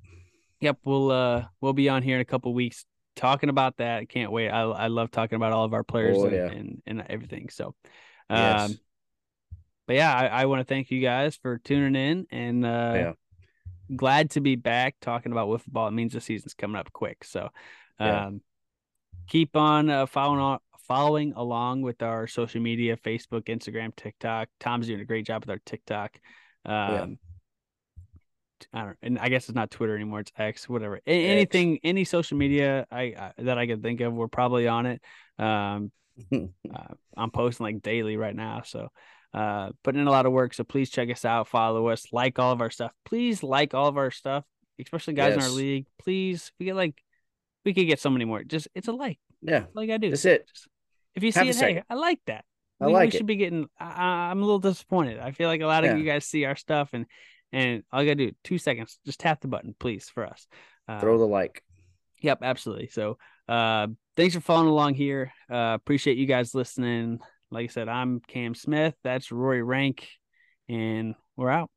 Yep. 0.60 0.78
We'll 0.84 1.10
uh 1.10 1.46
we'll 1.60 1.72
be 1.72 1.88
on 1.88 2.02
here 2.02 2.14
in 2.14 2.20
a 2.20 2.24
couple 2.24 2.54
weeks 2.54 2.84
talking 3.16 3.48
about 3.48 3.78
that. 3.78 4.08
Can't 4.08 4.30
wait. 4.30 4.50
I 4.50 4.62
I 4.62 4.86
love 4.86 5.10
talking 5.10 5.36
about 5.36 5.52
all 5.52 5.64
of 5.64 5.74
our 5.74 5.84
players 5.84 6.16
oh, 6.18 6.26
and, 6.26 6.34
yeah. 6.34 6.46
and, 6.46 6.82
and 6.86 7.04
everything. 7.08 7.48
So, 7.48 7.74
um, 8.30 8.38
yes. 8.38 8.74
but 9.88 9.96
yeah, 9.96 10.14
I, 10.14 10.26
I 10.26 10.44
want 10.46 10.60
to 10.60 10.64
thank 10.64 10.92
you 10.92 11.00
guys 11.00 11.36
for 11.36 11.58
tuning 11.58 11.96
in 11.96 12.26
and 12.30 12.64
uh, 12.64 12.92
yeah. 12.94 13.12
glad 13.94 14.30
to 14.30 14.40
be 14.40 14.54
back 14.54 14.94
talking 15.00 15.32
about 15.32 15.48
wiffle 15.48 15.72
ball. 15.72 15.88
It 15.88 15.92
means 15.92 16.12
the 16.12 16.20
season's 16.20 16.54
coming 16.54 16.76
up 16.76 16.92
quick. 16.92 17.24
So, 17.24 17.48
um. 17.98 18.42
Keep 19.28 19.56
on 19.56 19.90
uh, 19.90 20.06
following 20.06 20.40
on 20.40 20.58
following 20.86 21.34
along 21.36 21.82
with 21.82 22.02
our 22.02 22.26
social 22.26 22.60
media 22.60 22.96
Facebook, 22.96 23.44
Instagram, 23.44 23.94
TikTok. 23.94 24.48
Tom's 24.58 24.86
doing 24.86 25.00
a 25.00 25.04
great 25.04 25.26
job 25.26 25.42
with 25.42 25.50
our 25.50 25.60
TikTok. 25.64 26.18
Um, 26.64 26.72
yeah. 26.72 27.06
I 28.72 28.84
don't, 28.84 28.96
and 29.02 29.18
I 29.18 29.28
guess 29.28 29.48
it's 29.48 29.54
not 29.54 29.70
Twitter 29.70 29.94
anymore. 29.94 30.20
It's 30.20 30.32
X, 30.36 30.68
whatever. 30.68 30.96
X. 30.96 31.02
Anything, 31.06 31.78
any 31.84 32.04
social 32.04 32.36
media 32.36 32.86
I, 32.90 33.02
I, 33.02 33.32
that 33.38 33.58
I 33.58 33.66
can 33.66 33.82
think 33.82 34.00
of, 34.00 34.12
we're 34.14 34.28
probably 34.28 34.66
on 34.66 34.86
it. 34.86 35.02
Um, 35.38 35.92
uh, 36.32 36.94
I'm 37.16 37.30
posting 37.30 37.64
like 37.64 37.82
daily 37.82 38.16
right 38.16 38.34
now, 38.34 38.62
so 38.64 38.88
uh, 39.32 39.70
putting 39.84 40.00
in 40.00 40.06
a 40.06 40.10
lot 40.10 40.26
of 40.26 40.32
work. 40.32 40.54
So 40.54 40.64
please 40.64 40.90
check 40.90 41.10
us 41.10 41.24
out, 41.24 41.48
follow 41.48 41.88
us, 41.88 42.06
like 42.12 42.38
all 42.38 42.52
of 42.52 42.60
our 42.60 42.70
stuff. 42.70 42.92
Please 43.04 43.42
like 43.42 43.74
all 43.74 43.86
of 43.86 43.96
our 43.96 44.10
stuff, 44.10 44.44
especially 44.80 45.14
guys 45.14 45.34
yes. 45.36 45.44
in 45.44 45.50
our 45.50 45.56
league. 45.56 45.86
Please, 46.02 46.50
we 46.58 46.66
get 46.66 46.76
like, 46.76 47.00
we 47.68 47.74
could 47.74 47.86
get 47.86 48.00
so 48.00 48.08
many 48.08 48.24
more. 48.24 48.42
Just 48.42 48.68
it's 48.74 48.88
a 48.88 48.92
like. 48.92 49.18
Yeah, 49.42 49.64
like 49.74 49.90
I 49.90 49.98
do. 49.98 50.10
That's 50.10 50.24
it. 50.24 50.48
Just, 50.48 50.68
if 51.14 51.22
you 51.22 51.32
see 51.32 51.46
Have 51.46 51.48
it, 51.48 51.56
hey, 51.56 51.82
I 51.90 51.94
like 51.94 52.20
that. 52.26 52.44
I 52.80 52.86
we, 52.86 52.92
like 52.92 53.12
we 53.12 53.18
should 53.18 53.26
be 53.26 53.36
getting. 53.36 53.68
I, 53.78 54.30
am 54.30 54.38
a 54.38 54.44
little 54.44 54.58
disappointed. 54.58 55.18
I 55.18 55.32
feel 55.32 55.48
like 55.48 55.60
a 55.60 55.66
lot 55.66 55.84
of 55.84 55.90
yeah. 55.90 55.96
you 55.96 56.04
guys 56.04 56.24
see 56.24 56.44
our 56.44 56.56
stuff, 56.56 56.90
and 56.92 57.06
and 57.52 57.82
all 57.92 58.02
you 58.02 58.08
gotta 58.08 58.30
do 58.30 58.36
two 58.42 58.58
seconds, 58.58 58.98
just 59.04 59.20
tap 59.20 59.40
the 59.40 59.48
button, 59.48 59.74
please, 59.78 60.08
for 60.08 60.26
us. 60.26 60.46
Um, 60.88 61.00
Throw 61.00 61.18
the 61.18 61.26
like. 61.26 61.62
Yep, 62.20 62.38
absolutely. 62.42 62.88
So, 62.88 63.18
uh, 63.48 63.88
thanks 64.16 64.34
for 64.34 64.40
following 64.40 64.68
along 64.68 64.94
here. 64.94 65.32
Uh, 65.50 65.74
appreciate 65.74 66.16
you 66.16 66.26
guys 66.26 66.54
listening. 66.54 67.20
Like 67.50 67.64
I 67.64 67.72
said, 67.72 67.88
I'm 67.88 68.20
Cam 68.20 68.54
Smith. 68.54 68.94
That's 69.04 69.30
Rory 69.30 69.62
Rank, 69.62 70.08
and 70.68 71.14
we're 71.36 71.50
out. 71.50 71.70